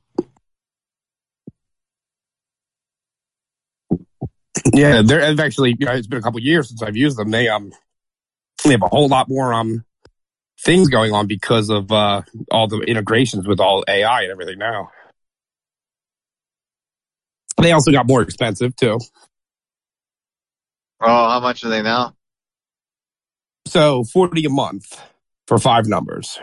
[4.74, 5.76] Yeah, they're they've actually.
[5.78, 7.30] You know, it's been a couple years since I've used them.
[7.30, 7.72] They um,
[8.64, 9.84] they have a whole lot more um
[10.64, 14.90] things going on because of uh all the integrations with all AI and everything now.
[17.60, 18.98] They also got more expensive too.
[21.00, 22.14] Oh, how much are they now?
[23.66, 25.00] So 40 a month
[25.47, 26.39] for five numbers.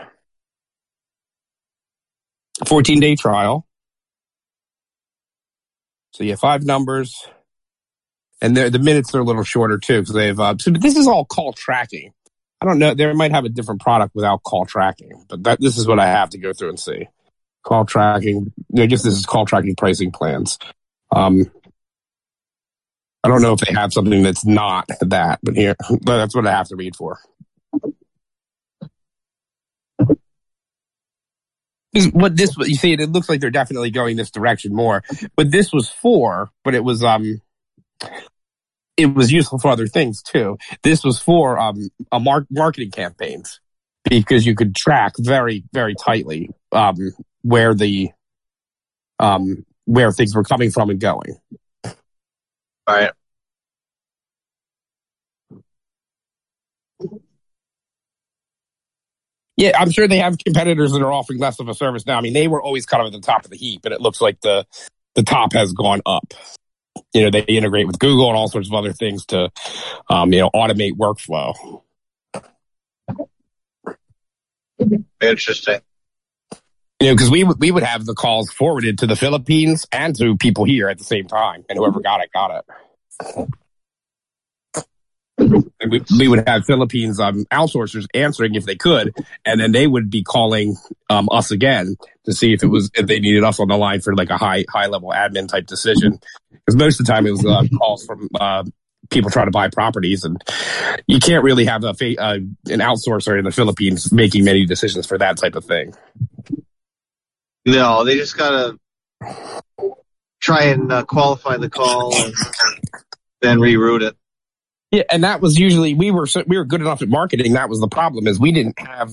[2.66, 3.66] 14 day trial.
[6.12, 7.26] So you have five numbers.
[8.40, 11.24] And the minutes are a little shorter too because they've, uh, so this is all
[11.24, 12.12] call tracking.
[12.60, 12.94] I don't know.
[12.94, 16.06] They might have a different product without call tracking, but that, this is what I
[16.06, 17.08] have to go through and see.
[17.64, 18.52] Call tracking.
[18.76, 20.58] I guess this is call tracking pricing plans.
[21.14, 21.50] Um,
[23.24, 26.46] I don't know if they have something that's not that, but here, but that's what
[26.46, 27.18] I have to read for.
[32.12, 35.02] What this you see it, looks like they're definitely going this direction more.
[35.36, 37.40] But this was for, but it was um
[38.96, 40.58] it was useful for other things too.
[40.82, 43.60] This was for um a mar- marketing campaigns
[44.04, 46.96] because you could track very very tightly um
[47.42, 48.10] where the
[49.18, 51.38] um where things were coming from and going.
[51.84, 51.94] All
[52.88, 53.10] right.
[59.56, 62.18] Yeah, I'm sure they have competitors that are offering less of a service now.
[62.18, 64.00] I mean, they were always kind of at the top of the heap, and it
[64.00, 64.66] looks like the
[65.14, 66.34] the top has gone up.
[67.14, 69.50] You know, they integrate with Google and all sorts of other things to,
[70.10, 71.82] um, you know, automate workflow.
[75.20, 75.80] Interesting.
[77.00, 80.16] You know, because we would we would have the calls forwarded to the Philippines and
[80.16, 83.48] to people here at the same time, and whoever got it got it.
[85.38, 90.10] We, we would have Philippines um, outsourcers answering if they could, and then they would
[90.10, 90.76] be calling
[91.08, 91.94] um, us again
[92.24, 94.36] to see if it was if they needed us on the line for like a
[94.36, 96.18] high high level admin type decision.
[96.50, 98.64] Because most of the time it was uh, calls from uh,
[99.10, 100.42] people trying to buy properties, and
[101.06, 105.16] you can't really have a uh, an outsourcer in the Philippines making many decisions for
[105.18, 105.94] that type of thing.
[107.68, 108.78] No, they just gotta
[110.40, 112.34] try and uh, qualify the call and
[113.42, 114.16] then reroute it.
[114.90, 117.52] Yeah, and that was usually we were so, we were good enough at marketing.
[117.52, 119.12] That was the problem is we didn't have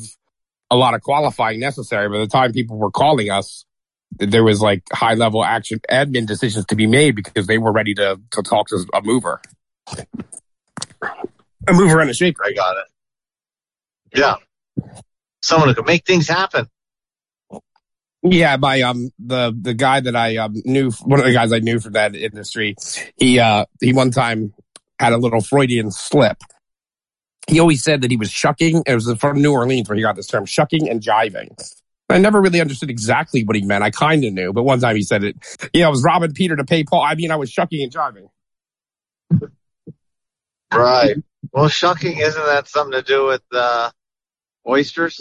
[0.72, 2.08] a lot of qualifying necessary.
[2.08, 3.66] By the time people were calling us,
[4.19, 7.93] there was like high level action admin decisions to be made because they were ready
[7.95, 9.42] to to talk to a mover,
[11.67, 12.42] a mover and a shaker.
[12.45, 12.85] I got it.
[14.17, 14.35] Yeah.
[15.42, 16.69] someone who could make things happen.
[18.28, 21.60] Yeah, my um the the guy that I um knew one of the guys I
[21.60, 22.76] knew from that industry,
[23.18, 24.54] he uh he one time
[25.00, 26.38] had a little Freudian slip.
[27.48, 28.84] He always said that he was shucking.
[28.88, 31.50] It was from New Orleans where he got this term, shucking and jiving.
[32.10, 33.84] I never really understood exactly what he meant.
[33.84, 35.36] I kind of knew, but one time he said it.
[35.74, 37.04] Yeah, I was robbing Peter to pay Paul.
[37.04, 38.30] I mean, I was shucking and jiving.
[40.74, 41.18] Right.
[41.52, 43.92] Well, shucking isn't that something to do with uh,
[44.68, 45.20] oysters?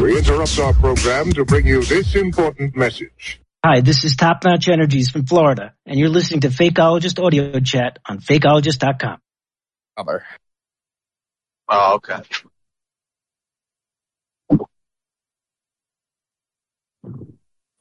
[0.00, 3.40] We interrupt our program to bring you this important message.
[3.64, 7.98] Hi, this is Top Notch Energies from Florida, and you're listening to Fakeologist Audio Chat
[8.06, 9.18] on fakeologist.com.
[9.96, 10.24] Other.
[11.68, 12.22] Oh, okay.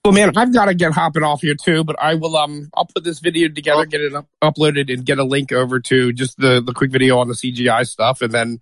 [0.04, 2.36] Well, man, I've got to get hopping off here too, but I will.
[2.36, 5.80] Um, I'll put this video together, get it up, uploaded, and get a link over
[5.82, 8.60] to just the the quick video on the CGI stuff, and then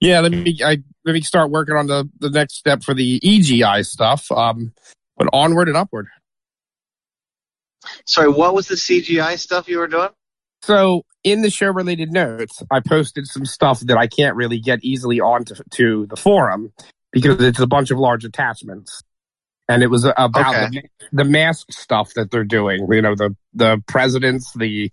[0.00, 3.20] yeah, let me I let me start working on the the next step for the
[3.20, 4.30] EGI stuff.
[4.30, 4.72] Um,
[5.16, 6.08] but onward and upward.
[8.06, 10.10] Sorry, what was the CGI stuff you were doing?
[10.62, 14.80] So in the show related notes, I posted some stuff that I can't really get
[14.82, 16.72] easily onto to the forum
[17.12, 19.02] because it's a bunch of large attachments.
[19.68, 20.68] And it was about Okay.
[20.70, 22.86] the, the mask stuff that they're doing.
[22.90, 24.90] You know, the the presidents, the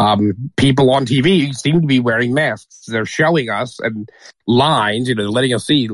[0.00, 2.84] um, people on TV seem to be wearing masks.
[2.86, 4.08] They're showing us and
[4.46, 5.90] lines, you know, letting us see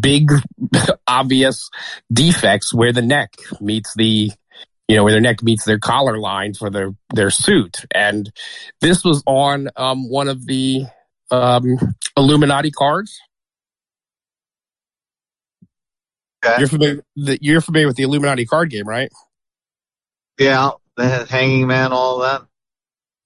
[0.00, 0.32] big,
[1.06, 1.68] obvious
[2.10, 4.32] defects where the neck meets the,
[4.88, 7.84] you know, where their neck meets their collar line for their their suit.
[7.94, 8.32] And
[8.80, 10.86] this was on um, one of the
[11.30, 11.76] um,
[12.16, 13.20] Illuminati cards.
[16.58, 17.04] You're familiar.
[17.14, 19.12] The, you're familiar with the Illuminati card game, right?
[20.38, 22.46] Yeah, the hanging man, all that.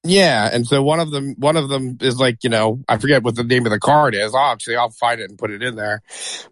[0.07, 3.23] Yeah, and so one of them, one of them is like, you know, I forget
[3.23, 4.35] what the name of the card is.
[4.35, 6.03] Actually, I'll find it and put it in there.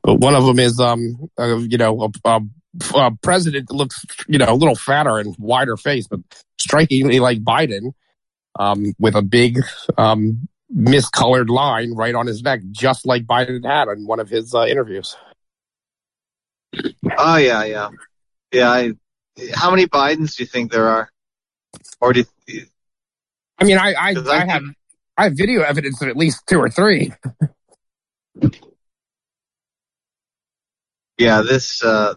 [0.02, 2.40] But one of them is, um, uh, you know, a, a,
[2.94, 6.20] a president looks, you know, a little fatter and wider face, but
[6.58, 7.92] strikingly like Biden,
[8.58, 9.60] um, with a big,
[9.98, 14.54] um, miscolored line right on his neck, just like Biden had in one of his
[14.54, 15.14] uh, interviews.
[17.18, 17.90] Oh yeah, yeah,
[18.50, 18.70] yeah.
[18.70, 18.92] I,
[19.52, 21.10] how many Bidens do you think there are?
[22.00, 22.26] Or do you,
[23.62, 24.62] I mean, I, I, I have,
[25.16, 27.12] I have video evidence of at least two or three.
[31.16, 31.82] yeah, this.
[31.82, 32.14] Uh,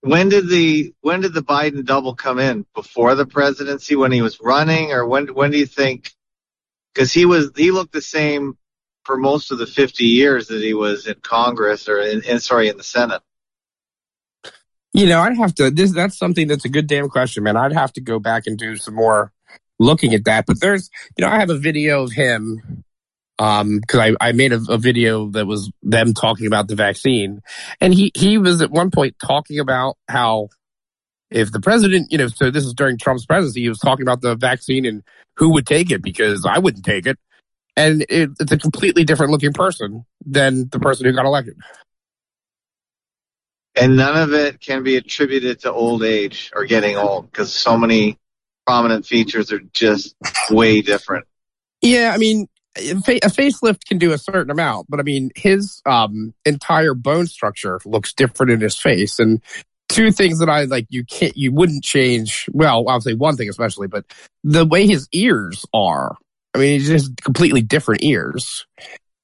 [0.00, 2.66] when did the when did the Biden double come in?
[2.74, 6.10] Before the presidency, when he was running, or when when do you think?
[6.92, 8.58] Because he was he looked the same
[9.04, 12.68] for most of the fifty years that he was in Congress or in, in sorry
[12.68, 13.22] in the Senate.
[14.92, 15.70] You know, I'd have to.
[15.70, 17.56] This that's something that's a good damn question, man.
[17.56, 19.32] I'd have to go back and do some more
[19.80, 20.46] looking at that.
[20.46, 22.84] But there's, you know, I have a video of him
[23.40, 27.40] um because I, I made a, a video that was them talking about the vaccine
[27.80, 30.50] and he he was at one point talking about how
[31.30, 34.20] if the president you know so this is during trump's presidency he was talking about
[34.20, 35.02] the vaccine and
[35.36, 37.18] who would take it because i wouldn't take it
[37.76, 41.56] and it, it's a completely different looking person than the person who got elected
[43.74, 47.78] And none of it can be attributed to old age or getting old because so
[47.78, 48.18] many
[48.66, 50.14] prominent features are just
[50.50, 51.26] way different.
[51.82, 52.80] Yeah, I mean, a
[53.30, 58.12] facelift can do a certain amount, but I mean, his um, entire bone structure looks
[58.12, 59.18] different in his face.
[59.18, 59.40] And
[59.88, 62.46] two things that I like, you can't, you wouldn't change.
[62.52, 64.04] Well, I'll say one thing especially, but
[64.44, 66.16] the way his ears are.
[66.54, 68.66] I mean, he's just completely different ears.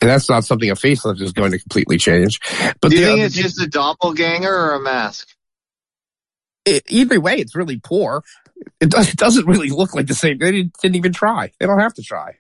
[0.01, 2.41] And that's not something a facelift is going to completely change.
[2.81, 5.29] But Do you the think other- it's just a doppelganger or a mask?
[6.65, 8.23] it, either way, it's really poor.
[8.81, 10.39] It, does, it doesn't really look like the same.
[10.39, 11.53] They didn't, didn't even try.
[11.59, 12.37] They don't have to try.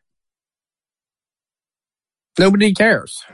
[2.39, 3.25] Nobody cares.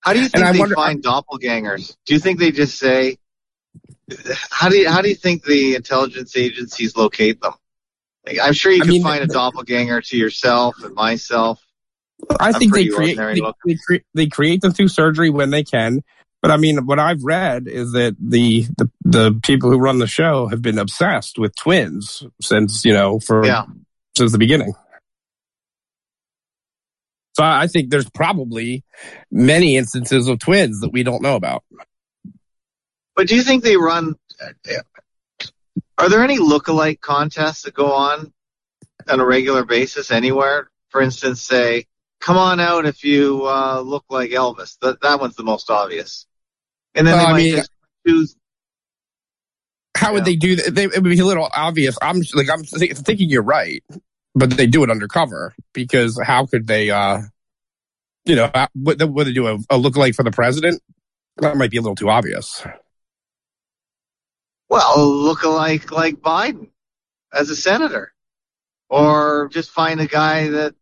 [0.00, 1.96] How do you think I they wonder- find doppelgangers?
[2.06, 3.18] Do you think they just say?
[4.50, 7.52] How do you how do you think the intelligence agencies locate them?
[8.26, 11.62] Like, I'm sure you I can mean, find a doppelganger to yourself and myself.
[12.38, 15.62] I I'm think they create they, they, cre- they create them through surgery when they
[15.64, 16.02] can.
[16.42, 20.06] But I mean, what I've read is that the, the the people who run the
[20.06, 23.66] show have been obsessed with twins since you know for Yeah.
[24.16, 24.72] since the beginning.
[27.36, 28.84] So I think there's probably
[29.30, 31.62] many instances of twins that we don't know about.
[33.14, 34.14] But do you think they run?
[35.98, 38.32] Are there any look-alike contests that go on
[39.08, 40.70] on a regular basis anywhere?
[40.88, 41.86] For instance, say,
[42.20, 46.26] "Come on out if you uh, look like Elvis." That that one's the most obvious.
[46.94, 47.70] And then Well, they I might mean- just
[48.06, 48.36] choose.
[49.96, 50.74] How would they do that?
[50.74, 51.98] They, it would be a little obvious.
[52.00, 53.82] I'm like I'm th- thinking you're right,
[54.34, 56.90] but they do it undercover because how could they?
[56.90, 57.22] uh
[58.24, 60.80] you know, uh, whether whether do a, a lookalike for the president,
[61.38, 62.62] that might be a little too obvious.
[64.68, 66.68] Well, look alike like Biden
[67.32, 68.12] as a senator,
[68.88, 70.74] or just find a guy that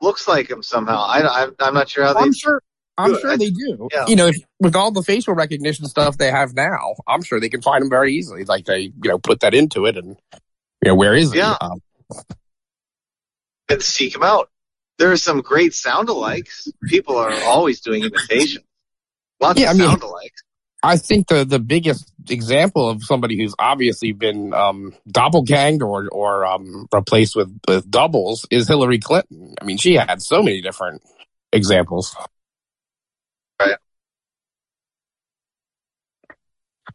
[0.00, 1.02] looks like him somehow.
[1.06, 2.20] I, I, I'm not sure how they.
[2.20, 2.62] I'm sure.
[2.96, 3.20] I'm it.
[3.20, 3.88] sure they do.
[3.92, 4.06] yeah.
[4.06, 7.48] You know, if, with all the facial recognition stuff they have now, I'm sure they
[7.48, 8.44] can find them very easily.
[8.44, 11.38] Like they, you know, put that into it, and you know, where is he?
[11.38, 11.56] Yeah.
[11.60, 11.80] Um,
[13.68, 14.50] and seek them out.
[14.98, 16.68] There are some great sound alikes.
[16.84, 18.64] People are always doing imitations.
[19.40, 20.42] Lots Yeah, of I mean- sound alikes.
[20.86, 26.44] I think the the biggest example of somebody who's obviously been um, doppelganged or or
[26.44, 29.54] um, replaced with, with doubles is Hillary Clinton.
[29.58, 31.00] I mean, she had so many different
[31.54, 32.14] examples.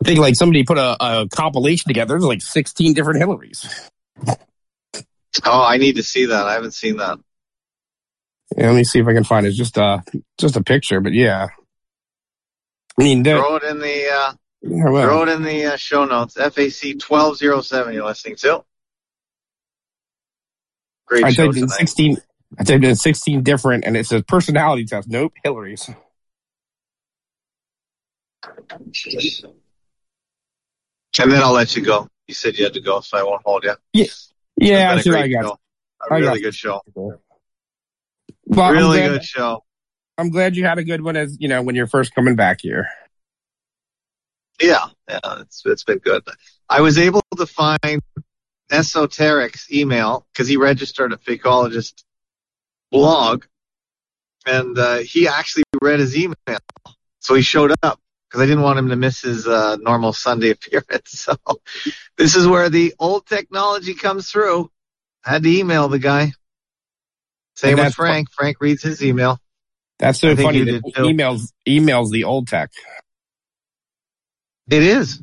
[0.01, 2.13] I think like somebody put a, a compilation together.
[2.13, 3.89] There's like 16 different Hillarys.
[5.45, 6.47] Oh, I need to see that.
[6.47, 7.19] I haven't seen that.
[8.57, 9.49] Yeah, let me see if I can find it.
[9.49, 10.03] It's Just a
[10.37, 11.47] just a picture, but yeah.
[12.99, 16.33] I mean, Throw it in the uh, well, throw it in the uh, show notes.
[16.35, 17.93] FAC twelve zero seven.
[17.93, 18.63] You're listening to.
[21.05, 22.17] Great I typed in 16.
[22.59, 25.07] I typed in 16 different, and it says personality test.
[25.09, 25.89] Nope, Hillary's.
[31.17, 32.07] And then I'll let you go.
[32.27, 33.73] You said you had to go, so I won't hold you.
[33.93, 34.05] Yeah,
[34.57, 35.09] yeah, I been a see.
[35.09, 35.43] I great got.
[35.43, 35.57] show.
[36.09, 36.81] A I really good show.
[36.95, 39.63] Well, really glad- good show.
[40.17, 42.59] I'm glad you had a good one as you know when you're first coming back
[42.61, 42.87] here.
[44.61, 46.23] Yeah, yeah, it's it's been good.
[46.69, 48.01] I was able to find
[48.69, 52.03] Esoteric's email because he registered a Fakeologist
[52.91, 53.45] blog,
[54.45, 56.35] and uh, he actually read his email,
[57.19, 60.49] so he showed up because I didn't want him to miss his uh, normal Sunday
[60.51, 61.11] appearance.
[61.11, 61.35] So
[62.17, 64.69] this is where the old technology comes through.
[65.25, 66.33] I had to email the guy.
[67.55, 68.29] Same with Frank.
[68.31, 69.39] Frank reads his email.
[69.97, 72.71] That's so funny that emails emails the old tech.
[74.69, 75.21] It is.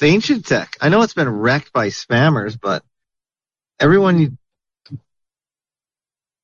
[0.00, 0.76] The ancient tech.
[0.80, 2.82] I know it's been wrecked by spammers, but
[3.80, 4.36] everyone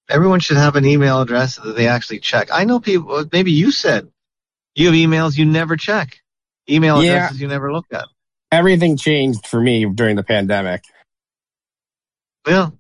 [0.09, 2.49] everyone should have an email address that they actually check.
[2.51, 4.09] I know people maybe you said
[4.75, 6.20] you have emails you never check.
[6.68, 7.12] Email Yeah.
[7.12, 8.07] addresses you never look at.
[8.51, 10.83] Everything changed for me during the pandemic.
[12.47, 12.70] Yeah.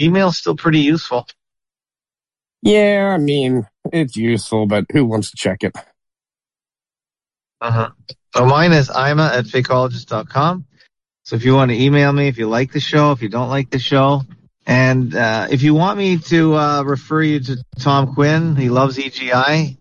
[0.00, 1.26] Email's still pretty useful.
[2.62, 5.74] Yeah, I mean it's useful, but who wants to check it?
[7.60, 7.90] Uh-huh.
[8.34, 10.66] So mine is Ima at fakeologist.com.
[11.24, 13.48] So if you want to email me, if you like the show, if you don't
[13.48, 14.22] like the show,
[14.66, 18.98] and uh, if you want me to uh, refer you to Tom Quinn, he loves
[18.98, 19.76] EGI.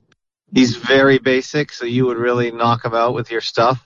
[0.54, 3.86] He's very basic, so you would really knock him out with your stuff.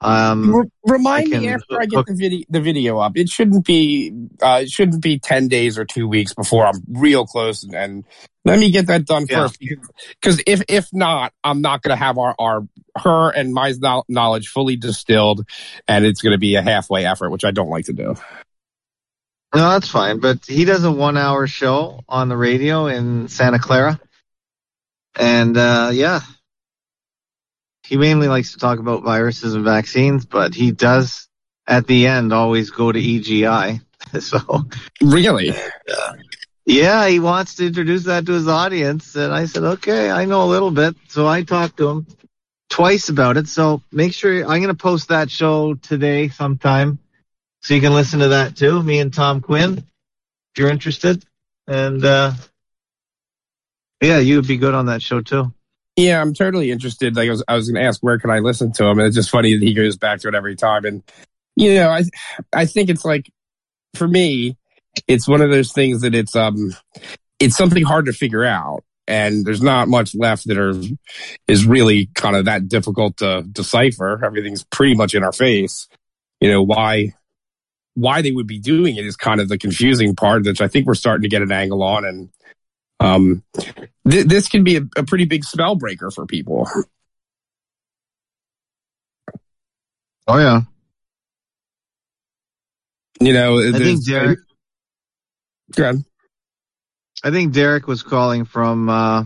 [0.00, 3.16] Um, remind me after I get hook- the video the video up.
[3.16, 4.12] It shouldn't be
[4.42, 8.04] uh, it shouldn't be ten days or two weeks before I'm real close and, and
[8.44, 9.46] let me get that done Yeah.
[9.46, 9.60] first
[10.20, 12.66] because if if not, I'm not going to have our our
[12.98, 13.72] her and my
[14.08, 15.46] knowledge fully distilled,
[15.86, 18.16] and it's going to be a halfway effort, which I don't like to do.
[19.54, 20.18] No, that's fine.
[20.18, 24.00] But he does a one hour show on the radio in Santa Clara.
[25.18, 26.20] And uh, yeah,
[27.84, 31.28] he mainly likes to talk about viruses and vaccines, but he does
[31.66, 33.80] at the end always go to EGI.
[34.20, 34.64] So
[35.00, 35.52] Really,
[36.66, 39.14] yeah, he wants to introduce that to his audience.
[39.14, 40.96] And I said, okay, I know a little bit.
[41.08, 42.06] So I talked to him
[42.68, 43.46] twice about it.
[43.46, 46.98] So make sure I'm going to post that show today sometime.
[47.62, 51.24] So you can listen to that too, me and Tom Quinn, if you're interested.
[51.66, 52.32] And, uh,
[54.00, 55.54] yeah, you would be good on that show too.
[55.96, 57.14] yeah, I'm totally interested.
[57.14, 59.06] Like I was, I was going to ask where can I listen to him, and
[59.06, 60.84] it's just funny that he goes back to it every time.
[60.84, 61.02] And
[61.54, 62.02] you know, I
[62.52, 63.30] I think it's like
[63.94, 64.56] for me,
[65.06, 66.74] it's one of those things that it's um
[67.38, 70.74] it's something hard to figure out and there's not much left that are
[71.48, 75.88] is really kind of that difficult to decipher everything's pretty much in our face
[76.40, 77.12] you know why
[77.94, 80.86] why they would be doing it is kind of the confusing part which i think
[80.86, 82.28] we're starting to get an angle on and
[83.00, 83.42] um
[84.08, 86.68] th- this can be a, a pretty big spell breaker for people
[90.28, 90.60] Oh yeah.
[93.20, 94.38] you know I think Derek,
[95.74, 96.04] Go ahead.
[97.24, 99.24] I think Derek was calling from, uh,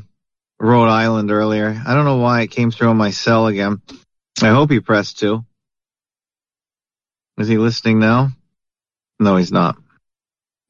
[0.58, 1.80] Rhode Island earlier.
[1.86, 3.82] I don't know why it came through on my cell again.
[4.42, 5.44] I hope he pressed two.
[7.38, 8.30] Is he listening now?
[9.18, 9.76] No, he's not.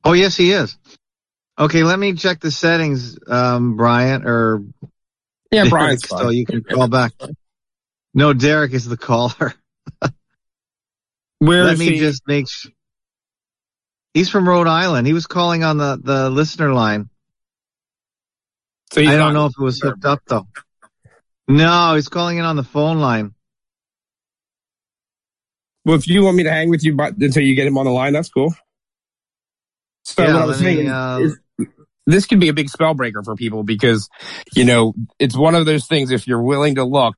[0.04, 0.76] Oh, yes, he is.
[1.58, 4.62] Okay, let me check the settings, um, Brian, or
[5.50, 7.12] yeah Derek, brian's so you can call back.
[8.12, 9.54] No, Derek is the caller.
[11.38, 11.98] where let is me he?
[11.98, 12.72] just make sure.
[14.12, 15.06] He's from Rhode Island.
[15.06, 17.10] He was calling on the, the listener line.
[18.92, 20.46] So I don't know if it was hooked up though.
[21.48, 23.34] No, he's calling in on the phone line.
[25.86, 27.84] Well, if you want me to hang with you but, until you get him on
[27.84, 28.52] the line, that's cool.
[30.02, 31.38] So Yeah, what I was me, saying uh, is
[32.06, 34.08] this could be a big spell breaker for people because,
[34.56, 36.10] you know, it's one of those things.
[36.10, 37.14] If you're willing to look,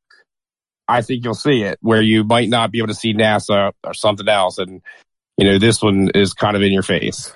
[0.86, 3.94] I think you'll see it where you might not be able to see NASA or
[3.94, 4.58] something else.
[4.58, 4.82] And,
[5.38, 7.32] you know, this one is kind of in your face.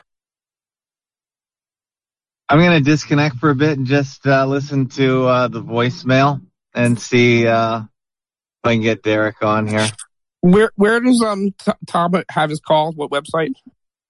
[2.50, 6.42] I'm gonna disconnect for a bit and just uh, listen to uh, the voicemail
[6.74, 7.86] and see uh, if
[8.64, 9.88] I can get Derek on here.
[10.42, 12.92] Where, where does, um, T- Tom have his call?
[12.92, 13.54] What website?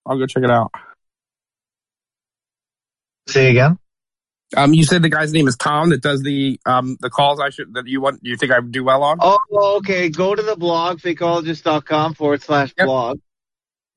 [0.05, 0.73] I'll go check it out.
[3.29, 3.79] Say again.
[4.57, 7.51] Um, you said the guy's name is Tom that does the, um, the calls I
[7.51, 9.19] should, that you want, you think I would do well on?
[9.21, 10.11] Oh, okay.
[10.11, 13.21] Go to the blog, fakeologist.com forward slash blog.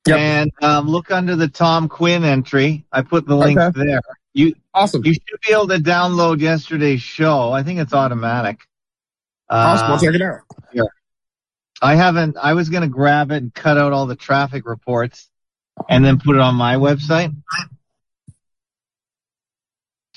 [0.08, 0.18] Yep.
[0.18, 2.86] And um, look under the Tom Quinn entry.
[2.92, 3.84] I put the link Okay.
[3.86, 4.02] there.
[4.34, 5.04] You awesome.
[5.04, 7.52] You should be able to download yesterday's show.
[7.52, 8.60] I think it's automatic.
[9.50, 9.92] Awesome.
[9.92, 10.42] Uh, check it out.
[10.72, 10.86] Here.
[11.86, 12.36] I haven't.
[12.42, 15.30] I was going to grab it and cut out all the traffic reports,
[15.88, 17.36] and then put it on my website.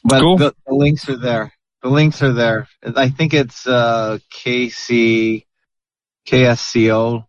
[0.02, 0.38] But Cool.
[0.38, 1.52] the, the links are there.
[1.82, 2.68] The links are there.
[2.96, 5.44] I think it's uh, KC
[6.26, 7.26] KSCO.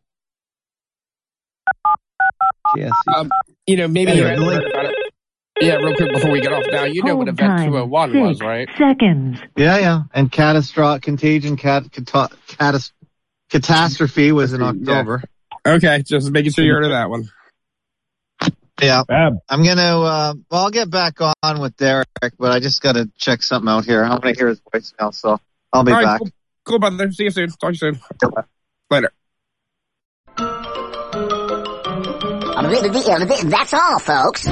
[2.75, 2.91] KSC.
[3.13, 3.31] Um,
[3.67, 4.95] you know, maybe Anyway, you heard about it.
[5.61, 6.63] Yeah, real quick before we get off.
[6.71, 8.69] Now you know what Event 201 was, right?
[8.77, 9.39] Seconds.
[9.57, 10.03] Yeah, yeah.
[10.13, 12.91] And catastrophic contagion cat, cata, catas,
[13.49, 15.23] catastrophe was in October.
[15.65, 17.29] Okay, just making sure you heard of that one.
[18.81, 19.03] Yeah.
[19.49, 19.99] I'm gonna.
[19.99, 23.69] Uh, well, I'll get back on with Derek, but I just got to check something
[23.69, 24.03] out here.
[24.03, 25.39] I'm gonna hear his voicemail, so
[25.73, 26.19] I'll be All right, back.
[26.19, 26.29] Cool,
[26.65, 27.11] cool, brother.
[27.11, 27.49] See you soon.
[27.49, 27.99] Talk to you soon.
[28.89, 29.11] Later.
[33.49, 34.47] That's all, folks.